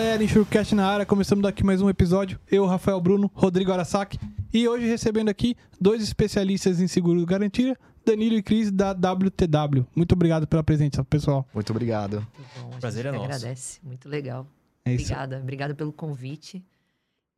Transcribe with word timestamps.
galera, 0.00 0.24
Enxurcast 0.24 0.74
na 0.74 0.86
área, 0.86 1.04
começamos 1.04 1.42
daqui 1.42 1.62
mais 1.62 1.82
um 1.82 1.88
episódio. 1.90 2.40
Eu, 2.50 2.64
Rafael 2.64 2.98
Bruno, 3.02 3.30
Rodrigo 3.34 3.70
Arasaki. 3.70 4.18
E 4.50 4.66
hoje 4.66 4.86
recebendo 4.86 5.28
aqui 5.28 5.54
dois 5.78 6.02
especialistas 6.02 6.80
em 6.80 6.88
seguro 6.88 7.24
garantia, 7.26 7.76
Danilo 8.04 8.34
e 8.36 8.42
Cris 8.42 8.72
da 8.72 8.92
WTW. 8.92 9.86
Muito 9.94 10.12
obrigado 10.12 10.46
pela 10.46 10.64
presença, 10.64 11.04
pessoal. 11.04 11.46
Muito 11.52 11.68
obrigado. 11.68 12.14
Muito 12.14 12.60
bom, 12.62 12.76
a 12.76 12.78
Prazer 12.78 13.04
gente 13.04 13.14
é 13.14 13.18
nosso. 13.18 13.30
agradece. 13.30 13.80
Muito 13.84 14.08
legal. 14.08 14.46
É 14.86 14.94
isso. 14.94 15.04
Obrigada. 15.04 15.38
Obrigada 15.38 15.74
pelo 15.74 15.92
convite. 15.92 16.64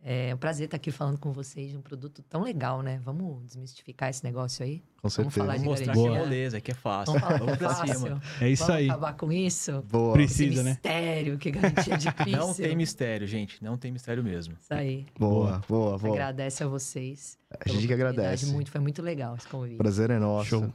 É 0.05 0.35
um 0.35 0.37
prazer 0.37 0.65
estar 0.65 0.77
aqui 0.77 0.91
falando 0.91 1.17
com 1.17 1.31
vocês 1.33 1.71
de 1.71 1.77
um 1.77 1.81
produto 1.81 2.25
tão 2.25 2.43
legal, 2.43 2.83
né? 2.83 3.01
Vamos 3.05 3.47
desmistificar 3.47 4.11
esse 4.11 4.25
negócio 4.25 4.65
aí? 4.65 4.83
Com 5.01 5.09
certeza. 5.09 5.37
falar 5.39 5.53
de 5.57 5.59
Vamos 5.65 5.79
mostrar 5.81 5.95
garantia. 5.95 6.11
que 6.11 6.17
é 6.17 6.21
moleza, 6.25 6.61
que 6.61 6.71
é 6.73 6.75
fácil. 6.75 7.13
Vamos 7.15 7.29
falar 7.29 7.39
Vamos 7.39 7.57
pra 7.57 7.69
fácil. 7.75 7.95
cima. 8.01 8.23
É 8.41 8.49
isso 8.49 8.67
Vamos 8.67 8.79
aí. 8.81 8.91
acabar 8.91 9.13
com 9.17 9.33
isso? 9.33 9.83
Boa. 9.83 10.13
Precisa. 10.15 10.55
Esse 10.55 10.63
né? 10.65 10.71
mistério, 10.71 11.39
que 11.39 11.51
garantia 11.53 11.97
difícil. 11.99 12.37
Não 12.37 12.53
tem 12.53 12.77
mistério, 12.77 13.27
gente. 13.29 13.63
Não 13.63 13.77
tem 13.79 13.93
mistério 13.93 14.25
mesmo. 14.25 14.57
Isso 14.61 14.75
aí. 14.75 15.07
Boa, 15.17 15.61
boa, 15.69 15.97
boa. 15.97 16.15
Agradece 16.15 16.65
a 16.65 16.67
vocês. 16.67 17.39
A 17.65 17.69
gente 17.69 17.87
que 17.87 17.93
agradece. 17.95 18.47
Muito, 18.47 18.73
foi 18.73 18.81
muito 18.81 19.01
legal 19.03 19.37
esse 19.37 19.47
convite. 19.47 19.77
Prazer 19.79 20.11
é 20.11 20.19
nosso. 20.19 20.49
Show. 20.49 20.75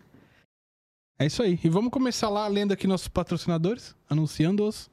É 1.20 1.26
isso 1.26 1.44
aí. 1.44 1.60
E 1.62 1.68
vamos 1.68 1.92
começar 1.92 2.30
lá 2.30 2.48
lendo 2.48 2.72
aqui 2.72 2.88
nossos 2.88 3.10
patrocinadores, 3.10 3.94
anunciando-os. 4.10 4.90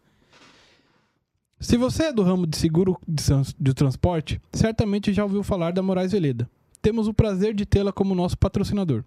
Se 1.61 1.77
você 1.77 2.05
é 2.05 2.13
do 2.13 2.23
ramo 2.23 2.47
de 2.47 2.57
seguro 2.57 2.99
de, 3.07 3.23
trans- 3.25 3.55
de 3.59 3.75
transporte, 3.75 4.41
certamente 4.53 5.13
já 5.13 5.23
ouviu 5.25 5.43
falar 5.43 5.73
da 5.73 5.83
Moraes 5.83 6.13
Veleda. 6.13 6.49
Temos 6.83 7.09
o 7.09 7.15
prazer 7.15 7.55
de 7.55 7.65
tê-la 7.65 7.93
como 7.93 8.15
nosso 8.15 8.37
patrocinador. 8.37 9.03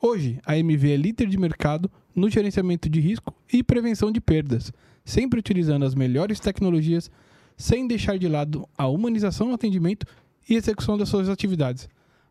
Hoje, 0.00 0.40
a 0.44 0.56
MV 0.58 0.92
é 0.92 0.96
líder 0.96 1.28
de 1.28 1.38
mercado 1.38 1.90
no 2.14 2.28
gerenciamento 2.28 2.88
de 2.88 3.00
risco 3.00 3.34
e 3.52 3.62
prevenção 3.62 4.10
de 4.10 4.20
perdas, 4.20 4.72
sempre 5.04 5.38
utilizando 5.38 5.84
as 5.84 5.94
melhores 5.94 6.40
tecnologias, 6.40 7.10
sem 7.56 7.86
deixar 7.86 8.18
de 8.18 8.26
lado 8.26 8.66
a 8.76 8.88
humanização 8.88 9.48
no 9.48 9.54
atendimento 9.54 10.06
e 10.48 10.54
execução 10.54 10.96
das 10.98 11.08
suas 11.08 11.28
atividades. 11.28 11.88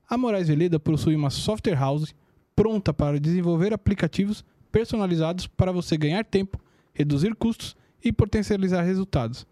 A 0.09 0.17
Moraes 0.17 0.47
Veleda 0.47 0.79
possui 0.79 1.15
uma 1.15 1.29
software 1.29 1.75
house 1.77 2.13
pronta 2.55 2.93
para 2.93 3.19
desenvolver 3.19 3.71
aplicativos 3.71 4.43
personalizados 4.71 5.47
para 5.47 5.71
você 5.71 5.95
ganhar 5.95 6.25
tempo, 6.25 6.59
reduzir 6.93 7.33
custos 7.35 7.75
e 8.03 8.11
potencializar 8.11 8.81
resultados. 8.81 9.45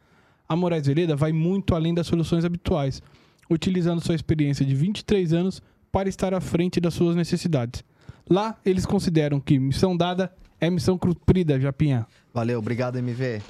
A 0.47 0.55
Moraes 0.55 0.87
Veleda 0.87 1.15
vai 1.15 1.33
muito 1.33 1.75
além 1.75 1.93
das 1.93 2.07
soluções 2.07 2.45
habituais, 2.45 3.01
utilizando 3.49 4.03
sua 4.03 4.15
experiência 4.15 4.65
de 4.65 4.73
23 4.73 5.33
anos 5.33 5.61
para 5.91 6.07
estar 6.07 6.33
à 6.33 6.39
frente 6.39 6.79
das 6.79 6.93
suas 6.93 7.15
necessidades. 7.15 7.83
Lá, 8.29 8.57
eles 8.65 8.85
consideram 8.85 9.39
que 9.39 9.59
missão 9.59 9.95
dada 9.95 10.31
é 10.59 10.69
missão 10.69 10.97
cumprida, 10.97 11.59
Japinha. 11.59 12.05
Valeu, 12.33 12.59
obrigado, 12.59 12.97
MV. 12.97 13.41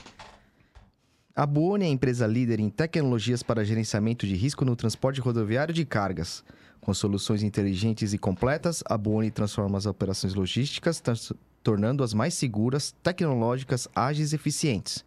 A 1.35 1.45
Buoni 1.45 1.85
é 1.85 1.87
a 1.87 1.91
empresa 1.91 2.25
líder 2.25 2.59
em 2.59 2.69
tecnologias 2.69 3.43
para 3.43 3.63
gerenciamento 3.63 4.25
de 4.25 4.35
risco 4.35 4.65
no 4.65 4.75
transporte 4.75 5.21
rodoviário 5.21 5.73
de 5.73 5.85
cargas. 5.85 6.43
Com 6.81 6.93
soluções 6.93 7.43
inteligentes 7.43 8.11
e 8.11 8.17
completas, 8.17 8.83
a 8.87 8.97
Buoni 8.97 9.29
transforma 9.29 9.77
as 9.77 9.85
operações 9.85 10.33
logísticas, 10.33 11.01
tornando-as 11.61 12.13
mais 12.13 12.33
seguras, 12.33 12.95
tecnológicas, 13.03 13.87
ágeis 13.93 14.31
e 14.31 14.35
eficientes. 14.35 15.05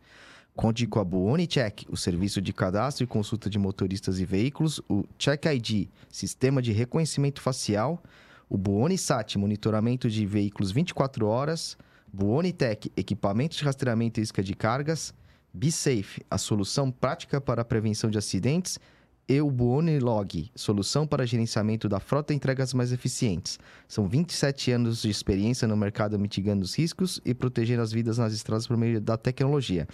Conte 0.61 0.87
com 0.87 1.01
a 1.01 1.05
Buoni 1.05 1.47
Check, 1.47 1.87
o 1.89 1.97
serviço 1.97 2.39
de 2.39 2.53
cadastro 2.53 3.03
e 3.03 3.07
consulta 3.07 3.49
de 3.49 3.59
motoristas 3.59 4.21
e 4.21 4.27
veículos, 4.27 4.79
o 4.91 5.07
Check 5.17 5.47
ID, 5.47 5.89
sistema 6.11 6.61
de 6.61 6.71
reconhecimento 6.71 7.41
facial, 7.41 8.03
o 8.47 8.59
Buoni 8.59 8.99
Sat, 8.99 9.39
monitoramento 9.39 10.11
de 10.11 10.27
veículos 10.27 10.71
24 10.71 11.27
horas, 11.27 11.79
Buoni 12.13 12.53
Tech, 12.53 12.93
equipamentos 12.95 13.57
de 13.57 13.65
rastreamento 13.65 14.21
e 14.21 14.23
isca 14.23 14.43
de 14.43 14.55
cargas, 14.55 15.15
BeSafe, 15.51 16.21
a 16.31 16.37
solução 16.37 16.91
prática 16.91 17.41
para 17.41 17.63
a 17.63 17.65
prevenção 17.65 18.11
de 18.11 18.19
acidentes, 18.19 18.79
e 19.31 19.41
o 19.41 19.49
Buoni 19.49 20.01
Log, 20.01 20.51
solução 20.57 21.07
para 21.07 21.25
gerenciamento 21.25 21.89
da 21.89 22.01
frota 22.01 22.33
e 22.33 22.37
entregas 22.37 22.75
mais 22.75 22.91
eficientes. 22.91 23.61
São 23.87 24.09
27 24.09 24.73
anos 24.73 25.03
de 25.03 25.09
experiência 25.09 25.69
no 25.69 25.77
mercado 25.77 26.19
mitigando 26.19 26.65
os 26.65 26.75
riscos 26.75 27.21
e 27.25 27.33
protegendo 27.33 27.81
as 27.81 27.93
vidas 27.93 28.19
nas 28.19 28.33
estradas 28.33 28.67
por 28.67 28.77
meio 28.77 29.01
da 29.01 29.17
tecnologia. 29.17 29.87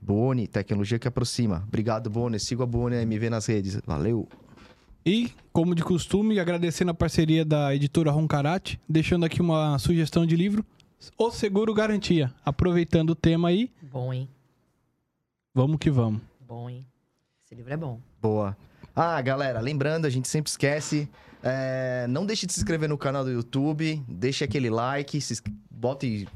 Buoni, 0.00 0.46
tecnologia 0.46 0.96
que 0.96 1.08
aproxima. 1.08 1.64
Obrigado, 1.66 2.08
Buoni. 2.08 2.38
Siga 2.38 2.62
a 2.62 2.66
Buoni 2.66 2.94
MV 2.98 3.30
nas 3.30 3.46
redes. 3.46 3.80
Valeu. 3.84 4.28
E, 5.04 5.32
como 5.52 5.74
de 5.74 5.82
costume, 5.82 6.38
agradecendo 6.38 6.92
a 6.92 6.94
parceria 6.94 7.44
da 7.44 7.74
editora 7.74 8.12
Roncarate, 8.12 8.78
deixando 8.88 9.26
aqui 9.26 9.40
uma 9.40 9.76
sugestão 9.76 10.24
de 10.24 10.36
livro, 10.36 10.64
O 11.18 11.32
Seguro 11.32 11.74
Garantia. 11.74 12.32
Aproveitando 12.44 13.10
o 13.10 13.14
tema 13.16 13.48
aí, 13.48 13.72
Bom, 13.90 14.14
hein? 14.14 14.28
vamos 15.52 15.78
que 15.78 15.90
vamos. 15.90 16.22
Bom, 16.46 16.70
hein? 16.70 16.86
Esse 17.44 17.56
livro 17.56 17.72
é 17.72 17.76
bom. 17.76 17.98
Boa. 18.22 18.56
Ah, 18.94 19.20
galera, 19.20 19.60
lembrando, 19.60 20.06
a 20.06 20.10
gente 20.10 20.28
sempre 20.28 20.50
esquece. 20.50 21.08
é, 21.42 22.06
não 22.08 22.24
deixe 22.24 22.46
de 22.46 22.52
se 22.52 22.60
inscrever 22.60 22.88
no 22.88 22.96
canal 22.96 23.24
do 23.24 23.30
YouTube, 23.30 24.02
deixe 24.08 24.44
aquele 24.44 24.70
like, 24.70 25.20
se, 25.20 25.42
bote 25.70 26.26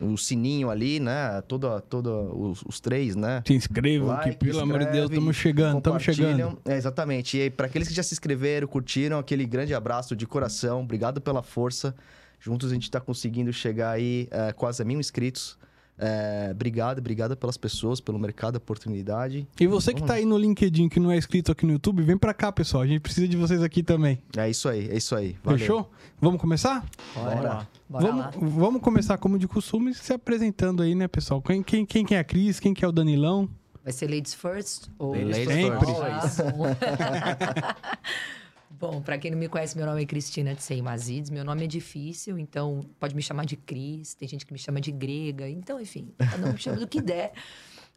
o 0.00 0.16
sininho 0.16 0.70
ali, 0.70 0.98
né? 1.00 1.40
Toda, 1.46 1.80
toda 1.80 2.10
os, 2.10 2.62
os 2.62 2.80
três, 2.80 3.14
né? 3.14 3.42
Se 3.46 3.54
inscrevam, 3.54 4.08
Like, 4.08 4.30
que 4.30 4.36
pelo 4.36 4.60
amor 4.60 4.80
de 4.80 4.86
Deus, 4.90 5.10
estamos 5.10 5.36
chegando, 5.36 5.78
estamos 5.78 6.02
chegando. 6.02 6.58
É, 6.64 6.76
exatamente. 6.76 7.36
E 7.36 7.42
aí, 7.42 7.50
para 7.50 7.66
aqueles 7.66 7.88
que 7.88 7.94
já 7.94 8.02
se 8.02 8.14
inscreveram, 8.14 8.66
curtiram, 8.66 9.18
aquele 9.18 9.46
grande 9.46 9.74
abraço 9.74 10.16
de 10.16 10.26
coração. 10.26 10.80
Obrigado 10.82 11.20
pela 11.20 11.42
força. 11.42 11.94
Juntos 12.40 12.70
a 12.70 12.74
gente 12.74 12.84
está 12.84 13.00
conseguindo 13.00 13.52
chegar 13.52 13.90
aí 13.92 14.28
é, 14.30 14.52
quase 14.52 14.82
a 14.82 14.84
mil 14.84 15.00
inscritos. 15.00 15.58
É, 15.98 16.50
obrigado, 16.52 16.98
obrigado 16.98 17.36
pelas 17.36 17.56
pessoas, 17.56 18.00
pelo 18.00 18.18
mercado, 18.18 18.56
oportunidade. 18.56 19.46
E 19.58 19.66
você 19.66 19.92
que 19.92 20.02
tá 20.02 20.14
aí 20.14 20.24
no 20.24 20.38
LinkedIn, 20.38 20.88
que 20.88 21.00
não 21.00 21.10
é 21.10 21.16
inscrito 21.16 21.50
aqui 21.50 21.66
no 21.66 21.72
YouTube, 21.72 22.02
vem 22.02 22.16
pra 22.16 22.32
cá, 22.32 22.52
pessoal. 22.52 22.84
A 22.84 22.86
gente 22.86 23.00
precisa 23.00 23.26
de 23.26 23.36
vocês 23.36 23.62
aqui 23.62 23.82
também. 23.82 24.18
É 24.36 24.48
isso 24.48 24.68
aí, 24.68 24.88
é 24.88 24.96
isso 24.96 25.16
aí. 25.16 25.36
Valeu. 25.42 25.58
Fechou? 25.58 25.90
Vamos 26.20 26.40
começar? 26.40 26.84
Bora. 27.14 27.68
Bora 27.88 28.06
vamos, 28.06 28.20
lá. 28.20 28.32
vamos 28.36 28.82
começar 28.82 29.18
como 29.18 29.38
de 29.38 29.48
costume, 29.48 29.92
se 29.92 30.12
apresentando 30.12 30.82
aí, 30.82 30.94
né, 30.94 31.08
pessoal? 31.08 31.42
Quem, 31.42 31.62
quem, 31.62 31.84
quem 31.84 32.04
que 32.04 32.14
é 32.14 32.18
a 32.20 32.24
Cris? 32.24 32.60
Quem 32.60 32.72
que 32.72 32.84
é 32.84 32.88
o 32.88 32.92
Danilão? 32.92 33.48
Vai 33.82 33.92
ser 33.92 34.06
Ladies 34.06 34.34
First? 34.34 34.88
Ou... 34.98 35.14
Ladies 35.14 35.48
Sempre. 35.48 35.86
first. 35.86 36.42
Ah, 36.84 37.76
bom. 38.78 39.02
Pra 39.02 39.18
quem 39.18 39.30
não 39.30 39.38
me 39.38 39.48
conhece, 39.48 39.76
meu 39.76 39.86
nome 39.86 40.02
é 40.02 40.06
Cristina 40.06 40.54
de 40.54 40.62
Seimazides. 40.62 41.30
Meu 41.30 41.44
nome 41.44 41.64
é 41.64 41.66
difícil, 41.66 42.38
então 42.38 42.84
pode 42.98 43.14
me 43.14 43.22
chamar 43.22 43.44
de 43.44 43.56
Cris. 43.56 44.14
Tem 44.14 44.28
gente 44.28 44.46
que 44.46 44.52
me 44.52 44.58
chama 44.58 44.80
de 44.80 44.92
grega. 44.92 45.48
Então, 45.48 45.80
enfim, 45.80 46.12
cada 46.18 46.46
um 46.46 46.52
me 46.52 46.58
chama 46.58 46.76
do 46.76 46.86
que 46.86 47.00
der. 47.00 47.32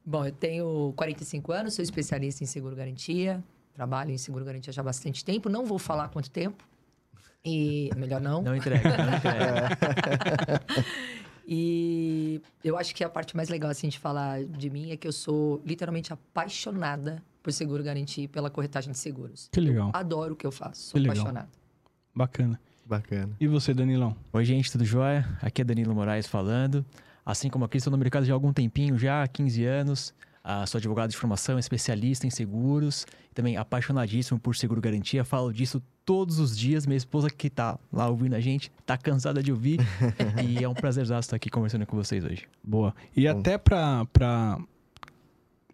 Bom, 0.04 0.26
eu 0.26 0.32
tenho 0.32 0.94
45 0.96 1.52
anos, 1.52 1.74
sou 1.76 1.84
especialista 1.84 2.44
em 2.44 2.48
seguro 2.48 2.76
garantia. 2.76 3.44
Trabalho 3.74 4.12
em 4.12 4.18
seguro 4.18 4.44
garantia 4.44 4.74
já 4.74 4.82
há 4.82 4.86
bastante 4.86 5.24
tempo. 5.24 5.48
Não 5.48 5.66
vou 5.66 5.78
falar 5.78 6.10
quanto 6.10 6.30
tempo. 6.30 6.68
E 7.46 7.90
melhor 7.96 8.20
não. 8.20 8.42
Não 8.42 8.56
entrega, 8.56 8.98
não 8.98 9.14
entrega. 9.18 9.70
E 11.48 12.42
eu 12.64 12.78
acho 12.78 12.96
que 12.96 13.04
a 13.04 13.10
parte 13.10 13.36
mais 13.36 13.50
legal 13.50 13.70
assim 13.70 13.90
de 13.90 14.00
falar 14.00 14.44
de 14.44 14.70
mim 14.70 14.92
é 14.92 14.98
que 14.98 15.08
eu 15.08 15.12
sou 15.12 15.62
literalmente 15.66 16.14
apaixonada 16.14 17.22
por 17.42 17.52
seguro 17.52 17.84
garantia 17.84 18.24
e 18.24 18.28
pela 18.28 18.50
corretagem 18.50 18.92
de 18.92 18.98
seguros. 18.98 19.50
Que 19.52 19.60
legal. 19.60 19.92
Adoro 19.94 20.34
o 20.34 20.36
que 20.36 20.46
eu 20.46 20.52
faço, 20.52 20.82
sou 20.82 20.94
Que 20.94 21.00
legal. 21.00 21.18
apaixonada. 21.24 21.50
Bacana. 22.14 22.60
Bacana. 22.86 23.36
E 23.40 23.48
você, 23.48 23.74
Danilão? 23.74 24.16
Oi, 24.34 24.44
gente, 24.44 24.72
tudo 24.72 24.84
jóia? 24.84 25.28
Aqui 25.42 25.62
é 25.62 25.66
Danilo 25.66 25.96
Moraes 25.96 26.28
falando. 26.28 26.86
Assim 27.26 27.50
como 27.50 27.64
a 27.64 27.70
Cris, 27.70 27.82
estou 27.82 27.92
no 27.92 27.98
mercado 27.98 28.26
já 28.26 28.34
há 28.34 28.36
algum 28.36 28.52
tempinho, 28.52 28.98
já 28.98 29.24
há 29.24 29.28
15 29.28 29.64
anos. 29.64 30.14
Ah, 30.44 30.66
sou 30.66 30.80
advogado 30.80 31.12
de 31.12 31.18
formação, 31.18 31.60
especialista 31.60 32.26
em 32.26 32.30
seguros. 32.30 33.06
Também 33.34 33.58
apaixonadíssimo 33.58 34.40
por 34.40 34.56
seguro 34.56 34.82
garantia. 34.82 35.24
Falo 35.24 35.54
disso 35.54 35.82
todos 36.04 36.40
os 36.40 36.58
dias. 36.58 36.86
Minha 36.86 36.98
esposa 36.98 37.30
que 37.30 37.50
tá 37.50 37.80
lá 37.94 38.10
ouvindo 38.10 38.34
a 38.36 38.40
gente, 38.40 38.72
tá 38.86 38.98
cansada 38.98 39.42
de 39.42 39.52
ouvir. 39.52 39.80
e 40.44 40.64
é 40.64 40.68
um 40.68 40.74
prazer 40.74 41.04
estar 41.04 41.36
aqui 41.36 41.50
conversando 41.50 41.86
com 41.86 41.96
vocês 41.96 42.26
hoje. 42.26 42.48
Boa. 42.64 42.94
E 43.16 43.24
Bom. 43.32 43.40
até 43.40 43.58
pra, 43.58 44.04
pra 44.12 44.60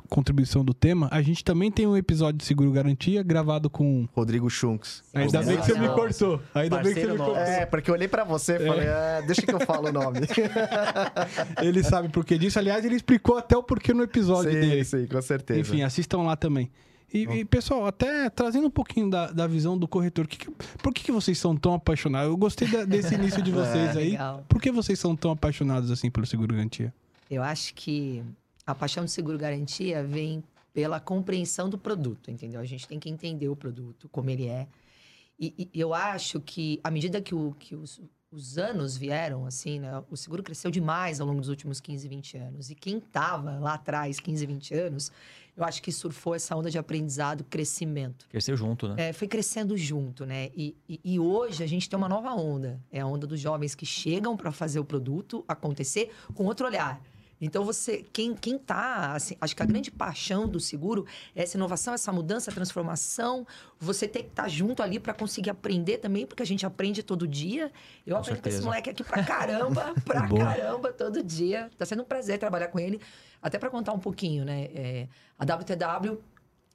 contribuição 0.07 0.63
do 0.65 0.73
tema, 0.73 1.07
a 1.11 1.21
gente 1.21 1.43
também 1.43 1.69
tem 1.71 1.85
um 1.85 1.95
episódio 1.95 2.37
de 2.37 2.45
seguro 2.45 2.71
garantia 2.71 3.21
gravado 3.23 3.69
com. 3.69 4.07
Rodrigo 4.13 4.49
Schunks. 4.49 5.03
Ainda 5.13 5.41
bem 5.43 5.57
que 5.57 5.65
você 5.65 5.79
me 5.79 5.87
cortou. 5.89 6.41
Ainda 6.55 6.77
bem 6.83 6.93
que 6.93 7.01
você 7.01 7.11
me 7.11 7.17
cortou. 7.17 7.35
É, 7.37 7.65
porque 7.65 7.89
eu 7.89 7.93
olhei 7.95 8.07
pra 8.07 8.23
você 8.23 8.55
e 8.55 8.67
falei, 8.67 8.87
é, 8.87 9.21
deixa 9.25 9.41
que 9.41 9.53
eu 9.53 9.59
falo 9.59 9.89
o 9.89 9.91
nome. 9.91 10.19
Ele 11.61 11.83
sabe 11.83 12.09
por 12.09 12.25
que 12.25 12.37
disso. 12.37 12.57
Aliás, 12.59 12.83
ele 12.85 12.95
explicou 12.95 13.37
até 13.37 13.55
o 13.57 13.63
porquê 13.63 13.93
no 13.93 14.03
episódio 14.03 14.51
sim, 14.51 14.59
dele. 14.59 14.83
sim, 14.83 15.05
com 15.07 15.21
certeza. 15.21 15.59
Enfim, 15.59 15.81
assistam 15.83 16.19
lá 16.23 16.35
também. 16.35 16.69
E, 17.13 17.23
e, 17.23 17.45
pessoal, 17.45 17.85
até 17.87 18.29
trazendo 18.29 18.67
um 18.67 18.71
pouquinho 18.71 19.09
da, 19.09 19.31
da 19.31 19.47
visão 19.47 19.77
do 19.77 19.87
corretor, 19.87 20.27
que 20.27 20.37
que- 20.37 20.51
por 20.83 20.93
que, 20.93 21.03
que 21.03 21.11
vocês 21.11 21.37
são 21.37 21.55
tão 21.55 21.73
apaixonados? 21.73 22.29
Eu 22.29 22.35
gostei 22.35 22.67
da- 22.67 22.83
desse 22.83 23.15
início 23.15 23.41
de 23.41 23.49
vocês 23.51 23.95
aí. 23.95 24.11
Legal. 24.11 24.43
Por 24.49 24.61
que 24.61 24.71
vocês 24.71 24.99
são 24.99 25.15
tão 25.15 25.31
apaixonados 25.31 25.89
assim 25.89 26.11
pelo 26.11 26.25
seguro 26.25 26.53
garantia? 26.53 26.93
Eu 27.31 27.41
acho 27.43 27.73
que 27.73 28.21
a 28.67 28.75
paixão 28.75 29.05
do 29.05 29.09
seguro 29.09 29.37
garantia 29.37 30.03
vem 30.03 30.43
pela 30.73 30.99
compreensão 30.99 31.69
do 31.69 31.77
produto, 31.77 32.29
entendeu? 32.29 32.59
A 32.59 32.65
gente 32.65 32.87
tem 32.87 32.99
que 32.99 33.09
entender 33.09 33.47
o 33.47 33.55
produto, 33.55 34.09
como 34.09 34.29
ele 34.29 34.47
é. 34.47 34.67
E, 35.39 35.69
e 35.73 35.79
eu 35.79 35.93
acho 35.93 36.41
que, 36.41 36.79
à 36.83 36.91
medida 36.91 37.21
que, 37.21 37.33
o, 37.33 37.55
que 37.57 37.75
os, 37.75 38.01
os 38.29 38.57
anos 38.57 38.97
vieram, 38.97 39.45
assim, 39.45 39.79
né? 39.79 40.03
O 40.11 40.17
seguro 40.17 40.43
cresceu 40.43 40.69
demais 40.69 41.21
ao 41.21 41.27
longo 41.27 41.39
dos 41.39 41.49
últimos 41.49 41.79
15, 41.79 42.07
20 42.07 42.37
anos. 42.37 42.69
E 42.69 42.75
quem 42.75 42.97
estava 42.97 43.57
lá 43.57 43.75
atrás, 43.75 44.19
15, 44.19 44.45
20 44.45 44.73
anos, 44.73 45.11
eu 45.55 45.63
acho 45.63 45.81
que 45.81 45.91
surfou 45.91 46.35
essa 46.35 46.55
onda 46.55 46.69
de 46.69 46.77
aprendizado, 46.77 47.43
crescimento. 47.45 48.27
Cresceu 48.29 48.57
junto, 48.57 48.89
né? 48.89 49.09
É, 49.09 49.13
foi 49.13 49.27
crescendo 49.27 49.77
junto, 49.77 50.25
né? 50.25 50.51
E, 50.55 50.75
e, 50.89 50.99
e 51.03 51.19
hoje 51.19 51.63
a 51.63 51.67
gente 51.67 51.89
tem 51.89 51.97
uma 51.97 52.09
nova 52.09 52.33
onda. 52.33 52.79
É 52.91 52.99
a 52.99 53.07
onda 53.07 53.25
dos 53.25 53.39
jovens 53.39 53.73
que 53.73 53.85
chegam 53.85 54.35
para 54.35 54.51
fazer 54.51 54.79
o 54.79 54.85
produto 54.85 55.45
acontecer 55.47 56.11
com 56.35 56.45
outro 56.45 56.67
olhar. 56.67 57.01
Então 57.39 57.63
você, 57.63 58.05
quem, 58.11 58.33
quem 58.33 58.57
tá, 58.57 59.13
assim, 59.13 59.35
acho 59.39 59.55
que 59.55 59.61
a 59.61 59.65
grande 59.65 59.91
paixão 59.91 60.47
do 60.47 60.59
seguro 60.59 61.05
é 61.35 61.43
essa 61.43 61.57
inovação, 61.57 61.93
essa 61.93 62.11
mudança, 62.11 62.51
transformação. 62.51 63.45
Você 63.79 64.07
tem 64.07 64.23
que 64.23 64.29
estar 64.29 64.43
tá 64.43 64.49
junto 64.49 64.81
ali 64.81 64.99
para 64.99 65.13
conseguir 65.13 65.49
aprender 65.49 65.97
também, 65.99 66.25
porque 66.25 66.41
a 66.41 66.45
gente 66.45 66.65
aprende 66.65 67.03
todo 67.03 67.27
dia. 67.27 67.71
Eu 68.05 68.15
Com 68.15 68.21
aprendo 68.21 68.35
certeza. 68.35 68.41
com 68.41 68.59
esse 68.59 68.65
moleque 68.65 68.89
aqui 68.89 69.03
pra 69.03 69.23
caramba, 69.23 69.93
pra 70.03 70.27
caramba, 70.27 70.91
todo 70.91 71.23
dia. 71.23 71.69
Tá 71.77 71.85
sendo 71.85 72.01
um 72.01 72.05
prazer 72.05 72.39
trabalhar 72.39 72.69
com 72.69 72.79
ele. 72.79 72.99
Até 73.41 73.59
para 73.59 73.69
contar 73.69 73.93
um 73.93 73.99
pouquinho, 73.99 74.43
né? 74.43 74.63
É, 74.73 75.07
a 75.37 75.43
WTW 75.43 76.19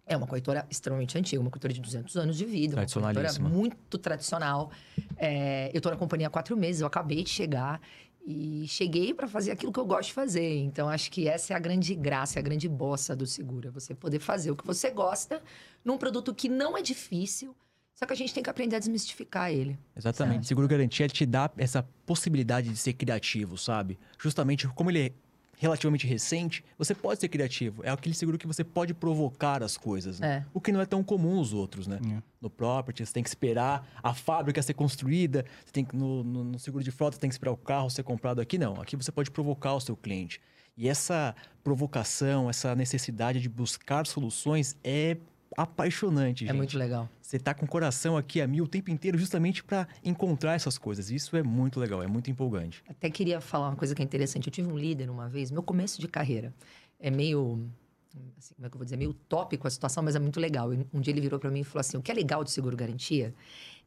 é 0.07 0.17
uma 0.17 0.27
corretora 0.27 0.67
extremamente 0.71 1.17
antiga, 1.17 1.41
uma 1.41 1.51
corretora 1.51 1.73
de 1.73 1.81
200 1.81 2.17
anos 2.17 2.37
de 2.37 2.45
vida. 2.45 2.77
Uma 2.77 2.87
corretora 2.87 3.33
muito 3.41 3.99
tradicional. 3.99 4.71
É, 5.17 5.71
eu 5.73 5.81
tô 5.81 5.91
na 5.91 5.97
companhia 5.97 6.27
há 6.27 6.31
quatro 6.31 6.57
meses, 6.57 6.81
eu 6.81 6.87
acabei 6.87 7.23
de 7.23 7.31
chegar. 7.31 7.81
E 8.25 8.67
cheguei 8.69 9.13
para 9.13 9.27
fazer 9.27 9.51
aquilo 9.51 9.73
que 9.73 9.81
eu 9.81 9.85
gosto 9.85 10.09
de 10.09 10.15
fazer. 10.15 10.59
Então, 10.59 10.89
acho 10.89 11.11
que 11.11 11.27
essa 11.27 11.53
é 11.53 11.57
a 11.57 11.59
grande 11.59 11.95
graça, 11.95 12.39
a 12.39 12.43
grande 12.43 12.69
bossa 12.69 13.17
do 13.17 13.27
seguro. 13.27 13.69
É 13.69 13.71
você 13.71 13.95
poder 13.95 14.21
fazer 14.21 14.51
o 14.51 14.57
que 14.57 14.65
você 14.65 14.91
gosta 14.91 15.43
num 15.85 15.99
produto 15.99 16.33
que 16.33 16.49
não 16.49 16.79
é 16.79 16.83
difícil, 16.83 17.55
só 17.95 18.07
que 18.07 18.13
a 18.13 18.17
gente 18.17 18.33
tem 18.33 18.43
que 18.43 18.51
aprender 18.51 18.77
a 18.77 18.79
desmistificar 18.79 19.51
ele. 19.51 19.79
Exatamente. 19.97 20.47
Seguro 20.47 20.69
garantia 20.69 21.05
ele 21.05 21.13
te 21.13 21.27
dá 21.27 21.51
essa 21.57 21.83
possibilidade 22.07 22.69
de 22.69 22.77
ser 22.77 22.93
criativo, 22.93 23.59
sabe? 23.59 23.99
Justamente 24.19 24.69
como 24.69 24.91
ele 24.91 25.07
é 25.07 25.13
relativamente 25.63 26.07
recente, 26.07 26.65
você 26.77 26.95
pode 26.95 27.21
ser 27.21 27.29
criativo. 27.29 27.83
É 27.85 27.91
aquele 27.91 28.15
seguro 28.15 28.37
que 28.37 28.47
você 28.47 28.65
pode 28.65 28.93
provocar 28.93 29.63
as 29.63 29.77
coisas, 29.77 30.19
né? 30.19 30.45
É. 30.45 30.47
O 30.53 30.61
que 30.61 30.73
não 30.73 30.81
é 30.81 30.87
tão 30.87 31.03
comum 31.05 31.37
nos 31.37 31.53
outros, 31.53 31.87
né? 31.87 32.01
É. 32.05 32.23
No 32.41 32.51
property, 32.51 33.07
você 33.07 33.13
tem 33.13 33.23
que 33.23 33.29
esperar 33.29 33.89
a 34.03 34.13
fábrica 34.13 34.61
ser 34.61 34.75
construída, 34.75 35.45
você 35.65 35.73
tem 35.73 35.85
que, 35.85 35.95
no, 35.97 36.25
no- 36.25 36.45
no 36.45 36.59
seguro 36.59 36.83
de 36.83 36.91
frota, 36.91 37.15
você 37.15 37.21
tem 37.21 37.31
que 37.31 37.35
esperar 37.35 37.53
o 37.53 37.57
carro 37.57 37.89
ser 37.89 38.03
comprado. 38.03 38.41
Aqui 38.41 38.59
não. 38.59 38.81
Aqui 38.81 38.97
você 38.97 39.13
pode 39.13 39.31
provocar 39.31 39.75
o 39.75 39.81
seu 39.81 39.97
cliente. 39.97 40.41
E 40.77 40.89
essa 40.89 41.35
provocação, 41.63 42.51
essa 42.51 42.75
necessidade 42.75 43.41
de 43.41 43.49
buscar 43.49 44.07
soluções 44.07 44.77
é 44.83 45.17
apaixonante, 45.57 46.45
É 46.45 46.49
gente. 46.49 46.57
muito 46.57 46.79
legal. 46.79 47.09
Você 47.21 47.39
tá 47.39 47.55
com 47.55 47.65
o 47.65 47.69
coração 47.69 48.17
aqui 48.17 48.41
a 48.41 48.47
mil 48.47 48.65
o 48.65 48.69
tempo 48.69 48.91
inteiro 48.91 49.17
justamente 49.19 49.63
para 49.65 49.87
encontrar 50.05 50.55
essas 50.55 50.77
coisas. 50.79 51.11
Isso 51.11 51.37
é 51.37 51.43
muito 51.43 51.81
legal, 51.81 52.03
é 52.03 52.07
muito 52.07 52.31
empolgante. 52.31 52.83
Até 52.89 53.09
queria 53.11 53.41
falar 53.41 53.69
uma 53.71 53.77
coisa 53.77 53.95
que 53.95 54.03
é 54.03 54.05
interessante. 54.05 54.47
Eu 54.49 54.53
tive 54.53 54.69
um 54.71 54.77
líder 54.79 55.09
uma 55.11 55.29
vez, 55.29 55.51
meu 55.51 55.63
começo 55.63 56.01
de 56.01 56.09
carreira. 56.09 56.53
É 57.01 57.11
meio. 57.11 57.67
assim, 58.39 58.55
como 58.55 58.67
é 58.67 58.69
que 58.71 58.75
eu 58.77 58.79
vou 58.79 58.85
dizer? 58.85 58.97
Meio 58.97 59.15
tópico 59.15 59.67
a 59.67 59.71
situação, 59.71 60.03
mas 60.03 60.15
é 60.15 60.19
muito 60.19 60.39
legal. 60.39 60.71
Um 60.93 61.01
dia 61.01 61.13
ele 61.13 61.21
virou 61.21 61.39
para 61.41 61.51
mim 61.51 61.61
e 61.61 61.65
falou 61.65 61.81
assim: 61.81 61.97
o 61.97 62.03
que 62.03 62.11
é 62.11 62.15
legal 62.15 62.45
do 62.45 62.51
seguro 62.51 62.77
garantia 62.77 63.35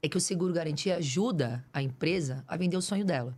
é 0.01 0.09
que 0.09 0.17
o 0.17 0.21
seguro 0.21 0.53
garantia 0.53 0.97
ajuda 0.97 1.63
a 1.71 1.81
empresa 1.81 2.43
a 2.47 2.57
vender 2.57 2.77
o 2.77 2.81
sonho 2.81 3.05
dela. 3.05 3.35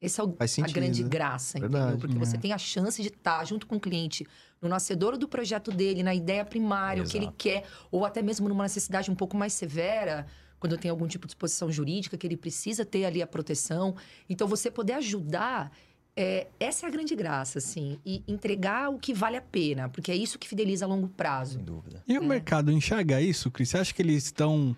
Essa 0.00 0.22
é 0.22 0.24
o- 0.24 0.32
Faz 0.36 0.52
a 0.52 0.54
sentido. 0.54 0.74
grande 0.74 1.02
graça, 1.02 1.58
entendeu? 1.58 1.78
Verdade. 1.80 2.00
Porque 2.00 2.18
você 2.18 2.36
É. 2.36 2.40
tem 2.40 2.52
a 2.52 2.58
chance 2.58 3.02
de 3.02 3.08
estar 3.08 3.44
junto 3.44 3.66
com 3.66 3.76
o 3.76 3.80
cliente 3.80 4.26
no 4.62 4.68
nascedouro 4.68 5.18
do 5.18 5.28
projeto 5.28 5.70
dele, 5.70 6.02
na 6.02 6.14
ideia 6.14 6.44
primária, 6.44 7.02
o 7.02 7.06
que 7.06 7.18
ele 7.18 7.30
quer, 7.36 7.64
ou 7.90 8.04
até 8.04 8.22
mesmo 8.22 8.48
numa 8.48 8.62
necessidade 8.64 9.10
um 9.10 9.14
pouco 9.14 9.36
mais 9.36 9.52
severa, 9.52 10.26
quando 10.58 10.76
tem 10.78 10.90
algum 10.90 11.06
tipo 11.06 11.26
de 11.26 11.32
exposição 11.32 11.70
jurídica 11.70 12.16
que 12.16 12.26
ele 12.26 12.36
precisa 12.36 12.84
ter 12.84 13.04
ali 13.04 13.20
a 13.22 13.26
proteção. 13.26 13.94
Então, 14.28 14.46
você 14.48 14.70
poder 14.70 14.94
ajudar, 14.94 15.70
é, 16.16 16.46
essa 16.58 16.84
é 16.84 16.88
a 16.88 16.90
grande 16.92 17.14
graça, 17.14 17.58
assim, 17.58 17.98
e 18.04 18.22
entregar 18.28 18.90
o 18.90 18.98
que 18.98 19.12
vale 19.14 19.36
a 19.36 19.42
pena, 19.42 19.88
porque 19.88 20.10
é 20.10 20.16
isso 20.16 20.38
que 20.38 20.46
fideliza 20.48 20.84
a 20.84 20.88
longo 20.88 21.08
prazo. 21.08 21.54
Sem 21.56 21.64
dúvida. 21.64 22.02
E 22.06 22.18
o 22.18 22.22
É. 22.22 22.26
mercado 22.26 22.70
enxerga 22.72 23.20
isso, 23.20 23.50
Cris? 23.50 23.68
Você 23.70 23.78
acha 23.78 23.94
que 23.94 24.00
eles 24.02 24.24
estão. 24.24 24.74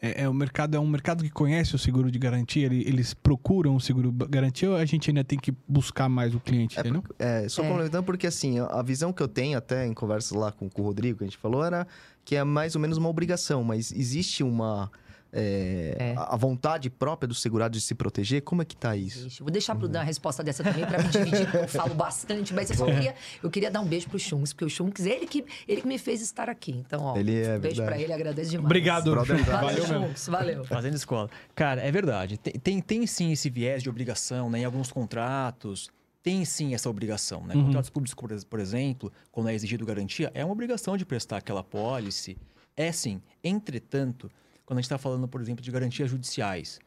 É, 0.00 0.22
é, 0.24 0.28
o 0.28 0.34
mercado 0.34 0.76
é 0.76 0.80
um 0.80 0.86
mercado 0.86 1.24
que 1.24 1.30
conhece 1.30 1.74
o 1.74 1.78
seguro 1.78 2.10
de 2.10 2.18
garantia? 2.18 2.66
Ele- 2.66 2.86
Eles 2.86 3.14
procuram 3.14 3.74
o 3.76 3.80
seguro 3.80 4.12
de 4.12 4.26
garantia 4.26 4.68
ou 4.70 4.76
a 4.76 4.84
gente 4.84 5.08
ainda 5.10 5.24
tem 5.24 5.38
que 5.38 5.52
buscar 5.66 6.06
mais 6.08 6.34
o 6.34 6.40
cliente, 6.40 6.76
É 6.76 6.80
entendeu? 6.80 7.02
É, 7.18 7.48
só 7.48 7.62
É. 7.62 7.68
complementando, 7.68 8.04
porque 8.04 8.26
assim, 8.26 8.58
a 8.58 8.66
a 8.66 8.82
visão 8.82 9.10
que 9.12 9.22
eu 9.22 9.28
tenho, 9.28 9.56
até 9.56 9.86
em 9.86 9.94
conversas 9.94 10.32
lá 10.32 10.52
com, 10.52 10.68
com 10.68 10.82
o 10.82 10.84
Rodrigo, 10.84 11.18
que 11.18 11.24
a 11.24 11.26
gente 11.26 11.38
falou, 11.38 11.64
era 11.64 11.86
que 12.24 12.36
é 12.36 12.44
mais 12.44 12.74
ou 12.74 12.80
menos 12.80 12.98
uma 12.98 13.08
obrigação, 13.08 13.64
mas 13.64 13.90
existe 13.90 14.42
uma. 14.42 14.90
É, 15.32 15.96
É. 15.98 16.14
A 16.16 16.36
vontade 16.36 16.88
própria 16.88 17.26
do 17.26 17.34
segurado 17.34 17.72
de 17.74 17.80
se 17.80 17.94
proteger? 17.94 18.42
Como 18.42 18.62
é 18.62 18.64
que 18.64 18.76
tá 18.76 18.96
isso? 18.96 19.24
Vixe, 19.24 19.42
Vou 19.42 19.50
deixar 19.50 19.74
pro 19.74 19.88
Dan 19.88 20.00
a 20.00 20.04
resposta 20.04 20.42
dessa 20.42 20.62
também 20.62 20.86
para 20.86 21.02
me 21.02 21.08
dividir, 21.08 21.44
porque 21.50 21.64
eu 21.64 21.68
falo 21.68 21.94
bastante, 21.94 22.54
mas 22.54 22.70
eu 22.70 22.76
só 22.76 22.86
queria, 22.86 23.14
eu 23.42 23.50
queria 23.50 23.70
dar 23.70 23.80
um 23.80 23.86
beijo 23.86 24.08
pro 24.08 24.18
Chunks, 24.18 24.52
porque 24.52 24.64
o 24.64 24.70
Chunks, 24.70 25.04
ele 25.06 25.26
que, 25.26 25.44
ele 25.68 25.80
que 25.82 25.86
me 25.88 25.98
fez 25.98 26.20
estar 26.20 26.48
aqui. 26.48 26.72
Então, 26.72 27.02
ó, 27.02 27.16
Ele 27.16 27.42
é 27.42 27.56
um 27.56 27.60
beijo 27.60 27.84
pra 27.84 27.98
ele, 27.98 28.12
agradeço 28.12 28.50
demais. 28.50 28.66
Obrigado. 28.66 29.10
Brother, 29.10 29.44
Valeu, 29.44 29.60
Valeu. 29.60 29.86
Chunks, 29.86 30.28
valeu. 30.28 30.64
Fazendo 30.64 30.94
escola. 30.94 31.30
Cara, 31.54 31.82
é 31.82 31.90
verdade. 31.90 32.38
Tem, 32.38 32.52
tem, 32.54 32.80
tem 32.80 33.06
sim 33.06 33.32
esse 33.32 33.48
viés 33.50 33.82
de 33.82 33.90
obrigação, 33.90 34.50
né? 34.50 34.60
Em 34.60 34.64
alguns 34.64 34.90
contratos, 34.90 35.90
tem 36.22 36.44
sim 36.44 36.74
essa 36.74 36.90
obrigação, 36.90 37.44
né? 37.46 37.54
Uhum. 37.54 37.66
Contratos 37.66 37.90
públicos, 37.90 38.14
por, 38.14 38.44
por 38.46 38.58
exemplo, 38.60 39.12
quando 39.30 39.48
é 39.48 39.54
exigido 39.54 39.86
garantia, 39.86 40.30
é 40.34 40.44
uma 40.44 40.52
obrigação 40.52 40.96
de 40.96 41.04
prestar 41.06 41.36
aquela 41.36 41.62
pólice. 41.62 42.36
É 42.76 42.90
sim. 42.92 43.22
Entretanto, 43.42 44.30
quando 44.66 44.78
a 44.78 44.82
gente 44.82 44.86
está 44.86 44.98
falando, 44.98 45.26
por 45.26 45.40
exemplo, 45.40 45.62
de 45.64 45.70
garantias 45.70 46.10
judiciais, 46.10 46.78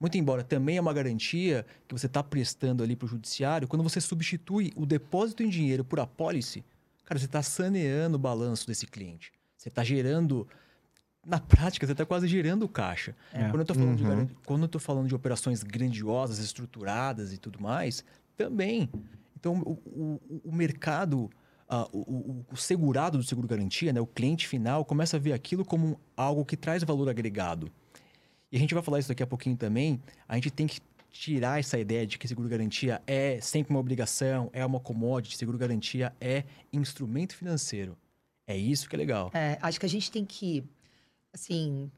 muito 0.00 0.18
embora 0.18 0.42
também 0.42 0.76
é 0.78 0.80
uma 0.80 0.92
garantia 0.92 1.64
que 1.86 1.94
você 1.94 2.06
está 2.06 2.22
prestando 2.22 2.82
ali 2.82 2.96
para 2.96 3.06
o 3.06 3.08
judiciário, 3.08 3.68
quando 3.68 3.82
você 3.82 4.00
substitui 4.00 4.72
o 4.74 4.84
depósito 4.84 5.42
em 5.42 5.48
dinheiro 5.48 5.84
por 5.84 6.00
apólice, 6.00 6.64
cara, 7.04 7.18
você 7.18 7.26
está 7.26 7.42
saneando 7.42 8.16
o 8.16 8.18
balanço 8.18 8.66
desse 8.66 8.86
cliente. 8.86 9.32
Você 9.56 9.68
está 9.68 9.84
gerando 9.84 10.46
na 11.26 11.40
prática, 11.40 11.84
você 11.86 11.92
está 11.92 12.04
quase 12.06 12.28
gerando 12.28 12.68
caixa. 12.68 13.14
É. 13.32 13.48
Quando, 13.48 13.60
eu 13.60 13.64
tô 13.64 13.74
falando 13.74 13.96
de 13.96 14.04
Uhum. 14.04 14.78
falando 14.80 15.08
de 15.08 15.14
operações 15.14 15.62
grandiosas, 15.62 16.38
estruturadas 16.38 17.32
e 17.32 17.38
tudo 17.38 17.60
mais, 17.60 18.04
também. 18.36 18.88
Então, 19.38 19.60
o, 19.60 19.72
o- 19.72 20.40
o 20.44 20.52
mercado, 20.54 21.28
ah, 21.68 21.88
o, 21.92 22.44
o- 22.52 22.56
segurado 22.56 23.18
do 23.18 23.24
seguro-garantia, 23.24 23.92
né, 23.92 24.00
o 24.00 24.06
cliente 24.06 24.46
final, 24.46 24.84
começa 24.84 25.16
a 25.16 25.20
ver 25.20 25.32
aquilo 25.32 25.64
como 25.64 25.98
algo 26.16 26.44
que 26.44 26.56
traz 26.56 26.82
valor 26.84 27.08
agregado. 27.08 27.70
E 28.50 28.56
a 28.56 28.60
gente 28.60 28.74
vai 28.74 28.82
falar 28.82 28.98
isso 29.00 29.08
daqui 29.08 29.22
a 29.22 29.26
pouquinho 29.26 29.56
também. 29.56 30.00
A 30.28 30.34
gente 30.36 30.50
tem 30.50 30.66
que 30.66 30.80
tirar 31.10 31.58
essa 31.58 31.78
ideia 31.78 32.06
de 32.06 32.18
que 32.18 32.28
seguro-garantia 32.28 33.02
é 33.06 33.40
sempre 33.40 33.72
uma 33.72 33.80
obrigação, 33.80 34.50
é 34.52 34.64
uma 34.64 34.78
commodity, 34.78 35.36
seguro-garantia 35.36 36.14
é 36.20 36.44
instrumento 36.72 37.34
financeiro. 37.34 37.96
É 38.46 38.56
isso 38.56 38.88
que 38.88 38.94
é 38.94 38.98
legal. 38.98 39.30
É, 39.34 39.58
acho 39.60 39.80
que 39.80 39.86
a 39.86 39.88
gente 39.88 40.10
tem 40.10 40.24
que, 40.24 40.62
assim, 41.32 41.90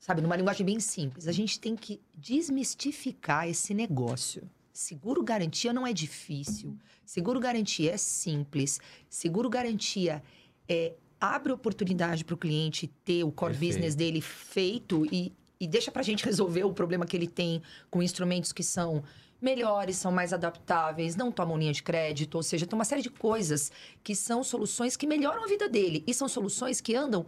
sabe, 0.00 0.20
numa 0.20 0.34
linguagem 0.34 0.64
bem 0.66 0.80
simples, 0.80 1.28
a 1.28 1.32
gente 1.32 1.60
tem 1.60 1.76
que 1.76 2.00
desmistificar 2.14 3.48
esse 3.48 3.72
negócio. 3.74 4.48
Seguro 4.78 5.24
garantia 5.24 5.72
não 5.72 5.84
é 5.84 5.92
difícil. 5.92 6.78
Seguro 7.04 7.40
garantia 7.40 7.94
é 7.94 7.96
simples. 7.96 8.78
Seguro 9.10 9.50
garantia 9.50 10.22
é, 10.68 10.94
abre 11.20 11.50
oportunidade 11.50 12.24
para 12.24 12.36
o 12.36 12.38
cliente 12.38 12.86
ter 13.04 13.24
o 13.24 13.32
core 13.32 13.54
Perfeito. 13.54 13.72
business 13.72 13.96
dele 13.96 14.20
feito 14.20 15.04
e, 15.12 15.32
e 15.58 15.66
deixa 15.66 15.90
para 15.90 16.00
a 16.00 16.04
gente 16.04 16.24
resolver 16.24 16.62
o 16.62 16.72
problema 16.72 17.04
que 17.04 17.16
ele 17.16 17.26
tem 17.26 17.60
com 17.90 18.00
instrumentos 18.00 18.52
que 18.52 18.62
são 18.62 19.02
melhores, 19.42 19.96
são 19.96 20.12
mais 20.12 20.32
adaptáveis, 20.32 21.16
não 21.16 21.32
tomam 21.32 21.58
linha 21.58 21.72
de 21.72 21.82
crédito, 21.82 22.36
ou 22.36 22.42
seja, 22.44 22.64
tem 22.64 22.78
uma 22.78 22.84
série 22.84 23.02
de 23.02 23.10
coisas 23.10 23.72
que 24.04 24.14
são 24.14 24.44
soluções 24.44 24.96
que 24.96 25.08
melhoram 25.08 25.42
a 25.42 25.48
vida 25.48 25.68
dele. 25.68 26.04
E 26.06 26.14
são 26.14 26.28
soluções 26.28 26.80
que 26.80 26.94
andam 26.94 27.26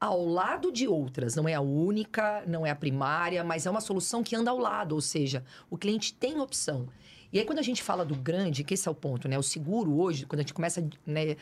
ao 0.00 0.24
lado 0.24 0.70
de 0.72 0.86
outras. 0.86 1.34
Não 1.34 1.48
é 1.48 1.54
a 1.54 1.60
única, 1.60 2.42
não 2.46 2.64
é 2.66 2.70
a 2.70 2.76
primária, 2.76 3.42
mas 3.42 3.66
é 3.66 3.70
uma 3.70 3.80
solução 3.80 4.22
que 4.22 4.36
anda 4.36 4.50
ao 4.50 4.58
lado, 4.58 4.94
ou 4.94 5.00
seja, 5.00 5.44
o 5.68 5.76
cliente 5.76 6.14
tem 6.14 6.40
opção. 6.40 6.88
E 7.32 7.38
aí, 7.38 7.44
quando 7.44 7.58
a 7.58 7.62
gente 7.62 7.82
fala 7.82 8.04
do 8.04 8.14
grande, 8.14 8.64
que 8.64 8.74
esse 8.74 8.88
é 8.88 8.90
o 8.90 8.94
ponto, 8.94 9.28
né? 9.28 9.36
O 9.38 9.42
seguro 9.42 9.98
hoje, 10.00 10.24
quando 10.24 10.40
a 10.40 10.42
gente 10.42 10.54
começa 10.54 10.88
né, 11.04 11.36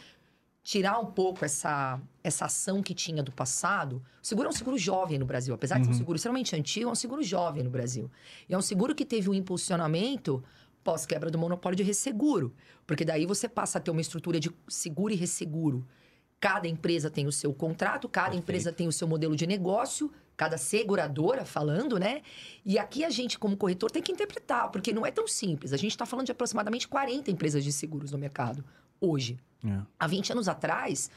tirar 0.63 0.99
um 0.99 1.07
pouco 1.07 1.45
essa, 1.45 2.01
essa 2.25 2.47
ação 2.47 2.83
que 2.83 2.93
tinha 2.93 3.23
do 3.23 3.31
passado, 3.31 4.03
o 4.21 4.27
seguro 4.27 4.49
é 4.49 4.51
um 4.51 4.53
seguro 4.55 4.77
jovem 4.77 5.17
no 5.17 5.25
Brasil. 5.25 5.55
Apesar 5.55 5.79
de 5.79 5.85
ser 5.85 5.91
um 5.91 5.93
Uhum. 5.93 5.99
seguro 5.99 6.17
extremamente 6.17 6.57
antigo, 6.57 6.89
é 6.89 6.93
um 6.93 6.97
seguro 6.97 7.23
jovem 7.23 7.63
no 7.63 7.71
Brasil. 7.71 8.11
E 8.49 8.55
é 8.55 8.59
um 8.59 8.63
seguro 8.63 8.95
que 8.97 9.05
teve 9.05 9.31
um 9.31 9.35
impulsionamento 9.35 10.43
pós-quebra 10.83 11.31
do 11.31 11.39
monopólio 11.39 11.77
de 11.77 11.85
resseguro. 11.85 12.53
Porque 12.85 13.05
daí 13.05 13.27
você 13.27 13.49
passa 13.49 13.79
a 13.79 13.81
ter 13.81 13.93
uma 13.93 14.01
estrutura 14.01 14.41
de 14.41 14.51
seguro 14.67 15.13
e 15.13 15.17
resseguro. 15.17 15.87
Cada 16.41 16.69
empresa 16.69 17.11
tem 17.11 17.27
o 17.27 17.33
seu 17.33 17.53
contrato, 17.53 18.09
cada 18.09 18.27
Perfeito. 18.27 18.43
empresa 18.43 18.73
tem 18.73 18.87
o 18.87 18.93
seu 18.93 19.09
modelo 19.09 19.35
de 19.35 19.47
negócio, 19.47 20.13
cada 20.37 20.59
seguradora 20.59 21.45
falando, 21.45 21.99
né? 21.99 22.23
E 22.65 22.79
aqui 22.79 23.05
a 23.05 23.11
gente, 23.11 23.39
como 23.39 23.57
corretor, 23.57 23.91
tem 23.91 24.03
que 24.03 24.13
interpretar, 24.13 24.71
porque 24.71 24.93
não 24.93 25.07
é 25.07 25.11
tão 25.11 25.27
simples. 25.27 25.73
A 25.73 25.77
gente 25.77 25.93
está 25.93 26.05
falando 26.05 26.27
de 26.27 26.33
aproximadamente 26.33 26.87
40 26.87 27.31
empresas 27.31 27.65
de 27.65 27.73
seguros 27.73 28.13
no 28.13 28.19
mercado 28.19 28.65
hoje. 29.01 29.39
É. 29.65 29.81
Há 29.99 30.07
20 30.07 30.33
anos 30.33 30.49
atrás, 30.49 31.11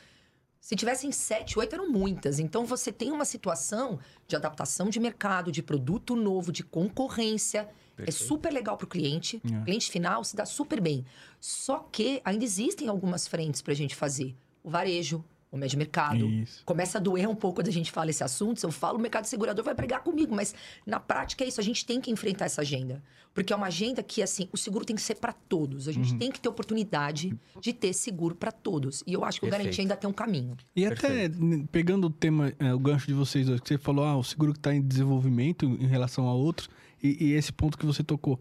se 0.59 0.75
tivessem 0.75 1.11
7, 1.11 1.57
8 1.57 1.73
eram 1.73 1.89
muitas. 1.89 2.39
Então 2.39 2.65
você 2.65 2.91
tem 2.91 3.11
uma 3.11 3.25
situação 3.25 3.99
de 4.27 4.35
adaptação 4.35 4.89
de 4.89 4.99
mercado, 4.99 5.51
de 5.51 5.63
produto 5.63 6.15
novo, 6.15 6.51
de 6.51 6.63
concorrência. 6.63 7.69
É 7.97 8.11
super 8.11 8.51
legal 8.51 8.77
para 8.77 8.85
o 8.85 8.87
cliente. 8.87 9.41
É. 9.45 9.63
Cliente 9.65 9.91
final 9.91 10.23
se 10.23 10.35
dá 10.35 10.45
super 10.45 10.79
bem. 10.79 11.05
Só 11.39 11.79
que 11.91 12.21
ainda 12.23 12.43
existem 12.43 12.87
algumas 12.87 13.27
frentes 13.27 13.61
para 13.61 13.73
a 13.73 13.75
gente 13.75 13.95
fazer. 13.95 14.35
O 14.69 14.71
varejo, 14.71 15.23
o 15.51 15.57
médio 15.57 15.77
mercado. 15.77 16.25
Isso. 16.25 16.63
Começa 16.63 16.99
a 16.99 17.01
doer 17.01 17.27
um 17.27 17.35
pouco 17.35 17.55
quando 17.59 17.67
a 17.67 17.71
gente 17.71 17.91
fala 17.91 18.09
esse 18.11 18.23
assunto. 18.23 18.59
Se 18.59 18.65
eu 18.65 18.71
falo, 18.71 18.97
o 18.97 19.01
mercado 19.01 19.25
segurador 19.25 19.65
vai 19.65 19.73
brigar 19.73 20.01
comigo. 20.03 20.35
Mas 20.35 20.53
na 20.85 20.99
prática 20.99 21.43
é 21.43 21.47
isso. 21.47 21.59
A 21.59 21.63
gente 21.63 21.85
tem 21.85 21.99
que 21.99 22.11
enfrentar 22.11 22.45
essa 22.45 22.61
agenda. 22.61 23.01
Porque 23.33 23.51
é 23.53 23.55
uma 23.55 23.67
agenda 23.67 24.01
que, 24.03 24.21
assim, 24.23 24.47
o 24.51 24.57
seguro 24.57 24.83
tem 24.85 24.95
que 24.95 25.01
ser 25.01 25.15
para 25.15 25.33
todos. 25.33 25.87
A 25.87 25.91
gente 25.91 26.15
tem 26.17 26.31
que 26.31 26.39
ter 26.39 26.49
oportunidade 26.49 27.35
de 27.61 27.73
ter 27.73 27.93
seguro 27.93 28.35
para 28.35 28.51
todos. 28.51 29.03
E 29.07 29.13
eu 29.13 29.23
acho 29.23 29.39
que 29.39 29.45
o 29.45 29.49
Perfeito. 29.49 29.65
Garantia 29.65 29.83
ainda 29.83 29.95
tem 29.95 30.09
um 30.09 30.13
caminho. 30.13 30.55
E 30.75 30.85
até 30.85 31.25
n- 31.25 31.65
pegando 31.71 32.07
o 32.07 32.09
tema, 32.09 32.53
é, 32.59 32.73
o 32.73 32.79
gancho 32.79 33.07
de 33.07 33.13
vocês 33.13 33.47
dois, 33.47 33.59
que 33.61 33.67
você 33.69 33.77
falou, 33.77 34.03
ah, 34.05 34.17
o 34.17 34.23
seguro 34.23 34.51
que 34.53 34.59
está 34.59 34.73
em 34.73 34.81
desenvolvimento 34.81 35.65
em 35.65 35.87
relação 35.87 36.27
a 36.27 36.33
outros, 36.33 36.69
e, 37.01 37.27
e 37.27 37.33
esse 37.33 37.51
ponto 37.53 37.77
que 37.77 37.85
você 37.85 38.03
tocou. 38.03 38.39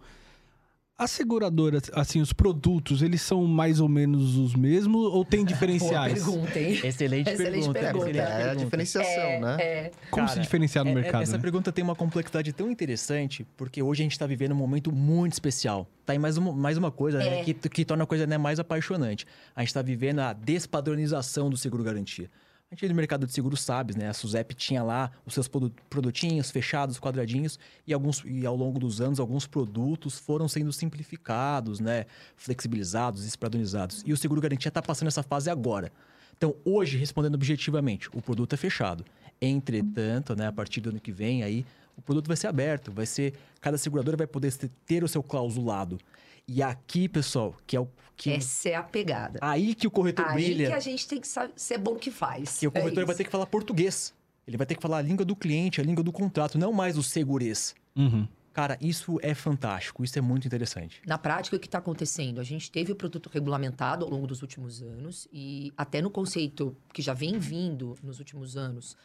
As 1.00 1.12
seguradoras, 1.12 1.82
assim, 1.94 2.20
os 2.20 2.32
produtos, 2.32 3.02
eles 3.02 3.22
são 3.22 3.44
mais 3.46 3.78
ou 3.78 3.88
menos 3.88 4.34
os 4.36 4.56
mesmos 4.56 5.06
ou 5.14 5.24
tem 5.24 5.40
Boa 5.46 5.52
diferenciais? 5.54 6.14
pergunta, 6.14 6.58
hein? 6.58 6.72
Excelente, 6.82 7.30
Excelente 7.30 7.52
pergunta. 7.72 7.78
pergunta. 7.78 8.10
excelente 8.10 8.18
É 8.18 8.22
a 8.32 8.36
pergunta. 8.38 8.64
diferenciação, 8.64 9.22
É, 9.22 9.40
né? 9.40 9.56
é. 9.60 9.90
Como 10.10 10.26
Cara, 10.26 10.34
se 10.36 10.40
diferenciar 10.40 10.84
no 10.84 10.90
É- 10.90 10.92
é- 10.92 10.96
mercado? 10.96 11.22
Essa 11.22 11.36
né? 11.36 11.42
pergunta 11.42 11.70
tem 11.70 11.84
uma 11.84 11.94
complexidade 11.94 12.52
tão 12.52 12.68
interessante, 12.68 13.46
porque 13.56 13.80
hoje 13.80 14.02
a 14.02 14.04
gente 14.06 14.12
está 14.12 14.26
vivendo 14.26 14.50
um 14.50 14.56
momento 14.56 14.90
muito 14.90 15.34
especial. 15.34 15.86
Tá 16.04 16.14
aí 16.14 16.18
mais 16.18 16.36
uma, 16.36 16.52
mais 16.52 16.76
uma 16.76 16.90
coisa 16.90 17.18
né, 17.18 17.42
É. 17.42 17.44
que, 17.44 17.54
que 17.54 17.84
torna 17.84 18.02
a 18.02 18.06
coisa 18.06 18.26
né, 18.26 18.36
mais 18.36 18.58
apaixonante. 18.58 19.24
A 19.54 19.60
gente 19.60 19.68
está 19.68 19.82
vivendo 19.82 20.18
a 20.18 20.32
despadronização 20.32 21.48
do 21.48 21.56
seguro-garantia. 21.56 22.28
A 22.70 22.74
gente 22.74 22.88
do 22.88 22.94
mercado 22.94 23.26
de 23.26 23.32
seguro 23.32 23.56
sabe, 23.56 23.96
né? 23.96 24.08
A 24.10 24.12
Suzep 24.12 24.54
tinha 24.54 24.82
lá 24.82 25.10
os 25.24 25.32
seus 25.32 25.48
produ- 25.48 25.72
produtinhos 25.88 26.50
fechados, 26.50 27.00
quadradinhos, 27.00 27.58
e, 27.86 27.94
alguns, 27.94 28.22
e 28.26 28.44
ao 28.44 28.54
longo 28.54 28.78
dos 28.78 29.00
anos 29.00 29.18
alguns 29.18 29.46
produtos 29.46 30.18
foram 30.18 30.46
sendo 30.46 30.70
simplificados, 30.70 31.80
né? 31.80 32.04
Flexibilizados, 32.36 33.24
despadronizados. 33.24 34.02
E 34.04 34.12
o 34.12 34.18
seguro-garantia 34.18 34.68
está 34.68 34.82
passando 34.82 35.08
essa 35.08 35.22
fase 35.22 35.48
agora. 35.48 35.90
Então, 36.36 36.54
hoje, 36.62 36.98
respondendo 36.98 37.36
objetivamente, 37.36 38.10
o 38.12 38.20
produto 38.20 38.52
é 38.52 38.56
fechado. 38.58 39.02
Entretanto, 39.40 40.36
né, 40.36 40.46
a 40.46 40.52
partir 40.52 40.82
do 40.82 40.90
ano 40.90 41.00
que 41.00 41.10
vem, 41.10 41.42
aí, 41.42 41.64
o 41.96 42.02
produto 42.02 42.26
vai 42.26 42.36
ser 42.36 42.48
aberto, 42.48 42.92
vai 42.92 43.06
ser. 43.06 43.32
Cada 43.62 43.78
seguradora 43.78 44.16
vai 44.16 44.26
poder 44.26 44.52
ter 44.84 45.02
o 45.02 45.08
seu 45.08 45.22
clausulado. 45.22 45.98
E 46.46 46.62
aqui, 46.62 47.08
pessoal, 47.08 47.56
que 47.66 47.76
é 47.76 47.80
o. 47.80 47.88
Que, 48.18 48.30
Essa 48.32 48.68
é 48.70 48.74
a 48.74 48.82
pegada. 48.82 49.38
Aí 49.40 49.74
que 49.76 49.86
o 49.86 49.90
corretor 49.90 50.26
Aí 50.26 50.34
brilha. 50.44 50.66
que 50.66 50.72
a 50.74 50.80
gente 50.80 51.06
tem 51.06 51.20
que 51.20 51.28
sa- 51.28 51.48
ser 51.54 51.78
bom 51.78 51.94
que 51.94 52.10
faz. 52.10 52.58
Que 52.58 52.66
o 52.66 52.72
É 52.74 52.80
corretor 52.80 53.04
vai 53.06 53.12
isso. 53.14 53.18
ter 53.18 53.24
que 53.24 53.30
falar 53.30 53.46
português. 53.46 54.12
Ele 54.46 54.56
vai 54.56 54.66
ter 54.66 54.74
que 54.74 54.82
falar 54.82 54.98
a 54.98 55.02
língua 55.02 55.24
do 55.24 55.36
cliente, 55.36 55.80
a 55.80 55.84
língua 55.84 56.02
do 56.02 56.10
contrato, 56.12 56.58
não 56.58 56.72
mais 56.72 56.98
o 56.98 57.02
segurês. 57.02 57.76
Uhum. 57.94 58.26
Cara, 58.52 58.76
isso 58.80 59.20
é 59.22 59.34
fantástico, 59.34 60.02
isso 60.02 60.18
é 60.18 60.20
muito 60.22 60.46
interessante. 60.48 61.00
Na 61.06 61.16
prática, 61.16 61.54
o 61.54 61.60
que 61.60 61.66
está 61.68 61.78
acontecendo? 61.78 62.40
A 62.40 62.44
gente 62.44 62.72
teve 62.72 62.90
o 62.90 62.96
produto 62.96 63.30
regulamentado 63.32 64.04
ao 64.04 64.10
longo 64.10 64.26
dos 64.26 64.42
últimos 64.42 64.82
anos 64.82 65.28
e 65.32 65.72
até 65.76 66.02
no 66.02 66.10
conceito 66.10 66.76
que 66.92 67.00
já 67.00 67.14
vem 67.14 67.38
vindo 67.38 67.94
nos 68.02 68.18
últimos 68.18 68.56
anos 68.56 68.96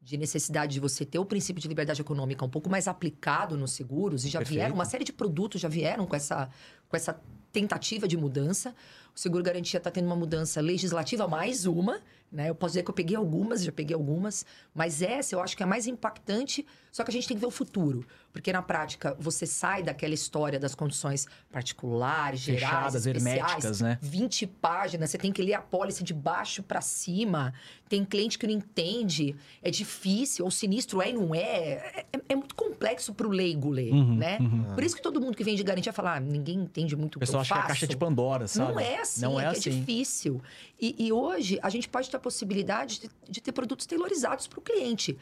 de 0.00 0.16
necessidade 0.16 0.74
de 0.74 0.80
você 0.80 1.04
ter 1.04 1.18
o 1.18 1.24
princípio 1.24 1.60
de 1.60 1.66
liberdade 1.66 2.00
econômica 2.00 2.44
um 2.44 2.48
pouco 2.48 2.70
mais 2.70 2.86
aplicado 2.86 3.56
nos 3.56 3.72
seguros 3.72 4.24
e 4.24 4.28
já 4.28 4.38
Perfeito. 4.38 4.58
vieram 4.58 4.74
uma 4.76 4.84
série 4.84 5.02
de 5.04 5.12
produtos 5.12 5.60
já 5.60 5.68
vieram 5.68 6.06
com 6.06 6.14
essa 6.14 6.48
com 6.88 6.96
essa 6.96 7.20
tentativa 7.52 8.06
de 8.06 8.16
mudança. 8.16 8.74
Seguro 9.20 9.42
garantia 9.44 9.76
está 9.76 9.90
tendo 9.90 10.06
uma 10.06 10.16
mudança 10.16 10.62
legislativa 10.62 11.28
mais 11.28 11.66
uma, 11.66 12.00
né? 12.32 12.48
Eu 12.48 12.54
posso 12.54 12.70
dizer 12.72 12.84
que 12.84 12.90
eu 12.90 12.94
peguei 12.94 13.14
algumas, 13.16 13.62
já 13.62 13.70
peguei 13.70 13.94
algumas, 13.94 14.46
mas 14.74 15.02
essa 15.02 15.34
eu 15.34 15.42
acho 15.42 15.54
que 15.54 15.62
é 15.62 15.66
a 15.66 15.68
mais 15.68 15.86
impactante. 15.86 16.64
Só 16.90 17.04
que 17.04 17.10
a 17.10 17.12
gente 17.12 17.28
tem 17.28 17.36
que 17.36 17.40
ver 17.40 17.46
o 17.46 17.52
futuro, 17.52 18.04
porque 18.32 18.52
na 18.52 18.62
prática 18.62 19.16
você 19.20 19.46
sai 19.46 19.80
daquela 19.80 20.12
história 20.12 20.58
das 20.58 20.74
condições 20.74 21.26
particulares, 21.52 22.40
gerais, 22.40 22.92
Fechadas, 22.94 23.06
herméticas, 23.06 23.80
né? 23.80 23.98
20 24.02 24.46
páginas, 24.46 25.10
você 25.10 25.18
tem 25.18 25.30
que 25.32 25.40
ler 25.40 25.54
a 25.54 25.62
pólice 25.62 26.02
de 26.02 26.12
baixo 26.12 26.62
para 26.64 26.80
cima. 26.80 27.54
Tem 27.88 28.04
cliente 28.04 28.36
que 28.38 28.46
não 28.46 28.54
entende, 28.54 29.36
é 29.62 29.70
difícil, 29.70 30.44
ou 30.44 30.50
sinistro 30.50 31.00
é 31.00 31.10
e 31.10 31.12
não 31.12 31.32
é. 31.32 32.04
É, 32.12 32.20
é 32.30 32.34
muito 32.34 32.54
complexo 32.56 33.14
para 33.14 33.26
o 33.26 33.30
leigo 33.30 33.70
ler, 33.70 33.92
Uhum, 33.92 34.16
né? 34.16 34.38
uhum. 34.40 34.74
Por 34.74 34.82
isso 34.82 34.96
que 34.96 35.02
todo 35.02 35.20
mundo 35.20 35.36
que 35.36 35.44
vem 35.44 35.54
de 35.54 35.62
garantia 35.62 35.92
fala, 35.92 36.16
ah, 36.16 36.20
ninguém 36.20 36.56
entende 36.58 36.96
muito 36.96 37.16
O 37.16 37.18
que 37.18 37.24
eu 37.24 37.26
pessoal 37.26 37.42
acha 37.42 37.48
que 37.48 37.54
é 37.54 37.56
a 37.56 37.62
faço. 37.62 37.68
caixa 37.74 37.86
de 37.86 37.96
Pandora, 37.96 38.48
sabe? 38.48 38.72
Não 38.72 38.80
é 38.80 39.04
assim, 39.12 39.20
Não 39.22 39.40
é, 39.40 39.44
é, 39.46 39.52
que 39.52 39.58
assim. 39.58 39.70
é 39.70 39.72
difícil. 39.80 40.42
E, 40.80 41.06
e 41.06 41.12
hoje 41.12 41.58
a 41.62 41.68
gente 41.70 41.88
pode 41.88 42.10
ter 42.10 42.16
a 42.16 42.20
possibilidade 42.20 43.00
de, 43.00 43.10
de 43.28 43.40
ter 43.40 43.52
produtos 43.52 43.86
tailorizados 43.86 44.46
para 44.46 44.58
o 44.58 44.62
cliente. 44.62 45.16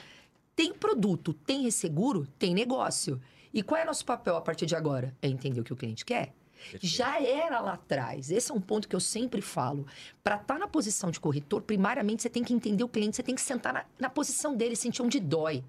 Tem 0.55 0.73
produto, 0.73 1.33
tem 1.33 1.63
resseguro, 1.63 2.27
tem 2.39 2.53
negócio. 2.55 3.21
E 3.53 3.63
qual 3.63 3.81
é 3.81 3.85
nosso 3.85 4.05
papel 4.05 4.37
a 4.37 4.41
partir 4.41 4.67
de 4.67 4.75
agora? 4.77 5.17
É 5.23 5.29
entender 5.29 5.61
o 5.61 5.65
que 5.65 5.73
o 5.73 5.77
cliente 5.77 6.05
quer. 6.05 6.35
Já 6.81 7.23
era 7.23 7.61
lá 7.61 7.75
atrás. 7.75 8.31
Esse 8.33 8.51
é 8.51 8.55
um 8.55 8.61
ponto 8.61 8.89
que 8.89 8.97
eu 8.97 9.01
sempre 9.01 9.41
falo. 9.41 9.87
Para 10.25 10.35
estar 10.37 10.59
na 10.59 10.67
posição 10.67 11.11
de 11.11 11.21
corretor, 11.21 11.63
primariamente 11.63 12.23
você 12.23 12.29
tem 12.29 12.43
que 12.43 12.53
entender 12.53 12.83
o 12.83 12.89
cliente, 12.89 13.15
você 13.17 13.23
tem 13.23 13.35
que 13.37 13.41
sentar 13.41 13.73
na, 13.73 13.85
na 13.99 14.11
posição 14.11 14.57
dele, 14.57 14.75
sentir 14.75 15.01
onde 15.01 15.21
dói. 15.21 15.63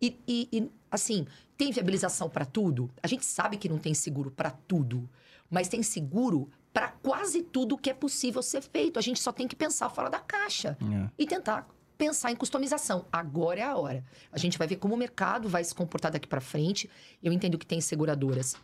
E, 0.00 0.18
e- 0.26 0.48
e, 0.52 0.68
assim, 0.90 1.26
tem 1.56 1.70
viabilização 1.70 2.28
para 2.28 2.44
tudo? 2.44 2.90
A 3.00 3.06
gente 3.06 3.24
sabe 3.24 3.56
que 3.56 3.68
não 3.68 3.78
tem 3.78 3.94
seguro 3.94 4.32
para 4.32 4.50
tudo, 4.50 5.08
mas 5.48 5.68
tem 5.68 5.80
seguro 5.82 6.50
para 6.72 6.88
quase 6.88 7.42
tudo 7.42 7.76
que 7.76 7.90
é 7.90 7.94
possível 7.94 8.42
ser 8.42 8.62
feito. 8.62 8.98
A 8.98 9.02
gente 9.02 9.20
só 9.20 9.30
tem 9.32 9.46
que 9.46 9.54
pensar 9.56 9.88
fora 9.90 10.08
da 10.08 10.18
caixa 10.18 10.76
É. 10.80 11.10
e 11.18 11.26
tentar 11.26 11.68
pensar 11.98 12.30
em 12.32 12.36
customização. 12.36 13.04
Agora 13.12 13.60
é 13.60 13.62
a 13.62 13.76
hora. 13.76 14.04
A 14.32 14.38
gente 14.38 14.56
vai 14.58 14.66
ver 14.66 14.76
como 14.76 14.94
o 14.94 14.96
mercado 14.96 15.48
vai 15.48 15.62
se 15.62 15.74
comportar 15.74 16.10
daqui 16.10 16.26
para 16.26 16.40
frente. 16.40 16.88
Eu 17.22 17.32
entendo 17.32 17.58
que 17.58 17.66
tem 17.66 17.80
seguradoras 17.80 18.56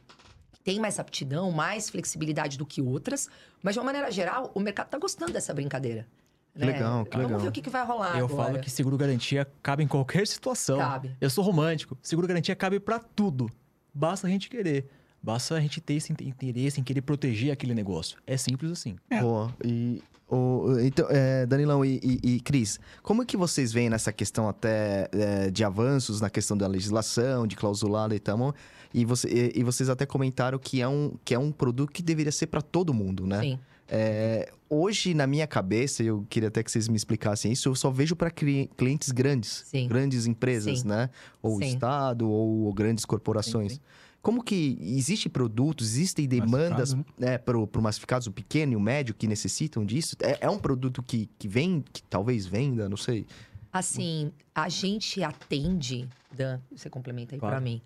que 0.52 0.60
têm 0.64 0.80
mais 0.80 0.98
aptidão, 0.98 1.52
mais 1.52 1.88
flexibilidade 1.90 2.56
do 2.58 2.66
que 2.66 2.80
outras, 2.82 3.28
mas 3.62 3.74
de 3.74 3.78
uma 3.78 3.84
maneira 3.84 4.10
geral, 4.10 4.50
o 4.54 4.60
mercado 4.60 4.86
está 4.86 4.98
gostando 4.98 5.32
dessa 5.32 5.52
brincadeira. 5.54 6.06
né? 6.54 6.66
Legal, 6.66 7.04
que 7.04 7.10
Vamos 7.12 7.26
legal. 7.26 7.40
ver 7.42 7.48
o 7.48 7.52
que, 7.52 7.62
que 7.62 7.70
vai 7.70 7.84
rolar 7.84 8.18
Eu 8.18 8.24
agora. 8.24 8.44
falo 8.44 8.60
que 8.60 8.68
seguro 8.70 8.96
garantia 8.96 9.46
cabe 9.62 9.84
em 9.84 9.86
qualquer 9.86 10.26
situação. 10.26 10.78
Cabe. 10.78 11.14
Eu 11.20 11.30
sou 11.30 11.44
romântico. 11.44 11.96
Seguro 12.02 12.26
garantia 12.26 12.56
cabe 12.56 12.80
pra 12.80 12.98
tudo. 12.98 13.48
Basta 13.94 14.26
a 14.26 14.30
gente 14.30 14.48
querer. 14.48 14.90
Basta 15.22 15.54
a 15.56 15.60
gente 15.60 15.80
ter 15.80 15.94
esse 15.94 16.12
in- 16.12 16.28
interesse 16.28 16.80
em 16.80 16.84
querer 16.84 17.02
proteger 17.02 17.52
aquele 17.52 17.75
negócio. 17.75 18.18
É 18.26 18.37
simples 18.37 18.70
assim. 18.70 18.96
É. 19.10 19.20
Boa. 19.20 19.52
E, 19.64 20.02
o, 20.30 20.78
então, 20.80 21.06
é, 21.10 21.46
Danilão 21.46 21.84
e, 21.84 21.98
e, 22.02 22.34
e 22.34 22.40
Cris, 22.40 22.78
como 23.02 23.22
é 23.22 23.25
que 23.25 23.37
vocês 23.37 23.72
veem 23.72 23.88
nessa 23.90 24.12
questão 24.12 24.48
até 24.48 25.08
é, 25.12 25.50
de 25.50 25.64
avanços 25.64 26.20
na 26.20 26.28
questão 26.30 26.56
da 26.56 26.66
legislação, 26.66 27.46
de 27.46 27.56
clausulada 27.56 28.14
e 28.14 28.18
tal? 28.18 28.54
E, 28.92 29.04
você, 29.04 29.28
e, 29.54 29.60
e 29.60 29.64
vocês 29.64 29.88
até 29.88 30.06
comentaram 30.06 30.58
que 30.58 30.80
é 30.80 30.88
um, 30.88 31.14
que 31.25 31.34
é 31.34 31.38
um 31.38 31.50
produto 31.50 31.92
que 31.92 32.02
deveria 32.02 32.32
ser 32.32 32.46
para 32.46 32.62
todo 32.62 32.94
mundo, 32.94 33.26
né? 33.26 33.40
Sim. 33.40 33.58
É, 33.88 34.52
hoje, 34.70 35.14
na 35.14 35.26
minha 35.26 35.46
cabeça, 35.46 36.02
eu 36.02 36.26
queria 36.28 36.48
até 36.48 36.62
que 36.62 36.70
vocês 36.70 36.88
me 36.88 36.96
explicassem 36.96 37.52
isso, 37.52 37.68
eu 37.68 37.75
só 37.75 37.90
vejo 37.90 38.14
para 38.14 38.30
clientes 38.30 39.10
grandes, 39.10 39.64
Sim. 39.66 39.88
grandes 39.88 40.26
empresas, 40.26 40.80
Sim. 40.80 40.88
né? 40.88 41.10
Ou 41.42 41.58
Sim. 41.58 41.68
Estado, 41.68 42.28
ou 42.28 42.72
grandes 42.72 43.04
corporações. 43.04 43.75
Sim, 43.75 43.80
Como 44.20 44.42
que 44.42 44.76
existem 44.80 45.30
produtos, 45.30 45.88
existem 45.88 46.26
demandas 46.26 46.92
Massificado, 46.92 47.14
né, 47.18 47.38
para 47.38 47.58
o 47.58 47.68
massificados, 47.82 48.26
o 48.26 48.32
pequeno 48.32 48.72
e 48.72 48.76
o 48.76 48.80
médio, 48.80 49.14
que 49.14 49.26
necessitam 49.26 49.84
disso? 49.84 50.16
É, 50.20 50.38
é 50.46 50.50
um 50.50 50.58
produto 50.58 51.02
que, 51.02 51.28
que 51.38 51.48
vem, 51.48 51.82
que 51.92 52.02
talvez 52.02 52.44
venda, 52.46 52.88
não 52.88 52.96
sei. 52.96 53.26
Assim, 53.72 54.32
a 54.54 54.68
gente 54.68 55.22
atende, 55.22 56.08
Dan, 56.37 56.60
você 56.70 56.90
complementa 56.90 57.34
aí 57.34 57.38
Claro. 57.38 57.54
para 57.56 57.60
mim. 57.60 57.80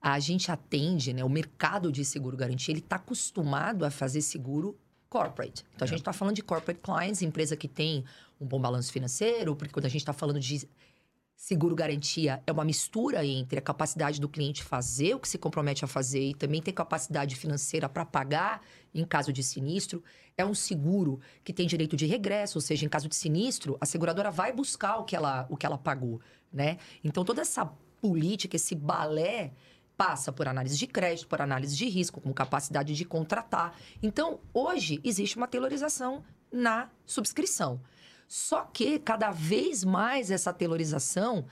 A 0.00 0.18
gente 0.18 0.50
atende, 0.50 1.12
né? 1.12 1.24
O 1.24 1.28
mercado 1.28 1.90
de 1.90 2.04
seguro 2.04 2.36
garantia, 2.36 2.72
ele 2.72 2.80
está 2.80 2.96
acostumado 2.96 3.84
a 3.84 3.90
fazer 3.90 4.20
seguro 4.22 4.76
corporate. 5.16 5.64
Então, 5.74 5.86
a 5.86 5.88
gente 5.88 6.00
está 6.00 6.12
falando 6.12 6.34
de 6.34 6.42
corporate 6.42 6.80
clients, 6.80 7.22
empresa 7.22 7.56
que 7.56 7.66
tem 7.66 8.04
um 8.38 8.46
bom 8.46 8.60
balanço 8.60 8.92
financeiro, 8.92 9.56
porque 9.56 9.72
quando 9.72 9.86
a 9.86 9.88
gente 9.88 10.02
está 10.02 10.12
falando 10.12 10.38
de 10.38 10.68
seguro 11.34 11.74
garantia, 11.74 12.42
é 12.46 12.52
uma 12.52 12.64
mistura 12.64 13.24
entre 13.24 13.58
a 13.58 13.62
capacidade 13.62 14.20
do 14.20 14.28
cliente 14.28 14.62
fazer 14.62 15.14
o 15.14 15.18
que 15.18 15.28
se 15.28 15.38
compromete 15.38 15.84
a 15.84 15.88
fazer 15.88 16.22
e 16.30 16.34
também 16.34 16.60
ter 16.60 16.72
capacidade 16.72 17.34
financeira 17.34 17.88
para 17.88 18.04
pagar 18.04 18.60
em 18.94 19.04
caso 19.04 19.32
de 19.32 19.42
sinistro. 19.42 20.04
É 20.36 20.44
um 20.44 20.54
seguro 20.54 21.18
que 21.42 21.52
tem 21.52 21.66
direito 21.66 21.96
de 21.96 22.04
regresso, 22.04 22.58
ou 22.58 22.62
seja, 22.62 22.84
em 22.84 22.88
caso 22.88 23.08
de 23.08 23.16
sinistro, 23.16 23.78
a 23.80 23.86
seguradora 23.86 24.30
vai 24.30 24.52
buscar 24.52 24.98
o 24.98 25.04
que 25.04 25.16
ela, 25.16 25.46
o 25.48 25.56
que 25.56 25.64
ela 25.64 25.78
pagou, 25.78 26.20
né? 26.52 26.76
Então, 27.02 27.24
toda 27.24 27.40
essa 27.40 27.64
política, 28.02 28.56
esse 28.56 28.74
balé 28.74 29.52
passa 29.96 30.32
por 30.32 30.46
análise 30.46 30.76
de 30.76 30.86
crédito, 30.86 31.26
por 31.26 31.40
análise 31.40 31.76
de 31.76 31.88
risco, 31.88 32.20
com 32.20 32.32
capacidade 32.32 32.94
de 32.94 33.04
contratar. 33.04 33.76
Então, 34.02 34.40
hoje 34.52 35.00
existe 35.02 35.36
uma 35.36 35.48
tailorização 35.48 36.22
na 36.52 36.88
subscrição. 37.04 37.80
Só 38.28 38.62
que 38.62 38.98
cada 38.98 39.30
vez 39.30 39.84
mais 39.84 40.30
essa 40.30 40.52
tailorização 40.52 41.46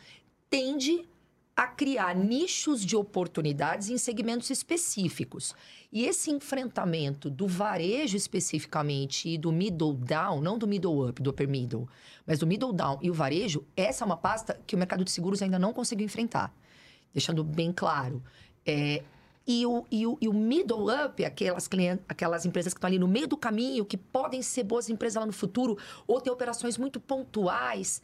tende 0.51 1.09
a 1.57 1.69
criar 1.69 2.17
nichos 2.17 2.85
de 2.85 2.97
oportunidades 2.97 3.89
em 3.89 3.97
segmentos 3.97 4.51
específicos. 4.51 5.55
E 5.93 6.05
esse 6.05 6.33
enfrentamento 6.33 7.31
do 7.31 7.47
varejo 7.47 8.17
especificamente 8.17 9.29
e 9.29 9.39
do 9.39 9.53
middle 9.53 9.95
down, 9.95 10.41
não 10.41 10.59
do 10.59 10.67
middle 10.67 11.09
up, 11.09 11.23
do 11.23 11.31
upper 11.31 11.49
middle, 11.49 11.89
mas 12.27 12.41
do 12.41 12.47
middle 12.47 12.73
down 12.73 12.99
e 13.01 13.09
o 13.09 13.15
varejo, 13.15 13.65
essa 13.77 14.05
é 14.05 14.07
uma 14.07 14.17
pasta 14.17 14.61
que 14.67 14.75
o 14.75 14.79
mercado 14.79 15.05
de 15.05 15.13
seguros 15.13 15.41
ainda 15.43 15.59
não 15.59 15.73
conseguiu 15.73 16.05
enfrentar. 16.05 16.53
Deixando 17.14 17.42
bem 17.44 17.73
claro, 17.73 18.23
é, 18.66 19.02
E 19.47 19.64
o, 19.66 19.85
e 19.90 20.06
o, 20.06 20.16
e 20.23 20.26
o 20.28 20.33
middle 20.33 20.87
up, 21.04 21.23
aquelas, 21.25 21.68
clien- 21.68 21.99
aquelas 22.09 22.44
empresas 22.47 22.73
que 22.73 22.78
estão 22.78 22.88
ali 22.88 22.99
no 22.99 23.06
meio 23.06 23.28
do 23.28 23.37
caminho, 23.37 23.85
que 23.85 23.97
podem 23.97 24.40
ser 24.42 24.64
boas 24.64 24.88
empresas 24.88 25.21
lá 25.21 25.26
no 25.26 25.33
futuro, 25.35 25.76
ou 26.06 26.18
ter 26.21 26.30
operações 26.30 26.78
muito 26.78 26.99
pontuais, 26.99 28.00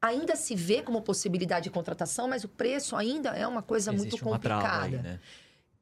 ainda 0.00 0.36
se 0.36 0.54
vê 0.54 0.80
como 0.80 1.02
possibilidade 1.02 1.64
de 1.64 1.70
contratação, 1.70 2.28
mas 2.28 2.44
o 2.44 2.48
preço 2.48 2.94
ainda 2.94 3.30
é 3.30 3.44
uma 3.46 3.60
coisa 3.60 3.90
muito 3.90 4.06
Existe 4.14 4.20
trava 4.20 4.36
complicada. 4.38 4.84
aí, 4.98 5.02
né? 5.02 5.20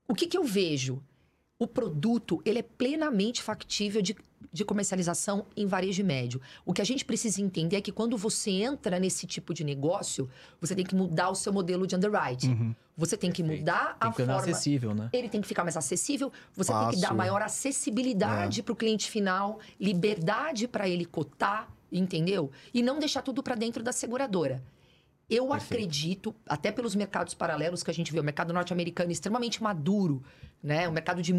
O 0.08 0.14
que, 0.14 0.26
que 0.26 0.38
eu 0.38 0.44
vejo? 0.44 1.02
O 1.58 1.66
produto, 1.66 2.40
ele 2.44 2.60
é 2.60 2.62
plenamente 2.62 3.42
factível 3.42 4.00
de, 4.00 4.16
de 4.52 4.64
comercialização 4.64 5.46
em 5.56 5.66
varejo 5.66 6.04
médio. 6.04 6.40
O 6.64 6.72
que 6.72 6.80
a 6.80 6.84
gente 6.84 7.04
precisa 7.04 7.40
entender 7.40 7.76
é 7.76 7.80
que 7.80 7.92
quando 7.92 8.16
você 8.16 8.50
entra 8.50 8.98
nesse 8.98 9.26
tipo 9.26 9.52
de 9.52 9.64
negócio, 9.64 10.28
você 10.60 10.74
tem 10.74 10.84
que 10.84 10.94
mudar 10.94 11.30
o 11.30 11.34
seu 11.34 11.52
modelo 11.52 11.86
de 11.86 11.96
underwriting. 11.96 12.50
Uhum. 12.50 12.74
Você 12.96 13.16
tem 13.16 13.30
que 13.30 13.42
Perfeito. 13.42 13.60
mudar 13.60 13.96
Tem 13.98 14.08
a 14.08 14.12
que 14.12 14.24
forma... 14.24 14.36
acessível, 14.36 14.94
né? 14.94 15.10
Ele 15.12 15.28
tem 15.28 15.40
que 15.40 15.46
ficar 15.46 15.62
mais 15.62 15.76
acessível, 15.76 16.32
você 16.54 16.72
tem 16.72 16.88
que 16.90 16.96
dar 16.96 17.08
Fácil. 17.08 17.16
maior 17.16 17.42
acessibilidade 17.42 18.62
para 18.62 18.72
o 18.72 18.76
cliente 18.76 19.10
final, 19.10 19.60
liberdade 19.78 20.66
para 20.66 20.88
ele 20.88 21.04
cotar, 21.04 21.68
entendeu? 21.92 22.50
E 22.72 22.82
não 22.82 22.98
deixar 22.98 23.22
tudo 23.22 23.42
para 23.42 23.54
dentro 23.54 23.82
da 23.82 23.92
seguradora. 23.92 24.62
Eu 25.28 25.48
Perfeito. 25.48 25.72
acredito, 25.74 26.34
até 26.46 26.70
pelos 26.70 26.94
mercados 26.94 27.34
paralelos 27.34 27.82
que 27.82 27.90
a 27.90 27.94
gente 27.94 28.12
vê, 28.12 28.20
o 28.20 28.24
mercado 28.24 28.52
norte-americano 28.52 29.10
é 29.10 29.12
extremamente 29.12 29.62
maduro, 29.62 30.22
né? 30.62 30.88
Um 30.88 30.92
mercado 30.92 31.20
de 31.20 31.34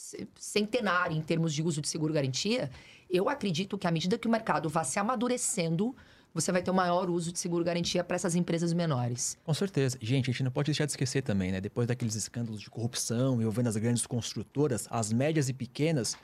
c- 0.00 0.26
centenário 0.36 1.16
em 1.16 1.20
termos 1.20 1.52
de 1.52 1.62
uso 1.62 1.80
de 1.80 1.88
seguro-garantia. 1.88 2.70
Eu 3.08 3.28
acredito 3.28 3.76
que 3.76 3.86
à 3.86 3.90
medida 3.90 4.16
que 4.18 4.26
o 4.26 4.30
mercado 4.30 4.68
vá 4.68 4.82
se 4.84 4.98
amadurecendo, 4.98 5.94
você 6.32 6.50
vai 6.52 6.62
ter 6.62 6.70
um 6.70 6.74
maior 6.74 7.10
uso 7.10 7.32
de 7.32 7.38
seguro-garantia 7.38 8.02
para 8.04 8.14
essas 8.16 8.34
empresas 8.34 8.72
menores. 8.72 9.36
Com 9.44 9.52
certeza. 9.52 9.98
Gente, 10.00 10.30
a 10.30 10.32
gente 10.32 10.44
não 10.44 10.50
pode 10.50 10.66
deixar 10.66 10.86
de 10.86 10.92
esquecer 10.92 11.22
também, 11.22 11.50
né? 11.52 11.60
Depois 11.60 11.86
daqueles 11.88 12.14
escândalos 12.14 12.60
de 12.60 12.70
corrupção 12.70 13.40
envolvendo 13.40 13.66
as 13.68 13.76
grandes 13.76 14.06
construtoras, 14.06 14.86
as 14.90 15.12
médias 15.12 15.48
e 15.48 15.52
pequenas 15.52 16.16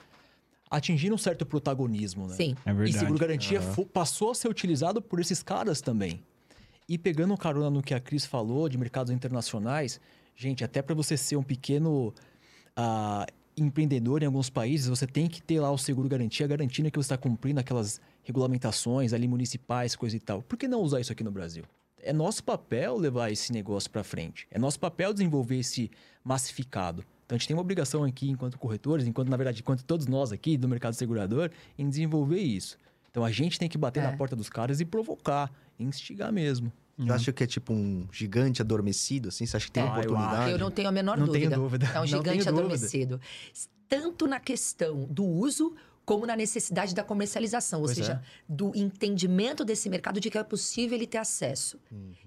atingiram 0.71 1.15
um 1.15 1.17
certo 1.17 1.45
protagonismo, 1.45 2.27
né? 2.27 2.35
Sim. 2.35 2.55
É 2.65 2.71
E 2.71 2.73
verdade. 2.73 2.99
seguro-garantia 2.99 3.61
fo- 3.61 3.85
passou 3.85 4.31
a 4.31 4.35
ser 4.35 4.47
utilizado 4.49 5.01
por 5.01 5.19
esses 5.19 5.43
caras 5.43 5.81
também. 5.81 6.23
E 6.89 6.97
pegando 6.97 7.35
carona 7.37 7.69
no 7.69 7.81
que 7.83 7.93
a 7.93 7.99
Cris 7.99 8.25
falou 8.25 8.67
de 8.69 8.77
mercados 8.77 9.11
internacionais, 9.11 9.99
gente, 10.35 10.63
até 10.63 10.81
para 10.81 10.95
você 10.95 11.17
ser 11.17 11.35
um 11.35 11.43
pequeno 11.43 12.13
ah, 12.77 13.25
empreendedor 13.57 14.21
em 14.21 14.27
alguns 14.27 14.49
países, 14.49 14.87
você 14.87 15.07
tem 15.07 15.27
que 15.27 15.41
ter 15.41 15.59
lá 15.59 15.71
o 15.71 15.77
seguro-garantia 15.77 16.45
garantindo 16.47 16.91
que 16.91 16.97
você 16.97 17.05
está 17.07 17.17
cumprindo 17.17 17.59
aquelas 17.59 17.99
regulamentações 18.23 19.13
ali 19.13 19.27
municipais, 19.27 19.95
coisa 19.95 20.15
e 20.15 20.19
tal. 20.19 20.41
Por 20.43 20.57
que 20.57 20.67
não 20.67 20.81
usar 20.81 20.99
isso 21.01 21.11
aqui 21.11 21.23
no 21.23 21.31
Brasil? 21.31 21.63
É 22.01 22.13
nosso 22.13 22.43
papel 22.43 22.95
levar 22.97 23.31
esse 23.31 23.51
negócio 23.51 23.89
para 23.89 24.03
frente. 24.03 24.47
É 24.51 24.59
nosso 24.59 24.79
papel 24.79 25.11
desenvolver 25.11 25.57
esse 25.59 25.89
massificado. 26.23 27.03
Então 27.25 27.35
a 27.35 27.37
gente 27.39 27.47
tem 27.47 27.55
uma 27.55 27.61
obrigação 27.61 28.03
aqui, 28.03 28.29
enquanto 28.29 28.57
corretores, 28.57 29.07
enquanto, 29.07 29.29
na 29.29 29.35
verdade, 29.35 29.59
enquanto 29.61 29.83
todos 29.83 30.05
nós 30.07 30.31
aqui 30.31 30.55
do 30.55 30.67
mercado 30.67 30.93
segurador, 30.93 31.49
em 31.77 31.89
desenvolver 31.89 32.39
isso. 32.39 32.77
Então 33.09 33.25
a 33.25 33.31
gente 33.31 33.57
tem 33.57 33.67
que 33.67 33.77
bater 33.77 34.01
É. 34.01 34.03
na 34.03 34.15
porta 34.15 34.35
dos 34.35 34.47
caras 34.49 34.79
e 34.79 34.85
provocar, 34.85 35.51
instigar 35.79 36.31
mesmo. 36.31 36.71
Você 36.97 37.11
acha 37.11 37.31
que 37.31 37.43
é 37.43 37.47
tipo 37.47 37.73
um 37.73 38.07
gigante 38.11 38.61
adormecido, 38.61 39.29
assim? 39.29 39.45
Você 39.45 39.55
acha 39.57 39.65
que 39.67 39.71
tem 39.71 39.83
eu 39.83 39.89
oportunidade? 39.89 40.51
Eu 40.51 40.57
não 40.57 40.71
tenho 40.71 40.89
a 40.89 40.91
menor 40.91 41.17
Não 41.17 41.27
dúvida. 41.27 41.49
tenho 41.49 41.61
dúvida. 41.61 41.85
É 41.87 41.97
um 41.97 41.99
Não 42.01 42.07
gigante 42.07 42.49
adormecido. 42.49 43.21
Tanto 43.87 44.25
na 44.27 44.39
questão 44.39 45.05
do 45.05 45.23
uso, 45.23 45.75
como 46.03 46.25
na 46.25 46.35
necessidade 46.35 46.95
da 46.95 47.03
comercialização. 47.03 47.79
Ou 47.81 47.85
Pois 47.85 47.97
seja, 47.97 48.13
é. 48.13 48.43
do 48.51 48.71
entendimento 48.75 49.63
desse 49.63 49.89
mercado 49.89 50.19
de 50.19 50.29
que 50.29 50.37
é 50.37 50.43
possível 50.43 50.97
ele 50.97 51.05
ter 51.07 51.19
acesso. 51.19 51.79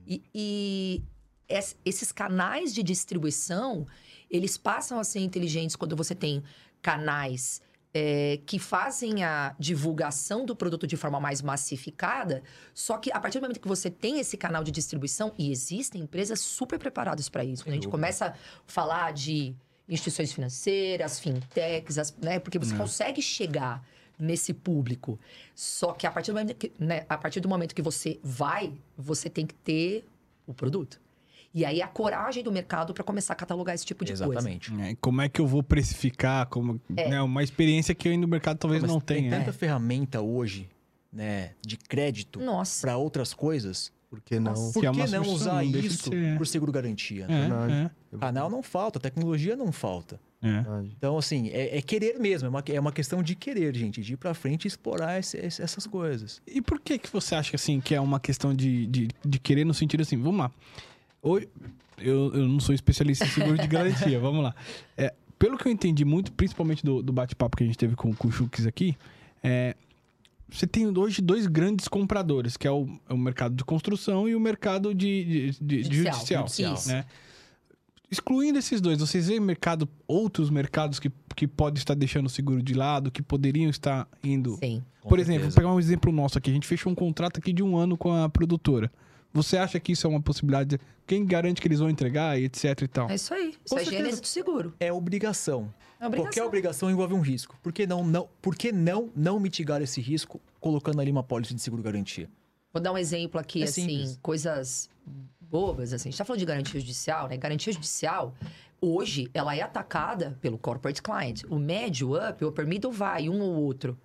E, 0.07 0.23
e 0.35 1.03
es- 1.49 1.77
esses 1.85 2.13
canais 2.13 2.73
de 2.73 2.83
distribuição, 2.83 3.87
eles 4.31 4.57
passam 4.57 5.01
a 5.01 5.05
ser 5.05 5.19
inteligentes 5.21 5.75
quando 5.77 5.97
você 5.97 6.15
tem 6.15 6.43
canais 6.81 7.61
é, 7.93 8.39
que 8.47 8.59
fazem 8.59 9.25
a 9.25 9.55
divulgação 9.59 10.45
do 10.47 10.55
produto 10.55 10.87
de 10.87 10.97
forma 10.97 11.19
mais 11.19 11.43
massificada. 11.43 12.43
Só 12.73 12.97
que 12.99 13.11
a 13.13 13.19
partir 13.21 13.39
do 13.39 13.43
momento 13.43 13.61
que 13.61 13.67
você 13.69 13.91
tem 13.91 14.21
esse 14.21 14.37
canal 14.37 14.63
de 14.63 14.71
distribuição, 14.71 15.33
e 15.39 15.51
existem 15.51 16.03
empresas 16.03 16.41
super 16.41 16.79
preparadas 16.79 17.29
para 17.29 17.45
isso. 17.45 17.65
Quando 17.65 17.73
a 17.73 17.75
gente 17.77 17.89
começa 17.89 18.27
a 18.27 18.35
falar 18.67 19.13
de 19.13 19.55
instituições 19.89 20.33
financeiras, 20.33 21.19
fintechs, 21.19 21.99
as- 21.99 22.17
né? 22.17 22.39
Porque 22.39 22.59
você 22.59 22.75
consegue 22.77 23.21
chegar 23.21 23.85
nesse 24.19 24.53
público. 24.55 25.19
Só 25.55 25.93
que 25.93 26.07
a 26.07 26.11
partir 26.11 26.31
do 26.31 26.35
momento 26.39 26.55
que, 26.57 26.73
né, 26.79 27.05
a 27.09 27.19
partir 27.19 27.41
do 27.41 27.49
momento 27.49 27.75
que 27.75 27.83
você 27.83 28.21
vai, 28.23 28.73
você 28.97 29.29
tem 29.31 29.47
que 29.47 29.55
ter 29.55 30.05
o 30.47 30.55
produto. 30.55 31.01
E 31.53 31.65
aí 31.65 31.83
a 31.83 31.89
coragem 31.89 32.45
do 32.45 32.53
mercado 32.53 32.95
para 32.95 33.03
começar 33.03 33.33
a 33.33 33.37
catalogar 33.37 33.75
esse 33.75 33.85
tipo 33.85 34.05
de 34.05 34.13
coisa. 34.13 34.25
Exatamente. 34.27 34.73
É, 34.81 34.95
como 35.01 35.21
é 35.21 35.29
que 35.29 35.41
eu 35.41 35.47
vou 35.47 35.63
precificar? 35.63 36.47
Como, 36.47 36.81
né, 36.89 37.21
uma 37.21 37.43
experiência 37.43 37.95
que 37.95 38.09
ainda 38.09 38.25
o 38.25 38.29
mercado 38.29 38.57
talvez 38.59 38.83
Mas 38.83 38.91
não 38.91 39.01
tem 39.01 39.25
tenha. 39.25 39.39
tanta 39.39 39.53
ferramenta 39.53 40.21
hoje, 40.21 40.69
né, 41.13 41.53
de 41.67 41.77
crédito 41.77 42.39
Nossa. 42.41 42.81
para 42.83 42.97
outras 42.97 43.35
coisas. 43.35 43.93
Por 44.09 44.21
que 44.21 44.39
não? 44.41 44.53
Nossa. 44.53 44.73
Por 44.73 44.81
Que 44.81 44.87
é 45.03 45.07
não 45.09 45.23
usar 45.23 45.55
não 45.55 45.63
isso 45.63 46.11
ser. 46.11 46.37
por 46.37 46.47
seguro 46.47 46.71
garantia? 46.73 47.25
É, 47.25 47.27
Verdade. 47.49 47.91
é, 48.13 48.19
Canal 48.19 48.49
não 48.51 48.63
falta, 48.63 48.99
tecnologia 49.01 49.57
não 49.57 49.71
falta. 49.73 50.21
é. 50.43 50.65
Então, 50.97 51.19
assim, 51.19 51.49
é, 51.51 51.79
é 51.79 51.83
querer 51.83 52.19
mesmo, 52.19 52.47
é 52.47 52.49
uma, 52.49 52.63
é 52.67 52.81
uma 52.81 52.93
questão 52.93 53.23
de 53.25 53.35
querer, 53.37 53.75
gente, 53.77 54.01
de 54.03 54.15
ir 54.15 54.17
pra 54.17 54.35
frente 54.35 54.65
e 54.65 54.69
explorar 54.69 55.19
esse- 55.19 55.37
esse- 55.37 55.61
essas 55.63 55.87
coisas. 55.87 56.41
E 56.47 56.61
por 56.63 56.81
que 56.81 56.97
que 56.99 57.09
você 57.13 57.35
acha 57.35 57.55
assim 57.57 57.81
que 57.81 57.95
é 57.95 58.01
uma 58.01 58.19
questão 58.21 58.55
de, 58.55 58.87
de, 58.87 59.09
de 59.25 59.39
querer 59.39 59.65
no 59.65 59.75
sentido 59.75 60.01
assim, 60.03 60.17
vamos 60.21 60.39
lá. 60.41 60.51
Hoje, 61.23 61.49
eu, 61.99 62.33
eu 62.35 62.49
não 62.49 62.61
sou 62.61 62.75
especialista 62.75 63.25
em 63.25 63.29
seguro 63.29 63.59
de 63.59 63.67
garantia, 63.67 64.19
vamos 64.21 64.43
lá. 64.43 64.55
É, 64.97 65.13
pelo 65.39 65.57
que 65.59 65.67
eu 65.69 65.73
entendi 65.73 66.05
muito, 66.05 66.33
principalmente 66.33 66.85
do, 66.85 67.03
do 67.03 67.13
bate-papo 67.13 67.57
que 67.57 67.65
a 67.65 67.67
gente 67.67 67.79
teve 67.79 67.95
com, 67.97 68.15
com 68.15 68.29
o 68.29 68.33
Chux 68.33 68.67
aqui, 68.67 68.97
é, 69.43 69.77
você 70.49 70.67
tem 70.67 70.87
hoje 70.99 71.23
dois 71.23 71.47
grandes 71.47 71.87
compradores, 71.89 72.57
que 72.57 72.67
é 72.67 72.71
o, 72.71 72.87
é 73.09 73.13
o 73.15 73.19
mercado 73.19 73.55
de 73.55 73.65
construção 73.65 74.29
e 74.29 74.35
o 74.35 74.41
mercado 74.41 74.95
de, 74.95 75.53
de- 75.61 75.83
de- 75.83 75.83
Judicial. 75.97 76.47
judicial. 76.49 76.77
Né? 76.87 77.05
Excluindo 78.11 78.59
esses 78.59 78.81
dois, 78.81 78.99
vocês 78.99 79.29
veem 79.29 79.39
mercado, 79.39 79.89
outros 80.09 80.51
mercados 80.51 80.99
que, 80.99 81.13
que 81.37 81.47
podem 81.47 81.79
estar 81.79 81.95
deixando 81.95 82.27
o 82.27 82.31
seguro 82.31 82.61
de 82.61 82.75
lado, 82.75 83.09
que 83.11 83.23
poderiam 83.23 83.71
estar 83.71 84.09
indo 84.25 84.57
Sim. 84.57 84.83
com 85.01 85.09
por 85.09 85.21
exemplo, 85.21 85.45
vou 85.45 85.55
pegar 85.55 85.73
um 85.73 85.79
exemplo 85.79 86.11
nosso 86.11 86.37
aqui. 86.37 86.51
A 86.51 86.55
gente 86.55 86.67
fechou 86.67 86.91
um 86.91 86.95
contrato 86.95 87.39
aqui 87.39 87.53
de 87.53 87.63
um 87.63 87.77
ano 87.77 87.97
com 87.97 88.13
a 88.13 88.29
produtora. 88.29 88.91
Você 89.33 89.57
acha 89.57 89.79
que 89.79 89.93
isso 89.93 90.07
é 90.07 90.11
uma 90.11 90.21
possibilidade? 90.21 90.79
Quem 91.07 91.25
garante 91.25 91.61
que 91.61 91.69
eles 91.69 91.79
vão 91.79 91.89
entregar 91.89 92.39
e 92.39 92.45
etc 92.45 92.83
e 92.83 92.89
tal? 92.89 93.11
É 93.11 93.15
isso 93.15 93.33
aí. 93.33 93.51
Isso 93.51 93.59
Com 93.75 93.77
é 93.79 93.85
certeza. 93.85 94.03
gênese 94.05 94.21
do 94.21 94.27
seguro. 94.27 94.75
É 94.81 94.93
obrigação. 94.93 95.73
É 96.01 96.07
obrigação. 96.07 96.25
Qualquer 96.33 96.45
obrigação 96.45 96.91
envolve 96.91 97.15
um 97.15 97.21
risco. 97.21 97.57
Por 97.63 97.73
que 97.73 97.87
não, 97.87 98.05
não, 98.05 98.29
por 98.43 98.57
que 98.57 98.73
não, 98.73 99.11
não 99.15 99.39
mitigar 99.39 99.81
esse 99.83 100.01
risco 100.01 100.41
colocando 100.59 101.01
ali 101.01 101.11
uma 101.11 101.23
pólice 101.23 101.55
de 101.55 101.61
seguro 101.61 101.83
garantia? 101.83 102.29
Vou 102.73 102.83
dar 102.83 102.93
um 102.93 102.99
exemplo 102.99 103.41
aqui, 103.41 103.61
É 103.63 103.65
assim, 103.65 103.89
simples. 103.89 104.19
coisas 104.23 104.89
bobas, 105.41 105.93
assim. 105.93 106.09
A 106.09 106.13
gente 106.13 106.19
tá 106.19 106.25
falando 106.25 106.41
de 106.41 106.47
garantia 106.47 106.81
judicial, 106.81 107.29
né? 107.29 107.37
Garantia 107.37 107.73
judicial, 107.73 108.35
hoje, 108.81 109.29
ela 109.35 109.55
é 109.55 109.61
atacada 109.63 110.39
pelo 110.41 110.57
corporate 110.59 111.03
client. 111.03 111.43
O 111.49 111.59
médio, 111.59 112.15
up, 112.17 112.45
o 112.45 112.49
upper 112.49 112.67
middle 112.67 112.93
vai, 112.93 113.29
um 113.29 113.41
ou 113.41 113.55
outro. 113.57 113.99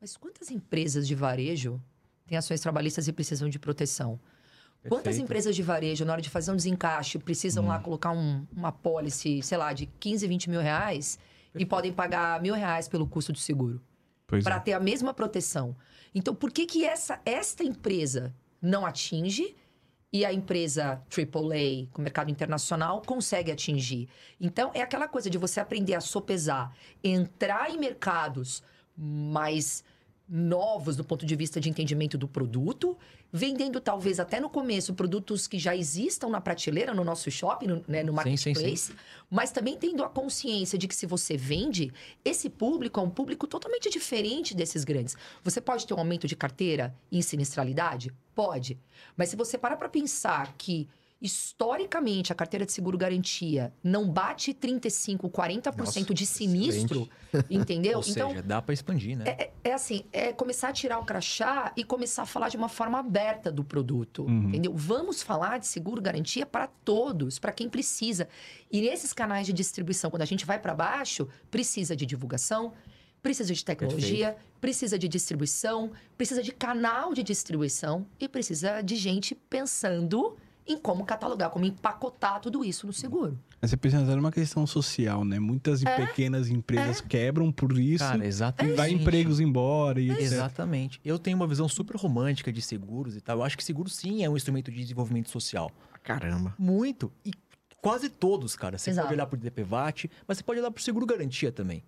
Mas 0.00 0.16
quantas 0.16 0.50
empresas 0.50 1.06
de 1.06 1.14
varejo 1.14 1.80
têm 2.26 2.38
ações 2.38 2.60
trabalhistas 2.60 3.08
e 3.08 3.12
precisam 3.12 3.48
de 3.48 3.58
proteção? 3.58 4.18
Quantas 4.88 5.04
Perfeito. 5.04 5.24
empresas 5.24 5.56
de 5.56 5.62
varejo, 5.62 6.04
na 6.04 6.12
hora 6.12 6.22
de 6.22 6.30
fazer 6.30 6.50
um 6.52 6.56
desencaixe, 6.56 7.18
precisam 7.18 7.64
Hum. 7.64 7.68
lá 7.68 7.78
colocar 7.78 8.10
um- 8.12 8.46
uma 8.54 8.72
policy, 8.72 9.42
sei 9.42 9.58
lá, 9.58 9.72
de 9.72 9.86
15, 9.86 10.26
20 10.26 10.48
mil 10.50 10.60
reais 10.60 11.18
e 11.54 11.64
podem 11.64 11.92
pagar 11.92 12.40
mil 12.42 12.54
reais 12.54 12.86
pelo 12.88 13.06
custo 13.06 13.32
do 13.32 13.38
seguro? 13.38 13.80
Para 14.26 14.56
é. 14.56 14.60
ter 14.60 14.72
a 14.72 14.80
mesma 14.80 15.14
proteção. 15.14 15.74
Então, 16.14 16.34
por 16.34 16.50
que 16.50 16.66
que 16.66 16.84
essa 16.84 17.20
esta 17.24 17.62
empresa 17.62 18.34
não 18.60 18.84
atinge 18.84 19.54
e 20.12 20.24
a 20.24 20.32
empresa 20.32 21.02
AAA, 21.10 21.86
com 21.92 22.02
mercado 22.02 22.30
internacional, 22.30 23.02
consegue 23.06 23.52
atingir? 23.52 24.08
Então, 24.40 24.70
é 24.74 24.80
aquela 24.82 25.06
coisa 25.08 25.28
de 25.30 25.38
você 25.38 25.60
aprender 25.60 25.94
a 25.94 26.00
sopesar, 26.00 26.72
entrar 27.04 27.70
em 27.70 27.78
mercados 27.78 28.62
mais 28.96 29.84
novos 30.28 30.96
do 30.96 31.04
ponto 31.04 31.24
de 31.24 31.36
vista 31.36 31.60
de 31.60 31.68
entendimento 31.70 32.18
do 32.18 32.26
produto, 32.26 32.96
vendendo 33.32 33.80
talvez 33.80 34.18
até 34.18 34.40
no 34.40 34.50
começo 34.50 34.94
produtos 34.94 35.46
que 35.46 35.58
já 35.58 35.76
existam 35.76 36.28
na 36.28 36.40
prateleira, 36.40 36.92
no 36.92 37.04
nosso 37.04 37.30
shopping, 37.30 37.66
no, 37.66 37.84
né, 37.86 38.02
no 38.02 38.12
Sim, 38.22 38.36
sim, 38.36 38.36
sim. 38.36 38.50
marketplace, 38.50 38.94
mas 39.30 39.52
também 39.52 39.76
tendo 39.76 40.02
a 40.02 40.08
consciência 40.08 40.76
de 40.78 40.88
que 40.88 40.94
se 40.96 41.06
você 41.06 41.36
vende, 41.36 41.92
esse 42.24 42.50
público 42.50 42.98
é 42.98 43.02
um 43.02 43.10
público 43.10 43.46
totalmente 43.46 43.88
diferente 43.88 44.54
desses 44.54 44.84
grandes. 44.84 45.16
Você 45.44 45.60
pode 45.60 45.86
ter 45.86 45.94
um 45.94 45.98
aumento 45.98 46.26
de 46.26 46.34
carteira 46.34 46.94
em 47.10 47.22
sinistralidade? 47.22 48.12
Pode. 48.34 48.78
Mas 49.16 49.28
se 49.28 49.36
você 49.36 49.56
parar 49.56 49.76
para 49.76 49.88
pensar 49.88 50.54
que 50.58 50.88
historicamente 51.20 52.30
a 52.32 52.34
carteira 52.34 52.66
de 52.66 52.72
seguro 52.72 52.98
garantia 52.98 53.72
não 53.82 54.08
bate 54.08 54.52
35, 54.52 55.30
40% 55.30 55.76
Nossa, 55.78 56.14
de 56.14 56.26
sinistro, 56.26 57.08
entendeu? 57.48 57.98
Ou 57.98 58.04
então 58.06 58.30
seja, 58.30 58.42
dá 58.42 58.60
pra 58.60 58.74
expandir, 58.74 59.16
né? 59.16 59.24
é, 59.26 59.50
é 59.64 59.72
assim, 59.72 60.04
é 60.12 60.32
começar 60.32 60.68
a 60.68 60.72
tirar 60.72 60.98
o 60.98 61.04
crachá 61.04 61.72
e 61.76 61.82
começar 61.82 62.22
a 62.22 62.26
falar 62.26 62.48
de 62.50 62.56
uma 62.56 62.68
forma 62.68 62.98
aberta 62.98 63.50
do 63.50 63.64
produto, 63.64 64.24
Uhum. 64.24 64.48
entendeu? 64.48 64.72
Vamos 64.74 65.22
falar 65.22 65.58
de 65.58 65.66
seguro 65.66 66.02
garantia 66.02 66.44
para 66.44 66.66
todos, 66.66 67.38
para 67.38 67.52
quem 67.52 67.68
precisa. 67.68 68.28
E 68.70 68.80
nesses 68.80 69.12
canais 69.12 69.46
de 69.46 69.52
distribuição, 69.52 70.10
quando 70.10 70.22
a 70.22 70.26
gente 70.26 70.44
vai 70.44 70.58
para 70.58 70.74
baixo, 70.74 71.28
precisa 71.50 71.96
de 71.96 72.04
divulgação, 72.04 72.72
precisa 73.22 73.52
de 73.52 73.64
tecnologia, 73.64 74.36
precisa 74.60 74.98
de 74.98 75.08
distribuição, 75.08 75.90
precisa 76.16 76.42
de 76.42 76.52
canal 76.52 77.12
de 77.14 77.22
distribuição 77.22 78.06
e 78.20 78.28
precisa 78.28 78.82
de 78.82 78.96
gente 78.96 79.34
pensando 79.34 80.36
em 80.66 80.76
como 80.78 81.04
catalogar, 81.04 81.50
como 81.50 81.64
empacotar 81.64 82.40
tudo 82.40 82.64
isso 82.64 82.86
no 82.86 82.92
seguro. 82.92 83.38
Mas 83.60 83.70
você 83.70 83.76
pensa 83.76 84.00
numa 84.16 84.32
questão 84.32 84.66
social, 84.66 85.24
né? 85.24 85.38
Muitas 85.38 85.82
e 85.82 85.84
pequenas 85.84 86.48
empresas 86.48 87.00
quebram 87.00 87.52
por 87.52 87.78
isso. 87.78 88.04
Cara, 88.04 88.24
e 88.24 88.28
exatamente. 88.28 88.76
vai 88.76 88.90
empregos 88.90 89.38
embora 89.40 90.00
e 90.00 90.10
etc. 90.10 90.22
Exatamente. 90.22 91.00
Eu 91.04 91.18
tenho 91.18 91.36
uma 91.36 91.46
visão 91.46 91.68
super 91.68 91.96
romântica 91.96 92.52
de 92.52 92.60
seguros 92.60 93.16
e 93.16 93.20
tal. 93.20 93.38
Eu 93.38 93.44
acho 93.44 93.56
que 93.56 93.64
seguro 93.64 93.88
sim 93.88 94.24
é 94.24 94.30
um 94.30 94.36
instrumento 94.36 94.70
de 94.70 94.78
desenvolvimento 94.78 95.30
social. 95.30 95.70
Caramba. 96.02 96.54
Muito. 96.58 97.12
E 97.24 97.30
quase 97.80 98.08
todos, 98.08 98.56
cara. 98.56 98.78
Você 98.78 98.90
Exato. 98.90 99.06
pode 99.06 99.14
olhar 99.14 99.26
pro 99.26 99.38
DPVAT, 99.38 100.10
mas 100.26 100.38
você 100.38 100.44
pode 100.44 100.60
olhar 100.60 100.70
pro 100.70 100.82
seguro 100.82 101.06
garantia 101.06 101.52
também. 101.52 101.82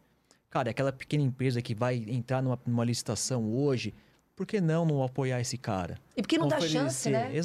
Cara, 0.51 0.69
é 0.69 0.71
aquela 0.71 0.93
pequena 0.93 1.23
empresa 1.23 1.61
que 1.61 1.75
vai 1.75 1.97
entrar 2.09 2.43
numa, 2.43 2.59
numa 2.65 2.85
licitação 2.85 3.53
hoje, 3.53 3.93
por 4.35 4.47
que 4.47 4.61
não 4.61 4.87
não 4.87 5.03
apoiar 5.03 5.41
esse 5.41 5.59
cara? 5.59 5.99
E 6.17 6.23
porque 6.23 6.39
não 6.39 6.49
dá 6.49 6.57
Oferecer. 6.57 6.79
chance, 6.79 7.11
né? 7.11 7.37
É. 7.37 7.39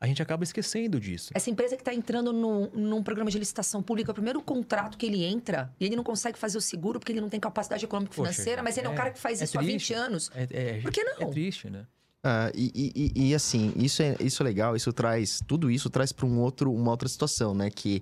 A 0.00 0.06
gente 0.06 0.22
acaba 0.22 0.44
esquecendo 0.44 1.00
disso. 1.00 1.30
Essa 1.34 1.50
empresa 1.50 1.74
que 1.74 1.82
está 1.82 1.92
entrando 1.92 2.32
num, 2.32 2.70
num 2.72 3.02
programa 3.02 3.30
de 3.30 3.38
licitação 3.38 3.82
pública, 3.82 4.12
o 4.12 4.14
primeiro 4.14 4.40
contrato 4.40 4.96
que 4.96 5.04
ele 5.04 5.24
entra, 5.24 5.74
e 5.80 5.84
ele 5.86 5.96
não 5.96 6.04
consegue 6.04 6.38
fazer 6.38 6.56
o 6.56 6.60
seguro 6.60 7.00
porque 7.00 7.10
ele 7.10 7.20
não 7.20 7.28
tem 7.28 7.40
capacidade 7.40 7.84
econômica 7.84 8.14
Poxa, 8.14 8.30
financeira, 8.32 8.62
mas 8.62 8.78
ele 8.78 8.86
é, 8.86 8.90
um 8.90 8.92
é- 8.92 8.96
cara 8.96 9.10
que 9.10 9.18
faz 9.18 9.40
é 9.40 9.44
isso 9.44 9.58
há 9.58 9.62
triste. 9.62 9.92
20 9.94 9.98
anos. 9.98 10.30
É, 10.34 10.46
é- 10.50 10.80
Por 10.80 10.92
que 10.92 11.02
não? 11.02 11.22
É 11.22 11.26
triste, 11.30 11.68
né? 11.68 11.84
Ah, 12.22 12.50
e, 12.54 12.70
e- 12.74 13.12
e- 13.16 13.28
e, 13.30 13.34
assim, 13.34 13.72
isso 13.76 14.00
é, 14.02 14.16
isso 14.20 14.40
é 14.42 14.44
legal, 14.44 14.76
isso 14.76 14.92
traz. 14.92 15.40
Tudo 15.46 15.68
isso 15.70 15.90
traz 15.90 16.12
para 16.12 16.26
um 16.26 16.38
outro, 16.40 16.72
uma 16.72 16.90
outra 16.92 17.08
situação, 17.08 17.52
né? 17.54 17.68
Que, 17.70 18.00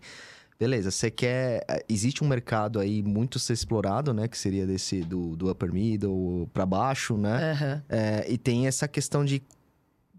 beleza, 0.59 0.90
você 0.90 1.11
quer. 1.11 1.64
eh, 1.68 1.85
Existe 1.88 2.22
um 2.24 2.28
mercado 2.28 2.78
aí 2.78 3.02
muito 3.02 3.38
ser 3.38 3.52
explorado, 3.54 4.12
né? 4.14 4.26
Que 4.28 4.37
seria 4.37 4.66
desse 4.66 5.00
do, 5.02 5.35
do 5.37 5.50
upper 5.50 5.72
middle 5.72 6.46
para 6.52 6.64
baixo, 6.66 7.16
né? 7.16 7.52
Aham. 7.52 7.82
É, 7.88 8.26
e 8.30 8.37
tem 8.38 8.66
essa 8.66 8.87
questão 8.88 9.24
de. 9.24 9.42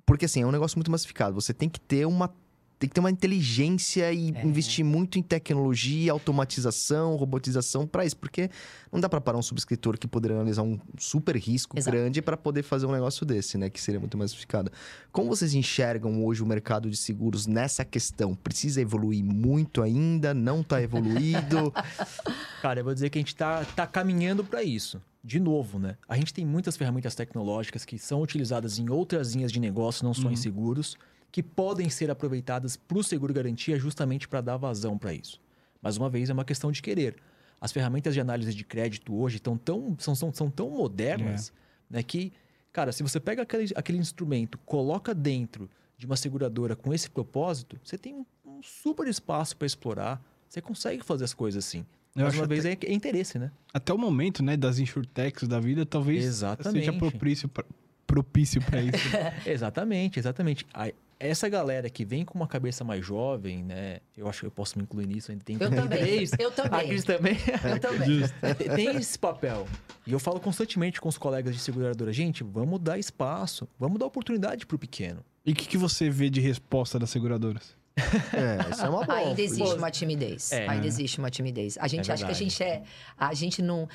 Porque 0.07 0.23
assim, 0.25 0.41
é 0.41 0.47
um 0.47 0.51
negócio 0.51 0.77
muito 0.79 0.89
massificado. 0.89 1.35
Você 1.35 1.53
tem 1.53 1.67
que 1.69 1.79
ter 1.81 2.07
uma. 2.07 2.33
Tem 2.79 2.87
que 2.87 2.93
ter 2.93 2.99
uma 2.99 3.09
inteligência 3.09 4.13
e 4.13 4.31
É. 4.35 4.45
investir 4.45 4.85
muito 4.85 5.17
em 5.17 5.23
tecnologia, 5.23 6.11
automatização, 6.11 7.15
robotização 7.15 7.87
para 7.87 8.05
isso. 8.05 8.15
Porque 8.15 8.51
não 8.91 8.99
dá 8.99 9.09
para 9.09 9.19
parar 9.19 9.39
um 9.39 9.41
subscritor 9.41 9.97
que 9.97 10.07
poderia 10.07 10.37
analisar 10.37 10.61
um 10.61 10.79
super 10.95 11.35
risco 11.35 11.75
Exato. 11.77 11.97
grande 11.97 12.21
para 12.21 12.37
poder 12.37 12.61
fazer 12.61 12.85
um 12.85 12.91
negócio 12.91 13.25
desse, 13.25 13.57
né? 13.57 13.67
Que 13.71 13.81
seria 13.81 13.99
muito 13.99 14.15
massificado. 14.15 14.71
Como 15.11 15.27
vocês 15.27 15.55
enxergam 15.55 16.23
hoje 16.23 16.43
o 16.43 16.45
mercado 16.45 16.87
de 16.87 16.97
seguros 16.97 17.47
nessa 17.47 17.83
questão? 17.83 18.35
Precisa 18.35 18.79
evoluir 18.79 19.23
muito 19.25 19.81
ainda? 19.81 20.31
Não 20.35 20.61
está 20.61 20.79
evoluído? 20.79 21.73
Cara, 22.61 22.79
eu 22.79 22.83
vou 22.83 22.93
dizer 22.93 23.09
que 23.09 23.17
a 23.17 23.21
gente 23.21 23.35
tá, 23.35 23.65
tá 23.75 23.87
caminhando 23.87 24.43
para 24.43 24.61
isso. 24.61 25.01
De 25.27 25.41
novo, 25.41 25.77
né? 25.77 25.97
A 26.07 26.15
gente 26.15 26.33
tem 26.33 26.45
muitas 26.45 26.77
ferramentas 26.77 27.13
tecnológicas 27.13 27.83
que 27.83 27.99
são 27.99 28.21
utilizadas 28.21 28.79
em 28.79 28.89
outras 28.89 29.35
linhas 29.35 29.51
de 29.51 29.59
negócio, 29.59 30.05
não 30.05 30.13
só 30.13 30.31
em 30.31 30.37
seguros, 30.37 30.95
que 31.29 31.43
podem 31.43 31.89
ser 31.89 32.09
aproveitadas 32.09 32.77
para 32.77 32.97
o 32.97 33.03
seguro 33.03 33.33
garantia 33.33 33.77
justamente 33.77 34.25
para 34.25 34.39
dar 34.39 34.55
vazão 34.55 34.97
para 34.97 35.13
isso. 35.13 35.41
Mais 35.81 35.97
uma 35.97 36.09
vez, 36.09 36.29
é 36.29 36.33
uma 36.33 36.45
questão 36.45 36.71
de 36.71 36.81
querer. 36.81 37.17
As 37.59 37.73
ferramentas 37.73 38.13
de 38.13 38.21
análise 38.21 38.53
de 38.53 38.63
crédito 38.63 39.13
hoje 39.13 39.35
estão 39.35 39.57
tão, 39.57 39.97
são, 39.99 40.15
são, 40.15 40.33
são 40.33 40.49
tão 40.49 40.69
modernas 40.69 41.51
né, 41.89 42.01
que, 42.01 42.31
cara, 42.71 42.93
se 42.93 43.03
você 43.03 43.19
pega 43.19 43.41
aquele, 43.41 43.73
aquele 43.75 43.97
instrumento, 43.97 44.57
coloca 44.59 45.13
dentro 45.13 45.69
de 45.97 46.05
uma 46.05 46.15
seguradora 46.15 46.73
com 46.73 46.93
esse 46.93 47.09
propósito, 47.09 47.77
você 47.83 47.97
tem 47.97 48.13
um, 48.13 48.25
um 48.45 48.63
super 48.63 49.05
espaço 49.09 49.57
para 49.57 49.65
explorar. 49.65 50.23
Você 50.47 50.61
consegue 50.61 51.03
fazer 51.03 51.25
as 51.25 51.33
coisas 51.33 51.65
assim. 51.65 51.85
Eu 52.17 52.23
Mais 52.23 52.33
acho 52.33 52.41
uma 52.41 52.47
vez 52.47 52.65
é, 52.65 52.77
é 52.85 52.91
interesse, 52.93 53.37
né? 53.39 53.51
Até 53.73 53.93
o 53.93 53.97
momento, 53.97 54.43
né, 54.43 54.57
das 54.57 54.79
insurtechs 54.79 55.47
da 55.47 55.59
vida, 55.59 55.85
talvez 55.85 56.25
Exatamente. 56.25 56.85
seja 56.85 56.93
propício 56.97 57.47
pra, 57.47 57.63
propício 58.05 58.61
para 58.61 58.81
isso. 58.81 58.97
Exatamente, 59.45 60.19
exatamente. 60.19 60.65
A- 60.73 60.91
essa 61.19 61.49
galera 61.49 61.89
que 61.89 62.05
vem 62.05 62.23
com 62.23 62.35
uma 62.37 62.47
cabeça 62.47 62.83
mais 62.83 63.03
jovem, 63.03 63.63
né? 63.63 63.97
Eu 64.15 64.27
acho 64.29 64.41
que 64.41 64.45
eu 64.45 64.51
posso 64.51 64.77
me 64.77 64.83
incluir 64.83 65.07
nisso, 65.07 65.31
ainda 65.31 65.43
tem 65.43 65.55
Eu 65.59 65.69
também. 65.71 65.87
33. 65.99 66.31
Eu 66.39 66.49
A 66.49 66.51
também. 66.51 66.87
Cris 66.87 67.03
também. 67.03 67.37
Eu 67.63 67.79
também. 67.79 68.55
Tem- 68.55 68.75
tem 68.75 68.95
esse 68.97 69.17
papel. 69.17 69.67
E 70.05 70.11
eu 70.11 70.19
falo 70.19 70.39
constantemente 70.39 71.01
com 71.01 71.09
os 71.09 71.17
colegas 71.17 71.55
de 71.55 71.59
seguradora, 71.61 72.13
gente, 72.13 72.43
vamos 72.43 72.79
dar 72.79 72.99
espaço, 72.99 73.67
vamos 73.79 73.97
dar 73.99 74.05
oportunidade 74.05 74.65
pro 74.67 74.77
pequeno. 74.77 75.23
E 75.45 75.51
o 75.53 75.55
que, 75.55 75.67
que 75.67 75.77
você 75.77 76.07
vê 76.09 76.29
de 76.29 76.39
resposta 76.39 76.99
das 76.99 77.09
seguradoras? 77.09 77.75
É, 77.97 78.71
isso 78.71 78.85
é 78.85 78.89
uma 78.89 79.03
boa. 79.03 79.17
Ainda 79.17 79.41
existe 79.41 79.63
Pô, 79.63 79.75
uma 79.75 79.91
timidez. 79.91 80.51
É. 80.51 80.67
Ainda 80.67 80.85
existe 80.85 81.19
uma 81.19 81.29
timidez. 81.29 81.77
A 81.79 81.87
gente 81.87 82.09
É 82.09 82.13
acha 82.13 82.25
que 82.25 82.31
a 82.31 82.35
gente 82.35 82.63
é. 82.63 82.83
A 83.17 83.33
gente 83.33 83.61
não. 83.61 83.89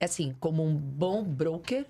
Assim, 0.00 0.34
como 0.38 0.62
um 0.62 0.76
bom 0.76 1.24
broker, 1.24 1.86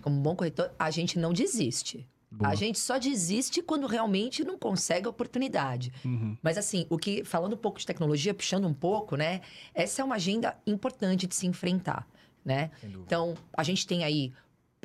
como 0.00 0.16
um 0.16 0.22
bom 0.22 0.36
corretor, 0.36 0.70
a 0.78 0.90
gente 0.90 1.18
não 1.18 1.32
desiste. 1.32 2.06
Boa. 2.30 2.50
A 2.50 2.54
gente 2.54 2.78
só 2.78 2.98
desiste 2.98 3.62
quando 3.62 3.86
realmente 3.86 4.44
não 4.44 4.58
consegue 4.58 5.06
a 5.06 5.10
oportunidade. 5.10 5.92
Uhum. 6.04 6.36
Mas 6.42 6.58
assim, 6.58 6.86
o 6.90 6.98
que 6.98 7.24
falando 7.24 7.54
um 7.54 7.58
pouco 7.58 7.78
de 7.78 7.86
tecnologia, 7.86 8.34
puxando 8.34 8.66
um 8.66 8.74
pouco, 8.74 9.16
né? 9.16 9.40
Essa 9.74 10.02
é 10.02 10.04
uma 10.04 10.16
agenda 10.16 10.56
importante 10.66 11.26
de 11.26 11.34
se 11.34 11.46
enfrentar, 11.46 12.06
né? 12.44 12.70
Então, 12.82 13.34
a 13.56 13.62
gente 13.62 13.86
tem 13.86 14.04
aí 14.04 14.32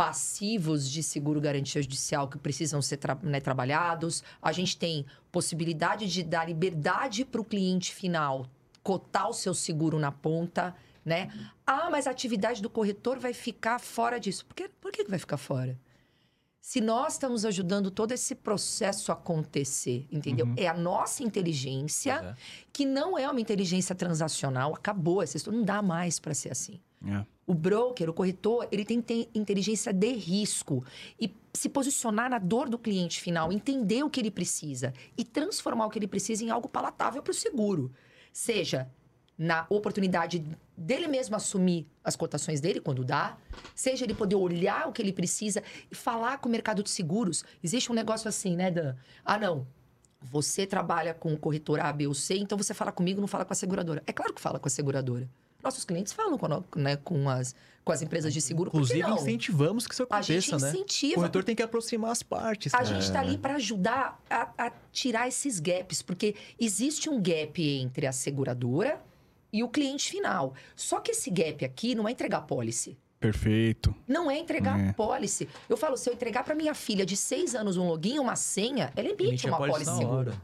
passivos 0.01 0.89
de 0.89 1.03
seguro 1.03 1.39
garantia 1.39 1.79
judicial 1.79 2.27
que 2.27 2.35
precisam 2.39 2.81
ser 2.81 2.97
tra- 2.97 3.19
né, 3.21 3.39
trabalhados. 3.39 4.23
A 4.41 4.51
gente 4.51 4.75
tem 4.75 5.05
possibilidade 5.31 6.07
de 6.11 6.23
dar 6.23 6.47
liberdade 6.47 7.23
para 7.23 7.39
o 7.39 7.45
cliente 7.45 7.93
final 7.93 8.47
cotar 8.81 9.29
o 9.29 9.33
seu 9.33 9.53
seguro 9.53 9.99
na 9.99 10.11
ponta, 10.11 10.75
né? 11.05 11.31
Ah, 11.67 11.87
mas 11.91 12.07
a 12.07 12.09
atividade 12.09 12.63
do 12.63 12.69
corretor 12.69 13.19
vai 13.19 13.31
ficar 13.31 13.77
fora 13.77 14.19
disso. 14.19 14.43
Por, 14.43 14.55
que, 14.55 14.69
por 14.69 14.91
que 14.91 15.03
vai 15.03 15.19
ficar 15.19 15.37
fora? 15.37 15.79
Se 16.59 16.81
nós 16.81 17.13
estamos 17.13 17.45
ajudando 17.45 17.91
todo 17.91 18.11
esse 18.11 18.33
processo 18.33 19.11
a 19.11 19.13
acontecer, 19.13 20.07
entendeu? 20.11 20.47
Uhum. 20.47 20.55
É 20.57 20.67
a 20.67 20.73
nossa 20.73 21.21
inteligência, 21.21 22.13
é. 22.13 22.35
que 22.73 22.85
não 22.85 23.19
é 23.19 23.29
uma 23.29 23.39
inteligência 23.39 23.93
transacional, 23.93 24.73
acabou 24.73 25.21
essa 25.21 25.37
história, 25.37 25.59
não 25.59 25.65
dá 25.65 25.79
mais 25.83 26.19
para 26.19 26.33
ser 26.33 26.51
assim. 26.51 26.79
É. 27.05 27.23
O 27.51 27.53
broker, 27.53 28.09
o 28.09 28.13
corretor, 28.13 28.65
ele 28.71 28.85
tem 28.85 29.01
que 29.01 29.07
ter 29.07 29.29
inteligência 29.35 29.91
de 29.91 30.13
risco 30.13 30.85
e 31.19 31.35
se 31.53 31.67
posicionar 31.67 32.29
na 32.29 32.39
dor 32.39 32.69
do 32.69 32.79
cliente 32.79 33.19
final, 33.19 33.51
entender 33.51 34.03
o 34.03 34.09
que 34.09 34.21
ele 34.21 34.31
precisa 34.31 34.93
e 35.17 35.25
transformar 35.25 35.85
o 35.85 35.89
que 35.89 35.99
ele 35.99 36.07
precisa 36.07 36.45
em 36.45 36.49
algo 36.49 36.69
palatável 36.69 37.21
para 37.21 37.31
o 37.31 37.33
seguro. 37.33 37.91
Seja 38.31 38.89
na 39.37 39.65
oportunidade 39.69 40.41
dele 40.77 41.09
mesmo 41.09 41.35
assumir 41.35 41.85
as 42.01 42.15
cotações 42.15 42.61
dele 42.61 42.79
quando 42.79 43.03
dá, 43.03 43.37
seja 43.75 44.05
ele 44.05 44.13
poder 44.13 44.35
olhar 44.37 44.87
o 44.87 44.93
que 44.93 45.01
ele 45.01 45.11
precisa 45.11 45.61
e 45.91 45.93
falar 45.93 46.37
com 46.37 46.47
o 46.47 46.51
mercado 46.53 46.81
de 46.81 46.89
seguros. 46.89 47.43
Existe 47.61 47.91
um 47.91 47.95
negócio 47.95 48.29
assim, 48.29 48.55
né, 48.55 48.71
Dan? 48.71 48.95
Ah, 49.25 49.37
não. 49.37 49.67
Você 50.21 50.65
trabalha 50.65 51.13
com 51.13 51.33
o 51.33 51.37
corretor 51.37 51.81
A, 51.81 51.91
B 51.91 52.07
ou 52.07 52.13
C, 52.13 52.37
então 52.37 52.57
você 52.57 52.73
fala 52.73 52.93
comigo, 52.93 53.19
não 53.19 53.27
fala 53.27 53.43
com 53.43 53.51
a 53.51 53.57
seguradora. 53.57 54.01
É 54.07 54.13
claro 54.13 54.33
que 54.33 54.39
fala 54.39 54.57
com 54.57 54.69
a 54.69 54.71
seguradora. 54.71 55.29
Nossos 55.63 55.85
clientes 55.85 56.13
falam 56.13 56.37
com, 56.37 56.45
a 56.45 56.63
né, 56.75 56.95
com, 56.97 57.29
as, 57.29 57.55
com 57.83 57.91
as 57.91 58.01
empresas 58.01 58.33
de 58.33 58.41
seguro. 58.41 58.69
Inclusive, 58.69 59.09
incentivamos 59.11 59.87
que 59.87 59.93
isso 59.93 60.07
A 60.09 60.21
gente 60.21 60.49
aconteça, 60.49 60.65
né? 60.65 60.73
incentiva. 60.73 61.13
O 61.13 61.15
corretor 61.15 61.43
tem 61.43 61.55
que 61.55 61.63
aproximar 61.63 62.11
as 62.11 62.23
partes. 62.23 62.73
A 62.73 62.77
cara. 62.77 62.89
gente 62.89 63.03
está 63.03 63.19
ali 63.19 63.37
para 63.37 63.55
ajudar 63.55 64.21
a, 64.29 64.67
a 64.67 64.71
tirar 64.91 65.27
esses 65.27 65.59
gaps, 65.59 66.01
porque 66.01 66.35
existe 66.59 67.09
um 67.09 67.21
gap 67.21 67.61
entre 67.61 68.07
a 68.07 68.11
seguradora 68.11 69.01
e 69.53 69.63
o 69.63 69.69
cliente 69.69 70.09
final. 70.09 70.53
Só 70.75 70.99
que 70.99 71.11
esse 71.11 71.29
gap 71.29 71.63
aqui 71.65 71.93
não 71.95 72.07
é 72.07 72.11
entregar 72.11 72.41
policy. 72.41 72.97
Perfeito. 73.19 73.93
Não 74.07 74.31
é 74.31 74.39
entregar 74.39 74.79
É. 74.79 74.93
policy. 74.93 75.47
Eu 75.69 75.77
falo, 75.77 75.95
se 75.95 76.09
eu 76.09 76.13
entregar 76.13 76.43
para 76.43 76.55
minha 76.55 76.73
filha 76.73 77.05
de 77.05 77.15
seis 77.15 77.53
anos 77.53 77.77
um 77.77 77.87
login, 77.87 78.17
uma 78.17 78.35
senha, 78.35 78.91
ela 78.95 79.07
emite 79.07 79.23
Emite 79.27 79.47
uma 79.47 79.57
policy 79.57 79.95
segura. 79.95 80.41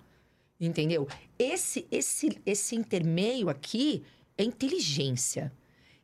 Entendeu? 0.60 1.08
Esse, 1.40 1.88
esse, 1.92 2.40
esse 2.46 2.76
intermeio 2.76 3.50
aqui 3.50 4.04
é 4.38 4.44
inteligência 4.44 5.52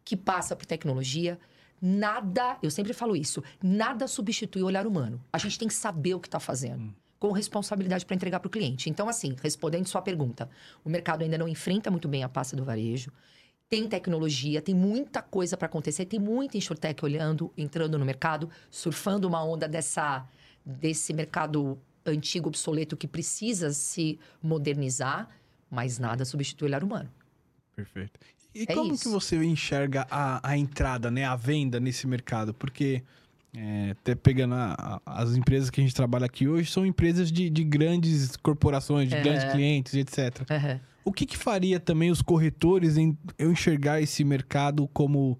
que 0.03 0.17
passa 0.17 0.55
por 0.55 0.65
tecnologia. 0.65 1.39
Nada, 1.81 2.57
eu 2.61 2.71
sempre 2.71 2.93
falo 2.93 3.15
isso, 3.15 3.43
nada 3.61 4.07
substitui 4.07 4.63
o 4.63 4.65
olhar 4.65 4.87
humano. 4.87 5.21
A 5.31 5.37
gente 5.37 5.59
tem 5.59 5.67
que 5.67 5.73
saber 5.73 6.13
o 6.15 6.19
que 6.19 6.27
está 6.27 6.39
fazendo. 6.39 6.93
Com 7.19 7.31
responsabilidade 7.31 8.05
para 8.05 8.15
entregar 8.15 8.39
para 8.39 8.47
o 8.47 8.51
cliente. 8.51 8.89
Então, 8.89 9.07
assim, 9.07 9.35
respondendo 9.41 9.87
sua 9.87 10.01
pergunta, 10.01 10.49
o 10.83 10.89
mercado 10.89 11.23
ainda 11.23 11.37
não 11.37 11.47
enfrenta 11.47 11.89
muito 11.89 12.07
bem 12.07 12.23
a 12.23 12.29
pasta 12.29 12.55
do 12.55 12.65
varejo. 12.65 13.11
Tem 13.69 13.87
tecnologia, 13.87 14.61
tem 14.61 14.75
muita 14.75 15.21
coisa 15.21 15.55
para 15.55 15.65
acontecer, 15.65 16.05
tem 16.05 16.19
muita 16.19 16.57
insurtech 16.57 17.03
olhando, 17.03 17.51
entrando 17.57 17.97
no 17.97 18.05
mercado, 18.05 18.49
surfando 18.69 19.27
uma 19.27 19.43
onda 19.43 19.67
dessa, 19.67 20.27
desse 20.65 21.13
mercado 21.13 21.79
antigo, 22.05 22.49
obsoleto, 22.49 22.97
que 22.97 23.07
precisa 23.07 23.71
se 23.71 24.19
modernizar, 24.41 25.29
mas 25.69 25.97
nada 25.97 26.25
substitui 26.25 26.67
o 26.67 26.69
olhar 26.69 26.83
humano. 26.83 27.09
Perfeito. 27.75 28.19
E 28.55 28.63
É 28.67 28.73
como 28.73 28.93
isso. 28.93 29.03
que 29.03 29.09
você 29.09 29.43
enxerga 29.43 30.05
a, 30.11 30.47
a 30.47 30.57
entrada, 30.57 31.09
né, 31.09 31.25
a 31.25 31.35
venda 31.35 31.79
nesse 31.79 32.05
mercado? 32.05 32.53
Porque, 32.53 33.01
é, 33.55 33.91
até 33.91 34.13
pegando 34.15 34.53
a- 34.55 35.01
a- 35.05 35.21
as 35.21 35.35
empresas 35.35 35.69
que 35.69 35.81
a 35.81 35.83
gente 35.83 35.95
trabalha 35.95 36.25
aqui 36.25 36.47
hoje, 36.47 36.71
são 36.71 36.85
empresas 36.85 37.31
de, 37.31 37.49
de 37.49 37.63
grandes 37.63 38.35
corporações, 38.37 39.09
de 39.09 39.15
É. 39.15 39.21
grandes 39.23 39.51
clientes, 39.51 39.93
etc. 39.95 40.41
Uhum. 40.49 40.79
O 41.05 41.11
que, 41.11 41.25
que 41.25 41.37
faria 41.37 41.79
também 41.79 42.11
os 42.11 42.21
corretores 42.21 42.95
em 42.95 43.17
eu 43.37 43.51
enxergar 43.51 44.01
esse 44.01 44.23
mercado 44.23 44.87
como. 44.93 45.39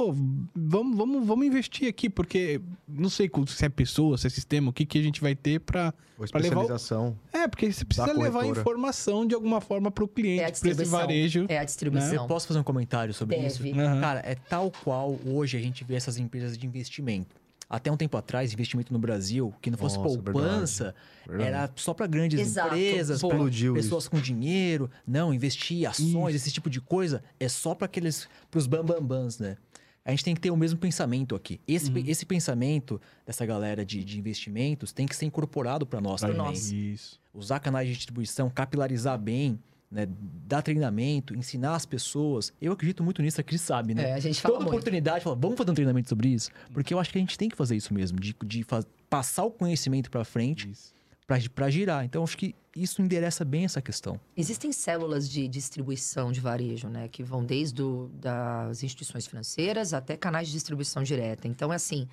Pô, 0.00 0.14
vamos, 0.54 0.96
vamos, 0.96 1.26
vamos 1.26 1.46
investir 1.46 1.86
aqui, 1.86 2.08
porque 2.08 2.58
não 2.88 3.10
sei 3.10 3.30
se 3.48 3.66
é 3.66 3.68
pessoa, 3.68 4.16
se 4.16 4.26
é 4.26 4.30
sistema, 4.30 4.70
o 4.70 4.72
que, 4.72 4.86
que 4.86 4.98
a 4.98 5.02
gente 5.02 5.20
vai 5.20 5.34
ter 5.34 5.60
para. 5.60 5.92
Ou 6.18 6.26
Pra 6.26 6.40
levar 6.40 6.56
o- 6.56 6.62
especialização. 6.62 7.18
É, 7.30 7.46
porque 7.46 7.70
você 7.70 7.84
precisa 7.84 8.06
levar 8.06 8.40
corretora. 8.40 8.60
informação 8.60 9.26
de 9.26 9.34
alguma 9.34 9.60
forma 9.60 9.90
para 9.90 10.02
o 10.02 10.06
É 10.06 10.10
a 10.10 10.14
cliente, 10.14 10.60
para 10.60 10.70
esse 10.70 10.84
varejo. 10.86 11.44
É 11.50 11.58
a 11.58 11.64
distribuição. 11.64 12.14
Eu 12.14 12.26
posso 12.26 12.46
fazer 12.46 12.58
um 12.60 12.62
comentário 12.62 13.12
sobre 13.12 13.36
Deve. 13.36 13.48
isso? 13.48 13.78
Aham. 13.78 14.00
Cara, 14.00 14.20
é 14.24 14.34
tal 14.34 14.70
qual 14.82 15.18
hoje 15.26 15.58
a 15.58 15.60
gente 15.60 15.84
vê 15.84 15.96
essas 15.96 16.16
empresas 16.16 16.56
de 16.56 16.66
investimento. 16.66 17.36
Até 17.68 17.92
um 17.92 17.96
tempo 17.96 18.16
atrás, 18.16 18.52
investimento 18.54 18.92
no 18.92 18.98
Brasil, 18.98 19.54
que 19.60 19.70
não 19.70 19.76
fosse 19.78 19.96
Nossa, 19.98 20.18
poupança, 20.18 20.94
Verdade. 21.26 21.48
era 21.48 21.70
só 21.76 21.92
para 21.94 22.06
grandes 22.06 22.40
Exato. 22.40 22.74
empresas, 22.74 23.20
pra 23.20 23.72
pessoas 23.74 24.08
com 24.08 24.18
dinheiro. 24.18 24.90
Não, 25.06 25.32
investir, 25.32 25.86
ações, 25.88 26.34
Isso. 26.34 26.44
esse 26.48 26.52
tipo 26.52 26.68
de 26.70 26.80
coisa, 26.80 27.22
é 27.38 27.48
só 27.48 27.74
para 27.74 27.84
aqueles, 27.84 28.26
pros 28.50 28.66
bambambans, 28.66 29.38
né? 29.38 29.56
A 30.04 30.10
gente 30.10 30.24
tem 30.24 30.34
que 30.34 30.40
ter 30.40 30.50
o 30.50 30.56
mesmo 30.56 30.78
pensamento 30.78 31.34
aqui. 31.34 31.60
Esse, 31.68 31.90
Uhum. 31.90 32.02
esse 32.06 32.24
pensamento 32.24 33.00
dessa 33.26 33.44
galera 33.44 33.84
de, 33.84 34.02
de 34.02 34.18
investimentos 34.18 34.92
tem 34.92 35.06
que 35.06 35.14
ser 35.14 35.26
incorporado 35.26 35.84
para 35.86 36.00
nós 36.00 36.20
Pra 36.20 36.32
também. 36.32 36.52
Isso. 36.54 37.20
Usar 37.34 37.60
canais 37.60 37.86
de 37.88 37.94
distribuição, 37.94 38.48
capilarizar 38.48 39.18
bem, 39.18 39.58
né? 39.90 40.08
dar 40.46 40.62
treinamento, 40.62 41.34
ensinar 41.36 41.74
as 41.74 41.84
pessoas. 41.84 42.52
Eu 42.60 42.72
acredito 42.72 43.04
muito 43.04 43.20
nisso, 43.22 43.40
a 43.40 43.44
Cris 43.44 43.60
sabe, 43.60 43.92
né? 43.94 44.10
É, 44.10 44.14
a 44.14 44.18
gente 44.20 44.40
fala 44.40 44.54
Toda 44.54 44.64
muito. 44.64 44.74
oportunidade, 44.76 45.22
fala, 45.22 45.36
vamos 45.36 45.58
fazer 45.58 45.70
um 45.70 45.74
treinamento 45.74 46.08
sobre 46.08 46.28
isso? 46.28 46.50
Porque 46.72 46.94
eu 46.94 46.98
acho 46.98 47.10
que 47.12 47.18
a 47.18 47.20
gente 47.20 47.36
tem 47.36 47.48
que 47.48 47.56
fazer 47.56 47.76
isso 47.76 47.92
mesmo, 47.92 48.18
de, 48.18 48.34
de 48.44 48.62
faz- 48.64 48.86
passar 49.08 49.44
o 49.44 49.50
conhecimento 49.50 50.10
para 50.10 50.24
frente 50.24 50.70
Isso. 50.70 50.94
Para 51.50 51.70
girar. 51.70 52.04
Então, 52.04 52.24
acho 52.24 52.36
que 52.36 52.54
isso 52.74 53.02
endereça 53.02 53.44
bem 53.44 53.64
essa 53.64 53.82
questão. 53.82 54.18
Existem 54.36 54.72
células 54.72 55.28
de 55.28 55.46
distribuição 55.48 56.30
de 56.32 56.40
varejo, 56.40 56.88
né? 56.88 57.08
Que 57.08 57.22
vão 57.22 57.44
desde 57.44 57.82
o, 57.82 58.08
das 58.14 58.82
instituições 58.82 59.26
financeiras 59.26 59.92
até 59.92 60.16
canais 60.16 60.46
de 60.48 60.52
distribuição 60.54 61.02
direta. 61.02 61.46
Então, 61.48 61.72
é 61.72 61.76
assim, 61.76 62.08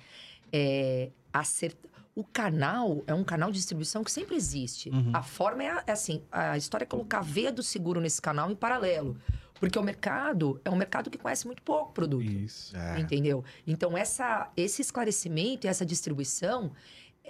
é, 0.52 1.10
acerta- 1.32 1.88
o 2.14 2.24
canal 2.24 3.02
é 3.06 3.14
um 3.14 3.22
canal 3.22 3.50
de 3.52 3.58
distribuição 3.58 4.02
que 4.02 4.10
sempre 4.10 4.34
existe. 4.34 4.90
Uhum. 4.90 5.12
A 5.14 5.22
forma 5.22 5.62
é, 5.62 5.70
a- 5.70 5.84
é 5.86 5.92
assim, 5.92 6.22
a 6.32 6.56
história 6.56 6.84
é 6.84 6.86
colocar 6.86 7.18
a 7.18 7.22
veia 7.22 7.52
do 7.52 7.62
seguro 7.62 8.00
nesse 8.00 8.20
canal 8.20 8.50
em 8.50 8.56
paralelo. 8.56 9.16
Porque 9.60 9.76
o 9.78 9.82
mercado 9.82 10.60
é 10.64 10.70
um 10.70 10.76
mercado 10.76 11.10
que 11.10 11.18
conhece 11.18 11.44
muito 11.46 11.62
pouco 11.62 11.92
produto. 11.92 12.22
Isso. 12.24 12.76
É. 12.76 13.00
Entendeu? 13.00 13.44
Então, 13.66 13.96
essa, 13.98 14.50
esse 14.56 14.82
esclarecimento 14.82 15.66
e 15.66 15.68
essa 15.68 15.84
distribuição 15.84 16.70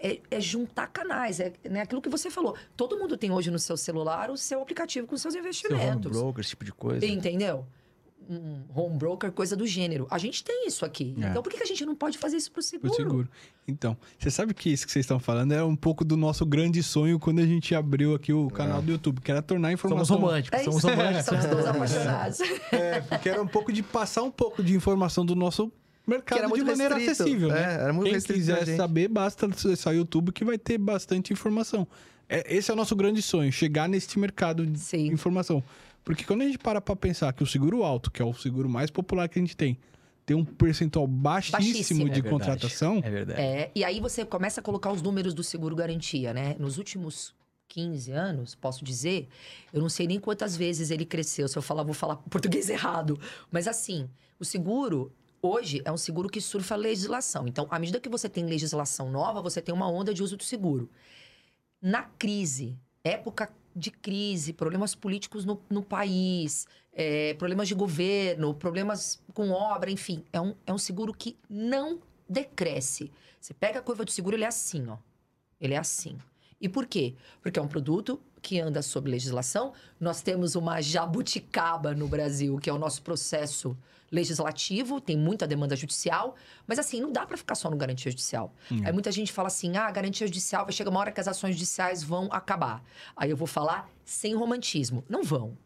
é, 0.03 0.21
é 0.31 0.41
juntar 0.41 0.87
canais. 0.89 1.41
É 1.41 1.53
né, 1.69 1.83
aquilo 1.83 2.01
que 2.03 2.09
você 2.09 2.31
falou. 2.31 2.55
Todo 2.77 2.99
mundo 2.99 3.17
tem 3.17 3.31
hoje 3.31 3.51
no 3.51 3.59
seu 3.59 3.77
celular 3.77 4.31
o 4.31 4.37
seu 4.37 4.61
aplicativo 4.63 5.07
com 5.07 5.17
seus 5.17 5.33
Seu 5.35 5.41
home 5.43 5.49
investimentos. 5.49 6.13
broker, 6.13 6.41
esse 6.41 6.51
tipo 6.51 6.65
de 6.65 6.73
coisa. 6.73 7.05
Entendeu? 7.07 7.67
Um 8.31 8.63
home 8.75 8.99
broker, 8.99 9.33
coisa 9.33 9.57
do 9.57 9.67
gênero. 9.67 10.07
A 10.11 10.19
gente 10.19 10.45
tem 10.45 10.67
isso 10.67 10.85
aqui. 10.85 11.17
É. 11.19 11.29
Então, 11.31 11.43
por 11.43 11.51
que 11.51 11.57
que 11.57 11.63
a 11.63 11.67
gente 11.67 11.87
não 11.87 11.95
pode 11.95 12.19
fazer 12.19 12.37
isso 12.37 12.53
pro 12.53 12.61
seguro? 12.63 12.93
Pro 12.93 13.03
seguro. 13.03 13.29
Então, 13.67 13.97
você 14.19 14.31
sabe 14.31 14.53
que 14.53 14.71
isso 14.71 14.85
que 14.85 14.93
vocês 14.93 15.05
estão 15.05 15.19
falando 15.19 15.53
é 15.53 15.65
um 15.65 15.75
pouco 15.75 16.05
do 16.05 16.15
nosso 16.15 16.45
grande 16.45 16.83
sonho 16.83 17.19
quando 17.19 17.39
a 17.39 17.47
gente 17.47 17.75
abriu 17.75 18.15
aqui 18.15 18.31
o 18.35 18.49
canal 18.51 18.83
do 18.83 18.91
YouTube, 18.93 19.23
que 19.23 19.31
era 19.31 19.41
tornar 19.41 19.69
a 19.69 19.71
Somos 19.79 19.85
informação. 19.93 20.17
românticos, 20.19 20.61
É 20.61 20.65
somos 20.65 20.83
românticos. 20.85 21.25
Somos 21.25 21.47
dois 21.47 21.65
apaixonados. 21.69 22.41
É, 22.71 23.01
porque 23.01 23.29
era 23.31 23.41
um 23.43 23.49
pouco 23.49 23.73
de 23.73 23.83
passar 23.83 24.23
um 24.23 24.31
pouco 24.31 24.63
de 24.63 24.75
informação 24.75 25.25
do 25.25 25.35
nosso 25.35 25.73
mercado 26.09 26.37
Que 26.39 26.45
era 26.45 26.47
de 26.47 26.51
muito 26.55 26.67
maneira 26.67 26.95
restrito. 26.97 27.23
acessível, 27.23 27.49
né? 27.49 27.61
É, 27.61 27.75
era 27.83 27.93
muito 27.93 28.11
Quem 28.11 28.21
quiser 28.21 28.65
gente. 28.67 28.77
saber, 28.77 29.09
basta 29.09 29.47
acessar 29.47 29.93
o 29.93 29.97
YouTube 29.97 30.33
que 30.33 30.45
vai 30.45 30.59
ter 30.59 30.79
bastante 30.79 31.33
informação. 31.33 31.87
É, 32.29 32.55
esse 32.55 32.71
é 32.71 32.75
o 32.75 32.77
nosso 32.77 32.95
grande 32.95 33.23
sonho, 33.23 33.51
chegar 33.51 33.89
nesse 33.89 34.19
mercado 34.19 34.67
de 34.67 34.79
Sim. 34.79 35.07
informação. 35.09 35.63
Porque 36.05 36.25
quando 36.25 36.43
a 36.43 36.45
gente 36.45 36.59
para 36.59 36.81
pra 36.81 36.95
pensar 36.97 37.33
que 37.33 37.43
o 37.43 37.47
seguro 37.47 37.83
alto, 37.85 38.11
que 38.11 38.21
é 38.23 38.25
o 38.25 38.33
seguro 38.35 38.69
mais 38.69 38.91
popular 38.91 39.29
que 39.29 39.39
a 39.39 39.43
gente 39.43 39.57
tem, 39.57 39.79
tem 40.27 40.37
um 40.37 40.45
percentual 40.45 41.07
baixíssimo, 41.07 41.59
Baixíssimo. 41.59 42.05
de 42.05 42.11
É 42.11 42.15
verdade. 42.15 42.29
contratação, 42.31 43.01
É 43.03 43.11
verdade. 43.11 43.41
É, 43.41 43.71
e 43.75 43.83
aí 43.83 43.99
você 43.99 44.25
começa 44.25 44.61
a 44.61 44.63
colocar 44.63 44.93
os 44.93 45.01
números 45.01 45.33
do 45.33 45.43
seguro 45.43 45.75
garantia, 45.75 46.35
né? 46.35 46.55
Nos 46.59 46.77
últimos 46.77 47.35
15 47.69 48.13
anos, 48.13 48.55
posso 48.55 48.85
dizer, 48.85 49.29
eu 49.73 49.81
não 49.81 49.89
sei 49.89 50.07
nem 50.07 50.19
quantas 50.21 50.57
vezes 50.57 50.91
ele 50.91 51.05
cresceu. 51.07 51.49
Se 51.49 51.57
eu 51.57 51.63
falar, 51.63 51.83
vou 51.83 51.95
falar 51.95 52.17
português 52.17 52.69
errado. 52.71 53.19
Mas 53.51 53.67
assim, 53.69 54.09
o 54.39 54.45
seguro 54.45 55.13
hoje 55.43 55.83
é 55.85 55.93
um 55.93 55.97
seguro 55.97 56.29
que 56.29 56.41
surfa 56.41 56.75
a 56.75 56.79
legislação. 56.79 57.47
Então, 57.47 57.67
à 57.71 57.79
medida 57.79 58.01
que 58.01 58.09
você 58.09 58.29
tem 58.29 58.45
legislação 58.45 59.11
nova, 59.11 59.41
você 59.41 59.61
tem 59.61 59.75
uma 59.75 59.91
onda 59.91 60.13
de 60.13 60.23
uso 60.23 60.37
do 60.37 60.45
seguro. 60.45 60.91
Na 61.81 62.03
crise, 62.03 62.79
época 63.05 63.53
de 63.75 63.91
crise, 63.91 64.53
problemas 64.53 64.95
políticos 64.95 65.45
no, 65.45 65.61
no 65.71 65.83
país, 65.83 66.67
é, 66.93 67.35
problemas 67.35 67.69
de 67.69 67.75
governo, 67.75 68.53
problemas 68.55 69.23
com 69.33 69.51
obra, 69.51 69.91
enfim, 69.91 70.25
é 70.33 70.41
um, 70.41 70.55
é 70.67 70.73
um 70.73 70.79
seguro 70.79 71.15
que 71.15 71.37
não 71.49 72.01
decresce. 72.29 73.13
Você 73.41 73.55
pega 73.55 73.79
a 73.79 73.83
curva 73.83 74.05
do 74.05 74.11
seguro, 74.11 74.35
ele 74.35 74.45
é 74.45 74.49
assim, 74.49 74.89
ó. 74.89 74.99
Ele 75.61 75.75
é 75.75 75.79
assim. 75.79 76.19
E 76.61 76.69
por 76.69 76.87
quê? 76.87 77.15
Porque 77.41 77.59
é 77.59 77.63
um 77.63 77.69
produto 77.69 78.21
que 78.41 78.61
anda 78.61 78.83
sob 78.83 79.11
legislação. 79.11 79.73
Nós 80.01 80.23
temos 80.23 80.55
uma 80.55 80.81
jabuticaba 80.81 81.95
no 81.95 82.09
Brasil, 82.09 82.59
que 82.59 82.71
é 82.71 82.73
o 82.73 82.79
nosso 82.79 83.03
processo 83.03 83.77
legislativo, 84.11 85.01
tem 85.01 85.19
muita 85.19 85.47
demanda 85.47 85.77
judicial, 85.77 86.35
mas 86.67 86.79
assim, 86.79 87.01
não 87.01 87.13
dá 87.13 87.27
para 87.27 87.37
ficar 87.37 87.55
só 87.55 87.71
no 87.71 87.77
garantia 87.77 88.11
judicial. 88.11 88.55
Aí 88.85 88.93
muita 88.93 89.13
gente 89.13 89.31
fala 89.33 89.49
assim: 89.49 89.77
"Ah, 89.77 89.91
garantia 89.91 90.27
judicial 90.27 90.65
vai 90.65 90.73
chegar 90.73 90.91
uma 90.91 91.01
hora 91.01 91.13
que 91.13 91.21
as 91.21 91.29
ações 91.29 91.53
judiciais 91.55 92.03
vão 92.03 92.29
acabar". 92.33 92.83
Aí 93.17 93.31
eu 93.31 93.37
vou 93.37 93.47
falar 93.47 93.89
sem 94.05 94.35
romantismo. 94.35 95.05
Não 95.09 95.23
vão. 95.23 95.57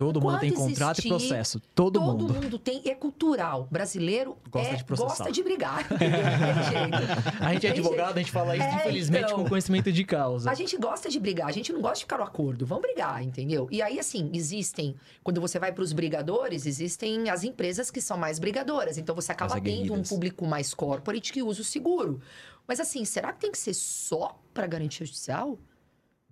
Todo 0.00 0.18
mundo 0.18 0.28
Enquanto 0.36 0.40
tem 0.40 0.50
contrato 0.54 0.98
existir, 1.00 1.08
e 1.08 1.10
processo. 1.10 1.60
Todo, 1.74 2.00
Todo 2.00 2.00
mundo. 2.00 2.32
mundo 2.32 2.58
tem, 2.58 2.80
é 2.86 2.94
cultural. 2.94 3.68
Brasileiro 3.70 4.34
Gosta 4.50 4.72
é- 4.72 4.76
de 4.76 4.84
gosta 4.96 5.30
de 5.30 5.42
brigar. 5.42 5.86
A 7.38 7.52
gente 7.52 7.66
é 7.66 7.70
advogado, 7.70 8.16
a 8.16 8.18
gente 8.18 8.32
fala 8.32 8.56
isso, 8.56 8.64
É, 8.64 8.76
infelizmente, 8.76 9.24
então. 9.24 9.42
com 9.42 9.48
conhecimento 9.50 9.92
de 9.92 10.02
causa. 10.04 10.50
A 10.50 10.54
gente 10.54 10.74
gosta 10.78 11.10
de 11.10 11.20
brigar, 11.20 11.48
a 11.48 11.52
gente 11.52 11.70
não 11.70 11.82
gosta 11.82 11.96
de 11.96 12.04
ficar 12.04 12.16
no 12.16 12.24
acordo. 12.24 12.64
Vamos 12.64 12.80
brigar, 12.82 13.22
entendeu? 13.22 13.68
E 13.70 13.82
aí, 13.82 13.98
assim, 13.98 14.30
existem. 14.32 14.94
Quando 15.22 15.38
você 15.38 15.58
vai 15.58 15.70
para 15.70 15.84
os 15.84 15.92
brigadores, 15.92 16.64
existem 16.64 17.28
as 17.28 17.44
empresas 17.44 17.90
que 17.90 18.00
são 18.00 18.16
mais 18.16 18.38
brigadoras. 18.38 18.96
Então 18.96 19.14
você 19.14 19.32
acaba 19.32 19.60
tendo 19.60 19.92
um 19.92 20.02
público 20.02 20.46
mais 20.46 20.72
corporate 20.72 21.30
que 21.30 21.42
usa 21.42 21.60
o 21.60 21.64
seguro. 21.64 22.22
Mas 22.66 22.80
assim, 22.80 23.04
será 23.04 23.34
que 23.34 23.40
tem 23.40 23.52
que 23.52 23.58
ser 23.58 23.74
só 23.74 24.40
para 24.54 24.66
garantia 24.66 25.04
judicial? 25.04 25.58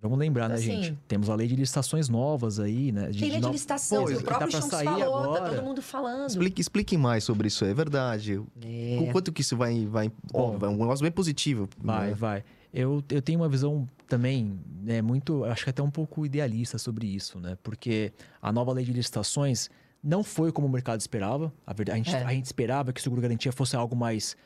Vamos 0.01 0.17
lembrar, 0.19 0.49
né, 0.49 0.55
Assim- 0.55 0.83
gente? 0.83 0.99
Temos 1.09 1.29
a 1.29 1.35
lei 1.35 1.49
de 1.49 1.57
licitações 1.57 2.09
novas 2.09 2.61
aí, 2.61 2.93
né? 2.93 3.11
Tem 3.11 3.21
lei 3.31 3.31
de 3.33 3.41
no- 3.41 3.51
licitação, 3.51 4.05
Pô, 4.05 4.11
o 4.13 4.17
tá 4.17 4.23
próprio 4.39 4.63
sair 4.63 4.85
falou, 4.85 4.99
tá 5.33 5.39
agora. 5.39 5.57
todo 5.57 5.65
mundo 5.65 5.83
falando. 5.83 6.29
Explique, 6.29 6.61
explique 6.61 6.97
mais 6.97 7.25
sobre 7.25 7.49
isso, 7.49 7.65
é 7.65 7.75
verdade. 7.75 8.41
É. 8.65 8.99
O 9.01 9.11
quanto 9.13 9.33
que 9.33 9.41
isso 9.41 9.57
vai. 9.57 9.85
vai 9.87 10.11
ó, 10.33 10.53
Bom. 10.53 10.59
vai 10.59 10.71
um 10.71 10.77
negócio 10.77 11.03
bem 11.03 11.11
positivo. 11.11 11.69
Vai, 11.83 12.09
né? 12.11 12.15
vai. 12.15 12.45
Eu, 12.73 13.03
eu 13.11 13.21
tenho 13.21 13.41
uma 13.41 13.49
visão 13.49 13.89
também, 14.07 14.61
né, 14.83 15.03
muito, 15.03 15.43
acho 15.45 15.65
que 15.65 15.71
até 15.71 15.83
um 15.83 15.91
pouco 15.91 16.25
idealista 16.25 16.79
sobre 16.79 17.07
isso, 17.07 17.41
né? 17.41 17.57
Porque 17.63 18.13
a 18.41 18.53
nova 18.53 18.73
lei 18.73 18.85
de 18.85 18.93
licitações 18.93 19.69
não 20.03 20.23
foi 20.23 20.53
como 20.53 20.67
o 20.67 20.71
mercado 20.71 21.01
esperava. 21.01 21.53
A, 21.67 21.73
verdade, 21.73 21.99
a, 22.01 22.03
gente, 22.05 22.15
É. 22.15 22.25
a 22.25 22.31
gente 22.33 22.45
esperava 22.45 22.93
que 22.93 23.01
o 23.01 23.03
seguro 23.03 23.21
garantia 23.21 23.51
fosse 23.51 23.75
algo 23.75 23.97
mais 23.97 24.37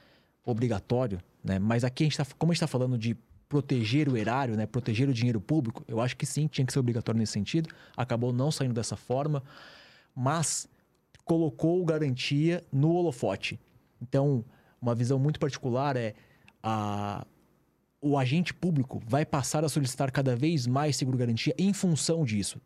obrigatório, 0.47 1.19
né? 1.45 1.59
Mas 1.59 1.85
aqui 1.85 2.05
a 2.05 2.07
gente 2.07 2.17
tá, 2.17 2.25
como 2.39 2.53
a 2.53 2.55
gente 2.55 2.59
está 2.59 2.67
falando 2.67 2.97
de 2.97 3.17
proteger 3.53 4.09
o 4.09 4.17
erário, 4.17 4.57
né? 4.57 4.65
Proteger 4.65 5.11
o 5.11 5.13
dinheiro 5.13 5.39
público, 5.39 5.85
eu 5.87 6.01
acho 6.01 6.17
que 6.17 6.25
sim, 6.25 6.47
tinha 6.47 6.67
que 6.67 6.73
ser 6.73 6.79
obrigatório 6.79 7.19
nesse 7.19 7.35
sentido. 7.35 7.69
Acabou 7.95 8.33
não 8.33 8.51
saindo 8.51 8.73
dessa 8.73 8.97
forma, 8.97 9.43
mas 10.17 10.67
colocou 11.23 11.85
garantia 11.85 12.65
no 12.73 12.95
holofote. 12.95 13.61
Então, 14.01 14.43
uma 14.81 14.95
visão 14.95 15.19
muito 15.19 15.39
particular 15.39 15.99
é 15.99 16.15
a, 16.63 17.27
o 18.01 18.17
agente 18.17 18.55
público 18.55 19.03
vai 19.07 19.27
passar 19.27 19.67
a 19.67 19.69
solicitar 19.69 20.11
cada 20.11 20.35
vez 20.35 20.67
mais 20.67 20.97
seguro-garantia 20.97 21.55
em 21.59 21.75
função 21.75 22.25
disso. 22.25 22.59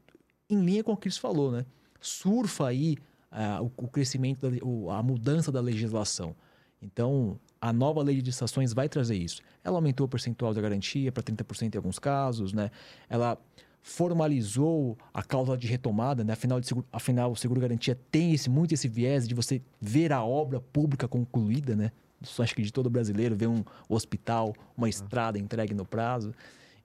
Em 0.48 0.60
linha 0.64 0.84
com 0.84 0.92
o 0.92 0.96
que 0.96 1.02
Cris 1.02 1.18
falou, 1.18 1.50
né? 1.50 1.66
Surfa 2.00 2.68
aí 2.68 2.96
ah, 3.28 3.60
o, 3.60 3.66
o 3.84 3.88
crescimento, 3.88 4.48
da, 4.48 4.64
o- 4.64 4.88
a 4.88 5.02
mudança 5.02 5.50
da 5.50 5.60
legislação. 5.60 6.36
Então, 6.80 7.40
a 7.68 7.72
nova 7.72 8.02
lei 8.02 8.16
de 8.16 8.22
licitações 8.22 8.72
vai 8.72 8.88
trazer 8.88 9.16
isso. 9.16 9.40
Ela 9.64 9.76
aumentou 9.76 10.06
o 10.06 10.08
percentual 10.08 10.54
da 10.54 10.60
garantia 10.60 11.10
para 11.10 11.22
30% 11.22 11.74
em 11.74 11.76
alguns 11.78 11.98
casos, 11.98 12.52
né? 12.52 12.70
Ela 13.08 13.36
formalizou 13.82 14.96
a 15.14 15.22
cláusula 15.22 15.56
de 15.56 15.66
retomada, 15.66 16.22
né? 16.22 16.32
Afinal, 16.32 16.60
de 16.60 16.66
seguro, 16.66 16.86
afinal 16.92 17.32
o 17.32 17.36
seguro-garantia 17.36 17.98
tem 18.10 18.32
esse, 18.32 18.48
muito 18.50 18.72
esse 18.74 18.86
viés 18.88 19.26
de 19.26 19.34
você 19.34 19.60
ver 19.80 20.12
a 20.12 20.22
obra 20.22 20.60
pública 20.60 21.08
concluída, 21.08 21.74
né? 21.74 21.90
Isso 22.20 22.42
acho 22.42 22.54
que 22.54 22.62
de 22.62 22.72
todo 22.72 22.88
brasileiro, 22.90 23.34
ver 23.36 23.48
um 23.48 23.64
hospital, 23.88 24.54
uma 24.76 24.88
estrada 24.88 25.38
entregue 25.38 25.74
no 25.74 25.84
prazo. 25.84 26.32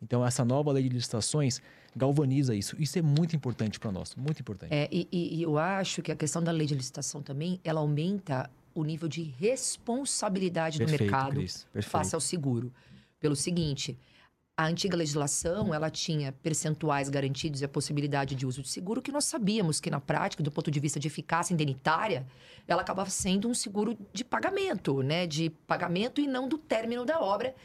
Então, 0.01 0.25
essa 0.25 0.43
nova 0.43 0.71
lei 0.71 0.83
de 0.83 0.89
licitações 0.89 1.61
galvaniza 1.95 2.55
isso. 2.55 2.75
Isso 2.79 2.97
é 2.97 3.01
muito 3.01 3.35
importante 3.35 3.79
para 3.79 3.91
nós, 3.91 4.15
muito 4.15 4.39
importante. 4.39 4.73
É, 4.73 4.87
e- 4.91 5.07
e 5.11 5.41
eu 5.43 5.57
acho 5.57 6.01
que 6.01 6.11
a 6.11 6.15
questão 6.15 6.41
da 6.41 6.51
lei 6.51 6.65
de 6.65 6.73
licitação 6.73 7.21
também, 7.21 7.59
ela 7.63 7.81
aumenta 7.81 8.49
o 8.73 8.83
nível 8.83 9.07
de 9.07 9.21
responsabilidade 9.23 10.79
do 10.79 10.85
Perfeito, 10.85 11.03
mercado 11.03 11.35
Cris, 11.35 11.67
perfeito. 11.71 11.91
face 11.91 12.15
ao 12.15 12.21
seguro. 12.21 12.73
Pelo 13.19 13.35
seguinte, 13.35 13.97
a 14.55 14.65
antiga 14.65 14.95
legislação, 14.95 15.73
ela 15.73 15.89
tinha 15.89 16.31
percentuais 16.31 17.09
garantidos 17.09 17.61
e 17.61 17.65
a 17.65 17.67
possibilidade 17.67 18.35
de 18.35 18.45
uso 18.45 18.61
de 18.61 18.69
seguro 18.69 19.01
que 19.01 19.11
nós 19.11 19.25
sabíamos 19.25 19.79
que 19.79 19.89
na 19.89 19.99
prática, 19.99 20.43
do 20.43 20.51
ponto 20.51 20.69
de 20.69 20.79
vista 20.79 20.99
de 20.99 21.07
eficácia 21.07 21.53
indenitária, 21.53 22.27
ela 22.67 22.81
acabava 22.81 23.09
sendo 23.09 23.47
um 23.47 23.53
seguro 23.53 23.97
de 24.13 24.23
pagamento, 24.23 25.01
né? 25.01 25.25
De 25.25 25.49
pagamento 25.49 26.21
e 26.21 26.27
não 26.27 26.47
do 26.47 26.57
término 26.57 27.05
da 27.05 27.19
obra, 27.19 27.55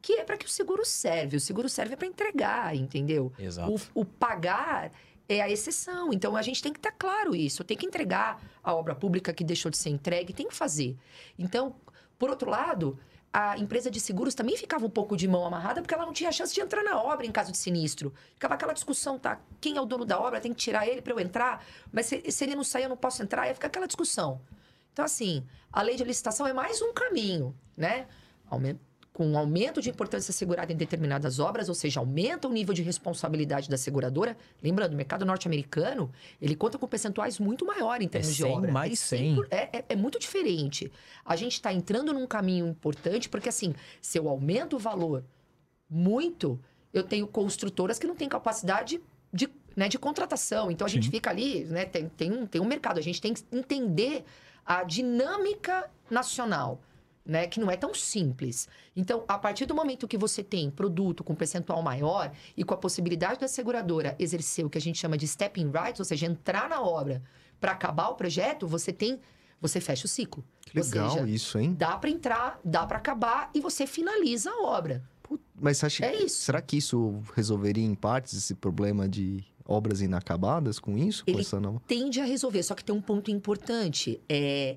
que 0.00 0.14
é 0.14 0.24
para 0.24 0.36
que 0.36 0.46
o 0.46 0.48
seguro 0.48 0.84
serve. 0.84 1.38
O 1.38 1.40
seguro 1.40 1.68
serve 1.68 1.96
para 1.96 2.06
entregar, 2.06 2.76
entendeu? 2.76 3.32
Exato. 3.38 3.72
O, 3.94 4.02
o 4.02 4.04
pagar 4.04 4.92
é 5.28 5.40
a 5.40 5.50
exceção. 5.50 6.12
Então 6.12 6.36
a 6.36 6.42
gente 6.42 6.62
tem 6.62 6.72
que 6.72 6.78
estar 6.78 6.92
claro 6.92 7.34
isso. 7.34 7.64
Tem 7.64 7.76
que 7.76 7.86
entregar 7.86 8.42
a 8.62 8.74
obra 8.74 8.94
pública 8.94 9.32
que 9.32 9.44
deixou 9.44 9.70
de 9.70 9.76
ser 9.78 9.90
entregue, 9.90 10.32
tem 10.32 10.48
que 10.48 10.54
fazer. 10.54 10.96
Então, 11.38 11.74
por 12.18 12.30
outro 12.30 12.50
lado, 12.50 12.98
a 13.32 13.58
empresa 13.58 13.90
de 13.90 13.98
seguros 13.98 14.34
também 14.34 14.56
ficava 14.56 14.86
um 14.86 14.90
pouco 14.90 15.16
de 15.16 15.26
mão 15.26 15.44
amarrada 15.44 15.82
porque 15.82 15.92
ela 15.92 16.06
não 16.06 16.12
tinha 16.12 16.30
chance 16.30 16.54
de 16.54 16.60
entrar 16.60 16.84
na 16.84 17.02
obra 17.02 17.26
em 17.26 17.32
caso 17.32 17.50
de 17.50 17.58
sinistro. 17.58 18.14
Ficava 18.34 18.54
aquela 18.54 18.72
discussão, 18.72 19.18
tá? 19.18 19.40
Quem 19.60 19.76
é 19.76 19.80
o 19.80 19.84
dono 19.84 20.04
da 20.04 20.20
obra? 20.20 20.40
Tem 20.40 20.52
que 20.52 20.60
tirar 20.60 20.86
ele 20.86 21.02
para 21.02 21.12
eu 21.12 21.20
entrar, 21.20 21.64
mas 21.92 22.06
se, 22.06 22.30
se 22.30 22.44
ele 22.44 22.54
não 22.54 22.62
sair, 22.64 22.84
eu 22.84 22.88
não 22.88 22.96
posso 22.96 23.22
entrar. 23.22 23.48
Ia 23.48 23.54
ficar 23.54 23.66
aquela 23.66 23.86
discussão. 23.86 24.40
Então, 24.92 25.04
assim, 25.04 25.44
a 25.72 25.82
lei 25.82 25.96
de 25.96 26.04
licitação 26.04 26.46
é 26.46 26.52
mais 26.52 26.80
um 26.80 26.92
caminho, 26.92 27.52
né? 27.76 28.06
Aumen- 28.48 28.78
com 29.14 29.24
um 29.28 29.38
aumento 29.38 29.80
de 29.80 29.88
importância 29.88 30.32
assegurada 30.32 30.72
em 30.72 30.76
determinadas 30.76 31.38
obras, 31.38 31.68
ou 31.68 31.74
seja, 31.74 32.00
aumenta 32.00 32.48
o 32.48 32.52
nível 32.52 32.74
de 32.74 32.82
responsabilidade 32.82 33.70
da 33.70 33.76
seguradora. 33.78 34.36
Lembrando, 34.60 34.92
o 34.94 34.96
mercado 34.96 35.24
norte-americano, 35.24 36.10
ele 36.42 36.56
conta 36.56 36.76
com 36.78 36.88
percentuais 36.88 37.38
muito 37.38 37.64
maior 37.64 38.02
em 38.02 38.08
termos 38.08 38.34
de 38.34 38.42
100 38.42 38.52
obra. 38.52 38.72
mais 38.72 38.92
É 38.92 38.96
100. 39.16 39.34
por- 39.36 39.46
É, 39.52 39.78
é- 39.78 39.84
é 39.90 39.94
muito 39.96 40.18
diferente. 40.18 40.90
A 41.24 41.36
gente 41.36 41.52
está 41.52 41.72
entrando 41.72 42.12
num 42.12 42.26
caminho 42.26 42.66
importante, 42.66 43.28
porque 43.28 43.48
assim, 43.48 43.72
se 44.02 44.18
eu 44.18 44.28
aumento 44.28 44.74
o 44.74 44.78
valor 44.80 45.24
muito, 45.88 46.58
eu 46.92 47.04
tenho 47.04 47.28
construtoras 47.28 48.00
que 48.00 48.08
não 48.08 48.16
têm 48.16 48.28
capacidade 48.28 49.00
de, 49.32 49.48
né, 49.76 49.88
de 49.88 49.96
contratação. 49.96 50.72
Então 50.72 50.84
a 50.84 50.90
gente 50.90 51.04
Sim. 51.04 51.10
fica 51.12 51.30
ali, 51.30 51.64
né, 51.66 51.84
tem, 51.84 52.08
tem, 52.08 52.32
um, 52.32 52.46
tem 52.46 52.60
um 52.60 52.64
mercado. 52.64 52.98
A 52.98 53.02
gente 53.02 53.20
tem 53.20 53.32
que 53.32 53.44
entender 53.52 54.24
a 54.66 54.82
dinâmica 54.82 55.88
nacional. 56.10 56.80
Né, 57.26 57.46
que 57.46 57.58
não 57.58 57.70
é 57.70 57.76
tão 57.76 57.94
simples. 57.94 58.68
Então, 58.94 59.24
a 59.26 59.38
partir 59.38 59.64
do 59.64 59.74
momento 59.74 60.06
que 60.06 60.18
você 60.18 60.42
tem 60.44 60.70
produto 60.70 61.24
com 61.24 61.34
percentual 61.34 61.80
maior 61.82 62.30
e 62.54 62.62
com 62.62 62.74
a 62.74 62.76
possibilidade 62.76 63.40
da 63.40 63.48
seguradora 63.48 64.14
exercer 64.18 64.62
o 64.66 64.68
que 64.68 64.76
a 64.76 64.80
gente 64.80 64.98
chama 64.98 65.16
de 65.16 65.26
stepping 65.26 65.70
rights, 65.70 65.98
ou 66.00 66.04
seja, 66.04 66.26
entrar 66.26 66.68
na 66.68 66.82
obra 66.82 67.22
para 67.58 67.72
acabar 67.72 68.08
o 68.08 68.14
projeto, 68.14 68.66
você 68.68 68.92
tem, 68.92 69.18
você 69.58 69.80
fecha 69.80 70.04
o 70.04 70.08
ciclo. 70.08 70.44
Que 70.66 70.78
legal 70.78 71.12
seja, 71.12 71.26
isso, 71.26 71.58
hein? 71.58 71.72
Dá 71.72 71.96
para 71.96 72.10
entrar, 72.10 72.60
dá 72.62 72.84
para 72.86 72.98
acabar 72.98 73.48
e 73.54 73.60
você 73.60 73.86
finaliza 73.86 74.50
a 74.50 74.62
obra. 74.62 75.02
Mas 75.58 75.78
você 75.78 75.86
acha 75.86 76.04
É 76.04 76.10
que- 76.12 76.24
isso. 76.24 76.42
será 76.42 76.60
que 76.60 76.76
isso 76.76 77.22
resolveria 77.34 77.86
em 77.86 77.94
partes 77.94 78.34
esse 78.34 78.54
problema 78.54 79.08
de 79.08 79.42
obras 79.64 80.02
inacabadas 80.02 80.78
com 80.78 80.98
isso? 80.98 81.24
Com 81.24 81.30
Ele- 81.30 81.40
essa. 81.40 81.58
Tende 81.88 82.20
a 82.20 82.24
resolver, 82.26 82.62
só 82.62 82.74
que 82.74 82.84
tem 82.84 82.94
um 82.94 83.00
ponto 83.00 83.30
importante. 83.30 84.20
É, 84.28 84.76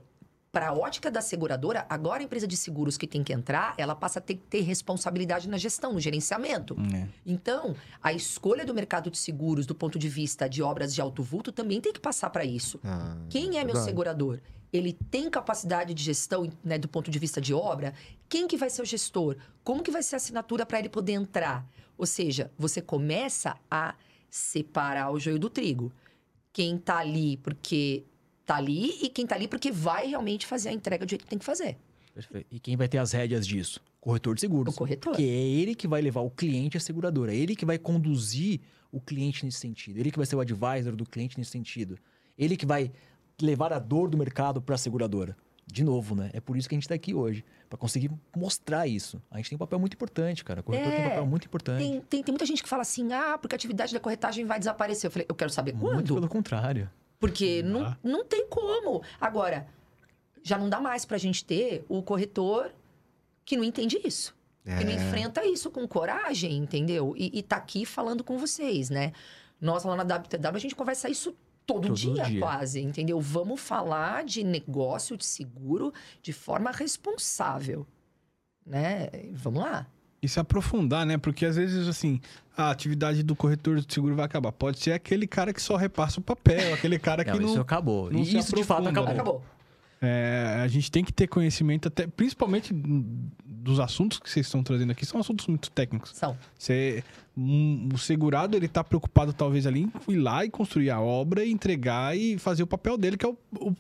para 0.57 0.69
a 0.69 0.73
ótica 0.73 1.11
da 1.11 1.21
seguradora, 1.21 1.85
agora 1.87 2.19
a 2.19 2.23
empresa 2.23 2.47
de 2.47 2.57
seguros 2.57 2.97
que 2.97 3.05
tem 3.05 3.23
que 3.23 3.31
entrar, 3.31 3.75
ela 3.77 3.93
passa 3.93 4.17
a 4.17 4.21
ter 4.23 4.33
que 4.33 4.41
ter 4.41 4.61
responsabilidade 4.61 5.47
na 5.47 5.55
gestão, 5.55 5.93
no 5.93 5.99
gerenciamento. 5.99 6.75
É. 6.95 7.07
Então, 7.23 7.75
a 8.01 8.11
escolha 8.11 8.65
do 8.65 8.73
mercado 8.73 9.11
de 9.11 9.19
seguros 9.19 9.67
do 9.67 9.75
ponto 9.75 9.99
de 9.99 10.09
vista 10.09 10.49
de 10.49 10.63
obras 10.63 10.95
de 10.95 10.99
alto 10.99 11.21
vulto 11.21 11.51
também 11.51 11.79
tem 11.79 11.93
que 11.93 11.99
passar 11.99 12.31
para 12.31 12.43
isso. 12.43 12.79
Ah, 12.83 13.15
Quem 13.29 13.49
é 13.49 13.63
meu 13.63 13.65
verdade. 13.65 13.85
segurador? 13.85 14.39
Ele 14.73 14.93
tem 14.93 15.29
capacidade 15.29 15.93
de 15.93 16.03
gestão, 16.03 16.51
né, 16.63 16.79
do 16.79 16.87
ponto 16.87 17.11
de 17.11 17.19
vista 17.19 17.39
de 17.39 17.53
obra? 17.53 17.93
Quem 18.27 18.47
que 18.47 18.57
vai 18.57 18.71
ser 18.71 18.81
o 18.81 18.85
gestor? 18.85 19.37
Como 19.63 19.83
que 19.83 19.91
vai 19.91 20.01
ser 20.01 20.15
a 20.15 20.17
assinatura 20.17 20.65
para 20.65 20.79
ele 20.79 20.89
poder 20.89 21.11
entrar? 21.11 21.69
Ou 21.95 22.07
seja, 22.07 22.49
você 22.57 22.81
começa 22.81 23.55
a 23.69 23.93
separar 24.27 25.11
o 25.11 25.19
joio 25.19 25.37
do 25.37 25.51
trigo. 25.51 25.93
Quem 26.51 26.79
tá 26.79 26.97
ali 26.97 27.37
porque 27.37 28.05
tá 28.47 28.55
ali 28.55 28.97
e 29.03 29.09
quem 29.09 29.27
tá 29.27 29.35
ali 29.35 29.47
porque 29.47 29.71
vai 29.71 30.07
realmente 30.07 30.45
fazer 30.45 30.69
a 30.69 30.73
entrega 30.73 31.05
do 31.05 31.09
jeito 31.09 31.23
que 31.23 31.29
tem 31.29 31.37
que 31.39 31.45
fazer. 31.45 31.77
Perfeito. 32.13 32.47
E 32.49 32.59
quem 32.59 32.75
vai 32.75 32.87
ter 32.87 32.97
as 32.97 33.11
rédeas 33.11 33.45
disso? 33.45 33.79
Corretor 34.01 34.33
de 34.33 34.41
seguros. 34.41 34.73
O 34.73 34.77
corretor. 34.77 35.11
Porque 35.11 35.23
é 35.23 35.25
ele 35.27 35.75
que 35.75 35.87
vai 35.87 36.01
levar 36.01 36.21
o 36.21 36.31
cliente 36.31 36.75
à 36.77 36.79
seguradora. 36.79 37.31
É 37.31 37.35
ele 37.37 37.55
que 37.55 37.65
vai 37.65 37.77
conduzir 37.77 38.59
o 38.91 38.99
cliente 38.99 39.45
nesse 39.45 39.59
sentido. 39.59 39.99
Ele 39.99 40.09
que 40.09 40.17
vai 40.17 40.25
ser 40.25 40.35
o 40.35 40.39
advisor 40.39 40.95
do 40.95 41.05
cliente 41.05 41.37
nesse 41.37 41.51
sentido. 41.51 41.97
Ele 42.37 42.57
que 42.57 42.65
vai 42.65 42.91
levar 43.39 43.71
a 43.71 43.77
dor 43.77 44.09
do 44.09 44.17
mercado 44.17 44.59
para 44.61 44.73
a 44.75 44.77
seguradora. 44.79 45.37
De 45.69 45.83
novo, 45.83 46.15
né? 46.15 46.29
É 46.33 46.39
por 46.39 46.55
isso 46.57 46.67
que 46.69 46.73
a 46.73 46.77
gente 46.77 46.83
está 46.85 46.95
aqui 46.95 47.13
hoje. 47.13 47.43
para 47.69 47.77
conseguir 47.77 48.09
mostrar 48.35 48.87
isso. 48.87 49.21
A 49.29 49.37
gente 49.37 49.49
tem 49.49 49.55
um 49.57 49.59
papel 49.59 49.77
muito 49.77 49.93
importante, 49.93 50.43
cara. 50.43 50.61
O 50.61 50.63
corretor 50.63 50.89
tem 50.89 50.99
um 51.01 51.03
É, 51.05 51.09
papel 51.09 51.25
muito 51.27 51.45
importante. 51.45 51.77
Tem, 51.83 52.01
tem, 52.01 52.23
tem 52.23 52.31
muita 52.31 52.45
gente 52.45 52.63
que 52.63 52.69
fala 52.69 52.81
assim, 52.81 53.11
ah, 53.11 53.37
porque 53.37 53.53
a 53.53 53.57
atividade 53.57 53.93
da 53.93 53.99
corretagem 53.99 54.45
vai 54.45 54.57
desaparecer. 54.57 55.07
Eu 55.09 55.11
falei, 55.11 55.25
eu 55.29 55.35
quero 55.35 55.51
saber 55.51 55.73
Muito 55.75 55.93
quando. 55.93 56.13
pelo 56.15 56.27
contrário. 56.29 56.89
Porque 57.19 57.63
Não 57.63 57.95
não, 58.03 58.23
tem 58.25 58.47
como. 58.47 59.01
Agora, 59.19 59.67
já 60.43 60.57
não 60.57 60.69
dá 60.69 60.79
mais 60.79 61.03
pra 61.05 61.17
gente 61.17 61.43
ter 61.43 61.83
o 61.89 62.01
corretor 62.03 62.71
que 63.43 63.57
não 63.57 63.63
entende 63.63 63.99
isso. 64.03 64.35
Que 64.63 64.83
não 64.83 64.91
É. 64.91 64.95
enfrenta 64.95 65.45
isso 65.45 65.71
com 65.71 65.87
coragem, 65.87 66.57
entendeu? 66.57 67.13
E, 67.17 67.39
e 67.39 67.41
tá 67.41 67.55
aqui 67.55 67.85
falando 67.85 68.23
com 68.23 68.37
vocês, 68.37 68.89
né? 68.89 69.13
Nós 69.61 69.83
lá 69.85 69.95
na 69.95 70.03
WTW, 70.03 70.55
a 70.55 70.59
gente 70.59 70.75
conversa 70.75 71.09
isso 71.09 71.33
todo, 71.65 71.87
Todo 71.87 71.95
dia, 71.95 72.23
dia. 72.25 72.39
quase, 72.39 72.81
entendeu? 72.81 73.19
Vamos 73.19 73.59
falar 73.61 74.23
de 74.25 74.43
negócio 74.43 75.17
de 75.17 75.25
seguro 75.25 75.93
de 76.21 76.31
forma 76.33 76.69
responsável, 76.71 77.87
né? 78.65 79.09
Vamos 79.33 79.63
lá. 79.63 79.87
E 80.21 80.27
se 80.27 80.39
aprofundar, 80.39 81.05
né? 81.05 81.17
Porque 81.17 81.45
às 81.45 81.55
vezes, 81.55 81.87
assim, 81.87 82.19
a 82.57 82.71
atividade 82.71 83.21
do 83.21 83.35
corretor 83.35 83.79
de 83.79 83.93
seguro 83.93 84.15
vai 84.15 84.25
acabar. 84.25 84.51
Pode 84.51 84.79
ser 84.79 84.91
aquele 84.93 85.27
cara 85.27 85.53
que 85.53 85.61
só 85.61 85.75
repassa 85.75 86.19
o 86.19 86.23
papel, 86.23 86.73
aquele 86.73 86.97
cara 86.97 87.23
que 87.23 87.31
Não, 87.31 87.39
não. 87.39 87.49
isso 87.49 87.59
acabou. 87.61 88.09
não 88.11 88.21
isso 88.21 88.55
de 88.55 88.63
fato 88.63 88.87
acabou. 88.87 89.05
né? 89.05 89.13
Acabou. 89.13 89.43
É, 90.01 90.59
a 90.63 90.67
gente 90.67 90.91
tem 90.91 91.03
que 91.03 91.11
ter 91.11 91.27
conhecimento, 91.27 91.87
até, 91.87 92.05
principalmente 92.05 92.71
dos 92.73 93.79
assuntos 93.79 94.19
que 94.19 94.29
vocês 94.29 94.45
estão 94.45 94.61
trazendo 94.63 94.91
aqui, 94.91 95.05
são 95.05 95.19
assuntos 95.19 95.47
muito 95.47 95.71
técnicos. 95.71 96.11
São. 96.15 96.37
Você, 96.57 97.03
um, 97.35 97.89
o 97.93 97.97
segurado, 97.97 98.55
ele 98.55 98.67
tá 98.67 98.83
preocupado 98.83 99.33
talvez 99.33 99.65
ali 99.65 99.81
em 100.07 100.13
ir 100.13 100.17
lá 100.17 100.45
e 100.45 100.49
construir 100.51 100.91
a 100.91 100.99
obra, 101.01 101.43
e 101.43 101.51
entregar 101.51 102.15
e 102.15 102.37
fazer 102.37 102.61
o 102.63 102.67
papel 102.67 102.95
dele, 102.97 103.17
que 103.17 103.25
é 103.25 103.29
o... 103.29 103.37
o- 103.59 103.75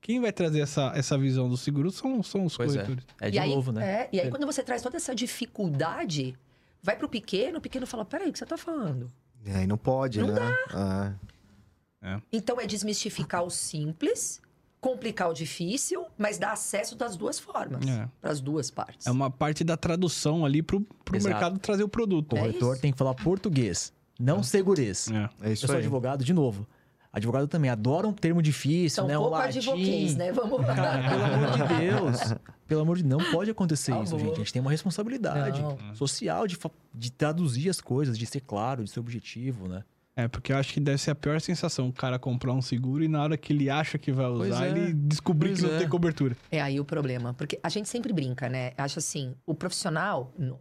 quem 0.00 0.20
vai 0.20 0.32
trazer 0.32 0.60
essa, 0.60 0.92
essa 0.94 1.16
visão 1.18 1.48
do 1.48 1.56
seguro 1.56 1.90
são, 1.90 2.22
são 2.22 2.44
os 2.44 2.56
Pois 2.56 2.74
é. 2.74 2.82
corretores. 2.82 3.04
É 3.20 3.28
e 3.28 3.30
de 3.32 3.38
aí, 3.38 3.50
novo, 3.54 3.70
né? 3.72 3.84
É, 4.02 4.08
e 4.12 4.20
aí, 4.20 4.26
É. 4.28 4.30
quando 4.30 4.46
você 4.46 4.62
traz 4.62 4.80
toda 4.82 4.96
essa 4.96 5.14
dificuldade, 5.14 6.36
vai 6.82 6.96
pro 6.96 7.08
pequeno, 7.08 7.58
o 7.58 7.60
pequeno 7.60 7.86
fala: 7.86 8.04
peraí, 8.04 8.28
o 8.30 8.32
que 8.32 8.38
você 8.38 8.46
tá 8.46 8.56
falando? 8.56 9.10
E 9.44 9.50
aí 9.50 9.66
não 9.66 9.76
pode, 9.78 10.20
Não 10.20 10.28
né? 10.34 10.56
Ah, 10.72 12.20
Então 12.32 12.60
é 12.60 12.66
desmistificar 12.66 13.42
o 13.42 13.50
simples, 13.50 14.40
complicar 14.80 15.28
o 15.30 15.34
difícil, 15.34 16.06
mas 16.16 16.38
dar 16.38 16.52
acesso 16.52 16.94
das 16.96 17.16
duas 17.16 17.38
formas. 17.38 17.86
É. 17.86 18.08
Para 18.20 18.30
as 18.30 18.40
duas 18.40 18.70
partes. 18.70 19.06
É 19.06 19.10
uma 19.10 19.30
parte 19.30 19.62
da 19.64 19.76
tradução 19.76 20.44
ali 20.44 20.62
pro, 20.62 20.80
pro 21.04 21.16
Exato. 21.16 21.32
mercado 21.34 21.58
trazer 21.58 21.82
o 21.82 21.88
produto. 21.88 22.32
O 22.32 22.36
É 22.36 22.40
corretor 22.40 22.72
isso. 22.74 22.82
tem 22.82 22.92
que 22.92 22.98
falar 22.98 23.14
português, 23.14 23.92
não 24.18 24.42
segurês. 24.42 25.10
É. 25.10 25.28
é 25.42 25.48
Eu 25.48 25.52
isso 25.52 25.66
sou 25.66 25.74
aí. 25.76 25.80
advogado, 25.82 26.24
de 26.24 26.32
novo. 26.32 26.66
Advogado 27.12 27.48
também 27.48 27.70
adora 27.70 28.06
um 28.06 28.12
termo 28.12 28.40
difícil, 28.40 28.96
São 29.02 29.06
né? 29.08 29.18
Um 29.18 29.22
pouco 29.22 29.36
latim. 29.36 29.58
advoquês, 29.58 30.14
né? 30.16 30.30
Vamos 30.32 30.60
lá. 30.60 30.74
Cara, 30.76 31.08
pelo 31.08 31.24
amor 31.24 31.50
de 31.68 31.74
Deus. 31.78 32.34
Pelo 32.68 32.80
amor 32.82 32.96
de 32.98 33.02
Deus, 33.02 33.22
não 33.24 33.32
pode 33.32 33.50
acontecer 33.50 33.92
Por 33.92 34.04
isso, 34.04 34.16
gente. 34.18 34.32
A 34.32 34.36
gente 34.36 34.52
tem 34.52 34.62
uma 34.62 34.70
responsabilidade 34.70 35.60
Não. 35.60 35.76
social 35.96 36.46
de, 36.46 36.54
fa- 36.54 36.70
de 36.94 37.10
traduzir 37.10 37.68
as 37.68 37.80
coisas, 37.80 38.16
de 38.16 38.24
ser 38.26 38.40
claro, 38.42 38.84
de 38.84 38.90
ser 38.90 39.00
objetivo, 39.00 39.66
né? 39.66 39.82
É, 40.16 40.28
porque 40.28 40.52
eu 40.52 40.56
acho 40.56 40.72
que 40.74 40.80
deve 40.80 40.98
ser 40.98 41.12
a 41.12 41.14
pior 41.14 41.40
sensação 41.40 41.88
o 41.88 41.92
cara 41.92 42.18
comprar 42.18 42.52
um 42.52 42.60
seguro 42.60 43.02
e 43.02 43.08
na 43.08 43.22
hora 43.22 43.36
que 43.36 43.52
ele 43.52 43.70
acha 43.70 43.96
que 43.96 44.12
vai 44.12 44.26
Pois 44.26 44.50
usar, 44.54 44.66
é. 44.66 44.70
ele 44.70 44.92
descobrir 44.92 45.48
Pois 45.50 45.60
que 45.60 45.66
não 45.66 45.74
é. 45.74 45.78
tem 45.78 45.88
cobertura. 45.88 46.36
É 46.50 46.60
aí 46.60 46.78
o 46.78 46.84
problema. 46.84 47.32
Porque 47.34 47.58
a 47.62 47.68
gente 47.68 47.88
sempre 47.88 48.12
brinca, 48.12 48.48
né? 48.48 48.72
Acho 48.76 48.98
assim, 48.98 49.34
o 49.46 49.54
profissional, 49.54 50.32
não, 50.38 50.58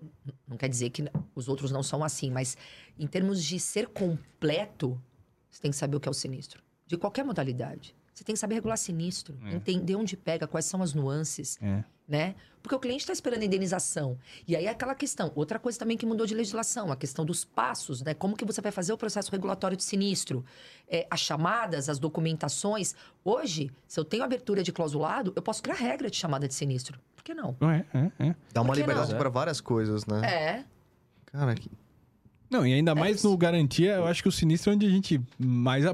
não 0.48 0.56
quer 0.58 0.70
dizer 0.70 0.90
que 0.92 1.04
os 1.36 1.48
outros 1.48 1.72
não 1.72 1.84
são 1.84 2.04
assim, 2.04 2.32
mas 2.32 2.56
em 2.98 3.06
termos 3.06 3.44
de 3.44 3.60
ser 3.60 3.88
completo, 3.88 5.00
você 5.50 5.62
tem 5.62 5.72
que 5.72 5.78
saber 5.78 5.96
o 5.98 6.00
que 6.00 6.08
é 6.08 6.12
o 6.12 6.14
sinistro. 6.14 6.62
De 6.88 6.98
qualquer 6.98 7.24
modalidade. 7.24 7.96
Você 8.14 8.24
tem 8.24 8.34
que 8.34 8.40
saber 8.40 8.56
regular 8.56 8.78
sinistro, 8.78 9.38
É. 9.46 9.56
entender 9.56 9.96
onde 9.96 10.18
pega, 10.18 10.46
quais 10.48 10.66
são 10.66 10.82
as 10.82 10.94
nuances, 10.94 11.58
É. 11.62 11.84
né? 12.08 12.36
Porque 12.62 12.76
o 12.76 12.80
cliente 12.80 13.04
está 13.04 13.14
esperando 13.14 13.44
a 13.44 13.46
indenização. 13.46 14.18
E 14.46 14.54
aí 14.54 14.66
é 14.66 14.70
aquela 14.70 14.94
questão. 14.94 15.32
Outra 15.34 15.58
coisa 15.58 15.80
também 15.80 15.96
que 15.96 16.06
mudou 16.06 16.26
de 16.26 16.36
legislação, 16.36 16.92
a 16.92 16.98
questão 16.98 17.24
dos 17.24 17.46
passos, 17.46 18.02
né? 18.02 18.14
Como 18.14 18.36
que 18.36 18.44
você 18.44 18.60
vai 18.60 18.74
fazer 18.74 18.92
o 18.92 18.98
processo 18.98 19.32
regulatório 19.32 19.78
de 19.78 19.84
sinistro? 19.84 20.44
É, 20.90 21.08
as 21.10 21.22
chamadas, 21.22 21.88
as 21.88 21.98
documentações. 22.00 22.94
Hoje, 23.24 23.72
se 23.88 23.98
eu 23.98 24.04
tenho 24.04 24.24
abertura 24.24 24.62
de 24.62 24.74
clausulado, 24.74 25.32
eu 25.38 25.42
posso 25.42 25.64
criar 25.64 25.76
regra 25.76 26.10
de 26.10 26.18
chamada 26.18 26.46
de 26.46 26.54
sinistro. 26.54 27.00
Por 27.16 27.24
que 27.24 27.34
não? 27.34 27.56
É, 27.62 27.86
é, 27.98 28.28
é. 28.30 28.36
Dá 28.52 28.62
uma 28.62 28.76
liberdade 28.76 29.16
para 29.16 29.30
várias 29.30 29.62
coisas, 29.62 30.06
né? 30.06 30.20
É. 30.30 30.66
Cara, 31.28 31.56
que... 31.56 31.72
Não, 32.50 32.66
e 32.66 32.74
ainda 32.74 32.92
É 32.92 32.96
mais 32.96 33.24
no 33.24 33.38
garantia, 33.38 33.92
eu 33.96 34.06
acho 34.08 34.24
que 34.24 34.30
o 34.30 34.32
sinistro 34.32 34.72
é 34.72 34.76
onde 34.76 34.86
a 34.86 34.90
gente 34.90 35.22
mais. 35.38 35.86
é, 35.86 35.94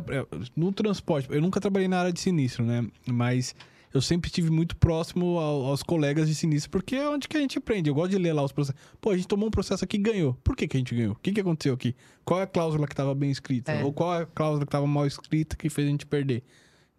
No 0.56 0.72
transporte, 0.72 1.28
eu 1.30 1.41
nunca 1.41 1.60
trabalhei 1.60 1.88
na 1.88 1.99
área 1.99 2.14
de 2.14 2.20
sinistro, 2.20 2.64
né? 2.64 2.86
Mas 3.06 3.53
eu 3.93 4.01
sempre 4.01 4.28
estive 4.30 4.49
muito 4.49 4.76
próximo 4.76 5.38
ao- 5.38 5.66
aos 5.66 5.84
colegas 5.84 6.28
de 6.28 6.36
sinistro, 6.36 6.70
porque 6.72 6.95
é 6.95 7.10
onde 7.10 7.28
que 7.28 7.36
a 7.38 7.39
gente 7.39 7.58
aprende. 7.58 7.89
Eu 7.89 7.93
gosto 7.95 8.12
de 8.12 8.18
ler 8.18 8.34
lá 8.34 8.43
os 8.43 8.51
processos. 8.51 8.80
Pô, 9.01 9.10
a 9.12 9.16
gente 9.18 9.28
tomou 9.28 9.47
um 9.47 9.51
processo 9.51 9.84
aqui 9.84 9.97
e 9.97 9.99
ganhou. 10.01 10.34
Por 10.43 10.56
que, 10.56 10.68
que 10.68 10.78
a 10.78 10.80
gente 10.80 10.93
ganhou? 10.95 11.14
O 11.14 11.16
que, 11.16 11.32
que 11.32 11.41
aconteceu 11.41 11.74
aqui? 11.74 11.95
Qual 12.24 12.39
é 12.39 12.43
a 12.43 12.47
cláusula 12.47 12.88
que 12.88 12.93
estava 12.93 13.14
bem 13.16 13.32
escrita? 13.32 13.72
É. 13.72 13.84
Ou 13.84 13.91
qual 13.93 14.14
é 14.20 14.24
a 14.24 14.26
cláusula 14.26 14.66
que 14.66 14.70
estava 14.70 14.88
mal 14.88 15.06
escrita 15.06 15.56
que 15.56 15.70
fez 15.70 15.88
a 15.88 15.91
gente 15.91 16.06
perder? 16.06 16.43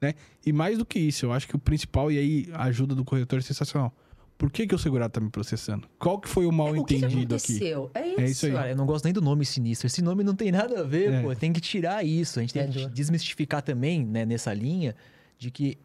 Né? 0.00 0.12
E 0.44 0.52
mais 0.52 0.76
do 0.76 0.84
que 0.84 0.98
isso, 0.98 1.24
eu 1.26 1.32
acho 1.32 1.48
que 1.48 1.56
o 1.56 1.58
principal, 1.58 2.12
e 2.12 2.18
aí 2.18 2.48
a 2.52 2.64
ajuda 2.64 2.94
do 2.94 3.04
corretor 3.04 3.38
é 3.38 3.42
sensacional. 3.42 3.94
Por 4.38 4.50
que, 4.50 4.66
que 4.66 4.74
o 4.74 4.78
segurado 4.78 5.12
tá 5.12 5.20
me 5.20 5.30
processando? 5.30 5.88
Qual 5.98 6.20
que 6.20 6.28
foi 6.28 6.44
o 6.46 6.52
mal 6.52 6.68
É, 6.74 6.78
o 6.78 6.84
que, 6.84 6.94
que 6.98 7.04
entendido 7.04 7.34
aqui? 7.34 7.52
aconteceu? 7.56 7.90
É 7.94 8.06
isso. 8.08 8.20
É 8.20 8.24
isso 8.26 8.46
aí. 8.46 8.52
Cara, 8.52 8.70
eu 8.70 8.76
não 8.76 8.84
gosto 8.84 9.04
nem 9.06 9.12
do 9.14 9.22
nome 9.22 9.46
sinistro. 9.46 9.86
Esse 9.86 10.02
nome 10.02 10.22
não 10.22 10.34
tem 10.34 10.52
nada 10.52 10.80
a 10.80 10.82
ver, 10.82 11.10
É. 11.12 11.22
pô. 11.22 11.34
Tem 11.34 11.52
que 11.52 11.60
tirar 11.60 12.04
isso. 12.04 12.38
A 12.38 12.42
gente 12.42 12.52
tem 12.52 12.62
É 12.62 12.66
que 12.66 12.86
desmistificar 12.88 13.62
também, 13.62 14.04
né, 14.04 14.26
nessa 14.26 14.52
linha, 14.52 14.94
de 15.38 15.50
que 15.50 15.78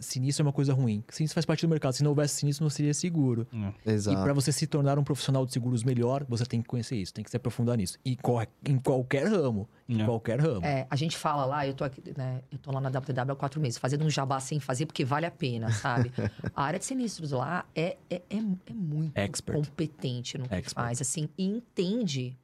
sinistro 0.00 0.42
é 0.42 0.46
uma 0.46 0.52
coisa 0.52 0.72
ruim. 0.72 1.02
Sinistro 1.08 1.34
faz 1.34 1.44
parte 1.46 1.62
do 1.62 1.68
mercado. 1.68 1.92
Se 1.92 2.02
não 2.02 2.10
houvesse 2.10 2.34
sinistro, 2.36 2.64
não 2.64 2.70
seria 2.70 2.94
seguro. 2.94 3.46
E 3.84 3.90
Exato. 3.90 4.22
para 4.22 4.32
você 4.32 4.50
se 4.52 4.66
tornar 4.66 4.98
um 4.98 5.04
profissional 5.04 5.44
de 5.46 5.52
seguros 5.52 5.82
melhor, 5.84 6.24
você 6.28 6.44
tem 6.44 6.60
que 6.62 6.68
conhecer 6.68 6.96
isso, 6.96 7.12
tem 7.14 7.24
que 7.24 7.30
se 7.30 7.36
aprofundar 7.36 7.76
nisso. 7.76 7.98
E 8.04 8.16
em 8.66 8.78
qualquer 8.78 9.26
ramo. 9.28 9.68
Em 9.88 10.00
É. 10.00 10.04
qualquer 10.04 10.40
ramo. 10.40 10.64
É, 10.64 10.86
a 10.88 10.96
gente 10.96 11.16
fala 11.16 11.44
lá, 11.44 11.66
eu 11.66 11.74
tô 11.74 11.84
aqui, 11.84 12.02
né? 12.16 12.40
Eu 12.50 12.58
tô 12.58 12.72
lá 12.72 12.80
na 12.80 12.88
WTW 12.88 13.32
há 13.32 13.36
quatro 13.36 13.60
meses, 13.60 13.76
fazendo 13.78 14.04
um 14.04 14.08
jabá 14.10 14.40
sem 14.40 14.58
fazer, 14.58 14.86
porque 14.86 15.04
vale 15.04 15.26
a 15.26 15.30
pena, 15.30 15.70
sabe? 15.70 16.10
a 16.56 16.62
área 16.64 16.78
de 16.78 16.84
sinistros 16.86 17.32
lá 17.32 17.66
é, 17.74 17.96
é, 18.08 18.22
é, 18.30 18.38
é 18.66 18.72
muito 18.72 19.16
Expert. 19.16 19.58
competente 19.58 20.38
no 20.38 20.48
que 20.48 20.54
Expert. 20.54 20.74
faz, 20.86 21.00
assim, 21.02 21.28
e 21.36 21.44
entende 21.44 22.36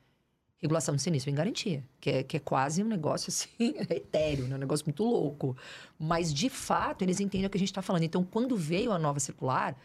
regulação 0.60 0.94
de 0.94 1.02
sinistro 1.02 1.30
em 1.30 1.34
garantia, 1.34 1.82
que 2.00 2.10
é, 2.10 2.22
que 2.22 2.36
é 2.36 2.40
quase 2.40 2.82
um 2.82 2.86
negócio 2.86 3.30
assim, 3.30 3.74
etéreo, 3.88 4.46
né? 4.46 4.56
um 4.56 4.58
negócio 4.58 4.84
muito 4.84 5.02
louco. 5.02 5.56
Mas, 5.98 6.32
de 6.32 6.50
fato, 6.50 7.02
eles 7.02 7.18
entendem 7.20 7.46
o 7.46 7.50
que 7.50 7.56
a 7.56 7.60
gente 7.60 7.70
está 7.70 7.82
falando. 7.82 8.02
Então, 8.02 8.22
quando 8.22 8.56
veio 8.56 8.92
a 8.92 8.98
nova 8.98 9.18
circular, 9.20 9.76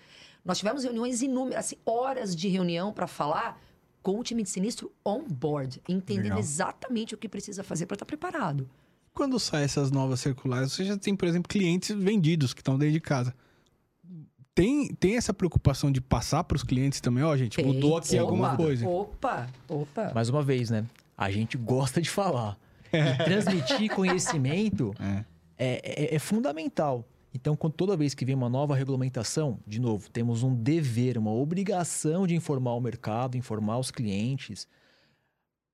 nós 0.44 0.58
tivemos 0.58 0.84
reuniões 0.84 1.22
inúmeras, 1.22 1.66
assim, 1.66 1.78
horas 1.86 2.36
de 2.36 2.48
reunião 2.48 2.92
para 2.92 3.08
falar 3.08 3.60
com 4.04 4.20
o 4.20 4.24
time 4.24 4.44
de 4.44 4.50
sinistro 4.50 4.92
on 5.04 5.24
board, 5.24 5.82
entendendo 5.90 6.24
Legal. 6.26 6.40
exatamente 6.40 7.16
o 7.16 7.18
que 7.18 7.28
precisa 7.28 7.64
fazer 7.64 7.88
para 7.88 7.96
estar 7.96 8.06
preparado. 8.06 8.70
Quando 9.14 9.40
saem 9.40 9.64
essas 9.64 9.90
novas 9.90 10.20
circulares, 10.20 10.74
você 10.74 10.84
já 10.84 10.98
tem, 10.98 11.16
por 11.16 11.28
exemplo, 11.28 11.50
clientes 11.50 11.90
vendidos 11.96 12.54
que 12.54 12.62
estão 12.62 12.78
dentro 12.78 12.94
de 12.94 13.00
casa. 13.00 13.34
Tem, 14.56 14.88
tem 14.96 15.18
essa 15.18 15.34
preocupação 15.34 15.92
de 15.92 16.00
passar 16.00 16.44
para 16.46 16.56
os 16.56 16.64
clientes 16.64 17.02
também, 17.02 17.24
ó, 17.24 17.36
gente, 17.36 17.58
Tem. 17.58 17.66
mudou 17.66 17.98
aqui 17.98 18.16
Opa, 18.16 18.22
alguma 18.24 18.56
coisa. 18.56 18.88
Opa, 18.88 19.48
opa. 19.68 20.12
Mais 20.16 20.30
uma 20.30 20.42
vez, 20.42 20.70
né? 20.70 20.86
A 21.18 21.30
gente 21.30 21.58
gosta 21.58 22.02
de 22.02 22.10
falar. 22.10 22.58
E 22.94 23.24
transmitir 23.26 23.94
conhecimento 23.94 24.94
É. 25.00 25.26
é, 25.58 26.06
é- 26.14 26.16
é 26.16 26.20
fundamental. 26.20 27.04
Então, 27.34 27.54
toda 27.58 27.98
vez 27.98 28.14
que 28.14 28.24
vem 28.24 28.34
uma 28.34 28.48
nova 28.48 28.74
regulamentação, 28.78 29.60
de 29.68 29.78
novo, 29.82 30.10
temos 30.10 30.42
um 30.42 30.56
dever, 30.56 31.18
uma 31.18 31.34
obrigação 31.34 32.26
de 32.26 32.34
informar 32.34 32.74
o 32.76 32.80
mercado, 32.80 33.36
informar 33.36 33.78
os 33.78 33.92
clientes. 33.92 34.66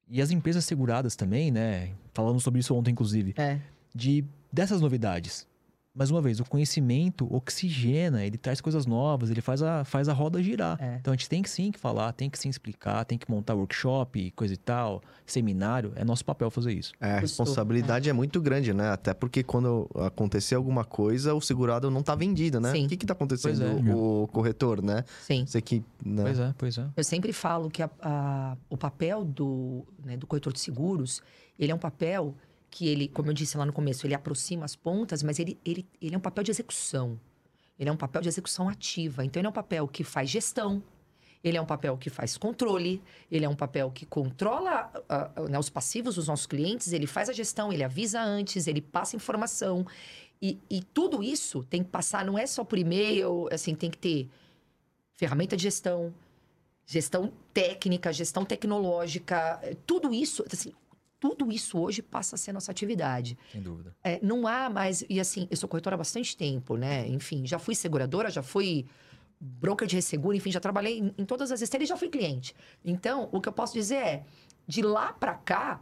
E 0.09 0.19
as 0.23 0.31
empresas 0.31 0.65
seguradas 0.65 1.15
também, 1.15 1.51
né? 1.51 1.91
Falamos 2.15 2.41
sobre 2.41 2.59
isso 2.59 2.73
ontem, 2.73 2.89
inclusive, 2.91 3.35
É. 3.37 3.59
de 3.93 4.25
dessas 4.51 4.81
novidades. 4.81 5.45
Mais 5.93 6.09
uma 6.09 6.21
vez, 6.21 6.39
o 6.39 6.45
conhecimento 6.45 7.27
oxigena, 7.35 8.23
ele 8.25 8.37
traz 8.37 8.61
coisas 8.61 8.85
novas, 8.85 9.29
ele 9.29 9.41
faz 9.41 9.61
a, 9.61 9.83
faz 9.83 10.07
a 10.07 10.13
roda 10.13 10.41
girar. 10.41 10.81
É. 10.81 10.95
Então 10.95 11.13
a 11.13 11.17
gente 11.17 11.27
tem 11.27 11.41
que 11.41 11.49
sim 11.49 11.69
que 11.69 11.77
falar, 11.77 12.13
tem 12.13 12.29
que 12.29 12.39
sim 12.39 12.47
explicar, 12.47 13.03
tem 13.03 13.17
que 13.17 13.29
montar 13.29 13.55
workshop, 13.55 14.31
coisa 14.31 14.53
e 14.53 14.57
tal, 14.57 15.01
seminário. 15.25 15.91
É 15.97 16.05
nosso 16.05 16.23
papel 16.23 16.49
fazer 16.49 16.71
isso. 16.71 16.93
É, 17.01 17.15
a 17.15 17.19
responsabilidade 17.19 18.09
é 18.09 18.13
muito 18.13 18.39
grande, 18.41 18.73
né? 18.73 18.89
Até 18.89 19.13
porque 19.13 19.43
quando 19.43 19.89
acontecer 19.95 20.55
alguma 20.55 20.85
coisa, 20.85 21.33
o 21.33 21.41
segurado 21.41 21.91
não 21.91 22.01
tá 22.01 22.15
vendido, 22.15 22.61
né? 22.61 22.71
Sim. 22.71 22.85
O 22.85 22.89
que 22.89 22.95
que 22.95 23.05
tá 23.05 23.11
acontecendo? 23.11 23.61
É. 23.61 23.93
O 23.93 24.29
corretor, 24.31 24.81
né? 24.81 25.03
Sim. 25.21 25.45
Você 25.45 25.61
que... 25.61 25.83
Né? 26.05 26.23
Pois 26.23 26.39
é, 26.39 26.53
pois 26.57 26.77
é. 26.77 26.87
Eu 26.95 27.03
sempre 27.03 27.33
falo 27.33 27.69
que 27.69 27.83
a- 27.83 27.89
a- 28.01 28.55
o 28.69 28.77
papel 28.77 29.25
do, 29.25 29.85
né, 30.05 30.15
do 30.15 30.25
corretor 30.25 30.53
de 30.53 30.59
seguros, 30.61 31.21
ele 31.59 31.69
é 31.69 31.75
um 31.75 31.79
papel 31.79 32.33
que 32.71 32.87
ele, 32.87 33.09
como 33.09 33.29
eu 33.29 33.33
disse 33.33 33.57
lá 33.57 33.65
no 33.65 33.73
começo, 33.73 34.07
ele 34.07 34.15
aproxima 34.15 34.63
as 34.63 34.75
pontas, 34.75 35.21
mas 35.21 35.37
ele, 35.37 35.59
ele, 35.63 35.85
ele 36.01 36.15
é 36.15 36.17
um 36.17 36.21
papel 36.21 36.43
de 36.43 36.51
execução. 36.51 37.19
Ele 37.77 37.89
é 37.89 37.93
um 37.93 37.97
papel 37.97 38.21
de 38.21 38.29
execução 38.29 38.69
ativa. 38.69 39.25
Então, 39.25 39.41
ele 39.41 39.47
é 39.47 39.49
um 39.49 39.53
papel 39.53 39.87
que 39.87 40.03
faz 40.03 40.29
gestão, 40.29 40.81
ele 41.43 41.57
é 41.57 41.61
um 41.61 41.65
papel 41.65 41.97
que 41.97 42.09
faz 42.09 42.37
controle, 42.37 43.01
ele 43.29 43.43
é 43.43 43.49
um 43.49 43.55
papel 43.55 43.91
que 43.91 44.05
controla 44.05 44.91
ah, 45.09 45.31
né, 45.49 45.59
os 45.59 45.69
passivos 45.69 46.15
dos 46.15 46.27
nossos 46.27 46.45
clientes, 46.45 46.93
ele 46.93 47.07
faz 47.07 47.29
a 47.29 47.33
gestão, 47.33 47.73
ele 47.73 47.83
avisa 47.83 48.21
antes, 48.21 48.67
ele 48.67 48.81
passa 48.81 49.15
informação. 49.15 49.85
E, 50.41 50.57
e 50.69 50.81
tudo 50.81 51.21
isso 51.21 51.63
tem 51.63 51.83
que 51.83 51.89
passar, 51.89 52.23
não 52.23 52.37
é 52.37 52.45
só 52.45 52.63
por 52.63 52.77
e-mail, 52.77 53.47
assim, 53.51 53.75
tem 53.75 53.89
que 53.89 53.97
ter 53.97 54.29
ferramenta 55.13 55.57
de 55.57 55.63
gestão, 55.63 56.13
gestão 56.85 57.33
técnica, 57.53 58.13
gestão 58.13 58.45
tecnológica, 58.45 59.59
tudo 59.85 60.13
isso, 60.13 60.45
assim, 60.51 60.73
tudo 61.21 61.51
isso 61.51 61.79
hoje 61.79 62.01
passa 62.01 62.35
a 62.35 62.37
ser 62.37 62.51
nossa 62.51 62.71
atividade. 62.71 63.37
Sem 63.51 63.61
dúvida. 63.61 63.95
É, 64.03 64.19
não 64.23 64.47
há 64.47 64.67
mais. 64.71 65.05
E 65.07 65.19
assim, 65.19 65.47
eu 65.51 65.55
sou 65.55 65.69
corretora 65.69 65.93
há 65.93 65.97
bastante 65.97 66.35
tempo, 66.35 66.75
né? 66.75 67.07
Enfim, 67.07 67.45
já 67.45 67.59
fui 67.59 67.75
seguradora, 67.75 68.31
já 68.31 68.41
fui 68.41 68.87
broker 69.39 69.87
de 69.87 69.95
resseguro, 69.95 70.35
enfim, 70.35 70.51
já 70.51 70.59
trabalhei 70.59 70.97
em, 70.97 71.13
em 71.15 71.23
todas 71.23 71.51
as 71.51 71.61
esteiras 71.61 71.87
e 71.87 71.89
já 71.89 71.95
fui 71.95 72.09
cliente. 72.09 72.55
Então, 72.83 73.29
o 73.31 73.39
que 73.39 73.47
eu 73.47 73.53
posso 73.53 73.73
dizer 73.73 73.95
é, 73.97 74.25
de 74.67 74.81
lá 74.81 75.13
para 75.13 75.35
cá, 75.35 75.79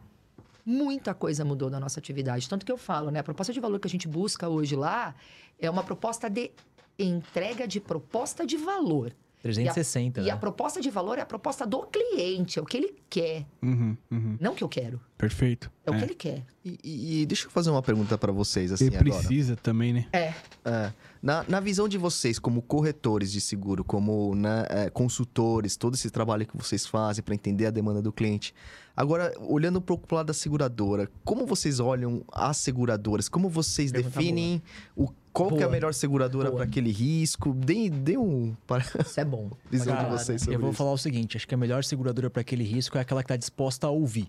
muita 0.66 1.14
coisa 1.14 1.46
mudou 1.46 1.70
da 1.70 1.80
nossa 1.80 2.02
atividade. 2.02 2.50
Tanto 2.50 2.66
que 2.66 2.72
eu 2.72 2.78
falo, 2.78 3.10
né? 3.10 3.20
A 3.20 3.24
proposta 3.24 3.54
de 3.54 3.62
valor 3.62 3.80
que 3.80 3.88
a 3.88 3.90
gente 3.90 4.10
busca 4.10 4.50
hoje 4.50 4.76
lá 4.76 5.16
é 5.58 5.70
uma 5.70 5.84
proposta 5.84 6.30
de 6.30 6.52
entrega 6.98 7.66
de 7.66 7.80
proposta 7.80 8.46
de 8.46 8.58
valor. 8.58 9.16
360, 9.42 10.22
E 10.22 10.26
né? 10.26 10.32
a 10.32 10.38
proposta 10.38 10.82
de 10.82 10.90
valor 10.90 11.18
é 11.18 11.22
a 11.22 11.26
proposta 11.26 11.66
do 11.66 11.84
cliente, 11.84 12.60
é 12.60 12.62
o 12.62 12.66
que 12.66 12.76
ele 12.78 12.96
quer, 13.10 13.46
Uhum, 13.62 13.96
uhum. 14.12 14.38
não 14.40 14.52
o 14.52 14.56
que 14.56 14.64
eu 14.64 14.70
quero. 14.70 15.00
Perfeito. 15.18 15.72
É 15.86 15.92
o 15.92 15.98
que 15.98 16.04
ele 16.04 16.16
quer. 16.16 16.44
E, 16.64 16.78
e- 16.84 17.22
e 17.22 17.26
deixa 17.26 17.46
eu 17.48 17.52
fazer 17.52 17.70
uma 17.70 17.82
pergunta 17.82 18.18
pra 18.18 18.32
vocês, 18.32 18.72
assim, 18.72 18.86
Ele 18.88 18.98
agora. 18.98 19.12
precisa 19.18 19.56
também, 19.56 19.94
né? 19.94 20.08
É. 20.14 20.34
É, 20.64 20.94
na, 21.22 21.43
na 21.47 21.59
visão 21.59 21.88
de 21.88 21.97
vocês, 21.97 22.39
como 22.39 22.61
corretores 22.61 23.32
de 23.32 23.41
seguro, 23.41 23.84
como 23.84 24.34
né, 24.36 24.65
é, 24.70 24.89
consultores, 24.89 25.76
todo 25.76 25.95
esse 25.95 26.09
trabalho 26.09 26.45
que 26.45 26.55
vocês 26.55 26.86
fazem 26.86 27.24
para 27.24 27.36
entender 27.36 27.65
a 27.65 27.72
demanda 27.72 28.01
do 28.01 28.11
cliente. 28.11 28.53
Agora, 28.95 29.34
olhando 29.39 29.82
pouco 29.82 30.07
pro 30.07 30.17
lado 30.17 30.28
da 30.28 30.34
seguradora, 30.34 31.09
como 31.24 31.45
vocês 31.45 31.80
olham 31.80 32.24
as 32.32 32.57
seguradoras? 32.57 33.30
Como 33.30 33.49
vocês 33.49 33.91
Pergunta 33.91 34.15
definem 34.15 34.61
o, 34.95 35.09
qual 35.32 35.55
que 35.55 35.63
é 35.63 35.65
a 35.65 35.70
melhor 35.70 35.93
seguradora 35.93 36.51
para 36.51 36.63
aquele 36.63 36.91
risco? 36.91 37.53
Dê, 37.53 37.89
dê 37.89 38.17
um 38.17 38.55
para 38.67 38.84
Isso 38.99 39.20
é 39.20 39.26
bom. 39.26 39.51
visão 39.72 39.95
Cara, 39.95 40.09
de 40.09 40.11
vocês 40.11 40.41
sobre 40.41 40.55
Eu 40.55 40.59
vou 40.59 40.70
isso. 40.70 40.78
falar 40.78 40.91
o 40.91 40.97
seguinte: 40.97 41.38
acho 41.38 41.47
que 41.47 41.55
a 41.55 41.57
melhor 41.57 41.84
seguradora 41.84 42.30
para 42.30 42.41
aquele 42.41 42.63
risco 42.63 42.97
é 42.97 43.01
aquela 43.01 43.22
que 43.22 43.26
está 43.26 43.38
disposta 43.38 43.88
a 43.88 43.89
ouvir. 43.89 44.28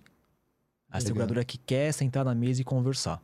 A 0.89 0.99
Legal. 0.99 1.07
seguradora 1.07 1.45
que 1.45 1.59
quer 1.59 1.93
sentar 1.93 2.25
na 2.25 2.35
mesa 2.35 2.61
e 2.61 2.65
conversar. 2.65 3.21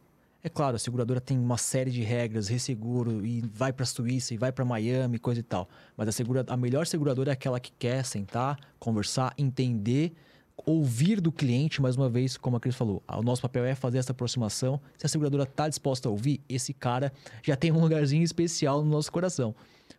É 0.46 0.48
claro, 0.48 0.76
a 0.76 0.78
seguradora 0.78 1.20
tem 1.20 1.36
uma 1.36 1.58
série 1.58 1.90
de 1.90 2.02
regras, 2.02 2.46
resseguro, 2.46 3.26
e 3.26 3.40
vai 3.52 3.72
para 3.72 3.82
a 3.82 3.86
Suíça, 3.86 4.32
e 4.32 4.36
vai 4.36 4.52
para 4.52 4.64
Miami, 4.64 5.18
coisa 5.18 5.40
e 5.40 5.42
tal. 5.42 5.68
Mas 5.96 6.06
a, 6.06 6.12
segura, 6.12 6.44
a 6.46 6.56
melhor 6.56 6.86
seguradora 6.86 7.30
é 7.30 7.32
aquela 7.32 7.58
que 7.58 7.72
quer 7.72 8.04
sentar, 8.04 8.56
conversar, 8.78 9.34
entender, 9.36 10.12
ouvir 10.64 11.20
do 11.20 11.32
cliente, 11.32 11.82
mais 11.82 11.96
uma 11.96 12.08
vez, 12.08 12.36
como 12.36 12.56
a 12.56 12.60
Cris 12.60 12.76
falou. 12.76 13.02
O 13.08 13.24
nosso 13.24 13.42
papel 13.42 13.64
é 13.64 13.74
fazer 13.74 13.98
essa 13.98 14.12
aproximação. 14.12 14.80
Se 14.96 15.04
a 15.04 15.08
seguradora 15.08 15.42
está 15.42 15.68
disposta 15.68 16.08
a 16.08 16.12
ouvir, 16.12 16.40
esse 16.48 16.72
cara 16.72 17.12
já 17.42 17.56
tem 17.56 17.72
um 17.72 17.80
lugarzinho 17.80 18.22
especial 18.22 18.84
no 18.84 18.88
nosso 18.88 19.10
coração. 19.10 19.52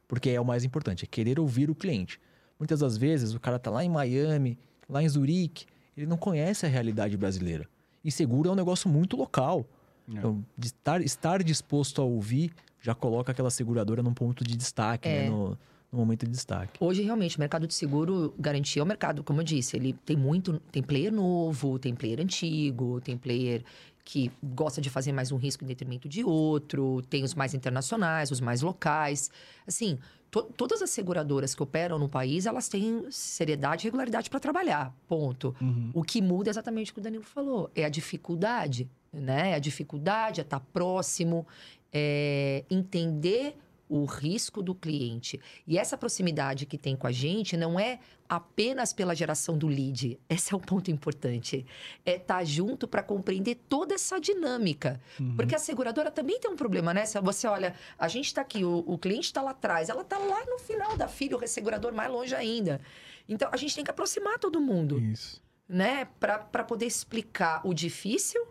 Porque 0.07 0.29
é 0.29 0.39
o 0.39 0.45
mais 0.45 0.63
importante, 0.63 1.03
é 1.03 1.07
querer 1.09 1.41
ouvir 1.41 1.69
o 1.69 1.75
cliente. 1.75 2.21
Muitas 2.57 2.79
das 2.79 2.95
vezes 2.95 3.33
o 3.33 3.39
cara 3.41 3.59
tá 3.59 3.69
lá 3.69 3.83
em 3.83 3.89
Miami, 3.89 4.57
lá 4.87 5.03
em 5.03 5.09
Zurique, 5.09 5.65
ele 5.97 6.05
não 6.05 6.15
conhece 6.15 6.65
a 6.65 6.69
realidade 6.69 7.17
brasileira. 7.17 7.67
E 8.01 8.09
seguro 8.09 8.47
é 8.47 8.53
um 8.53 8.55
negócio 8.55 8.89
muito 8.89 9.17
local. 9.17 9.67
É. 10.07 10.17
Então, 10.17 10.43
de 10.57 10.67
estar, 10.67 11.01
estar 11.01 11.43
disposto 11.43 12.01
a 12.01 12.05
ouvir 12.05 12.51
já 12.81 12.95
coloca 12.95 13.31
aquela 13.31 13.49
seguradora 13.49 14.01
num 14.01 14.13
ponto 14.13 14.43
de 14.43 14.55
destaque, 14.55 15.07
É. 15.09 15.23
né? 15.23 15.29
no, 15.29 15.57
no 15.91 15.99
momento 15.99 16.25
de 16.25 16.31
destaque. 16.31 16.77
Hoje, 16.83 17.01
realmente, 17.01 17.37
o 17.37 17.39
mercado 17.39 17.67
de 17.67 17.73
seguro 17.73 18.33
garantia 18.39 18.81
é 18.81 18.83
o 18.83 18.85
mercado, 18.85 19.23
como 19.23 19.39
eu 19.41 19.43
disse, 19.43 19.75
ele 19.75 19.93
tem 19.93 20.15
muito. 20.15 20.59
Tem 20.71 20.81
player 20.83 21.11
novo, 21.11 21.77
tem 21.79 21.93
player 21.95 22.19
antigo, 22.21 23.01
tem 23.01 23.17
player 23.17 23.63
que 24.05 24.31
gosta 24.41 24.79
de 24.79 24.89
fazer 24.89 25.11
mais 25.11 25.33
um 25.33 25.35
risco 25.37 25.65
em 25.65 25.67
detrimento 25.67 26.07
de 26.07 26.23
outro, 26.23 27.01
tem 27.09 27.25
os 27.25 27.35
mais 27.35 27.53
internacionais, 27.53 28.31
os 28.31 28.39
mais 28.39 28.61
locais. 28.61 29.29
Assim, 29.67 29.97
to- 30.31 30.43
todas 30.55 30.81
as 30.81 30.89
seguradoras 30.89 31.53
que 31.55 31.63
operam 31.63 31.97
no 31.99 32.07
país, 32.09 32.45
elas 32.45 32.67
têm 32.67 33.05
seriedade 33.09 33.83
e 33.83 33.85
regularidade 33.87 34.29
para 34.29 34.39
trabalhar. 34.39 34.93
Ponto. 35.07 35.55
Uhum. 35.61 35.91
O 35.93 36.03
que 36.03 36.21
muda 36.21 36.49
é 36.49 36.51
exatamente 36.51 36.91
o 36.91 36.93
que 36.93 36.99
o 36.99 37.03
Danilo 37.03 37.23
falou. 37.23 37.69
É 37.75 37.85
a 37.85 37.89
dificuldade, 37.89 38.89
né? 39.11 39.51
É 39.51 39.55
a 39.55 39.59
dificuldade, 39.59 40.41
é 40.41 40.43
estar 40.43 40.59
próximo, 40.59 41.45
é 41.93 42.63
entender 42.69 43.57
o 43.89 44.05
risco 44.05 44.61
do 44.61 44.75
cliente. 44.75 45.39
E 45.65 45.77
essa 45.77 45.97
proximidade 45.97 46.65
que 46.65 46.77
tem 46.77 46.95
com 46.95 47.07
a 47.07 47.11
gente 47.11 47.55
não 47.55 47.79
é 47.79 47.99
apenas 48.27 48.91
pela 48.91 49.15
geração 49.15 49.57
do 49.57 49.67
lead. 49.67 50.19
Esse 50.29 50.53
é 50.53 50.57
o 50.57 50.59
ponto 50.59 50.91
importante. 50.91 51.65
É 52.05 52.15
estar 52.15 52.43
junto 52.43 52.87
para 52.87 53.01
compreender 53.01 53.55
toda 53.69 53.95
essa 53.95 54.19
dinâmica. 54.19 54.99
Porque 55.35 55.55
a 55.55 55.59
seguradora 55.59 56.11
também 56.11 56.39
tem 56.39 56.51
um 56.51 56.55
problema, 56.55 56.93
né? 56.93 57.05
Se 57.05 57.19
você 57.21 57.47
olha, 57.47 57.73
a 57.97 58.07
gente 58.07 58.25
está 58.25 58.41
aqui, 58.41 58.65
o, 58.65 58.83
o 58.85 58.97
cliente 58.97 59.27
está 59.27 59.41
lá 59.41 59.51
atrás, 59.51 59.89
ela 59.89 60.01
está 60.01 60.17
lá 60.17 60.45
no 60.45 60.59
final 60.59 60.97
da 60.97 61.07
fila, 61.07 61.37
o 61.37 61.39
ressegurador 61.39 61.93
mais 61.93 62.11
longe 62.11 62.35
ainda. 62.35 62.81
Então, 63.29 63.49
a 63.51 63.57
gente 63.57 63.75
tem 63.75 63.83
que 63.83 63.91
aproximar 63.91 64.39
todo 64.39 64.59
mundo, 64.59 64.99
Isso. 64.99 65.41
né? 65.67 66.05
Para 66.19 66.63
poder 66.63 66.85
explicar 66.85 67.61
o 67.65 67.73
difícil 67.73 68.45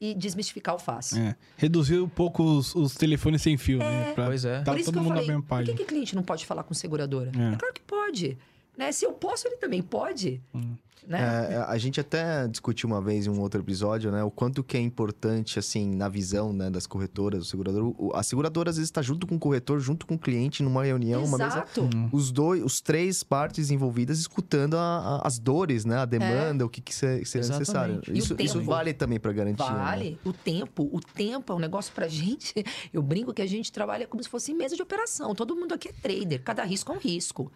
e 0.00 0.14
desmistificar 0.14 0.74
o 0.74 0.78
fácil. 0.78 1.18
É. 1.18 1.36
Reduzir 1.56 2.00
um 2.00 2.08
pouco 2.08 2.42
os, 2.42 2.74
os 2.74 2.94
telefones 2.94 3.42
sem 3.42 3.56
fio, 3.56 3.78
né? 3.78 4.12
Pra 4.12 4.26
Pois 4.26 4.44
é. 4.44 4.60
tá 4.62 4.72
Por 4.72 4.80
isso 4.80 4.92
todo 4.92 5.02
que 5.02 5.08
eu 5.10 5.14
falei, 5.14 5.36
por 5.36 5.64
que, 5.64 5.74
que 5.74 5.84
cliente 5.84 6.14
não 6.14 6.22
pode 6.22 6.44
falar 6.44 6.62
com 6.62 6.74
seguradora? 6.74 7.30
É. 7.36 7.54
É, 7.54 7.56
claro 7.56 7.74
que 7.74 7.82
pode. 7.82 8.36
Né? 8.76 8.92
Se 8.92 9.04
eu 9.04 9.12
posso, 9.12 9.46
ele 9.48 9.56
também 9.56 9.82
pode. 9.82 10.42
Hum. 10.54 10.74
Né? 11.06 11.20
É, 11.52 11.56
a 11.58 11.78
gente 11.78 12.00
até 12.00 12.48
discutiu 12.48 12.88
uma 12.88 13.00
vez 13.00 13.28
em 13.28 13.30
um 13.30 13.38
outro 13.40 13.60
episódio, 13.60 14.10
né? 14.10 14.24
O 14.24 14.30
quanto 14.30 14.64
que 14.64 14.76
é 14.76 14.80
importante, 14.80 15.56
assim, 15.56 15.94
na 15.94 16.08
visão 16.08 16.52
né, 16.52 16.68
das 16.68 16.84
corretoras, 16.84 17.38
do 17.38 17.44
segurador. 17.44 17.94
A 18.12 18.24
seguradora, 18.24 18.70
às 18.70 18.76
vezes, 18.76 18.88
está 18.88 19.00
junto 19.02 19.24
com 19.24 19.36
o 19.36 19.38
corretor, 19.38 19.78
junto 19.78 20.04
com 20.04 20.14
o 20.16 20.18
cliente, 20.18 20.64
numa 20.64 20.82
reunião, 20.82 21.22
uma 21.24 21.38
mesa. 21.38 21.58
Exato. 21.58 21.88
Os 22.10 22.32
dois, 22.32 22.60
os 22.60 22.80
três 22.80 23.22
partes 23.22 23.70
envolvidas 23.70 24.18
escutando 24.18 24.76
a- 24.76 25.20
a- 25.22 25.28
as 25.28 25.38
dores, 25.38 25.84
né? 25.84 25.96
A 25.98 26.04
demanda, 26.06 26.66
o 26.66 26.68
que, 26.68 26.80
que 26.80 26.92
se- 26.92 27.24
seria 27.24 27.48
necessário. 27.50 27.92
Exatamente. 27.94 28.10
É. 28.10 28.18
Isso, 28.18 28.36
isso 28.40 28.60
vale 28.62 28.92
também 28.92 29.20
para 29.20 29.32
garantir. 29.32 29.62
né? 29.62 29.78
Vale. 29.78 30.18
O 30.24 30.32
tempo, 30.32 30.90
o 30.92 30.98
tempo 31.00 31.52
é 31.52 31.56
um 31.56 31.60
negócio 31.60 31.94
pra 31.94 32.08
gente. 32.08 32.52
Eu 32.92 33.00
brinco 33.00 33.32
que 33.32 33.42
a 33.42 33.46
gente 33.46 33.70
trabalha 33.70 34.08
como 34.08 34.20
se 34.24 34.28
fosse 34.28 34.50
em 34.50 34.56
mesa 34.56 34.74
de 34.74 34.82
operação. 34.82 35.36
Todo 35.36 35.54
mundo 35.54 35.72
aqui 35.72 35.88
é 35.88 35.92
trader, 35.92 36.42
cada 36.42 36.64
risco 36.64 36.90
é 36.90 36.96
um 36.96 36.98
risco. 36.98 37.52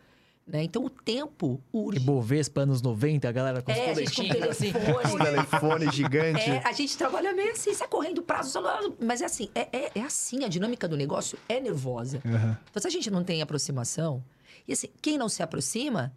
Né? 0.51 0.64
Então, 0.64 0.84
o 0.84 0.90
tempo, 0.90 1.61
o 1.72 1.94
E 1.94 2.01
Bovespa, 2.01 2.62
anos 2.62 2.82
90, 2.82 3.28
a 3.28 3.32
galera 3.32 3.62
com 3.62 3.70
os 3.70 3.78
É, 3.78 3.94
com 3.94 4.48
assim. 4.51 4.72
Telefone. 4.72 5.92
gigante. 5.92 6.51
É, 6.51 6.62
a 6.66 6.72
gente 6.72 6.98
trabalha 6.98 7.32
meio 7.32 7.53
assim, 7.53 7.72
sai 7.72 7.86
correndo 7.86 8.20
prazo, 8.20 8.61
mas 9.01 9.22
é 9.22 9.26
assim, 9.26 9.48
é, 9.55 9.68
é, 9.72 9.90
é 9.94 10.03
assim, 10.03 10.44
a 10.44 10.48
dinâmica 10.48 10.88
do 10.88 10.96
negócio 10.96 11.38
é 11.48 11.61
nervosa. 11.61 12.20
Aham. 12.26 12.59
Então, 12.68 12.82
se 12.82 12.88
a 12.88 12.90
gente 12.90 13.11
não 13.11 13.22
tem 13.22 13.42
aproximação, 13.42 14.24
e 14.66 14.72
assim, 14.72 14.88
quem 15.01 15.16
não 15.16 15.28
se 15.28 15.40
aproxima, 15.40 16.12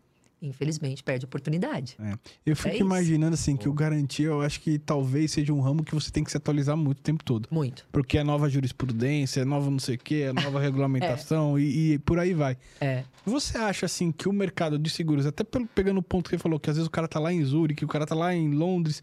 infelizmente, 0.47 1.03
perde 1.03 1.25
oportunidade. 1.25 1.95
É. 1.99 2.13
Eu 2.45 2.55
fico 2.55 2.75
É 2.75 2.79
imaginando 2.79 3.33
assim 3.33 3.55
que 3.55 3.67
o 3.69 3.73
garantia, 3.73 4.27
eu 4.27 4.41
acho 4.41 4.59
que 4.61 4.77
talvez 4.77 5.31
seja 5.31 5.53
um 5.53 5.61
ramo 5.61 5.83
que 5.83 5.95
você 5.95 6.11
tem 6.11 6.23
que 6.23 6.29
se 6.31 6.37
atualizar 6.37 6.75
muito 6.77 6.99
o 6.99 7.01
tempo 7.01 7.23
todo. 7.23 7.47
Muito. 7.49 7.87
Porque 7.91 8.17
é 8.17 8.23
nova 8.23 8.49
jurisprudência, 8.49 9.41
é 9.41 9.45
nova 9.45 9.69
não 9.71 9.79
sei 9.79 9.95
o 9.95 9.99
quê, 9.99 10.25
é 10.29 10.33
nova 10.33 10.59
regulamentação 10.61 11.57
e, 11.57 11.93
e 11.93 11.99
por 11.99 12.19
aí 12.19 12.33
vai. 12.33 12.57
É. 12.79 13.03
Você 13.25 13.57
acha 13.57 13.85
assim 13.85 14.11
que 14.11 14.27
o 14.27 14.33
mercado 14.33 14.77
de 14.77 14.89
seguros, 14.89 15.25
até 15.25 15.43
pelo- 15.43 15.65
pegando 15.67 15.99
o 15.99 16.03
ponto 16.03 16.29
que 16.29 16.35
ele 16.35 16.41
falou, 16.43 16.59
que 16.59 16.69
às 16.69 16.75
vezes 16.75 16.87
o 16.87 16.91
cara 16.91 17.07
tá 17.07 17.19
lá 17.19 17.31
em 17.31 17.43
Zurique, 17.43 17.85
o 17.85 17.87
cara 17.87 18.05
tá 18.05 18.13
lá 18.13 18.35
em 18.35 18.51
Londres. 18.51 19.01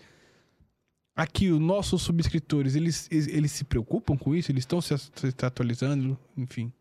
Aqui, 1.17 1.51
os 1.51 1.61
nossos 1.61 2.01
subscritores, 2.03 2.75
eles, 2.77 3.09
eles, 3.11 3.27
eles 3.29 3.53
se 3.53 3.65
preocupam 3.65 4.17
com 4.17 4.35
isso? 4.35 4.51
Eles 4.51 4.63
estão 4.63 4.81
se, 4.81 4.97
se 4.97 5.45
atualizando? 5.45 6.17
Enfim. 6.37 6.73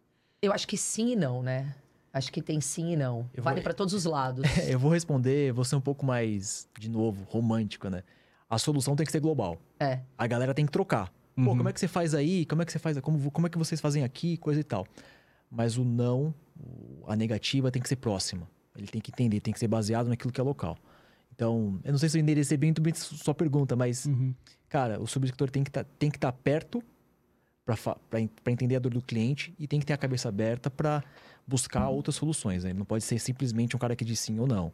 Eu 0.42 0.54
acho 0.54 0.66
que 0.68 0.78
sim 0.78 1.12
e 1.12 1.16
não, 1.16 1.44
né? 1.44 1.76
Acho 2.12 2.32
que 2.32 2.42
tem 2.42 2.60
sim 2.60 2.94
e 2.94 2.96
não. 2.96 3.30
Eu 3.34 3.44
vale 3.44 3.58
vou- 3.58 3.64
pra 3.64 3.74
todos 3.74 3.94
os 3.94 4.06
lados. 4.06 4.44
Eu 4.68 4.80
vou 4.80 4.92
responder, 4.92 5.52
vou 5.54 5.64
ser 5.64 5.76
um 5.76 5.82
pouco 5.82 6.06
mais, 6.06 6.68
de 6.80 6.90
novo, 6.90 7.24
romântico, 7.30 7.88
né? 7.90 8.04
A 8.50 8.58
solução 8.58 8.96
tem 8.96 9.06
que 9.06 9.12
ser 9.12 9.20
global. 9.20 9.58
É. 9.80 10.00
A 10.18 10.26
galera 10.26 10.54
tem 10.54 10.66
que 10.66 10.72
trocar. 10.72 11.12
Pô, 11.36 11.42
Uhum. 11.52 11.58
como 11.58 11.70
é 11.70 11.74
que 11.74 11.80
você 11.80 11.88
faz 11.88 12.16
aí? 12.16 12.46
Como 12.46 12.62
é 12.62 12.66
que 12.66 12.72
você 12.72 12.80
faz? 12.80 13.00
Como, 13.00 13.30
como 13.32 13.46
é 13.48 13.50
que 13.50 13.58
vocês 13.58 13.80
fazem 13.80 14.04
aqui? 14.04 14.38
Coisa 14.38 14.60
e 14.60 14.64
tal. 14.64 14.86
Mas 15.52 15.78
o 15.78 15.84
não, 15.86 16.34
a 17.08 17.16
negativa 17.16 17.70
tem 17.72 17.82
que 17.82 17.88
ser 17.88 17.96
próxima. 17.98 18.50
Ele 18.76 18.88
tem 18.88 19.00
que 19.00 19.12
entender, 19.12 19.40
tem 19.40 19.54
que 19.54 19.60
ser 19.60 19.68
baseado 19.68 20.08
naquilo 20.08 20.32
que 20.34 20.42
é 20.42 20.44
local. 20.44 20.78
Então, 21.34 21.80
eu 21.84 21.92
não 21.92 22.00
sei 22.00 22.10
se 22.10 22.18
eu 22.18 22.22
enderecei 22.22 22.58
bem, 22.58 22.70
muito 22.70 22.82
bem 22.82 22.94
sua 22.94 23.34
pergunta, 23.34 23.76
mas, 23.76 24.06
Uhum. 24.06 24.34
cara, 24.68 25.00
o 25.02 25.08
subscritor 25.08 25.50
tem 25.50 25.64
que 25.64 25.72
tá, 25.72 25.84
tem 25.84 26.10
que 26.10 26.18
estar 26.18 26.32
perto 26.32 26.84
para 28.10 28.52
entender 28.52 28.76
a 28.76 28.80
dor 28.80 28.94
do 28.94 29.02
cliente 29.02 29.54
e 29.60 29.68
tem 29.68 29.80
que 29.80 29.86
ter 29.86 29.94
a 29.94 29.98
cabeça 29.98 30.30
aberta 30.30 30.70
para 30.70 31.04
buscar 31.48 31.90
outras 31.90 32.16
soluções. 32.16 32.64
Né? 32.64 32.72
Ele 32.72 32.80
não 32.80 32.86
pode 32.86 33.04
ser 33.04 33.20
simplesmente 33.20 33.76
um 33.76 33.80
cara 33.80 33.96
que 33.96 34.06
diz 34.06 34.20
sim 34.20 34.40
ou 34.40 34.48
não. 34.48 34.72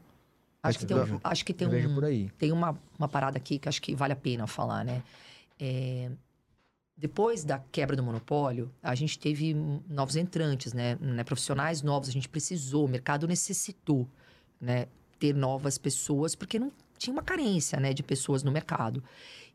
Acho 0.61 0.79
que 0.79 0.85
tem, 0.85 0.97
um- 0.97 1.19
acho 1.23 1.45
que 1.45 1.53
tem 1.53 1.67
um, 1.67 1.93
por 1.93 2.05
aí. 2.05 2.29
tem 2.39 2.51
uma, 2.51 2.77
uma 2.97 3.07
parada 3.07 3.37
aqui 3.37 3.59
que 3.59 3.69
acho 3.69 3.81
que 3.81 3.95
vale 3.95 4.13
a 4.13 4.15
pena 4.15 4.47
falar, 4.47 4.83
né? 4.83 5.03
É, 5.59 6.09
depois 6.97 7.43
da 7.43 7.59
quebra 7.71 7.95
do 7.95 8.01
monopólio, 8.01 8.71
a 8.81 8.95
gente 8.95 9.19
teve 9.19 9.53
novos 9.87 10.15
entrantes, 10.15 10.73
né? 10.73 10.97
né? 10.99 11.23
Profissionais 11.23 11.81
novos, 11.81 12.09
a 12.09 12.11
gente 12.11 12.27
precisou, 12.29 12.85
o 12.85 12.87
mercado 12.87 13.27
necessitou, 13.27 14.07
né? 14.59 14.87
Ter 15.19 15.33
novas 15.35 15.77
pessoas, 15.77 16.35
porque 16.35 16.57
não 16.57 16.71
tinha 16.97 17.13
uma 17.13 17.21
carência, 17.23 17.79
né? 17.79 17.93
De 17.93 18.01
pessoas 18.01 18.43
no 18.43 18.51
mercado. 18.51 19.03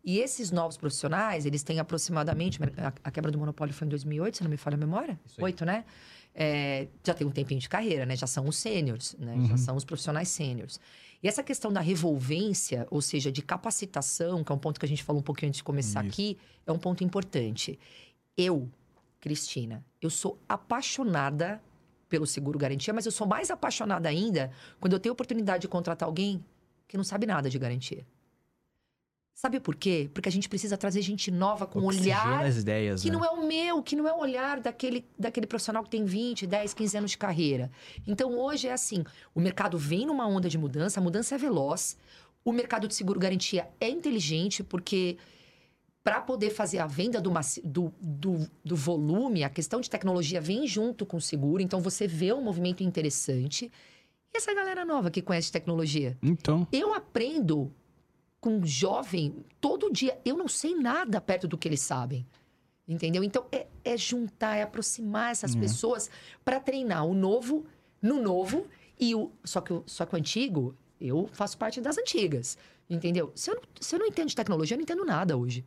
E 0.04 0.18
esses 0.18 0.50
novos 0.50 0.76
profissionais, 0.76 1.44
eles 1.44 1.62
têm 1.62 1.78
aproximadamente... 1.78 2.58
A, 3.04 3.10
quebra 3.10 3.30
do 3.30 3.38
monopólio 3.38 3.74
foi 3.74 3.86
em 3.86 3.90
2008, 3.90 4.38
se 4.38 4.42
não 4.42 4.50
me 4.50 4.56
falha 4.56 4.74
a 4.74 4.78
memória? 4.78 5.20
Oito, 5.38 5.64
né? 5.64 5.84
É, 6.34 6.88
já 7.04 7.12
tem 7.12 7.26
um 7.26 7.30
tempinho 7.30 7.60
de 7.60 7.68
carreira, 7.68 8.06
né? 8.06 8.16
Já 8.16 8.26
são 8.26 8.48
os 8.48 8.56
sêniores, 8.56 9.14
né? 9.18 9.34
Já 9.46 9.50
Uhum. 9.52 9.58
são 9.58 9.76
os 9.76 9.84
profissionais 9.84 10.28
sêniores. 10.28 10.80
E 11.22 11.28
essa 11.28 11.42
questão 11.42 11.70
da 11.70 11.80
revolvência, 11.80 12.86
ou 12.90 13.02
seja, 13.02 13.30
de 13.30 13.42
capacitação, 13.42 14.42
que 14.42 14.50
é 14.50 14.54
um 14.54 14.58
ponto 14.58 14.80
que 14.80 14.86
a 14.86 14.88
gente 14.88 15.02
falou 15.02 15.20
um 15.20 15.22
pouquinho 15.24 15.48
antes 15.50 15.58
de 15.58 15.64
começar 15.64 16.00
Isso. 16.04 16.12
aqui, 16.14 16.38
é 16.66 16.72
um 16.72 16.78
ponto 16.78 17.04
importante. 17.04 17.78
Eu, 18.36 18.70
Cristina, 19.20 19.84
eu 20.00 20.08
sou 20.08 20.38
apaixonada 20.48 21.60
pelo 22.08 22.26
seguro 22.26 22.58
garantia, 22.58 22.94
mas 22.94 23.04
eu 23.06 23.12
sou 23.12 23.26
mais 23.26 23.50
apaixonada 23.50 24.08
ainda 24.08 24.50
quando 24.80 24.94
eu 24.94 24.98
tenho 24.98 25.12
a 25.12 25.14
oportunidade 25.14 25.62
de 25.62 25.68
contratar 25.68 26.08
alguém 26.08 26.42
que 26.88 26.96
não 26.96 27.04
sabe 27.04 27.26
nada 27.26 27.50
de 27.50 27.58
garantia. 27.58 28.04
Sabe 29.40 29.58
por 29.58 29.74
quê? 29.74 30.10
Porque 30.12 30.28
a 30.28 30.32
gente 30.32 30.50
precisa 30.50 30.76
trazer 30.76 31.00
gente 31.00 31.30
nova 31.30 31.66
com 31.66 31.80
um 31.80 31.86
Oxigena 31.86 32.26
olhar 32.26 32.44
as 32.44 32.58
ideias, 32.58 33.00
que 33.00 33.08
né? 33.10 33.16
não 33.16 33.24
é 33.24 33.30
o 33.30 33.46
meu, 33.46 33.82
que 33.82 33.96
não 33.96 34.06
é 34.06 34.12
o 34.12 34.18
olhar 34.18 34.60
daquele, 34.60 35.02
daquele 35.18 35.46
profissional 35.46 35.82
que 35.82 35.88
tem 35.88 36.04
20, 36.04 36.46
10, 36.46 36.74
15 36.74 36.98
anos 36.98 37.10
de 37.12 37.16
carreira. 37.16 37.70
Então, 38.06 38.38
hoje 38.38 38.68
é 38.68 38.72
assim: 38.74 39.02
o 39.34 39.40
mercado 39.40 39.78
vem 39.78 40.04
numa 40.04 40.26
onda 40.26 40.46
de 40.46 40.58
mudança, 40.58 41.00
a 41.00 41.02
mudança 41.02 41.36
é 41.36 41.38
veloz, 41.38 41.96
o 42.44 42.52
mercado 42.52 42.86
de 42.86 42.94
seguro 42.94 43.18
garantia 43.18 43.66
é 43.80 43.88
inteligente, 43.88 44.62
porque 44.62 45.16
para 46.04 46.20
poder 46.20 46.50
fazer 46.50 46.78
a 46.78 46.86
venda 46.86 47.18
do, 47.18 47.32
do, 47.64 47.94
do, 47.98 48.50
do 48.62 48.76
volume, 48.76 49.42
a 49.42 49.48
questão 49.48 49.80
de 49.80 49.88
tecnologia 49.88 50.38
vem 50.38 50.66
junto 50.66 51.06
com 51.06 51.16
o 51.16 51.20
seguro, 51.20 51.62
então 51.62 51.80
você 51.80 52.06
vê 52.06 52.30
um 52.34 52.42
movimento 52.42 52.82
interessante. 52.82 53.72
E 54.34 54.36
essa 54.36 54.54
galera 54.54 54.84
nova 54.84 55.10
que 55.10 55.22
conhece 55.22 55.50
tecnologia? 55.50 56.18
Então, 56.22 56.68
Eu 56.70 56.92
aprendo 56.92 57.72
com 58.40 58.58
um 58.58 58.66
jovem 58.66 59.44
todo 59.60 59.92
dia. 59.92 60.18
Eu 60.24 60.36
não 60.36 60.48
sei 60.48 60.74
nada 60.74 61.20
perto 61.20 61.46
do 61.46 61.58
que 61.58 61.68
eles 61.68 61.80
sabem. 61.80 62.26
Entendeu? 62.88 63.22
Então, 63.22 63.44
é, 63.52 63.66
é 63.84 63.96
juntar, 63.96 64.56
é 64.56 64.62
aproximar 64.62 65.30
essas 65.30 65.54
É. 65.54 65.58
pessoas 65.60 66.10
para 66.44 66.58
treinar 66.58 67.04
o 67.06 67.14
novo 67.14 67.64
no 68.02 68.20
novo. 68.20 68.66
e 68.98 69.14
o 69.14 69.30
Só 69.44 69.60
que, 69.62 69.72
o, 69.72 69.82
só 69.86 70.04
que 70.04 70.14
o 70.14 70.18
antigo, 70.18 70.74
eu 71.00 71.26
faço 71.32 71.56
parte 71.56 71.80
das 71.80 71.96
antigas. 71.96 72.58
Entendeu? 72.88 73.32
Se 73.34 73.50
eu, 73.50 73.54
não, 73.54 73.62
se 73.80 73.94
eu 73.94 73.98
não 73.98 74.06
entendo 74.06 74.28
de 74.28 74.36
tecnologia, 74.36 74.74
eu 74.74 74.78
não 74.78 74.82
entendo 74.82 75.04
nada 75.04 75.36
hoje. 75.38 75.64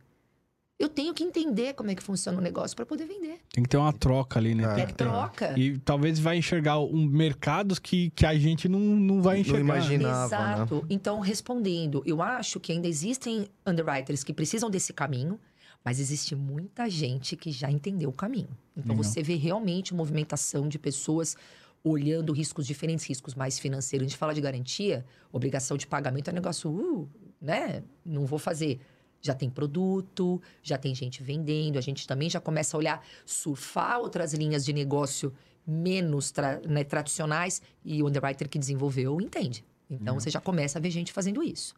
Eu 0.78 0.88
tenho 0.88 1.14
que 1.14 1.22
entender 1.22 1.72
como 1.74 1.90
é 1.90 1.94
que 1.94 2.02
funciona 2.02 2.36
o 2.38 2.40
negócio 2.40 2.74
para 2.76 2.84
poder 2.84 3.06
vender. 3.06 3.38
tem 3.52 3.62
que 3.62 3.70
ter 3.70 3.76
uma 3.76 3.92
troca 3.92 4.40
ali, 4.40 4.54
né? 4.56 4.64
É. 4.64 4.74
Tem 4.74 4.82
É 4.82 4.86
que 4.86 4.94
ter- 4.94 5.04
troca. 5.04 5.58
E 5.58 5.78
talvez 5.78 6.18
vai 6.18 6.36
enxergar 6.36 6.80
um 6.80 7.06
mercados 7.06 7.78
que, 7.78 8.10
que 8.10 8.26
a 8.26 8.36
gente 8.36 8.68
não, 8.68 8.80
não 8.80 9.22
vai 9.22 9.36
Não 9.36 9.40
enxergar. 9.42 9.60
imagina. 9.60 10.02
imaginava, 10.04 10.26
Exato. 10.64 10.86
Então, 10.90 11.20
respondendo, 11.20 12.02
eu 12.04 12.20
acho 12.20 12.58
que 12.58 12.72
ainda 12.72 12.88
existem 12.88 13.46
underwriters 13.64 14.24
que 14.24 14.32
precisam 14.34 14.68
desse 14.68 14.92
caminho, 14.92 15.38
mas 15.84 16.00
existe 16.00 16.34
muita 16.34 16.90
gente 16.90 17.36
que 17.36 17.52
já 17.52 17.70
entendeu 17.70 18.10
o 18.10 18.12
caminho. 18.12 18.48
Então, 18.76 18.96
Legal. 18.96 19.04
você 19.04 19.22
vê 19.22 19.36
realmente 19.36 19.94
movimentação 19.94 20.68
de 20.68 20.78
pessoas 20.78 21.36
olhando 21.84 22.32
riscos 22.32 22.66
diferentes, 22.66 23.04
riscos 23.06 23.34
mais 23.34 23.58
financeiros. 23.60 24.06
A 24.06 24.08
gente 24.08 24.18
fala 24.18 24.34
de 24.34 24.40
garantia, 24.40 25.04
obrigação 25.30 25.76
de 25.76 25.86
pagamento 25.86 26.28
é 26.28 26.32
um 26.32 26.34
negócio, 26.34 26.68
uh, 26.70 27.08
né? 27.40 27.82
Não 28.04 28.26
vou 28.26 28.38
fazer. 28.40 28.80
Já 29.24 29.32
tem 29.34 29.48
produto, 29.48 30.40
já 30.62 30.76
tem 30.76 30.94
gente 30.94 31.22
vendendo, 31.22 31.78
a 31.78 31.80
gente 31.80 32.06
também 32.06 32.28
já 32.28 32.38
começa 32.40 32.76
a 32.76 32.78
olhar, 32.78 33.02
surfar 33.24 33.98
outras 33.98 34.34
linhas 34.34 34.62
de 34.64 34.72
negócio 34.74 35.32
menos 35.66 36.30
tra- 36.30 36.60
né, 36.68 36.84
tradicionais 36.84 37.62
e 37.82 38.02
o 38.02 38.06
underwriter 38.08 38.46
que 38.50 38.58
desenvolveu 38.58 39.18
entende. 39.22 39.64
Então 39.90 40.20
você 40.20 40.28
já 40.28 40.40
começa 40.40 40.78
a 40.78 40.82
ver 40.82 40.90
gente 40.90 41.10
fazendo 41.10 41.42
isso. 41.42 41.74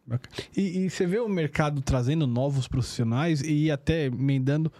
E, 0.55 0.79
e 0.79 0.89
você 0.89 1.05
vê 1.05 1.19
o 1.19 1.29
mercado 1.29 1.81
trazendo 1.81 2.27
novos 2.27 2.67
profissionais 2.67 3.41
e 3.41 3.71
até 3.71 4.07
emendando 4.07 4.71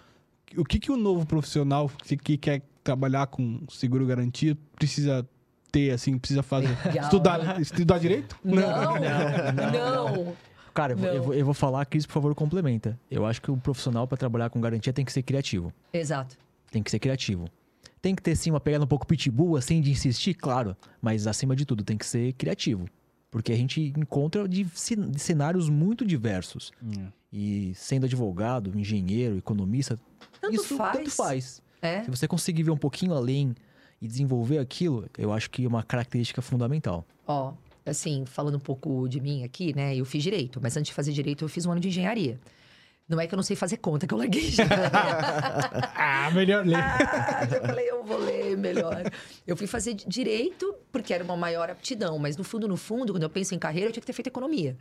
o 0.57 0.65
que, 0.65 0.77
que 0.79 0.91
o 0.91 0.97
novo 0.97 1.25
profissional 1.25 1.89
que, 2.03 2.17
que 2.17 2.37
quer 2.37 2.61
trabalhar 2.83 3.27
com 3.27 3.61
seguro 3.69 4.05
garantia 4.05 4.57
precisa 4.75 5.25
ter, 5.71 5.91
assim, 5.91 6.17
precisa 6.17 6.41
fazer? 6.43 6.69
Legal. 6.85 7.03
Estudar, 7.05 7.61
estudar 7.61 7.99
direito? 7.99 8.37
Não, 8.43 8.55
não, 8.99 10.15
não. 10.25 10.35
Cara, 10.77 10.93
eu 10.93 10.97
vou, 10.97 11.07
eu, 11.07 11.33
eu 11.39 11.45
vou 11.45 11.55
falar, 11.55 11.83
Cris, 11.87 12.05
por 12.05 12.13
favor, 12.13 12.35
complementa. 12.35 12.99
Eu 13.09 13.25
acho 13.25 13.41
que 13.41 13.49
o 13.49 13.57
profissional 13.57 14.07
para 14.07 14.15
trabalhar 14.15 14.51
com 14.51 14.61
garantia 14.61 14.93
tem 14.93 15.03
que 15.03 15.11
ser 15.11 15.23
criativo. 15.23 15.73
Exato. 15.91 16.37
Tem 16.69 16.83
que 16.83 16.91
ser 16.91 16.99
criativo. 16.99 17.49
Tem 17.99 18.13
que 18.13 18.21
ter 18.21 18.35
sim 18.35 18.51
uma 18.51 18.59
pegada 18.59 18.83
um 18.83 18.87
pouco 18.87 19.07
pitbull, 19.07 19.57
assim, 19.57 19.81
de 19.81 19.89
insistir, 19.89 20.35
claro. 20.35 20.77
Mas 21.01 21.25
acima 21.25 21.55
de 21.55 21.65
tudo, 21.65 21.83
tem 21.83 21.97
que 21.97 22.05
ser 22.05 22.31
criativo. 22.33 22.87
Porque 23.31 23.51
a 23.51 23.55
gente 23.55 23.91
encontra 23.97 24.47
de, 24.47 24.65
de 24.65 25.19
cenários 25.19 25.67
muito 25.67 26.05
diversos. 26.05 26.71
Hum. 26.79 27.07
E 27.33 27.73
sendo 27.73 28.05
advogado, 28.05 28.77
engenheiro, 28.77 29.35
economista, 29.35 29.99
Tanto 30.39 30.53
isso 30.53 30.77
faz. 30.77 30.95
tanto 30.95 31.09
faz. 31.09 31.61
É. 31.81 32.03
Se 32.03 32.11
você 32.11 32.27
conseguir 32.27 32.61
ver 32.61 32.71
um 32.71 32.77
pouquinho 32.77 33.15
além 33.15 33.55
e 33.99 34.07
desenvolver 34.07 34.59
aquilo, 34.59 35.09
eu 35.17 35.33
acho 35.33 35.49
que 35.49 35.65
é 35.65 35.67
uma 35.67 35.81
característica 35.81 36.39
fundamental. 36.39 37.03
Ó, 37.25 37.53
assim, 37.89 38.25
falando 38.25 38.55
um 38.55 38.59
pouco 38.59 39.07
de 39.07 39.19
mim 39.19 39.43
aqui, 39.43 39.75
né? 39.75 39.95
Eu 39.95 40.05
fiz 40.05 40.21
direito, 40.23 40.59
mas 40.61 40.75
antes 40.77 40.89
de 40.89 40.93
fazer 40.93 41.11
direito, 41.11 41.45
eu 41.45 41.49
fiz 41.49 41.65
um 41.65 41.71
ano 41.71 41.79
de 41.81 41.87
engenharia. 41.87 42.39
Não 43.09 43.19
é 43.21 43.25
que 43.27 43.33
eu 43.33 43.37
não 43.37 43.43
sei 43.43 43.55
fazer 43.55 43.77
conta, 43.77 44.05
que 44.05 44.13
eu 44.13 44.17
larguei. 44.17 44.51
Ah, 45.95 46.29
melhor 46.33 46.65
ler. 46.65 46.75
Ah, 46.77 47.47
eu 47.55 47.61
falei, 47.65 47.89
eu 47.89 48.03
vou 48.03 48.17
ler 48.19 48.57
melhor. 48.57 49.03
Eu 49.45 49.55
fui 49.55 49.67
fazer 49.67 49.93
di- 49.93 50.05
direito 50.07 50.75
porque 50.91 51.13
era 51.13 51.23
uma 51.23 51.37
maior 51.37 51.69
aptidão, 51.69 52.17
mas 52.19 52.35
no 52.37 52.43
fundo, 52.43 52.67
no 52.67 52.77
fundo, 52.77 53.13
quando 53.13 53.23
eu 53.23 53.29
penso 53.29 53.55
em 53.55 53.59
carreira, 53.59 53.89
eu 53.89 53.93
tinha 53.93 54.01
que 54.01 54.07
ter 54.07 54.13
feito 54.13 54.27
economia. 54.27 54.77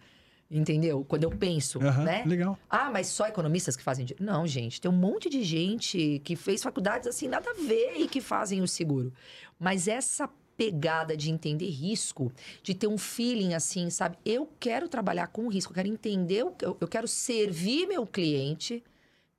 Entendeu? 0.50 1.04
Quando 1.06 1.24
eu 1.24 1.30
penso, 1.30 1.80
Aham, 1.82 2.04
né? 2.04 2.22
Legal. 2.24 2.56
Ah, 2.70 2.88
mas 2.90 3.08
só 3.08 3.26
economistas 3.26 3.76
que 3.76 3.82
fazem. 3.82 4.06
Não, 4.20 4.46
gente, 4.46 4.80
tem 4.80 4.88
um 4.90 4.94
monte 4.94 5.28
de 5.28 5.42
gente 5.42 6.20
que 6.24 6.36
fez 6.36 6.62
faculdades 6.62 7.08
assim, 7.08 7.26
nada 7.28 7.50
a 7.50 7.54
ver 7.54 7.94
e 7.98 8.06
que 8.06 8.20
fazem 8.20 8.62
o 8.62 8.68
seguro. 8.68 9.12
Mas 9.58 9.88
essa 9.88 10.28
pegada 10.56 11.16
de 11.16 11.30
entender 11.30 11.68
risco, 11.68 12.32
de 12.62 12.74
ter 12.74 12.86
um 12.86 12.98
feeling 12.98 13.54
assim, 13.54 13.90
sabe? 13.90 14.16
Eu 14.24 14.48
quero 14.58 14.88
trabalhar 14.88 15.28
com 15.28 15.48
risco, 15.48 15.72
eu 15.72 15.74
quero 15.74 15.88
entender, 15.88 16.40
eu, 16.40 16.76
eu 16.80 16.88
quero 16.88 17.06
servir 17.06 17.86
meu 17.86 18.06
cliente. 18.06 18.82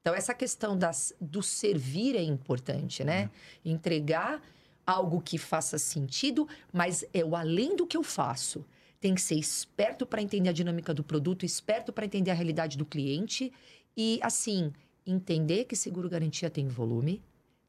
Então, 0.02 0.14
essa 0.14 0.34
questão 0.34 0.78
das, 0.78 1.14
do 1.20 1.42
servir 1.42 2.16
é 2.16 2.22
importante, 2.22 3.04
né? 3.04 3.30
Entregar 3.66 4.42
algo 4.86 5.20
que 5.20 5.38
faça 5.38 5.78
sentido, 5.78 6.48
mas 6.72 7.04
é 7.14 7.26
o 7.26 7.36
além 7.36 7.76
do 7.76 7.86
que 7.86 7.98
eu 7.98 8.04
faço. 8.04 8.64
Tem 9.02 9.14
que 9.14 9.22
ser 9.22 9.36
esperto 9.36 10.06
para 10.06 10.22
entender 10.22 10.50
a 10.50 10.54
dinâmica 10.54 10.94
do 10.94 11.04
produto, 11.04 11.46
esperto 11.46 11.92
para 11.92 12.06
entender 12.06 12.32
a 12.32 12.34
realidade 12.34 12.78
do 12.78 12.86
cliente 12.86 13.52
e, 13.96 14.18
assim, 14.24 14.72
entender 15.06 15.66
que 15.66 15.76
seguro 15.76 16.10
garantia 16.10 16.50
tem 16.50 16.68
volume, 16.68 17.22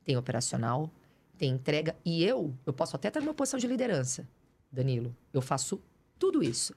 tem 0.04 0.16
operacional, 0.16 0.90
tem 1.38 1.50
entrega. 1.50 1.96
E 2.04 2.22
eu, 2.24 2.54
eu 2.66 2.72
posso 2.72 2.94
até 2.96 3.08
estar 3.08 3.20
numa 3.20 3.34
posição 3.34 3.58
de 3.58 3.66
liderança, 3.66 4.28
Danilo. 4.70 5.14
Eu 5.32 5.40
faço 5.40 5.80
tudo 6.18 6.42
isso. 6.42 6.74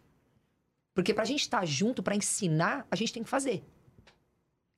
Porque 0.93 1.13
para 1.13 1.23
a 1.23 1.27
gente 1.27 1.41
estar 1.41 1.65
junto, 1.65 2.03
para 2.03 2.15
ensinar, 2.15 2.85
a 2.91 2.95
gente 2.95 3.11
tem 3.13 3.23
que 3.23 3.29
fazer. 3.29 3.63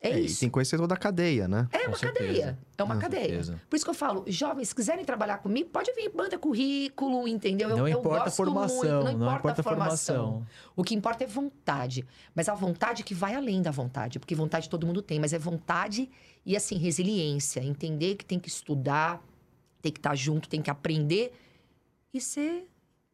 É, 0.05 0.19
e 0.19 0.25
isso. 0.25 0.41
tem 0.41 0.49
que 0.49 0.53
conhecer 0.53 0.77
toda 0.77 0.93
a 0.93 0.97
cadeia, 0.97 1.47
né? 1.47 1.65
É 1.71 1.79
Com 1.83 1.87
uma 1.91 1.97
certeza. 1.97 2.27
cadeia. 2.27 2.59
É 2.77 2.83
uma 2.83 2.95
Com 2.95 3.01
cadeia. 3.01 3.23
certeza. 3.23 3.61
Por 3.69 3.75
isso 3.77 3.85
que 3.85 3.89
eu 3.89 3.93
falo, 3.95 4.25
jovens, 4.27 4.67
se 4.67 4.75
quiserem 4.75 5.05
trabalhar 5.05 5.37
comigo, 5.37 5.69
pode 5.69 5.93
vir, 5.93 6.11
manda 6.13 6.37
currículo, 6.37 7.25
entendeu? 7.25 7.69
Eu- 7.69 7.77
não 7.77 7.87
eu 7.87 7.99
importa 7.99 8.17
a 8.19 8.23
gosto 8.25 8.35
formação, 8.35 8.75
muito, 9.03 9.17
não, 9.17 9.33
importa 9.37 9.61
a 9.61 9.63
formação. 9.63 10.45
O 10.75 10.83
que 10.83 10.93
importa 10.93 11.23
é 11.23 11.27
vontade. 11.27 12.05
Mas 12.35 12.49
a 12.49 12.53
vontade 12.53 13.01
que 13.01 13.13
vai 13.13 13.33
além 13.33 13.61
da 13.61 13.71
vontade. 13.71 14.19
Porque 14.19 14.35
vontade 14.35 14.69
todo 14.69 14.85
mundo 14.85 15.01
tem, 15.01 15.21
mas 15.21 15.31
é 15.31 15.39
vontade 15.39 16.09
e, 16.45 16.53
assim, 16.57 16.75
resiliência. 16.77 17.61
Entender 17.63 18.15
que 18.15 18.25
tem 18.25 18.39
que 18.41 18.49
estudar, 18.49 19.23
tem 19.83 19.91
que 19.91 19.99
estar 19.99 20.15
junto, 20.15 20.47
tem 20.47 20.61
que 20.61 20.71
aprender 20.71 21.33
e 22.13 22.21
ser 22.21 22.65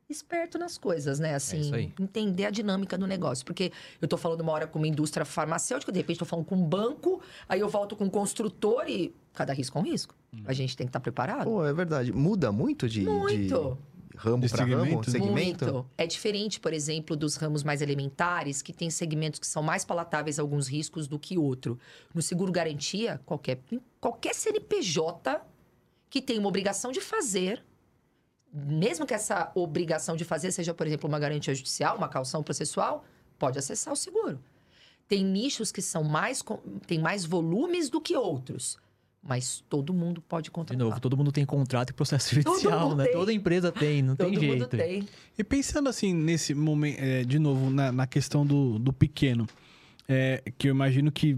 esperto 0.07 0.57
nas 0.57 0.78
coisas, 0.78 1.20
né? 1.20 1.34
Assim, 1.36 1.74
aí. 1.74 1.93
entender 1.99 2.45
a 2.45 2.49
dinâmica 2.51 2.97
do 2.97 3.07
negócio. 3.07 3.43
Porque 3.43 3.72
eu 3.99 4.07
tô 4.07 4.17
falando 4.17 4.41
uma 4.41 4.51
hora 4.51 4.67
com 4.67 4.78
uma 4.78 4.88
indústria 4.88 5.26
farmacêutica, 5.26 5.91
de 5.91 5.99
repente 5.99 6.20
tô 6.20 6.26
falando 6.26 6.45
com 6.45 6.55
um 6.55 6.63
banco, 6.63 7.22
aí 7.47 7.59
eu 7.59 7.67
volto 7.70 7.95
com 7.95 8.05
um 8.05 8.09
construtor 8.09 8.88
e 8.88 9.13
cada 9.34 9.51
risco 9.51 9.78
é 9.78 9.82
um 9.82 9.84
risco. 9.84 10.15
A 10.45 10.53
gente 10.53 10.78
tem 10.78 10.86
que 10.86 10.89
estar 10.89 10.99
preparado. 10.99 11.45
Pô, 11.45 11.65
é 11.65 11.74
verdade. 11.74 12.13
Muda 12.13 12.51
muito 12.51 12.88
de, 12.88 13.01
Muito. 13.01 13.78
de 14.11 14.17
ramo 14.17 14.43
De 14.43 14.49
para 14.49 14.65
ramo, 14.65 14.84
segmento, 14.84 15.11
né? 15.11 15.20
segmento? 15.20 15.65
Muito. 15.65 15.89
É 15.97 16.05
diferente, 16.05 16.59
por 16.59 16.74
exemplo, 16.74 17.15
dos 17.15 17.36
ramos 17.36 17.63
mais 17.63 17.82
elementares, 17.82 18.61
que 18.61 18.74
tem 18.74 18.91
segmentos 18.91 19.39
que 19.39 19.47
são 19.47 19.63
mais 19.63 19.84
palatáveis 19.84 20.38
a 20.38 20.43
alguns 20.43 20.67
riscos 20.67 21.07
do 21.07 21.17
que 21.17 21.36
outro. 21.38 21.80
No 22.13 22.22
seguro 22.22 22.51
garantia, 22.51 23.20
qualquer, 23.26 23.59
qualquer 23.99 24.36
CNPJ 24.36 25.41
que 26.10 26.22
tem 26.22 26.39
uma 26.39 26.47
obrigação 26.47 26.91
de 26.91 27.01
fazer, 27.01 27.64
mesmo 28.53 29.05
que 29.05 29.14
essa 29.14 29.51
obrigação 29.53 30.16
de 30.16 30.26
fazer 30.26 30.51
seja, 30.51 30.74
por 30.74 30.88
exemplo, 30.88 31.07
uma 31.07 31.20
garantia 31.20 31.53
judicial, 31.53 31.97
uma 31.97 32.10
calção 32.10 32.41
processual, 32.41 33.05
pode 33.38 33.60
acessar 33.60 33.93
o 33.93 33.95
seguro. 33.95 34.39
Tem 35.07 35.24
nichos 35.24 35.72
que 35.72 35.82
são 35.82 36.03
mais 36.03 36.43
tem 36.86 36.99
mais 36.99 37.26
volumes 37.26 37.89
do 37.89 37.99
que 37.99 38.16
outros, 38.16 38.78
mas 39.22 39.64
todo 39.70 39.93
mundo 39.93 40.22
pode 40.22 40.45
De 40.45 40.51
contratar. 40.51 40.86
novo, 40.88 40.99
todo 40.99 41.18
mundo 41.18 41.32
tem 41.32 41.45
contrato 41.45 41.89
e 41.89 41.93
processo 41.93 42.30
Todo 42.36 42.43
judicial, 42.53 42.89
mundo 42.89 42.97
né? 42.97 43.03
tem. 43.05 43.14
Toda 43.14 43.34
empresa 43.34 43.72
tem, 43.72 44.01
não 44.01 44.16
todo 44.16 44.30
tem 44.30 44.49
mundo 44.49 44.60
jeito. 44.60 44.78
tem. 44.78 45.07
E 45.38 45.43
pensando 45.43 45.89
assim, 45.89 46.14
nesse 46.14 46.53
momento, 46.53 46.99
é, 46.99 47.24
de 47.24 47.38
novo, 47.39 47.70
na, 47.70 47.91
na 47.91 48.07
questão 48.07 48.45
do, 48.45 48.78
do 48.80 48.93
pequeno, 48.93 49.47
é, 50.07 50.43
que 50.57 50.68
eu 50.68 50.72
imagino 50.72 51.12
que 51.12 51.36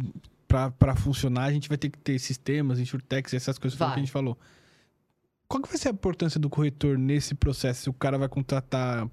para 0.51 0.95
funcionar 0.95 1.45
a 1.45 1.51
gente 1.53 1.69
vai 1.69 1.77
ter 1.77 1.89
que 1.89 1.97
ter 1.97 2.19
sistemas, 2.19 2.79
insurtechs, 2.79 3.33
essas 3.33 3.57
coisas 3.57 3.77
que 3.77 3.83
a 3.83 3.95
gente 3.95 4.11
falou. 4.11 4.37
Qual 5.47 5.61
que 5.61 5.67
vai 5.69 5.77
ser 5.77 5.89
a 5.89 5.91
importância 5.91 6.39
do 6.39 6.49
corretor 6.49 6.97
nesse 6.97 7.35
processo? 7.35 7.83
Se 7.83 7.89
o 7.89 7.93
cara 7.93 8.17
vai 8.17 8.27
contratar. 8.29 9.09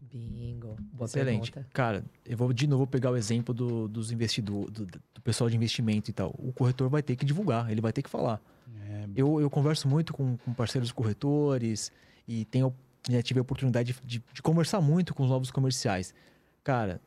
Bingo. 0.00 0.76
Boa 0.92 1.06
Excelente. 1.06 1.50
pergunta. 1.50 1.70
Cara, 1.72 2.04
eu 2.24 2.36
vou 2.36 2.52
de 2.52 2.66
novo 2.66 2.86
pegar 2.86 3.10
o 3.10 3.16
exemplo 3.16 3.52
do, 3.54 3.88
dos 3.88 4.12
investidores, 4.12 4.70
do, 4.70 4.86
do 4.86 5.20
pessoal 5.22 5.50
de 5.50 5.56
investimento 5.56 6.10
e 6.10 6.12
tal. 6.12 6.34
O 6.38 6.52
corretor 6.52 6.88
vai 6.88 7.02
ter 7.02 7.16
que 7.16 7.24
divulgar, 7.24 7.70
ele 7.70 7.80
vai 7.80 7.92
ter 7.92 8.02
que 8.02 8.10
falar. 8.10 8.40
É, 8.88 9.06
Eu, 9.16 9.40
eu 9.40 9.50
converso 9.50 9.88
muito 9.88 10.12
com, 10.12 10.36
com 10.38 10.54
parceiros 10.54 10.92
corretores 10.92 11.90
e 12.28 12.44
tenho, 12.46 12.72
já 13.10 13.22
tive 13.22 13.40
a 13.40 13.42
oportunidade 13.42 13.92
de, 13.92 14.18
de- 14.18 14.24
de 14.32 14.42
conversar 14.42 14.80
muito 14.80 15.14
com 15.14 15.22
os 15.24 15.28
novos 15.30 15.50
comerciais. 15.50 16.14
Cara, 16.62 17.00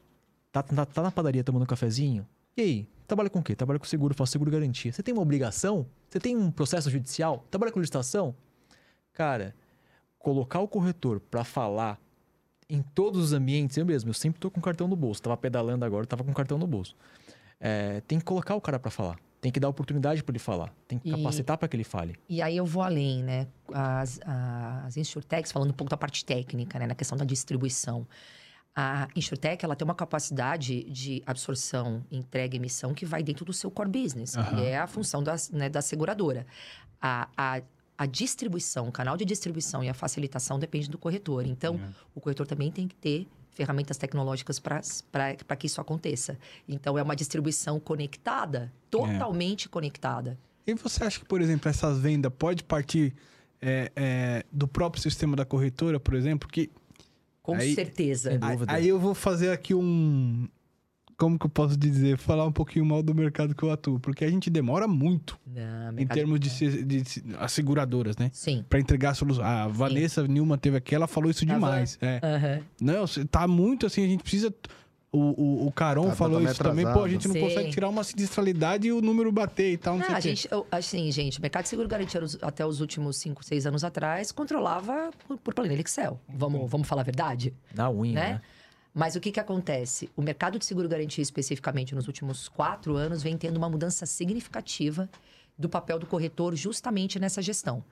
tá, 0.51 0.61
tá, 0.61 0.85
tá 0.85 1.01
na 1.01 1.11
padaria 1.11 1.43
tomando 1.43 1.63
um 1.63 1.67
cafezinho? 1.67 2.27
E 2.57 2.61
aí? 2.61 2.87
Trabalha 3.07 3.29
com 3.29 3.39
o 3.39 3.43
quê? 3.43 3.55
Trabalha 3.55 3.79
com 3.79 3.85
seguro, 3.85 4.13
faz 4.15 4.29
seguro 4.31 4.51
garantia. 4.51 4.91
Você 4.91 5.01
tem 5.03 5.13
uma 5.13 5.21
obrigação? 5.21 5.85
Você 6.09 6.19
tem 6.19 6.35
um 6.35 6.51
processo 6.51 6.89
judicial? 6.89 7.45
Trabalha 7.49 7.71
com 7.71 7.79
licitação? 7.79 8.35
Cara, 9.13 9.55
colocar 10.19 10.59
o 10.59 10.67
corretor 10.67 11.19
para 11.19 11.43
falar 11.43 11.99
em 12.69 12.81
todos 12.81 13.23
os 13.23 13.33
ambientes, 13.33 13.77
eu 13.77 13.85
mesmo, 13.85 14.09
eu 14.09 14.13
sempre 14.13 14.39
tô 14.41 14.51
com 14.51 14.59
cartão 14.59 14.87
no 14.89 14.95
bolso. 14.95 15.21
Tava 15.21 15.37
pedalando 15.37 15.85
agora, 15.85 16.05
tava 16.05 16.23
com 16.23 16.33
cartão 16.33 16.57
no 16.57 16.67
bolso. 16.67 16.95
É, 17.59 18.01
tem 18.01 18.19
que 18.19 18.25
colocar 18.25 18.55
o 18.55 18.61
cara 18.61 18.77
para 18.77 18.91
falar. 18.91 19.17
Tem 19.39 19.51
que 19.51 19.59
dar 19.59 19.69
oportunidade 19.69 20.21
para 20.23 20.31
ele 20.33 20.39
falar. 20.39 20.73
Tem 20.87 20.99
que 20.99 21.07
E- 21.07 21.11
capacitar 21.11 21.57
para 21.57 21.67
que 21.67 21.77
ele 21.77 21.83
fale. 21.85 22.15
E 22.27 22.41
aí 22.41 22.57
eu 22.57 22.65
vou 22.65 22.81
além, 22.83 23.23
né? 23.23 23.47
As, 23.71 24.19
as 24.83 24.97
insurtechs, 24.97 25.51
falando 25.51 25.69
um 25.69 25.73
pouco 25.73 25.89
da 25.89 25.95
parte 25.97 26.25
técnica, 26.25 26.77
né? 26.77 26.87
Na 26.87 26.95
questão 26.95 27.17
da 27.17 27.23
distribuição. 27.23 28.05
A 28.79 29.07
insurtech, 29.15 29.65
ela 29.65 29.75
tem 29.75 29.83
uma 29.83 29.95
capacidade 29.95 30.83
de 30.83 31.23
absorção, 31.25 32.05
entrega 32.11 32.55
e 32.55 32.59
emissão 32.59 32.93
que 32.93 33.07
vai 33.07 33.23
dentro 33.23 33.43
do 33.43 33.51
seu 33.51 33.71
core 33.71 33.89
business. 33.89 34.37
Aham. 34.37 34.55
Que 34.55 34.65
é 34.67 34.77
a 34.77 34.85
função 34.85 35.23
da, 35.23 35.35
né, 35.51 35.67
da 35.67 35.81
seguradora. 35.81 36.45
A, 37.01 37.27
a, 37.35 37.61
a 37.97 38.05
distribuição, 38.05 38.87
o 38.87 38.91
canal 38.91 39.17
de 39.17 39.25
distribuição 39.25 39.83
e 39.83 39.89
a 39.89 39.95
facilitação 39.95 40.59
depende 40.59 40.87
do 40.91 40.97
corretor. 40.99 41.47
Então, 41.47 41.73
É. 41.83 41.89
o 42.13 42.21
corretor 42.21 42.45
também 42.45 42.71
tem 42.71 42.87
que 42.87 42.93
ter 42.93 43.27
ferramentas 43.49 43.97
tecnológicas 43.97 44.59
para 44.59 45.55
que 45.57 45.65
isso 45.65 45.81
aconteça. 45.81 46.37
Então, 46.69 46.99
é 46.99 47.01
uma 47.01 47.15
distribuição 47.15 47.79
conectada, 47.79 48.71
totalmente 48.91 49.67
conectada. 49.67 50.37
E 50.67 50.75
você 50.75 51.03
acha 51.03 51.17
que, 51.17 51.25
por 51.25 51.41
exemplo, 51.41 51.67
essas 51.67 51.97
vendas 51.97 52.31
pode 52.37 52.63
partir 52.63 53.15
é, 53.59 53.91
é, 53.95 54.45
do 54.51 54.67
próprio 54.67 55.01
sistema 55.01 55.35
da 55.35 55.43
corretora, 55.45 55.99
por 55.99 56.13
exemplo? 56.13 56.47
Que 56.47 56.69
Com 57.47 57.55
Aí- 57.55 57.73
certeza. 57.73 58.37
Aí, 58.41 58.57
aí 58.67 58.87
eu 58.89 58.99
vou 58.99 59.15
fazer 59.15 59.51
aqui 59.51 59.73
um. 59.73 60.49
Como 61.17 61.39
que 61.39 61.45
eu 61.45 61.49
posso 61.49 61.77
dizer? 61.77 62.17
Falar 62.17 62.45
um 62.45 62.51
pouquinho 62.51 62.85
mal 62.85 63.01
do 63.01 63.15
mercado 63.15 63.55
que 63.55 63.63
eu 63.63 63.71
atuo. 63.71 64.01
Porque 64.01 64.25
a 64.25 64.29
gente 64.29 64.49
demora 64.49 64.85
muito 64.85 65.39
Não, 65.47 65.97
em 65.97 66.05
termos 66.05 66.41
de, 66.41 66.83
de 66.83 67.03
as 67.39 67.53
seguradoras, 67.53 68.17
né? 68.17 68.29
Sim. 68.33 68.65
Pra 68.69 68.79
entregar 68.81 69.11
a 69.11 69.13
solução. 69.13 69.45
A 69.45 69.65
Vanessa 69.69 70.27
Nilman 70.27 70.57
teve 70.57 70.75
aqui, 70.75 70.93
ela 70.93 71.07
falou 71.07 71.31
isso 71.31 71.45
Van. 71.45 71.53
demais. 71.53 71.97
É. 72.01 72.19
Aham. 72.21 72.59
Não, 72.81 73.05
tá 73.31 73.47
muito 73.47 73.85
assim, 73.85 74.03
a 74.03 74.07
gente 74.07 74.21
precisa. 74.23 74.53
O, 75.09 75.19
o, 75.19 75.67
o 75.67 75.71
Caron 75.71 76.09
Tá 76.09 76.15
falou 76.15 76.41
isso 76.41 76.61
também. 76.61 76.83
Pô, 76.83 76.89
a 76.89 76.91
atrasado. 76.91 77.09
gente 77.11 77.27
não 77.29 77.33
Sim. 77.35 77.41
consegue 77.41 77.69
tirar 77.71 77.87
uma 77.89 78.03
sinistralidade 78.03 78.87
e 78.87 78.91
o 78.91 79.01
número 79.01 79.31
bater 79.31 79.71
e 79.71 79.77
tal, 79.77 79.93
não, 79.93 79.99
Não, 80.01 80.05
sei 80.07 80.13
o 80.13 80.17
a 80.17 80.21
quê. 80.21 80.29
gente, 80.29 80.47
eu- 80.51 80.67
assim, 80.69 81.11
gente, 81.11 81.39
o 81.39 81.41
mercado 81.41 81.63
de 81.63 81.69
seguro 81.69 81.87
garantia 81.87 82.21
até 82.41 82.65
os 82.65 82.81
últimos 82.81 83.15
5, 83.17 83.43
6 83.43 83.65
anos 83.65 83.83
atrás 83.85 84.31
controlava 84.33 85.09
por, 85.25 85.37
por 85.37 85.53
planilha 85.53 85.79
Excel. 85.81 86.19
Vamos, 86.27 86.69
vamos 86.69 86.87
falar 86.87 87.01
a 87.01 87.05
verdade, 87.05 87.53
Na 87.73 87.89
unha, 87.89 88.13
né? 88.13 88.29
né? 88.33 88.41
Mas 88.93 89.15
o 89.15 89.19
que 89.21 89.31
que 89.31 89.39
acontece? 89.39 90.09
O 90.15 90.21
mercado 90.21 90.59
de 90.59 90.65
seguro 90.65 90.89
garantia, 90.89 91.21
especificamente 91.21 91.95
nos 91.95 92.07
últimos 92.07 92.49
quatro 92.49 92.95
anos, 92.95 93.23
vem 93.23 93.37
tendo 93.37 93.55
uma 93.55 93.69
mudança 93.69 94.05
significativa 94.05 95.09
do 95.57 95.69
papel 95.69 95.97
do 95.99 96.05
corretor 96.05 96.53
justamente 96.55 97.17
nessa 97.19 97.41
gestão. 97.41 97.83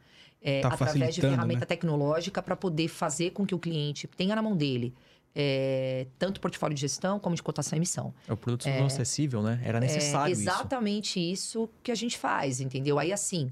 É, 0.41 0.61
Tá 0.61 0.67
através 0.69 1.15
de 1.15 1.21
ferramenta 1.21 1.61
né? 1.61 1.65
tecnológica 1.65 2.41
para 2.43 2.55
poder 2.55 2.87
fazer 2.87 3.31
com 3.31 3.45
que 3.45 3.55
o 3.55 3.59
cliente 3.59 4.07
tenha 4.17 4.35
na 4.35 4.41
mão 4.41 4.55
dele 4.55 4.93
é, 5.35 6.07
tanto 6.17 6.39
portfólio 6.39 6.73
de 6.73 6.81
gestão 6.81 7.19
como 7.19 7.35
de 7.35 7.43
cotação 7.43 7.75
e 7.75 7.79
emissão. 7.79 8.13
É 8.27 8.31
o 8.31 8.37
produto 8.37 8.69
não 8.69 8.85
acessível, 8.85 9.43
né? 9.43 9.61
Era 9.63 9.79
necessário 9.81 10.29
é 10.29 10.31
isso. 10.31 10.41
exatamente 10.41 11.19
isso. 11.19 11.69
que 11.83 11.91
a 11.91 11.95
gente 11.95 12.17
faz, 12.17 12.61
entendeu? 12.61 12.97
Aí, 12.97 13.11
assim, 13.11 13.51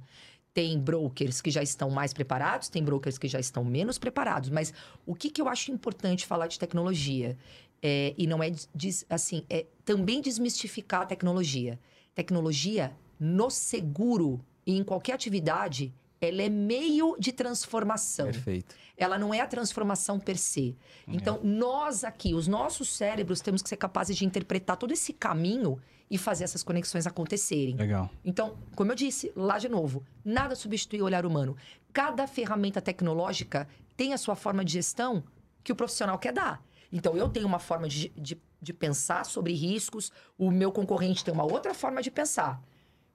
Tem 0.53 0.79
brokers 0.79 1.41
que 1.41 1.49
já 1.49 1.63
estão 1.63 1.89
mais 1.89 2.13
preparados, 2.13 2.69
tem 2.69 2.84
brokers 2.84 3.17
que 3.17 3.27
já 3.27 3.39
estão 3.39 3.63
menos 3.65 3.97
preparados. 3.97 4.51
Mas 4.51 4.71
o 5.03 5.15
que, 5.15 5.31
que 5.31 5.41
eu 5.41 5.49
acho 5.49 5.71
importante 5.71 6.27
falar 6.27 6.45
de 6.45 6.59
tecnologia? 6.59 7.36
É, 7.81 8.13
e 8.15 8.27
não 8.27 8.41
é 8.41 8.51
des, 8.73 9.03
assim, 9.09 9.43
é 9.49 9.65
também 9.84 10.21
desmistificar 10.21 11.01
a 11.01 11.05
tecnologia. 11.07 11.79
Tecnologia 12.13 12.95
no 13.19 13.49
seguro 13.49 14.39
e 14.65 14.77
em 14.77 14.84
qualquer 14.84 15.13
atividade, 15.13 15.91
ela 16.26 16.41
é 16.41 16.49
meio 16.49 17.15
de 17.19 17.32
transformação. 17.32 18.26
Perfeito. 18.26 18.76
Ela 18.97 19.17
não 19.17 19.34
é 19.34 19.41
a 19.41 19.47
transformação 19.47 20.19
per 20.19 20.38
se. 20.38 20.78
Então, 21.07 21.39
nós 21.43 22.03
aqui, 22.03 22.34
os 22.34 22.47
nossos 22.47 22.89
cérebros, 22.89 23.41
temos 23.41 23.61
que 23.61 23.69
ser 23.69 23.78
capazes 23.78 24.15
de 24.15 24.26
interpretar 24.26 24.78
todo 24.78 24.91
esse 24.91 25.11
caminho 25.11 25.82
e 26.09 26.17
fazer 26.17 26.43
essas 26.43 26.63
conexões 26.63 27.07
acontecerem. 27.07 27.76
Legal. 27.76 28.09
Então, 28.24 28.57
como 28.76 28.91
eu 28.91 28.95
disse, 28.95 29.32
lá 29.36 29.57
de 29.57 29.67
novo, 29.67 30.03
nada 30.24 30.55
substitui 30.55 31.01
o 31.01 31.05
olhar 31.05 31.26
humano. 31.26 31.57
Cada 31.91 32.28
ferramenta 32.28 32.82
tecnológica 32.82 33.67
tem 33.97 34.13
a 34.13 34.17
sua 34.17 34.36
forma 34.36 34.63
de 34.63 34.74
gestão 34.74 35.24
que 35.63 35.71
o 35.71 35.76
profissional 35.76 36.17
quer 36.19 36.34
dar. 36.34 36.63
Então, 36.91 37.17
eu 37.17 37.28
tenho 37.28 37.47
uma 37.47 37.59
forma 37.59 37.89
de, 37.89 38.09
de, 38.15 38.39
de 38.61 38.74
pensar 38.74 39.26
sobre 39.26 39.53
riscos, 39.53 40.11
o 40.38 40.51
meu 40.51 40.71
concorrente 40.71 41.26
tem 41.26 41.34
uma 41.34 41.43
outra 41.43 41.74
forma 41.74 42.01
de 42.01 42.11
pensar. 42.11 42.61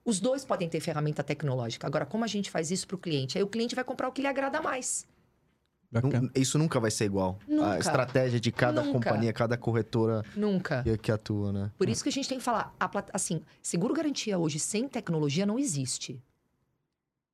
Os 0.09 0.19
dois 0.19 0.43
podem 0.43 0.67
ter 0.67 0.79
ferramenta 0.79 1.23
tecnológica. 1.23 1.85
Agora, 1.85 2.03
como 2.03 2.23
a 2.23 2.27
gente 2.27 2.49
faz 2.49 2.71
isso 2.71 2.87
para 2.87 2.95
o 2.95 2.97
cliente? 2.97 3.37
Aí 3.37 3.43
o 3.43 3.47
cliente 3.47 3.75
vai 3.75 3.83
comprar 3.83 4.07
o 4.07 4.11
que 4.11 4.23
lhe 4.23 4.27
agrada 4.27 4.59
mais. 4.59 5.05
Bacana. 5.91 6.31
Isso 6.33 6.57
nunca 6.57 6.79
vai 6.79 6.89
ser 6.89 7.05
igual. 7.05 7.37
Nunca. 7.47 7.73
A 7.73 7.77
estratégia 7.77 8.39
de 8.39 8.51
cada 8.51 8.81
Nunca. 8.81 8.93
companhia, 8.93 9.31
cada 9.31 9.55
corretora 9.55 10.23
Nunca. 10.35 10.81
que, 10.81 10.97
que 10.97 11.11
atua, 11.11 11.53
né? 11.53 11.71
Por 11.77 11.87
isso 11.87 12.01
que 12.01 12.09
a 12.09 12.11
gente 12.11 12.27
tem 12.27 12.39
que 12.39 12.43
falar, 12.43 12.73
a 12.79 12.89
assim, 13.13 13.43
seguro 13.61 13.93
garantia 13.93 14.39
hoje 14.39 14.57
sem 14.57 14.87
tecnologia 14.87 15.45
não 15.45 15.59
existe. 15.59 16.19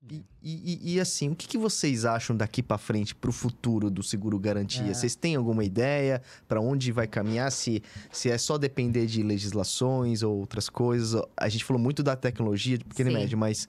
E, 0.10 0.24
e- 0.44 0.94
e, 0.94 1.00
assim, 1.00 1.30
o 1.30 1.36
que, 1.36 1.48
que 1.48 1.58
vocês 1.58 2.06
acham 2.06 2.36
daqui 2.38 2.62
pra 2.62 2.78
frente 2.78 3.16
pro 3.16 3.32
futuro 3.32 3.90
do 3.90 4.04
seguro 4.04 4.38
garantia? 4.38 4.84
É. 4.92 4.94
Vocês 4.94 5.16
têm 5.16 5.36
alguma 5.36 5.64
ideia 5.64 6.22
para 6.48 6.62
onde 6.62 6.92
vai 6.92 7.08
caminhar? 7.08 7.52
Se, 7.52 7.82
se 8.12 8.30
é 8.30 8.38
só 8.38 8.58
depender 8.58 9.08
de 9.08 9.24
legislações 9.24 10.22
ou 10.22 10.38
outras 10.38 10.70
coisas? 10.70 11.20
A 11.36 11.50
gente 11.50 11.64
falou 11.66 11.82
muito 11.82 12.04
da 12.04 12.16
tecnologia 12.16 12.78
de 12.78 12.86
pequeno 12.86 13.10
e 13.10 13.14
médio, 13.14 13.36
mas 13.38 13.68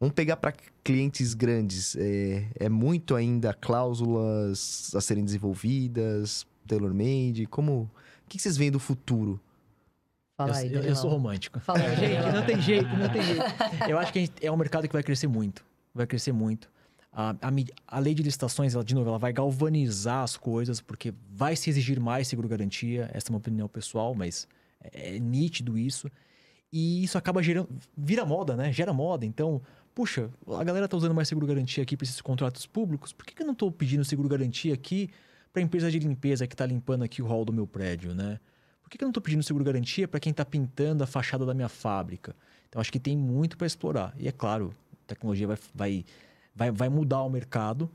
vamos 0.00 0.14
pegar 0.14 0.36
para 0.36 0.54
clientes 0.82 1.34
grandes. 1.34 1.94
É, 1.96 2.46
é 2.60 2.68
muito 2.70 3.14
ainda 3.14 3.52
cláusulas 3.52 4.90
a 4.94 5.00
serem 5.02 5.24
desenvolvidas, 5.24 6.46
tailor-made? 6.66 7.46
Como? 7.46 7.82
O 7.82 8.28
que, 8.28 8.38
que 8.38 8.42
vocês 8.42 8.56
veem 8.56 8.70
do 8.70 8.78
futuro? 8.80 9.38
Fala 10.36 10.50
eu, 10.52 10.54
aí, 10.56 10.64
eu- 10.66 10.70
eu 10.70 10.74
Danilão. 10.80 10.96
sou 11.02 11.10
romântico. 11.10 11.60
Fala 11.60 11.80
aí, 11.80 11.96
Gente, 11.96 12.22
não 12.34 12.44
tem 12.46 12.60
jeito, 12.60 12.88
não 12.96 13.08
tem 13.08 13.22
jeito. 13.22 13.44
Eu 13.88 13.98
acho 13.98 14.12
que 14.12 14.18
a 14.18 14.22
gente- 14.22 14.32
é 14.46 14.50
um 14.50 14.56
mercado 14.56 14.86
que 14.88 14.92
vai 14.92 15.02
crescer 15.02 15.28
muito. 15.28 15.64
Vai 15.94 16.06
crescer 16.06 16.32
muito. 16.32 16.70
A, 17.12 17.30
a, 17.30 17.50
a 17.86 17.98
lei 18.00 18.12
de 18.12 18.22
licitações, 18.22 18.74
ela, 18.74 18.82
de 18.82 18.94
novo, 18.94 19.08
ela 19.08 19.18
vai 19.18 19.32
galvanizar 19.32 20.24
as 20.24 20.36
coisas, 20.36 20.80
porque 20.80 21.14
vai 21.30 21.54
se 21.54 21.70
exigir 21.70 22.00
mais 22.00 22.26
seguro-garantia. 22.26 23.08
Essa 23.14 23.28
é 23.28 23.30
uma 23.30 23.38
opinião 23.38 23.68
pessoal, 23.68 24.14
mas 24.14 24.48
é, 24.82 25.16
é 25.16 25.18
nítido 25.20 25.78
isso. 25.78 26.10
E 26.72 27.04
isso 27.04 27.16
acaba 27.16 27.40
gerando. 27.40 27.68
Vira 27.96 28.26
moda, 28.26 28.56
né? 28.56 28.72
Gera 28.72 28.92
moda. 28.92 29.24
Então, 29.24 29.62
puxa, 29.94 30.28
a 30.58 30.64
galera 30.64 30.88
tá 30.88 30.96
usando 30.96 31.14
mais 31.14 31.28
seguro-garantia 31.28 31.84
aqui 31.84 31.96
para 31.96 32.04
esses 32.04 32.20
contratos 32.20 32.66
públicos. 32.66 33.12
Por 33.12 33.24
que, 33.24 33.32
que 33.32 33.42
eu 33.42 33.46
não 33.46 33.54
tô 33.54 33.70
pedindo 33.70 34.04
seguro-garantia 34.04 34.74
aqui 34.74 35.08
para 35.52 35.62
a 35.62 35.64
empresa 35.64 35.88
de 35.88 36.00
limpeza 36.00 36.48
que 36.48 36.56
tá 36.56 36.66
limpando 36.66 37.04
aqui 37.04 37.22
o 37.22 37.26
hall 37.26 37.44
do 37.44 37.52
meu 37.52 37.64
prédio, 37.64 38.12
né? 38.12 38.40
Por 38.82 38.90
que, 38.90 38.98
que 38.98 39.04
eu 39.04 39.06
não 39.06 39.10
estou 39.10 39.22
pedindo 39.22 39.42
seguro-garantia 39.44 40.08
para 40.08 40.18
quem 40.18 40.32
está 40.32 40.44
pintando 40.44 41.04
a 41.04 41.06
fachada 41.06 41.46
da 41.46 41.54
minha 41.54 41.68
fábrica? 41.68 42.34
Então, 42.68 42.80
acho 42.80 42.90
que 42.90 42.98
tem 42.98 43.16
muito 43.16 43.56
para 43.56 43.68
explorar. 43.68 44.12
E 44.18 44.26
é 44.26 44.32
claro, 44.32 44.74
tecnologia 45.06 45.46
vai, 45.46 45.58
vai, 45.74 46.04
vai, 46.54 46.70
vai 46.70 46.88
mudar 46.88 47.22
o 47.22 47.30
mercado. 47.30 47.90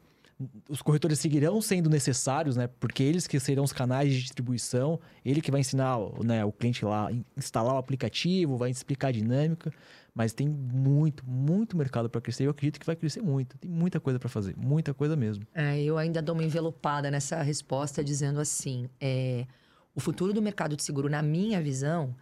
Os 0.69 0.81
corretores 0.81 1.19
seguirão 1.19 1.61
sendo 1.61 1.89
necessários, 1.89 2.55
né? 2.55 2.67
Porque 2.79 3.03
eles 3.03 3.27
que 3.27 3.37
serão 3.39 3.63
os 3.63 3.73
canais 3.73 4.13
de 4.13 4.21
distribuição, 4.21 4.97
ele 5.25 5.41
que 5.41 5.51
vai 5.51 5.59
ensinar 5.59 5.97
né, 6.23 6.45
o 6.45 6.51
cliente 6.51 6.85
lá 6.85 7.11
instalar 7.35 7.75
o 7.75 7.77
aplicativo, 7.77 8.55
vai 8.55 8.69
explicar 8.69 9.09
a 9.09 9.11
dinâmica. 9.11 9.71
Mas 10.15 10.33
tem 10.33 10.47
muito, 10.47 11.25
muito 11.25 11.77
mercado 11.77 12.09
para 12.09 12.21
crescer. 12.21 12.45
Eu 12.45 12.51
acredito 12.51 12.79
que 12.79 12.85
vai 12.85 12.95
crescer 12.95 13.21
muito. 13.21 13.57
Tem 13.57 13.69
muita 13.69 13.99
coisa 13.99 14.17
para 14.17 14.29
fazer, 14.29 14.55
muita 14.57 14.93
coisa 14.93 15.15
mesmo. 15.15 15.45
É, 15.53 15.81
eu 15.81 15.97
ainda 15.97 16.21
dou 16.21 16.35
uma 16.35 16.43
envelopada 16.43 17.11
nessa 17.11 17.41
resposta 17.41 18.03
dizendo 18.03 18.39
assim: 18.39 18.89
é, 18.99 19.45
o 19.93 19.99
futuro 19.99 20.33
do 20.33 20.41
mercado 20.41 20.75
de 20.75 20.83
seguro, 20.83 21.09
na 21.09 21.21
minha 21.21 21.61
visão, 21.61 22.15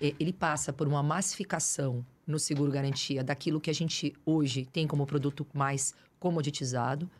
é, 0.00 0.14
ele 0.18 0.32
passa 0.32 0.72
por 0.72 0.86
uma 0.86 1.02
massificação 1.02 2.04
no 2.26 2.38
seguro 2.38 2.70
garantia 2.70 3.22
daquilo 3.22 3.60
que 3.60 3.70
a 3.70 3.74
gente 3.74 4.14
hoje 4.24 4.64
tem 4.64 4.86
como 4.86 5.06
produto 5.06 5.46
mais 5.52 5.94
comoditizado. 6.18 7.10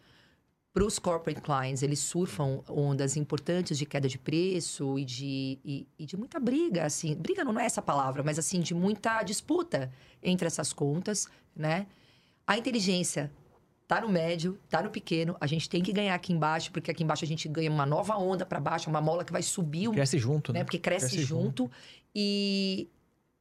Para 0.73 0.85
os 0.85 0.99
corporate 0.99 1.41
clients, 1.41 1.83
eles 1.83 2.01
surfam 2.01 2.61
ondas 2.69 3.17
importantes 3.17 3.79
de 3.79 3.87
queda 3.87 4.09
de 4.09 4.19
preço 4.19 4.99
e 4.99 5.05
de, 5.05 5.59
e, 5.65 5.87
e 5.97 6.05
de 6.05 6.17
muita 6.17 6.41
briga, 6.41 6.85
assim. 6.85 7.15
Briga 7.15 7.45
não 7.45 7.59
é 7.61 7.65
essa 7.65 7.81
palavra, 7.81 8.25
mas 8.25 8.41
assim, 8.41 8.61
de 8.61 8.75
muita 8.75 9.23
disputa 9.23 9.93
entre 10.21 10.49
essas 10.49 10.73
contas, 10.73 11.29
né? 11.55 11.87
A 12.45 12.59
inteligência 12.59 13.31
tá 13.87 14.01
no 14.01 14.09
médio, 14.09 14.59
tá 14.69 14.83
no 14.83 14.91
pequeno. 14.91 15.37
A 15.41 15.47
gente 15.47 15.69
tem 15.69 15.81
que 15.83 15.93
ganhar 15.93 16.15
aqui 16.15 16.33
embaixo, 16.33 16.73
porque 16.73 16.91
aqui 16.91 17.05
embaixo 17.05 17.25
a 17.25 17.29
gente 17.29 17.49
ganha 17.49 17.71
uma 17.71 17.87
nova 17.87 18.17
onda 18.17 18.45
para 18.45 18.59
baixo, 18.59 18.91
uma 18.91 19.01
mola 19.01 19.25
que 19.25 19.33
vai 19.33 19.43
subir, 19.43 19.89
Cresce 19.91 20.19
junto, 20.19 20.53
né? 20.53 20.61
né? 20.61 20.65
Porque 20.65 20.79
cresce, 20.79 21.11
Cresce 21.11 21.23
junto. 21.23 21.71
E 22.13 22.89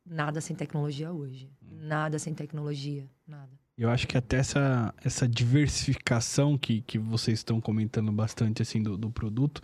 nada 0.06 0.42
sem 0.42 0.56
tecnologia 0.56 1.12
hoje. 1.12 1.52
Nada 1.62 2.20
sem 2.20 2.34
tecnologia. 2.34 3.10
Nada. 3.28 3.52
Eu 3.78 3.90
acho 3.90 4.08
que 4.08 4.18
até 4.18 4.38
essa, 4.38 4.94
essa 5.04 5.28
diversificação 5.28 6.58
que, 6.58 6.82
que 6.82 7.00
vocês 7.00 7.40
estão 7.40 7.60
comentando 7.60 8.12
bastante 8.12 8.62
assim 8.62 8.82
do, 8.82 8.96
do 8.98 9.10
produto 9.10 9.62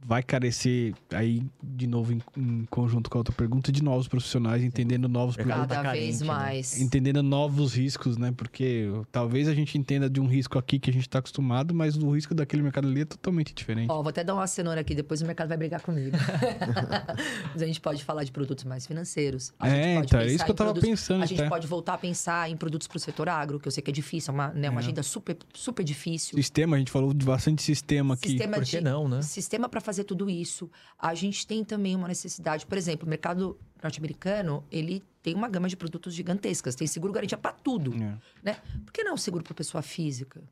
vai 0.00 0.22
carecer 0.22 0.94
aí 1.10 1.42
de 1.62 1.86
novo 1.86 2.12
em, 2.12 2.22
em 2.36 2.64
conjunto 2.70 3.10
com 3.10 3.18
a 3.18 3.20
outra 3.20 3.34
pergunta 3.34 3.72
de 3.72 3.82
novos 3.82 4.06
profissionais 4.06 4.62
entendendo 4.62 5.08
novos 5.08 5.36
tá 5.36 5.42
Cada 5.44 5.66
vez 5.66 5.82
carente, 5.82 6.20
né? 6.20 6.26
mais. 6.26 6.80
entendendo 6.80 7.22
novos 7.22 7.74
riscos, 7.74 8.16
né? 8.16 8.32
Porque 8.36 8.86
talvez 9.10 9.48
a 9.48 9.54
gente 9.54 9.76
entenda 9.76 10.08
de 10.08 10.20
um 10.20 10.26
risco 10.26 10.58
aqui 10.58 10.78
que 10.78 10.88
a 10.88 10.92
gente 10.92 11.08
tá 11.08 11.18
acostumado, 11.18 11.74
mas 11.74 11.96
o 11.96 12.10
risco 12.14 12.34
daquele 12.34 12.62
mercado 12.62 12.86
ali 12.88 13.00
é 13.00 13.04
totalmente 13.04 13.52
diferente. 13.52 13.90
Ó, 13.90 14.00
vou 14.02 14.10
até 14.10 14.22
dar 14.22 14.34
uma 14.34 14.46
cenoura 14.46 14.80
aqui, 14.80 14.94
depois 14.94 15.20
o 15.20 15.26
mercado 15.26 15.48
vai 15.48 15.56
brigar 15.58 15.80
comigo. 15.82 16.16
Mas 17.52 17.62
a 17.62 17.66
gente 17.66 17.80
pode 17.80 18.04
falar 18.04 18.24
de 18.24 18.30
produtos 18.32 18.64
mais 18.64 18.86
financeiros. 18.86 19.52
A 19.58 19.68
gente 19.68 19.78
é, 19.78 19.94
pode 19.96 20.06
então, 20.06 20.20
é 20.20 20.26
isso 20.26 20.44
que 20.44 20.50
eu 20.50 20.54
em 20.54 20.56
tava 20.56 20.72
produtos- 20.72 20.90
pensando 20.90 21.22
A 21.22 21.26
gente 21.26 21.40
até. 21.40 21.48
pode 21.48 21.66
voltar 21.66 21.94
a 21.94 21.98
pensar 21.98 22.50
em 22.50 22.56
produtos 22.56 22.86
para 22.86 22.96
o 22.96 23.00
setor 23.00 23.28
agro, 23.28 23.58
que 23.58 23.66
eu 23.68 23.72
sei 23.72 23.82
que 23.82 23.90
é 23.90 23.92
difícil, 23.92 24.30
é 24.30 24.34
uma, 24.34 24.48
né, 24.48 24.70
uma 24.70 24.80
É. 24.80 24.82
agenda 24.84 25.02
super, 25.02 25.36
super 25.52 25.82
difícil. 25.84 26.36
Sistema, 26.36 26.76
a 26.76 26.78
gente 26.78 26.90
falou 26.90 27.12
de 27.12 27.24
bastante 27.26 27.62
sistema 27.62 28.14
aqui. 28.14 28.28
Sistema 28.30 28.54
Por 28.56 28.64
que 28.64 28.78
de- 28.78 28.80
não, 28.84 29.08
né? 29.08 29.22
Sistema 29.22 29.68
para 29.68 29.80
fazer 29.88 30.04
tudo 30.04 30.28
isso. 30.28 30.70
A 30.98 31.14
gente 31.14 31.46
tem 31.46 31.64
também 31.64 31.96
uma 31.96 32.08
necessidade, 32.08 32.66
por 32.66 32.76
exemplo, 32.76 33.06
o 33.06 33.08
mercado 33.08 33.58
norte-americano, 33.82 34.62
ele 34.70 35.02
tem 35.22 35.34
uma 35.34 35.48
gama 35.48 35.66
de 35.68 35.76
produtos 35.76 36.12
gigantescas, 36.12 36.74
tem 36.74 36.86
seguro 36.86 37.10
garantia 37.12 37.38
para 37.38 37.52
tudo, 37.52 37.94
É. 37.94 38.18
né? 38.42 38.56
Por 38.84 38.92
que 38.92 39.02
não 39.02 39.16
seguro 39.16 39.42
para 39.42 39.54
pessoa 39.54 39.80
física? 39.82 40.42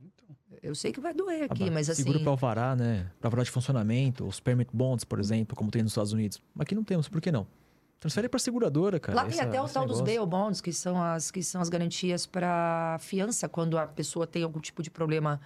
Eu 0.63 0.75
sei 0.75 0.91
que 0.91 1.01
vai 1.01 1.13
doer 1.13 1.45
aqui, 1.51 1.65
Ah, 1.69 1.71
mas 1.71 1.91
assim, 1.91 2.03
Seguro 2.03 2.21
para 2.21 2.31
alvará, 2.31 2.75
né? 2.75 3.11
Para 3.21 3.29
alvará 3.29 3.43
de 3.45 3.51
funcionamento, 3.51 4.27
os 4.27 4.41
permit 4.41 4.71
bonds, 4.73 5.05
por 5.05 5.21
exemplo, 5.21 5.55
como 5.55 5.71
tem 5.71 5.83
nos 5.83 5.93
Estados 5.93 6.13
Unidos. 6.13 6.41
Mas 6.55 6.63
aqui 6.65 6.75
não 6.75 6.83
temos, 6.83 7.09
por 7.09 7.21
que 7.21 7.31
não? 7.31 7.47
Transfere 8.01 8.29
para 8.29 8.39
seguradora, 8.41 8.99
cara. 8.99 9.17
Lá 9.17 9.25
tem 9.25 9.33
essa- 9.39 9.45
até 9.49 9.61
o 9.61 9.69
tal 9.69 9.87
dos 9.87 9.99
negócio. 10.01 10.05
bail 10.05 10.27
bonds, 10.27 10.61
que 10.61 10.73
são 10.73 11.01
as 11.03 11.31
que 11.31 11.43
são 11.43 11.61
as 11.61 11.69
garantias 11.69 12.27
para 12.27 12.97
fiança 13.01 13.49
quando 13.49 13.77
a 13.79 13.87
pessoa 13.87 14.27
tem 14.27 14.43
algum 14.43 14.61
tipo 14.61 14.83
de 14.83 14.91
problema 14.91 15.41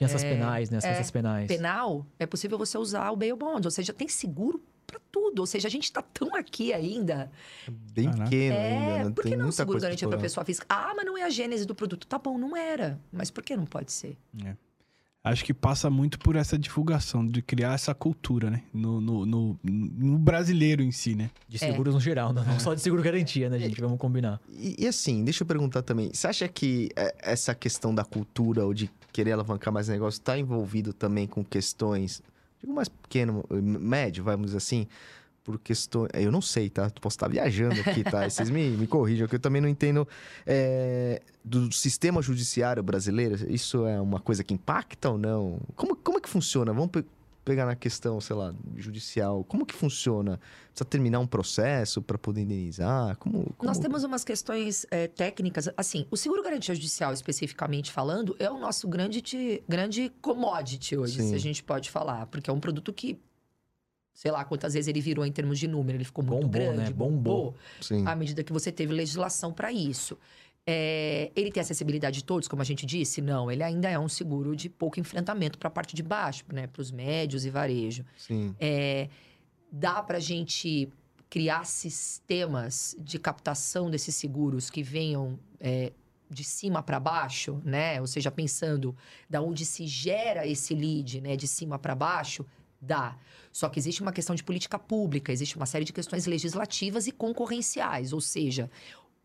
Fianças 0.00 0.24
é, 0.24 0.30
penais, 0.30 0.70
né? 0.70 0.78
As 0.78 0.84
é, 0.84 0.94
fianças 0.94 1.10
penais. 1.10 1.46
penal, 1.46 2.06
é 2.18 2.24
possível 2.24 2.56
você 2.56 2.78
usar 2.78 3.10
o 3.10 3.16
bail 3.16 3.36
bond, 3.36 3.66
ou 3.66 3.70
seja, 3.70 3.92
tem 3.92 4.08
seguro 4.08 4.62
para 4.86 4.98
tudo. 5.12 5.40
Ou 5.40 5.46
seja, 5.46 5.68
a 5.68 5.70
gente 5.70 5.84
está 5.84 6.00
tão 6.00 6.34
aqui 6.34 6.72
ainda. 6.72 7.30
Bem 7.68 8.06
Caraca. 8.06 8.24
pequeno 8.24 8.56
É, 8.56 8.76
ainda, 8.96 9.08
né? 9.10 9.14
por 9.14 9.22
que 9.22 9.28
Tem 9.28 9.36
não 9.36 9.44
muita 9.44 9.56
seguro 9.56 9.78
garantia 9.78 10.08
para 10.08 10.18
pessoa 10.18 10.42
física? 10.42 10.64
Ah, 10.70 10.94
mas 10.96 11.04
não 11.04 11.18
é 11.18 11.22
a 11.22 11.28
gênese 11.28 11.66
do 11.66 11.74
produto. 11.74 12.06
Tá 12.06 12.18
bom, 12.18 12.38
não 12.38 12.56
era. 12.56 12.98
Mas 13.12 13.30
por 13.30 13.44
que 13.44 13.54
não 13.54 13.66
pode 13.66 13.92
ser? 13.92 14.16
Acho 15.22 15.44
que 15.44 15.52
passa 15.52 15.90
muito 15.90 16.18
por 16.18 16.34
essa 16.34 16.58
divulgação, 16.58 17.26
de 17.26 17.42
criar 17.42 17.74
essa 17.74 17.94
cultura, 17.94 18.48
né? 18.50 18.62
No, 18.72 19.02
no, 19.02 19.26
no, 19.26 19.60
no 19.62 20.18
brasileiro 20.18 20.82
em 20.82 20.90
si, 20.90 21.14
né? 21.14 21.30
De 21.46 21.56
É. 21.56 21.58
seguros 21.58 21.92
no 21.94 22.00
geral, 22.00 22.32
não 22.32 22.58
só 22.58 22.72
de 22.72 22.80
seguro 22.80 23.02
garantia, 23.02 23.50
né, 23.50 23.58
gente? 23.58 23.78
Vamos 23.80 23.98
combinar. 23.98 24.40
E, 24.48 24.76
e 24.82 24.86
assim, 24.86 25.22
deixa 25.22 25.42
eu 25.42 25.46
perguntar 25.46 25.82
também. 25.82 26.10
Você 26.10 26.26
acha 26.26 26.48
que 26.48 26.88
é, 26.96 27.14
essa 27.20 27.54
questão 27.54 27.94
da 27.94 28.02
cultura 28.02 28.64
ou 28.64 28.72
de 28.72 28.90
querer 29.12 29.32
alavancar 29.32 29.72
mais 29.74 29.88
negócio 29.88 30.18
está 30.18 30.38
envolvido 30.38 30.94
também 30.94 31.26
com 31.26 31.44
questões, 31.44 32.22
digo 32.58 32.72
mais 32.72 32.88
pequeno, 32.88 33.44
médio, 33.50 34.24
vamos 34.24 34.46
dizer 34.46 34.56
assim, 34.58 34.86
por 35.42 35.58
questões. 35.58 36.10
Eu 36.14 36.30
não 36.30 36.40
sei, 36.42 36.68
tá? 36.70 36.90
Posso 37.00 37.14
estar 37.14 37.28
viajando 37.28 37.80
aqui, 37.80 38.04
tá? 38.04 38.26
E 38.26 38.30
Vocês 38.30 38.50
me, 38.50 38.70
me 38.70 38.86
corrijam, 38.86 39.26
que 39.26 39.34
eu 39.36 39.40
também 39.40 39.60
não 39.62 39.68
entendo. 39.68 40.06
é, 40.46 41.22
do 41.44 41.72
sistema 41.72 42.20
judiciário 42.20 42.82
brasileiro, 42.82 43.34
isso 43.50 43.86
é 43.86 44.00
uma 44.00 44.20
coisa 44.20 44.44
que 44.44 44.52
impacta 44.52 45.10
ou 45.10 45.16
não? 45.18 45.58
Como, 45.74 45.96
como 45.96 46.18
é 46.18 46.20
que 46.20 46.28
funciona? 46.28 46.72
Vamos 46.72 46.90
pe- 46.90 47.04
pegar 47.42 47.64
na 47.64 47.74
questão, 47.74 48.20
sei 48.20 48.36
lá, 48.36 48.54
judicial, 48.76 49.42
como 49.44 49.64
que 49.64 49.74
funciona? 49.74 50.38
Precisa 50.68 50.84
terminar 50.84 51.18
um 51.18 51.26
processo 51.26 52.02
para 52.02 52.18
poder 52.18 52.42
indenizar? 52.42 53.16
Como, 53.16 53.52
como... 53.56 53.66
Nós 53.68 53.78
temos 53.78 54.04
umas 54.04 54.22
questões 54.22 54.84
é, 54.90 55.08
técnicas. 55.08 55.68
Assim, 55.76 56.06
o 56.10 56.16
seguro 56.16 56.42
garantia 56.42 56.74
judicial, 56.74 57.12
especificamente 57.14 57.90
falando, 57.90 58.36
é 58.38 58.50
o 58.50 58.58
nosso 58.58 58.86
grande, 58.86 59.22
grande 59.66 60.12
commodity 60.20 60.96
hoje, 60.96 61.22
Sim. 61.22 61.30
se 61.30 61.34
a 61.34 61.38
gente 61.38 61.62
pode 61.64 61.90
falar. 61.90 62.26
Porque 62.26 62.50
é 62.50 62.52
um 62.52 62.60
produto 62.60 62.92
que 62.92 63.18
sei 64.12 64.30
lá 64.30 64.44
quantas 64.44 64.74
vezes 64.74 64.88
ele 64.88 65.00
virou 65.00 65.24
em 65.24 65.32
termos 65.32 65.58
de 65.58 65.66
número, 65.66 65.96
ele 65.96 66.04
ficou 66.04 66.24
muito 66.24 66.42
bombou, 66.42 66.50
grande, 66.50 66.76
né? 66.76 66.90
bombou, 66.90 67.54
bombou 67.90 68.08
à 68.08 68.14
medida 68.14 68.42
que 68.42 68.52
você 68.52 68.70
teve 68.70 68.92
legislação 68.92 69.52
para 69.52 69.72
isso. 69.72 70.18
É, 70.66 71.32
ele 71.34 71.50
tem 71.50 71.60
acessibilidade 71.60 72.18
de 72.18 72.24
todos, 72.24 72.46
como 72.46 72.60
a 72.62 72.64
gente 72.64 72.84
disse? 72.84 73.20
Não, 73.20 73.50
ele 73.50 73.62
ainda 73.62 73.88
é 73.88 73.98
um 73.98 74.08
seguro 74.08 74.54
de 74.54 74.68
pouco 74.68 75.00
enfrentamento 75.00 75.58
para 75.58 75.68
a 75.68 75.70
parte 75.70 75.96
de 75.96 76.02
baixo, 76.02 76.44
né? 76.52 76.66
Para 76.66 76.82
os 76.82 76.90
médios 76.90 77.44
e 77.44 77.50
varejo. 77.50 78.04
Sim. 78.16 78.54
É, 78.60 79.08
dá 79.72 80.02
para 80.02 80.18
a 80.18 80.20
gente 80.20 80.88
criar 81.28 81.64
sistemas 81.64 82.94
de 82.98 83.18
captação 83.18 83.90
desses 83.90 84.14
seguros 84.14 84.68
que 84.68 84.82
venham 84.82 85.38
é, 85.58 85.92
de 86.28 86.44
cima 86.44 86.82
para 86.82 87.00
baixo, 87.00 87.60
né? 87.64 88.00
Ou 88.00 88.06
seja, 88.06 88.30
pensando 88.30 88.94
da 89.28 89.40
onde 89.40 89.64
se 89.64 89.86
gera 89.86 90.46
esse 90.46 90.74
lead, 90.74 91.20
né? 91.20 91.36
De 91.36 91.48
cima 91.48 91.78
para 91.78 91.94
baixo, 91.94 92.44
dá. 92.80 93.16
Só 93.52 93.68
que 93.68 93.78
existe 93.78 94.02
uma 94.02 94.12
questão 94.12 94.34
de 94.34 94.42
política 94.42 94.78
pública, 94.78 95.32
existe 95.32 95.56
uma 95.56 95.66
série 95.66 95.84
de 95.84 95.92
questões 95.92 96.26
legislativas 96.26 97.06
e 97.06 97.12
concorrenciais, 97.12 98.12
ou 98.12 98.20
seja, 98.20 98.70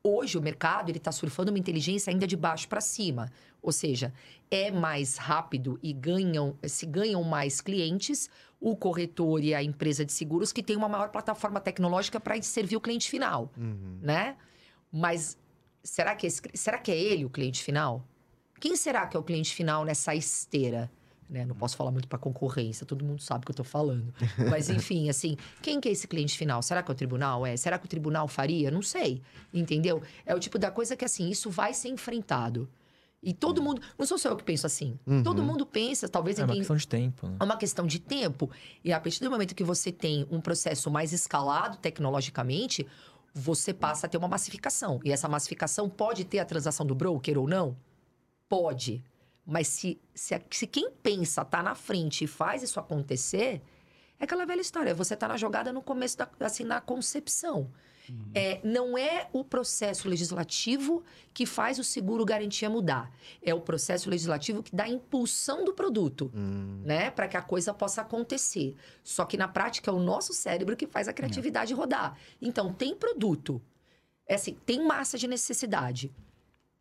hoje 0.04 0.38
o 0.38 0.42
mercado 0.42 0.90
ele 0.90 0.98
está 0.98 1.12
surfando 1.12 1.52
uma 1.52 1.60
inteligência 1.60 2.12
ainda 2.12 2.28
de 2.28 2.36
baixo 2.36 2.68
para 2.68 2.82
cima, 2.82 3.32
ou 3.62 3.72
seja, 3.72 4.14
é 4.52 4.70
mais 4.70 5.18
rápido 5.18 5.80
e 5.82 5.92
ganham 5.92 6.56
se 6.64 6.86
ganham 6.86 7.24
mais 7.24 7.62
clientes 7.62 8.30
o 8.60 8.76
corretor 8.76 9.44
e 9.44 9.54
a 9.54 9.64
empresa 9.64 10.06
de 10.06 10.14
seguros 10.14 10.52
que 10.52 10.64
tem 10.64 10.76
uma 10.76 10.90
maior 10.90 11.10
plataforma 11.10 11.60
tecnológica 11.60 12.20
para 12.20 12.40
servir 12.42 12.76
o 12.76 12.82
cliente 12.82 13.10
final, 13.10 13.52
uhum. 13.58 14.00
né? 14.02 14.38
Mas 14.92 15.38
será 15.84 16.16
que 16.16 16.28
esse, 16.28 16.42
será 16.54 16.78
que 16.78 16.92
é 16.92 16.98
ele 16.98 17.26
o 17.26 17.30
cliente 17.30 17.64
final? 17.64 18.08
Quem 18.60 18.76
será 18.76 19.06
que 19.08 19.18
é 19.18 19.20
o 19.20 19.24
cliente 19.24 19.54
final 19.54 19.84
nessa 19.84 20.16
esteira? 20.16 20.92
Né? 21.30 21.44
Não 21.46 21.56
posso 21.56 21.76
falar 21.76 21.92
muito 21.92 22.08
para 22.08 22.20
concorrência, 22.20 22.86
todo 22.86 23.04
mundo 23.04 23.22
sabe 23.22 23.44
o 23.44 23.46
que 23.46 23.52
eu 23.52 23.54
estou 23.54 23.66
falando. 23.66 24.14
Mas, 24.50 24.70
enfim, 24.70 25.10
assim, 25.10 25.36
quem 25.62 25.82
que 25.82 25.90
é 25.90 25.92
esse 25.92 26.08
cliente 26.08 26.38
final? 26.38 26.62
Será 26.62 26.84
que 26.84 26.92
é 26.92 26.94
o 26.94 26.96
tribunal? 26.96 27.46
É? 27.46 27.58
Será 27.58 27.80
que 27.80 27.86
o 27.86 27.90
tribunal 27.90 28.28
faria? 28.28 28.70
Não 28.70 28.82
sei. 28.82 29.22
Entendeu? 29.54 30.02
É 30.26 30.36
o 30.36 30.40
tipo 30.40 30.60
da 30.60 30.70
coisa 30.70 30.96
que, 30.96 31.04
assim, 31.04 31.30
isso 31.30 31.50
vai 31.50 31.74
ser 31.74 31.90
enfrentado. 31.90 32.70
E 33.26 33.34
todo 33.34 33.60
mundo. 33.60 33.82
Não 33.98 34.06
sou 34.06 34.20
só 34.20 34.30
eu 34.30 34.36
que 34.36 34.44
penso 34.44 34.68
assim. 34.68 35.00
Uhum. 35.08 35.24
Todo 35.24 35.42
mundo 35.42 35.66
pensa, 35.66 36.08
talvez. 36.08 36.38
É 36.38 36.44
uma 36.44 36.54
quem... 36.54 36.60
questão 36.60 36.76
de 36.78 36.88
tempo. 36.88 37.28
Né? 37.28 37.38
É 37.40 37.44
uma 37.44 37.58
questão 37.58 37.88
de 37.88 38.00
tempo. 38.00 38.52
E 38.84 38.94
a 38.94 39.00
partir 39.00 39.20
do 39.24 39.32
momento 39.32 39.56
que 39.56 39.64
você 39.64 39.92
tem 39.92 40.28
um 40.30 40.40
processo 40.40 40.92
mais 40.92 41.12
escalado 41.12 41.78
tecnologicamente, 41.78 42.86
você 43.34 43.74
passa 43.74 44.06
a 44.06 44.10
ter 44.10 44.18
uma 44.18 44.28
massificação. 44.28 45.00
E 45.04 45.12
essa 45.12 45.28
massificação 45.28 45.90
pode 45.90 46.24
ter 46.24 46.38
a 46.38 46.46
transação 46.46 46.86
do 46.86 46.94
broker 46.94 47.40
ou 47.40 47.48
não? 47.48 47.76
Pode. 48.48 49.04
Mas 49.46 49.68
se, 49.68 50.02
se, 50.14 50.42
se 50.50 50.68
quem 50.68 50.90
pensa 50.92 51.46
tá 51.46 51.62
na 51.62 51.76
frente 51.76 52.24
e 52.24 52.28
faz 52.28 52.64
isso 52.64 52.80
acontecer, 52.80 53.62
é 54.20 54.24
aquela 54.24 54.46
velha 54.46 54.62
história. 54.62 54.94
Você 54.94 55.16
tá 55.16 55.28
na 55.28 55.38
jogada 55.38 55.72
no 55.72 55.82
começo, 55.82 56.18
da, 56.18 56.30
assim, 56.40 56.64
na 56.64 56.82
concepção. 56.82 57.72
Uhum. 58.10 58.32
É, 58.34 58.60
não 58.64 58.98
é 58.98 59.28
o 59.34 59.44
processo 59.44 60.08
legislativo 60.08 61.04
que 61.34 61.46
faz 61.46 61.80
o 61.80 61.84
seguro 61.84 62.24
garantia 62.24 62.70
mudar. 62.70 63.12
É 63.42 63.54
o 63.54 63.62
processo 63.62 64.10
legislativo 64.10 64.64
que 64.64 64.76
dá 64.76 64.88
impulsão 64.88 65.66
do 65.66 65.74
produto, 65.74 66.32
uhum. 66.34 66.82
né? 66.84 67.10
Para 67.10 67.28
que 67.28 67.38
a 67.38 67.42
coisa 67.42 67.74
possa 67.74 68.02
acontecer. 68.02 68.76
Só 69.04 69.26
que 69.26 69.38
na 69.38 69.48
prática 69.48 69.92
é 69.92 69.94
o 69.94 70.00
nosso 70.00 70.34
cérebro 70.34 70.76
que 70.76 70.88
faz 70.88 71.08
a 71.08 71.14
criatividade 71.14 71.74
uhum. 71.74 71.80
rodar. 71.80 72.18
Então, 72.42 72.74
tem 72.74 72.96
produto. 72.96 73.62
É 74.28 74.36
assim, 74.36 74.58
tem 74.66 74.86
massa 74.86 75.18
de 75.18 75.28
necessidade. 75.28 76.12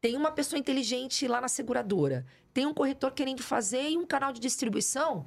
Tem 0.05 0.17
uma 0.19 0.31
pessoa 0.31 0.61
inteligente 0.61 1.27
lá 1.27 1.41
na 1.41 1.49
seguradora 1.49 2.27
tem 2.55 2.65
um 2.65 2.73
corretor 2.73 3.11
querendo 3.11 3.43
fazer 3.43 3.91
e 3.91 3.99
um 3.99 4.07
canal 4.07 4.33
de 4.33 4.41
distribuição, 4.41 5.27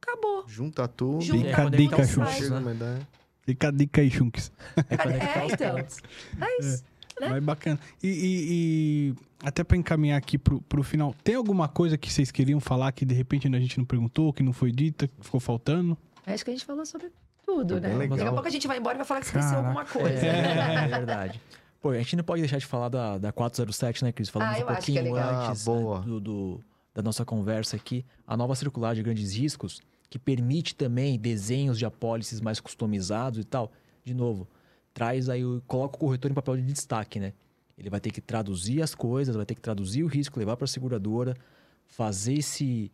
acabou. 0.00 0.48
Junta 0.48 0.88
tudo. 0.88 1.20
Junta 1.20 1.62
a 1.66 1.68
dica, 1.68 2.04
Chunks. 2.06 2.48
Né? 2.48 3.06
Fica 3.42 3.68
a 3.68 3.70
dica 3.70 4.00
aí, 4.00 4.10
Chunks. 4.10 4.50
É, 4.88 5.42
é 5.44 5.46
então. 5.52 5.78
É 5.78 6.58
isso. 6.58 6.82
É. 7.18 7.20
Né? 7.20 7.28
Mas 7.28 7.44
bacana. 7.44 7.78
E, 8.02 8.08
e, 8.08 8.46
e 8.48 9.14
até 9.42 9.62
para 9.62 9.76
encaminhar 9.76 10.16
aqui 10.16 10.38
pro, 10.38 10.62
pro 10.62 10.82
final, 10.82 11.14
tem 11.22 11.34
alguma 11.34 11.68
coisa 11.68 11.98
que 11.98 12.10
vocês 12.10 12.30
queriam 12.30 12.58
falar 12.58 12.92
que 12.92 13.04
de 13.04 13.14
repente 13.14 13.46
a 13.46 13.60
gente 13.60 13.76
não 13.76 13.84
perguntou, 13.84 14.32
que 14.32 14.42
não 14.42 14.52
foi 14.52 14.72
dita, 14.72 15.06
que 15.06 15.14
ficou 15.20 15.40
faltando? 15.40 15.96
Acho 16.26 16.42
que 16.42 16.50
a 16.50 16.54
gente 16.54 16.64
falou 16.64 16.86
sobre 16.86 17.10
tudo, 17.44 17.78
né? 17.78 18.06
Daqui 18.08 18.22
a 18.22 18.32
pouco 18.32 18.48
a 18.48 18.50
gente 18.50 18.66
vai 18.66 18.78
embora 18.78 18.96
e 18.96 18.98
vai 18.98 19.06
falar 19.06 19.20
que 19.20 19.26
esqueceu 19.26 19.58
alguma 19.58 19.84
coisa. 19.84 20.26
É, 20.26 20.84
é 20.84 20.88
verdade. 20.88 21.40
Pô, 21.86 21.90
a 21.92 21.98
gente 21.98 22.16
não 22.16 22.24
pode 22.24 22.42
deixar 22.42 22.58
de 22.58 22.66
falar 22.66 22.88
da, 22.88 23.16
da 23.16 23.30
407, 23.30 24.02
né, 24.02 24.10
Cris? 24.10 24.28
Falamos 24.28 24.60
ah, 24.60 24.64
um 24.64 24.66
pouquinho 24.66 25.16
é 25.16 25.22
antes 25.22 25.68
ah, 25.68 26.00
do, 26.00 26.18
do, 26.18 26.60
da 26.92 27.00
nossa 27.00 27.24
conversa 27.24 27.76
aqui. 27.76 28.04
A 28.26 28.36
nova 28.36 28.56
circular 28.56 28.92
de 28.92 29.04
grandes 29.04 29.32
riscos, 29.36 29.80
que 30.10 30.18
permite 30.18 30.74
também 30.74 31.16
desenhos 31.16 31.78
de 31.78 31.86
apólices 31.86 32.40
mais 32.40 32.58
customizados 32.58 33.38
e 33.38 33.44
tal. 33.44 33.70
De 34.02 34.12
novo, 34.14 34.48
traz 34.92 35.28
aí, 35.28 35.42
coloca 35.68 35.94
o 35.94 35.98
corretor 36.00 36.28
em 36.28 36.34
papel 36.34 36.56
de 36.56 36.62
destaque, 36.62 37.20
né? 37.20 37.32
Ele 37.78 37.88
vai 37.88 38.00
ter 38.00 38.10
que 38.10 38.20
traduzir 38.20 38.82
as 38.82 38.92
coisas, 38.92 39.36
vai 39.36 39.46
ter 39.46 39.54
que 39.54 39.60
traduzir 39.60 40.02
o 40.02 40.08
risco, 40.08 40.40
levar 40.40 40.56
para 40.56 40.64
a 40.64 40.68
seguradora, 40.68 41.36
fazer 41.86 42.34
esse, 42.34 42.90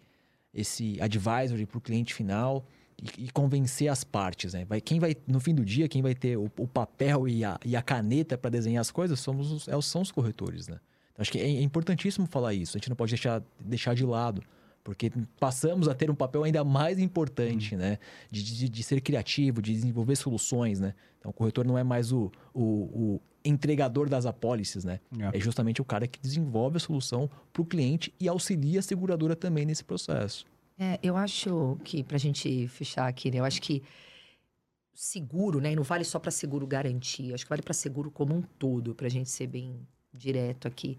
esse 0.53 1.01
advisory 1.01 1.65
para 1.65 1.79
o 1.79 1.81
cliente 1.81 2.13
final 2.13 2.63
e, 3.03 3.25
e, 3.25 3.31
convencer 3.31 3.89
as 3.89 4.05
partes, 4.05 4.55
né? 4.55 4.65
Vai, 4.65 4.81
quem 4.81 5.01
vai, 5.01 5.17
no 5.27 5.41
fim 5.41 5.55
do 5.55 5.65
dia, 5.65 5.89
quem 5.89 6.01
vai 6.01 6.15
ter 6.15 6.37
o, 6.37 6.51
o 6.57 6.67
papel 6.67 7.27
e 7.27 7.45
a, 7.45 7.59
e 7.65 7.75
a 7.75 7.83
caneta 7.83 8.39
para 8.39 8.51
desenhar 8.51 8.81
as 8.81 8.91
coisas 8.91 9.19
somos 9.19 9.51
os, 9.51 9.69
é, 9.69 9.81
são 9.81 10.03
os 10.03 10.13
corretores, 10.13 10.69
né? 10.69 10.79
Então, 11.13 11.23
acho 11.23 11.33
que 11.33 11.39
é, 11.39 11.45
é 11.45 11.63
importantíssimo 11.63 12.27
falar 12.27 12.55
isso. 12.55 12.77
A 12.77 12.79
gente 12.79 12.89
não 12.89 12.97
pode 12.97 13.11
deixar, 13.11 13.43
deixar 13.61 13.95
de 13.95 14.05
lado 14.05 14.43
porque 14.85 15.13
passamos 15.39 15.87
a 15.89 15.95
ter 15.95 16.11
um 16.11 16.15
papel 16.15 16.43
ainda 16.43 16.65
mais 16.65 16.99
importante, 16.99 17.75
hum. 17.75 17.79
né? 17.79 17.99
De, 18.31 18.43
de, 18.43 18.69
de, 18.69 18.83
ser 18.83 19.01
criativo, 19.01 19.63
de 19.63 19.73
desenvolver 19.73 20.17
soluções, 20.17 20.81
né? 20.81 20.95
Então, 21.19 21.31
o 21.31 21.35
corretor 21.35 21.65
não 21.65 21.79
é 21.79 21.85
mais 21.85 22.13
o, 22.13 22.31
o, 22.53 22.63
o 22.63 23.21
entregador 23.45 24.09
das 24.09 24.27
apólices, 24.27 24.85
né? 24.85 25.01
É. 25.19 25.37
é. 25.37 25.41
justamente 25.41 25.81
o 25.81 25.85
cara 25.85 26.07
que 26.07 26.19
desenvolve 26.21 26.77
a 26.77 26.81
solução 26.81 27.31
para 27.53 27.63
o 27.63 27.65
cliente 27.65 28.13
e 28.19 28.29
auxilia 28.29 28.81
a 28.81 28.83
seguradora 28.83 29.37
também 29.37 29.65
nesse 29.65 29.85
processo. 29.85 30.45
É, 30.83 30.99
eu 31.01 31.17
acho 31.17 31.79
que, 31.85 32.03
para 32.03 32.17
a 32.17 32.19
gente 32.19 32.67
fechar 32.67 33.07
aqui, 33.07 33.31
né? 33.31 33.39
Eu 33.39 33.45
acho 33.45 33.63
que 33.63 33.85
seguro, 34.93 35.61
né? 35.61 35.71
E 35.73 35.77
não 35.77 35.85
vale 35.85 36.03
só 36.03 36.19
para 36.19 36.33
seguro 36.33 36.67
garantia. 36.67 37.37
Acho 37.37 37.45
que 37.45 37.49
vale 37.51 37.63
para 37.63 37.73
seguro 37.73 38.11
como 38.11 38.35
um 38.35 38.43
todo, 38.43 38.93
para 38.93 39.07
a 39.07 39.11
gente 39.11 39.31
ser 39.31 39.47
bem 39.47 39.87
direto 40.13 40.67
aqui. 40.67 40.99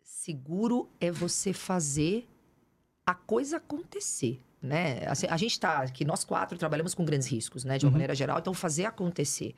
Seguro 0.00 0.88
é 0.98 1.10
você 1.10 1.52
fazer 1.52 2.26
a 3.04 3.14
coisa 3.14 3.58
acontecer, 3.58 4.40
né? 4.62 5.06
Assim, 5.06 5.26
a 5.26 5.36
gente 5.36 5.52
está 5.52 5.82
aqui, 5.82 6.02
nós 6.06 6.24
quatro 6.24 6.56
trabalhamos 6.56 6.94
com 6.94 7.04
grandes 7.04 7.28
riscos, 7.28 7.64
né? 7.64 7.76
De 7.76 7.84
uma 7.84 7.90
uhum. 7.90 7.92
maneira 7.92 8.14
geral, 8.14 8.38
então 8.38 8.54
fazer 8.54 8.86
acontecer 8.86 9.54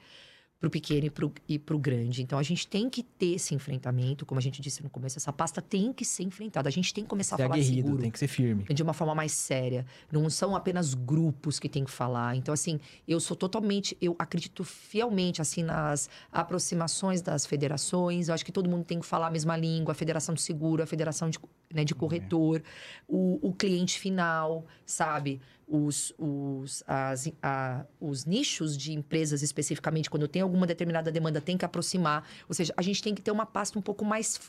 para 0.61 0.69
o 0.69 0.71
pequeno 0.71 1.11
e 1.49 1.59
para 1.59 1.75
o 1.75 1.79
grande. 1.79 2.23
Então 2.23 2.39
a 2.39 2.43
gente 2.43 2.69
tem 2.69 2.91
que 2.91 3.03
ter 3.03 3.37
esse 3.37 3.55
enfrentamento, 3.55 4.27
como 4.27 4.39
a 4.39 4.43
gente 4.43 4.61
disse 4.61 4.83
no 4.83 4.91
começo, 4.91 5.19
essa 5.19 5.33
pasta 5.33 5.63
tem 5.63 5.91
que 5.91 6.05
ser 6.05 6.23
enfrentada. 6.25 6.69
A 6.69 6.73
gente 6.73 6.93
tem 6.93 7.03
que 7.03 7.09
começar 7.09 7.37
ser 7.37 7.43
a 7.43 7.47
falar 7.47 7.55
aguerrido, 7.55 7.87
seguro. 7.87 8.03
Tem 8.03 8.11
que 8.11 8.19
ser 8.19 8.29
firme. 8.29 8.65
De 8.65 8.83
uma 8.83 8.93
forma 8.93 9.15
mais 9.15 9.33
séria. 9.33 9.87
Não 10.13 10.29
são 10.29 10.55
apenas 10.55 10.93
grupos 10.93 11.59
que 11.59 11.67
tem 11.67 11.83
que 11.83 11.91
falar. 11.91 12.37
Então, 12.37 12.53
assim, 12.53 12.79
eu 13.09 13.19
sou 13.19 13.35
totalmente, 13.35 13.97
eu 14.03 14.15
acredito 14.19 14.63
fielmente, 14.63 15.41
assim, 15.41 15.63
nas 15.63 16.11
aproximações 16.31 17.23
das 17.23 17.47
federações. 17.47 18.29
Eu 18.29 18.35
acho 18.35 18.45
que 18.45 18.53
todo 18.53 18.69
mundo 18.69 18.85
tem 18.85 19.01
que 19.01 19.07
falar 19.07 19.29
a 19.29 19.31
mesma 19.31 19.57
língua, 19.57 19.93
a 19.93 19.95
Federação 19.95 20.35
de 20.35 20.43
Seguro, 20.43 20.83
a 20.83 20.87
Federação 20.87 21.31
de, 21.31 21.39
né, 21.73 21.85
de 21.85 21.95
Corretor, 21.95 22.59
é. 22.59 22.63
o, 23.09 23.49
o 23.49 23.55
cliente 23.55 23.99
final, 23.99 24.67
sabe? 24.85 25.41
Os, 25.71 26.13
os, 26.19 26.83
as, 26.87 27.31
a, 27.41 27.87
os 28.01 28.25
nichos 28.25 28.77
de 28.77 28.93
empresas 28.93 29.41
especificamente, 29.41 30.11
quando 30.11 30.27
tem 30.27 30.43
alguma 30.43 30.67
determinada 30.67 31.13
demanda, 31.13 31.41
tem 31.41 31.57
que 31.57 31.65
aproximar. 31.65 32.29
Ou 32.49 32.55
seja, 32.55 32.75
a 32.77 32.83
gente 32.83 33.01
tem 33.01 33.15
que 33.15 33.23
ter 33.23 33.31
uma 33.31 33.47
pasta 33.47 33.79
um 33.79 33.83
pouco 33.83 34.05
mais, 34.05 34.41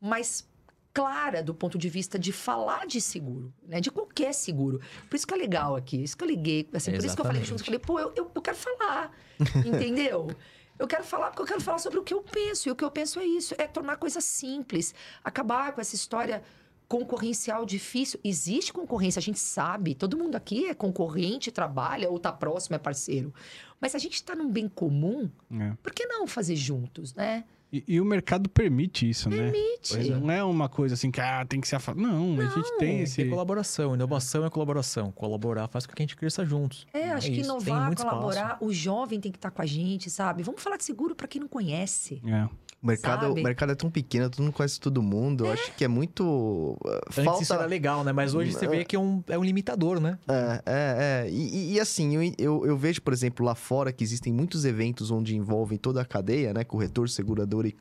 mais 0.00 0.48
clara 0.94 1.42
do 1.42 1.54
ponto 1.54 1.76
de 1.76 1.88
vista 1.90 2.18
de 2.18 2.32
falar 2.32 2.86
de 2.86 2.98
seguro, 2.98 3.52
né? 3.62 3.78
De 3.78 3.90
qualquer 3.90 4.32
seguro. 4.32 4.80
Por 5.08 5.16
isso 5.16 5.26
que 5.26 5.34
é 5.34 5.36
legal 5.36 5.76
aqui. 5.76 6.02
Isso 6.02 6.16
que 6.16 6.24
eu 6.24 6.28
liguei. 6.28 6.66
Assim, 6.72 6.92
por 6.92 7.04
isso 7.04 7.14
que 7.14 7.20
eu 7.20 7.26
falei 7.26 7.44
junto. 7.44 7.60
Eu 7.60 7.66
falei, 7.66 7.78
pô, 7.78 8.00
eu, 8.00 8.12
eu, 8.16 8.30
eu 8.34 8.42
quero 8.42 8.56
falar. 8.56 9.12
entendeu? 9.66 10.34
Eu 10.78 10.86
quero 10.86 11.04
falar 11.04 11.28
porque 11.28 11.42
eu 11.42 11.46
quero 11.46 11.60
falar 11.60 11.78
sobre 11.78 11.98
o 11.98 12.02
que 12.02 12.14
eu 12.14 12.22
penso. 12.22 12.68
E 12.68 12.72
o 12.72 12.76
que 12.76 12.84
eu 12.84 12.90
penso 12.90 13.20
é 13.20 13.26
isso: 13.26 13.54
é 13.58 13.66
tornar 13.66 13.92
a 13.94 13.96
coisa 13.96 14.22
simples. 14.22 14.94
Acabar 15.22 15.72
com 15.72 15.80
essa 15.80 15.94
história 15.94 16.42
concorrencial 16.88 17.66
difícil. 17.66 18.18
Existe 18.24 18.72
concorrência, 18.72 19.20
a 19.20 19.22
gente 19.22 19.38
sabe. 19.38 19.94
Todo 19.94 20.16
mundo 20.16 20.34
aqui 20.36 20.66
é 20.66 20.74
concorrente, 20.74 21.50
trabalha 21.52 22.08
ou 22.08 22.16
está 22.16 22.32
próximo, 22.32 22.74
é 22.76 22.78
parceiro. 22.78 23.32
Mas 23.80 23.92
se 23.92 23.96
a 23.96 24.00
gente 24.00 24.22
tá 24.24 24.34
num 24.34 24.50
bem 24.50 24.68
comum, 24.68 25.30
É. 25.52 25.72
por 25.82 25.92
que 25.92 26.06
não 26.06 26.26
fazer 26.26 26.56
juntos, 26.56 27.14
né? 27.14 27.44
E, 27.70 27.84
e 27.86 28.00
o 28.00 28.04
mercado 28.04 28.48
permite 28.48 29.06
isso, 29.10 29.28
né? 29.28 29.50
Permite. 29.50 30.10
Não 30.12 30.30
é 30.30 30.42
uma 30.42 30.70
coisa 30.70 30.94
assim 30.94 31.10
que 31.10 31.20
ah, 31.20 31.44
tem 31.46 31.60
que 31.60 31.68
se 31.68 31.76
afastar. 31.76 32.00
Não, 32.02 32.40
a 32.40 32.46
gente 32.46 32.78
tem 32.78 33.00
É 33.00 33.02
esse. 33.02 33.26
colaboração. 33.28 33.94
Inovação 33.94 34.42
é 34.46 34.48
colaboração. 34.48 35.12
Colaborar 35.12 35.68
faz 35.68 35.84
com 35.84 35.92
que 35.92 36.00
a 36.02 36.04
gente 36.04 36.16
cresça 36.16 36.46
juntos. 36.46 36.86
É, 36.94 37.10
acho 37.10 37.26
que 37.26 37.40
isso, 37.40 37.50
tem 37.58 37.60
inovar, 37.74 37.86
muito 37.88 37.98
espaço. 37.98 38.16
colaborar, 38.16 38.56
o 38.62 38.72
jovem 38.72 39.20
tem 39.20 39.30
que 39.30 39.36
estar 39.36 39.50
com 39.50 39.60
a 39.60 39.66
gente, 39.66 40.08
sabe? 40.08 40.42
Vamos 40.42 40.62
falar 40.62 40.78
de 40.78 40.84
seguro 40.84 41.14
para 41.14 41.28
quem 41.28 41.42
não 41.42 41.48
conhece. 41.48 42.22
É. 42.26 42.48
O 42.80 42.86
mercado, 42.86 43.32
o 43.32 43.34
mercado 43.34 43.72
é 43.72 43.74
tão 43.74 43.90
pequeno, 43.90 44.30
todo 44.30 44.40
mundo 44.44 44.52
conhece 44.52 44.78
todo 44.78 45.02
mundo. 45.02 45.46
Eu 45.46 45.52
acho 45.52 45.72
que 45.74 45.84
é 45.84 45.88
muito. 45.88 46.22
uh, 46.24 46.78
Antes 47.08 47.24
falta. 47.24 47.42
isso 47.42 47.52
era 47.52 47.66
legal, 47.66 48.04
né? 48.04 48.12
Mas 48.12 48.34
hoje 48.36 48.52
você 48.52 48.68
vê 48.68 48.84
que 48.84 48.94
é 48.94 48.98
um, 49.00 49.20
é 49.26 49.36
um 49.36 49.42
limitador, 49.42 49.98
né? 49.98 50.16
É, 50.28 50.62
é, 50.64 51.24
é. 51.26 51.30
E, 51.30 51.34
e- 51.56 51.72
e 51.72 51.80
assim, 51.80 52.14
eu, 52.14 52.32
eu, 52.38 52.66
eu 52.66 52.76
vejo, 52.78 53.02
por 53.02 53.12
exemplo, 53.12 53.44
lá 53.44 53.56
fora 53.56 53.92
que 53.92 54.04
existem 54.04 54.32
muitos 54.32 54.64
eventos 54.64 55.10
onde 55.10 55.36
envolvem 55.36 55.76
toda 55.76 56.00
a 56.00 56.04
cadeia, 56.04 56.54
né? 56.54 56.62
Corretor, 56.62 57.08
segurador 57.08 57.66
e, 57.66 57.74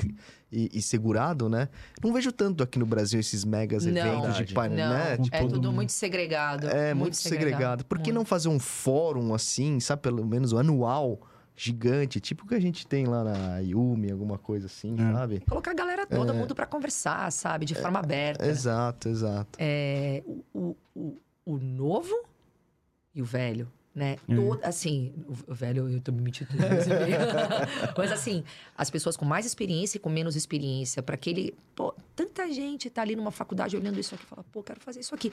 e, 0.52 0.70
e 0.74 0.82
segurado, 0.82 1.48
né? 1.48 1.70
Não 2.04 2.12
vejo 2.12 2.32
tanto 2.32 2.64
aqui 2.64 2.80
no 2.80 2.86
Brasil 2.88 3.20
esses 3.20 3.45
megas 3.45 3.86
Não, 3.86 3.91
eventos 3.91 4.22
de 4.36 4.45
Verdade. 4.45 4.54
painel, 4.56 4.89
Não, 4.89 4.95
né? 4.95 5.14
É 5.32 5.39
todo 5.41 5.50
tudo 5.54 5.66
mundo. 5.68 5.74
muito 5.76 5.91
segregado. 5.91 6.68
É, 6.70 6.95
muito, 6.95 7.16
segregado. 7.18 7.86
Por 7.86 8.00
que 8.00 8.06
muito. 8.06 8.16
não 8.16 8.26
fazer 8.26 8.50
um 8.50 8.58
fórum 8.60 9.32
assim, 9.36 9.80
sabe? 9.80 10.02
Pelo 10.02 10.26
menos 10.26 10.56
anual, 10.56 11.20
gigante, 11.60 12.20
tipo 12.22 12.45
o 12.45 12.47
que 12.47 12.53
a 12.53 12.60
gente 12.62 12.86
tem 12.86 13.08
lá 13.08 13.24
na 13.24 13.58
Yumi, 13.58 14.12
alguma 14.12 14.38
coisa 14.38 14.68
assim, 14.68 14.93
É. 14.93 15.12
sabe? 15.14 15.39
Colocar 15.49 15.72
a 15.72 15.74
galera 15.74 16.05
todo 16.05 16.32
mundo 16.32 16.53
para 16.53 16.68
conversar, 16.68 17.32
sabe? 17.32 17.66
De 17.66 17.74
forma 17.74 17.97
aberta. 17.99 18.45
Exato, 18.45 19.10
exato. 19.10 19.58
É, 19.60 20.24
o, 20.53 20.76
o, 20.95 21.18
o, 21.43 21.58
novo 21.58 22.14
e 23.16 23.22
o 23.24 23.26
velho, 23.26 23.68
né? 23.95 24.18
É. 24.30 24.36
Todo- 24.36 24.64
assim, 24.64 25.12
o- 25.47 25.53
velho, 25.55 25.89
eu 25.89 25.99
tô 25.99 26.12
me 26.12 26.22
mentindo 26.22 26.51
vê. 26.51 26.58
Mas 27.97 28.12
assim, 28.12 28.43
as 28.78 28.91
pessoas 28.91 29.18
com 29.18 29.26
mais 29.26 29.43
experiência 29.43 29.97
e 29.97 29.99
com 29.99 30.10
menos 30.12 30.36
experiência, 30.36 31.01
para 31.01 31.16
aquele. 31.16 31.55
Pô, 31.76 31.91
tanta 32.16 32.47
gente 32.53 32.88
tá 32.91 33.01
ali 33.01 33.16
numa 33.16 33.32
faculdade 33.32 33.76
olhando 33.76 33.99
isso 33.99 34.14
aqui 34.14 34.24
e 34.24 34.28
fala, 34.28 34.45
pô, 34.51 34.62
quero 34.62 34.80
fazer 34.80 34.99
isso 34.99 35.16
aqui. 35.16 35.32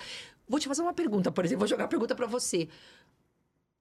Vou 0.48 0.58
te 0.58 0.68
fazer 0.68 0.80
uma 0.80 0.94
pergunta, 0.94 1.30
por 1.30 1.44
exemplo, 1.44 1.58
vou 1.60 1.68
jogar 1.68 1.84
a 1.84 1.88
pergunta 1.88 2.14
para 2.14 2.26
você. 2.26 2.66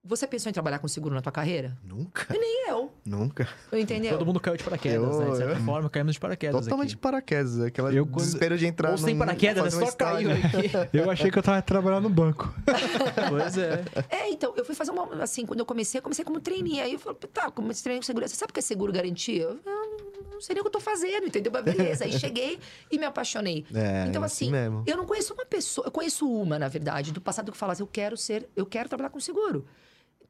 Você 0.06 0.28
pensou 0.28 0.50
em 0.50 0.54
trabalhar 0.54 0.80
com 0.80 0.88
seguro 0.90 1.16
na 1.16 1.22
tua 1.22 1.32
carreira? 1.32 1.78
Nunca, 1.82 2.26
Nem 2.30 2.68
eu, 2.68 2.92
nunca. 3.06 3.48
entendeu? 3.72 4.12
Todo 4.12 4.26
mundo 4.26 4.38
caiu 4.38 4.58
de 4.58 4.64
paraquedas, 4.64 5.18
né? 5.18 5.30
De 5.32 5.38
certa 5.38 5.54
Eu- 5.54 5.64
forma, 5.64 5.90
caímos 5.90 6.14
de 6.16 6.20
paraquedas 6.20 6.62
Totalmente 6.66 6.90
de 6.90 6.94
aqui. 6.96 7.02
paraquedas. 7.02 7.60
Aquela 7.62 7.94
Eu, 7.94 8.06
quando- 8.06 8.18
desespero 8.18 8.58
de 8.58 8.66
entrar 8.66 8.92
Ou 8.92 8.98
sem 8.98 9.14
num- 9.14 9.20
paraquedas, 9.20 9.74
né? 9.74 9.86
Só 9.86 9.92
caiu 9.94 10.30
aqui. 10.30 10.42
Eu 10.92 11.10
achei 11.10 11.32
que 11.32 11.40
eu 11.40 11.44
tava 11.44 11.62
trabalhando 11.62 12.04
no 12.04 12.10
banco. 12.10 12.54
pois 13.30 13.58
é. 13.58 13.86
É, 14.10 14.30
então, 14.30 14.54
eu 14.58 14.66
fui 14.66 14.76
fazer 14.76 14.92
uma. 14.92 15.24
Assim, 15.24 15.46
quando 15.46 15.62
eu 15.62 15.66
comecei, 15.66 16.00
eu 16.00 16.04
comecei 16.04 16.26
como 16.26 16.42
trainee. 16.42 16.82
Aí 16.82 16.94
eu 16.94 17.00
falei, 17.00 17.18
tá, 17.32 17.50
como 17.50 17.74
trainee 17.74 18.02
com 18.02 18.06
segurança, 18.06 18.34
você 18.34 18.40
sabe 18.40 18.50
o 18.50 18.54
que 18.54 18.60
é 18.60 18.64
seguro 18.64 18.92
garantia? 18.92 19.44
Eu 19.44 19.60
"Eu 19.66 20.34
não 20.34 20.42
sei 20.42 20.54
nem 20.56 20.60
o 20.60 20.64
que 20.64 20.68
eu 20.68 20.72
tô 20.72 20.82
fazendo, 20.82 21.28
entendeu? 21.28 21.50
Mas 21.52 21.64
beleza. 21.64 22.04
Aí 22.04 22.12
cheguei 22.20 22.60
e 22.92 22.98
me 22.98 23.06
apaixonei. 23.06 23.64
É, 23.74 24.06
então, 24.10 24.22
assim, 24.22 24.52
mesmo. 24.52 24.84
eu 24.86 24.98
não 24.98 25.06
conheço 25.06 25.34
uma 25.34 25.46
pessoa, 25.46 25.88
eu 25.88 25.92
conheço 25.92 26.28
uma, 26.30 26.60
na 26.60 26.68
verdade, 26.68 27.14
do 27.14 27.22
passado 27.22 27.52
que 27.54 27.58
fala 27.58 27.72
assim, 27.72 27.84
eu 27.84 27.88
quero 27.88 28.18
ser, 28.18 28.50
eu 28.54 28.66
quero 28.66 28.90
trabalhar 28.90 29.10
com 29.10 29.20
seguro. 29.22 29.66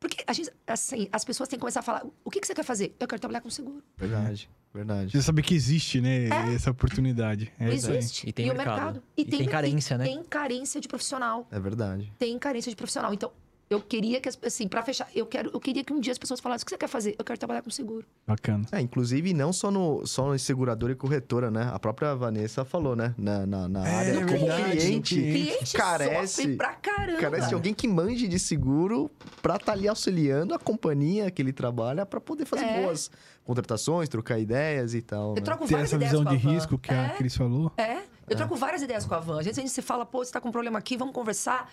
Porque 0.03 0.21
a 0.27 0.33
gente, 0.33 0.51
assim, 0.67 1.07
as 1.13 1.23
pessoas 1.23 1.47
têm 1.47 1.57
que 1.57 1.61
começar 1.61 1.79
a 1.79 1.83
falar, 1.83 2.05
o 2.25 2.29
que, 2.29 2.41
que 2.41 2.45
você 2.45 2.53
quer 2.53 2.65
fazer? 2.65 2.93
Eu 2.99 3.07
quero 3.07 3.21
trabalhar 3.21 3.39
com 3.39 3.49
seguro. 3.49 3.81
Verdade, 3.95 4.49
verdade. 4.73 5.13
Você 5.13 5.21
sabe 5.21 5.41
que 5.41 5.55
existe, 5.55 6.01
né? 6.01 6.27
Essa 6.53 6.71
oportunidade. 6.71 7.49
É 7.57 7.71
existe. 7.71 8.27
E 8.27 8.33
tem 8.33 8.51
o 8.51 8.53
mercado. 8.53 8.75
mercado. 8.75 9.03
E 9.15 9.23
tem 9.23 9.45
carência, 9.45 9.95
e 9.95 9.97
né? 9.99 10.03
Tem 10.03 10.21
carência 10.25 10.81
de 10.81 10.89
profissional. 10.89 11.47
É 11.49 11.57
verdade. 11.57 12.11
tem 12.19 12.37
carência 12.37 12.69
de 12.69 12.75
profissional. 12.75 13.13
Então, 13.13 13.31
eu 13.73 13.81
queria 13.81 14.21
que, 14.21 14.29
as- 14.29 14.37
assim, 14.45 14.67
pra 14.67 14.81
fechar, 14.83 15.07
eu, 15.15 15.25
quero, 15.25 15.49
eu 15.53 15.59
queria 15.59 15.83
que 15.83 15.91
um 15.91 15.99
dia 15.99 16.11
as 16.11 16.17
pessoas 16.17 16.39
falassem: 16.39 16.63
o 16.63 16.65
que 16.65 16.69
você 16.71 16.77
quer 16.77 16.87
fazer? 16.87 17.15
Eu 17.17 17.25
quero 17.25 17.37
trabalhar 17.39 17.61
com 17.61 17.69
seguro. 17.69 18.05
Bacana. 18.25 18.65
É, 18.71 18.79
inclusive, 18.79 19.33
não 19.33 19.51
só 19.51 19.69
no, 19.71 20.05
só 20.05 20.27
no 20.31 20.37
seguradora 20.39 20.93
e 20.93 20.95
corretora, 20.95 21.49
né? 21.51 21.69
A 21.73 21.79
própria 21.79 22.15
Vanessa 22.15 22.63
falou, 22.63 22.95
né? 22.95 23.13
Na, 23.17 23.45
na, 23.45 23.67
na 23.67 23.87
É, 23.87 23.95
área 23.95 24.13
como 24.25 24.27
verdade, 24.45 24.77
cliente, 24.77 25.15
Cliente 25.15 25.77
carece, 25.77 26.41
sofre 26.43 26.55
pra 26.55 26.73
caramba. 26.73 27.19
carece 27.19 27.49
de 27.49 27.53
alguém 27.55 27.73
que 27.73 27.87
manje 27.87 28.27
de 28.27 28.39
seguro 28.39 29.09
pra 29.41 29.55
estar 29.57 29.73
ali 29.73 29.87
auxiliando 29.87 30.53
a 30.53 30.59
companhia 30.59 31.29
que 31.31 31.41
ele 31.41 31.51
trabalha 31.53 32.05
pra 32.05 32.21
poder 32.21 32.45
fazer 32.45 32.65
É. 32.65 32.81
boas 32.83 33.09
contratações, 33.43 34.07
trocar 34.09 34.39
ideias 34.39 34.93
e 34.93 35.01
tal. 35.01 35.29
Eu 35.31 35.35
né? 35.35 35.41
troco 35.41 35.65
Tem 35.65 35.71
várias 35.73 35.89
essa 35.89 35.95
ideias 35.97 36.11
visão 36.13 36.25
de 36.25 36.35
risco 36.37 36.77
que 36.77 36.93
é, 36.93 37.05
a 37.07 37.09
Cris 37.09 37.35
falou. 37.35 37.71
É, 37.77 37.97
eu 38.29 38.35
troco 38.37 38.55
várias 38.55 38.81
ideias 38.81 39.05
com 39.05 39.13
a 39.15 39.19
Van. 39.19 39.39
Às 39.39 39.45
vezes 39.45 39.57
a 39.59 39.61
gente 39.61 39.71
se 39.71 39.81
fala, 39.81 40.05
pô, 40.05 40.23
você 40.23 40.31
tá 40.31 40.39
com 40.39 40.49
um 40.49 40.51
problema 40.51 40.79
aqui, 40.79 40.95
vamos 40.95 41.13
conversar. 41.13 41.69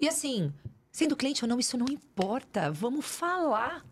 E 0.00 0.08
assim, 0.08 0.52
sendo 0.92 1.16
cliente 1.16 1.42
ou 1.44 1.48
não, 1.48 1.58
isso 1.58 1.76
não 1.76 1.86
importa. 1.90 2.70
Vamos 2.70 3.04
falar. 3.06 3.84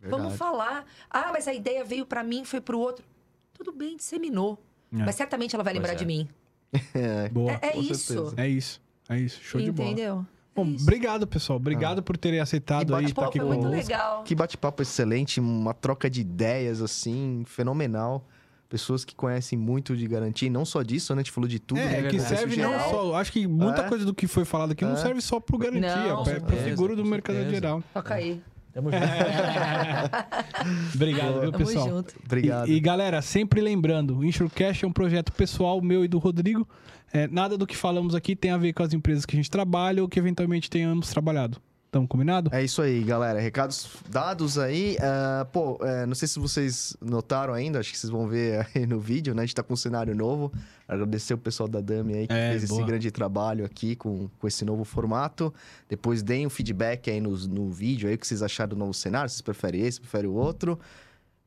Vamos 0.00 0.18
Verdade. 0.28 0.36
falar. 0.38 0.84
Ah, 1.10 1.30
mas 1.32 1.46
a 1.48 1.52
ideia 1.52 1.84
veio 1.84 2.06
pra 2.06 2.22
mim, 2.22 2.44
foi 2.44 2.60
pro 2.60 2.78
outro. 2.78 3.04
Tudo 3.52 3.72
bem, 3.72 3.96
disseminou. 3.96 4.56
É. 4.92 4.96
Mas 5.04 5.16
certamente 5.16 5.54
ela 5.54 5.64
vai 5.64 5.74
Pois 5.74 5.82
lembrar 5.82 5.92
é. 5.92 5.96
de 5.96 6.06
mim. 6.06 6.28
É, 6.94 7.28
Boa. 7.30 7.52
É, 7.62 7.70
é 7.70 7.76
isso. 7.78 8.14
certeza. 8.14 8.34
É 8.38 8.48
isso. 8.48 8.80
É 9.08 9.18
isso. 9.18 9.40
Show 9.42 9.60
de 9.60 9.72
bola. 9.72 9.88
Entendeu? 9.90 10.26
Bom, 10.54 10.64
é 10.66 10.68
isso. 10.70 10.82
obrigado, 10.84 11.26
pessoal. 11.26 11.56
Obrigado 11.56 12.02
por 12.02 12.16
terem 12.16 12.40
aceitado 12.40 12.94
aí 12.94 13.02
bate- 13.02 13.12
estar 13.12 13.26
aqui 13.26 13.38
foi 13.38 13.46
muito 13.48 13.62
conosco. 13.62 13.76
legal. 13.90 14.22
Que 14.22 14.34
bate-papo 14.34 14.82
excelente, 14.82 15.40
uma 15.40 15.72
troca 15.74 16.08
de 16.10 16.20
ideias, 16.20 16.80
assim, 16.82 17.42
fenomenal. 17.46 18.24
Pessoas 18.68 19.02
que 19.04 19.14
conhecem 19.14 19.58
muito 19.58 19.96
de 19.96 20.06
garantia, 20.06 20.46
e 20.46 20.50
não 20.50 20.64
só 20.64 20.82
disso, 20.82 21.14
né? 21.14 21.20
A 21.20 21.24
gente 21.24 21.32
falou 21.32 21.48
de 21.48 21.58
tudo. 21.58 21.78
É, 21.80 21.84
né? 21.84 22.08
que 22.10 22.18
verdade. 22.18 22.22
serve 22.38 22.56
não 22.60 22.72
Geral. 22.72 22.90
só. 22.90 23.14
Acho 23.16 23.32
que 23.32 23.46
muita 23.46 23.80
É. 23.82 23.88
coisa 23.88 24.04
do 24.04 24.12
que 24.14 24.26
foi 24.26 24.44
falado 24.44 24.72
aqui 24.72 24.84
não 24.84 24.92
É. 24.92 24.96
serve 24.96 25.20
só 25.22 25.40
pro 25.40 25.56
garantia, 25.56 25.96
Não, 26.12 26.20
é 26.22 26.24
certeza, 26.26 26.64
seguro 26.64 26.94
do 26.94 27.04
mercado 27.04 27.48
geral. 27.48 27.82
Toca 27.94 28.14
aí. 28.14 28.42
Tamo 28.74 28.90
junto. 28.92 29.02
Obrigado, 30.94 31.40
viu, 31.40 31.52
Tamo 31.52 31.64
pessoal? 31.64 31.88
junto. 31.88 32.14
Obrigado. 32.24 32.68
E, 32.68 32.72
e, 32.74 32.80
galera, 32.80 33.22
sempre 33.22 33.60
lembrando, 33.60 34.18
o 34.18 34.24
Insurecast 34.24 34.84
é 34.84 34.88
um 34.88 34.92
projeto 34.92 35.32
pessoal 35.32 35.80
meu 35.80 36.04
e 36.04 36.08
do 36.08 36.18
Rodrigo. 36.18 36.68
É, 37.12 37.26
nada 37.26 37.56
do 37.56 37.66
que 37.66 37.76
falamos 37.76 38.14
aqui 38.14 38.36
tem 38.36 38.50
a 38.50 38.58
ver 38.58 38.74
com 38.74 38.82
as 38.82 38.92
empresas 38.92 39.24
que 39.24 39.34
a 39.34 39.38
gente 39.38 39.50
trabalha 39.50 40.02
ou 40.02 40.08
que 40.08 40.18
eventualmente 40.18 40.68
tenhamos 40.68 41.08
trabalhado. 41.08 41.58
Tamo 41.90 42.06
combinado? 42.06 42.50
É 42.52 42.62
isso 42.62 42.82
aí, 42.82 43.02
galera. 43.02 43.40
Recados 43.40 43.88
dados 44.10 44.58
aí. 44.58 44.98
Ah, 45.00 45.46
pô, 45.50 45.78
é, 45.82 46.04
não 46.04 46.14
sei 46.14 46.28
se 46.28 46.38
vocês 46.38 46.94
notaram 47.00 47.54
ainda, 47.54 47.78
acho 47.80 47.90
que 47.90 47.98
vocês 47.98 48.10
vão 48.10 48.28
ver 48.28 48.66
aí 48.76 48.86
no 48.86 49.00
vídeo, 49.00 49.34
né? 49.34 49.42
A 49.42 49.46
gente 49.46 49.54
tá 49.54 49.62
com 49.62 49.72
um 49.72 49.76
cenário 49.76 50.14
novo. 50.14 50.52
Agradecer 50.86 51.32
o 51.32 51.38
pessoal 51.38 51.66
da 51.68 51.80
Dami 51.80 52.14
aí 52.14 52.26
que 52.26 52.32
É, 52.34 52.50
fez 52.50 52.68
boa. 52.68 52.80
esse 52.80 52.86
grande 52.86 53.10
trabalho 53.10 53.64
aqui 53.64 53.96
com, 53.96 54.28
com 54.38 54.46
esse 54.46 54.64
novo 54.66 54.84
formato. 54.84 55.52
Depois 55.88 56.22
deem 56.22 56.44
o 56.44 56.50
feedback 56.50 57.10
aí 57.10 57.20
no, 57.22 57.30
no 57.48 57.70
vídeo 57.70 58.06
aí, 58.08 58.16
o 58.16 58.18
que 58.18 58.26
vocês 58.26 58.42
acharam 58.42 58.70
do 58.70 58.76
novo 58.76 58.92
cenário. 58.92 59.30
Vocês 59.30 59.40
preferem 59.40 59.80
esse, 59.80 59.98
preferem 59.98 60.28
o 60.30 60.34
outro. 60.34 60.78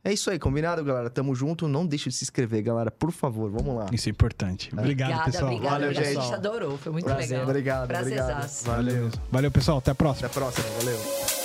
É 0.04 0.12
isso 0.12 0.32
aí, 0.32 0.40
combinado, 0.40 0.84
galera? 0.84 1.10
Tamo 1.10 1.36
junto. 1.36 1.68
Não 1.68 1.86
deixe 1.86 2.10
de 2.10 2.16
se 2.16 2.24
inscrever, 2.24 2.64
galera, 2.64 2.90
por 2.90 3.12
favor. 3.12 3.52
Vamos 3.52 3.76
lá. 3.76 3.86
Isso 3.92 4.10
é 4.10 4.12
importante. 4.12 4.70
Obrigado, 4.74 5.10
Obrigada, 5.12 5.32
pessoal. 5.32 5.52
obrigada. 5.52 5.76
Valeu, 5.80 5.94
gente. 5.94 6.18
A 6.18 6.22
gente 6.22 6.34
adorou, 6.34 6.78
foi 6.78 6.92
muito 6.92 7.06
Prazer, 7.06 7.30
legal. 7.30 7.44
Obrigado, 7.48 7.84
obrigado. 7.84 8.08
Prazerzaço. 8.08 8.66
Valeu. 8.66 9.10
Valeu, 9.32 9.52
pessoal. 9.52 9.78
Até 9.78 9.92
a 9.92 9.96
próxima. 9.96 10.28
Até 10.28 10.38
a 10.40 10.42
próxima. 10.42 10.68
Valeu. 10.80 11.41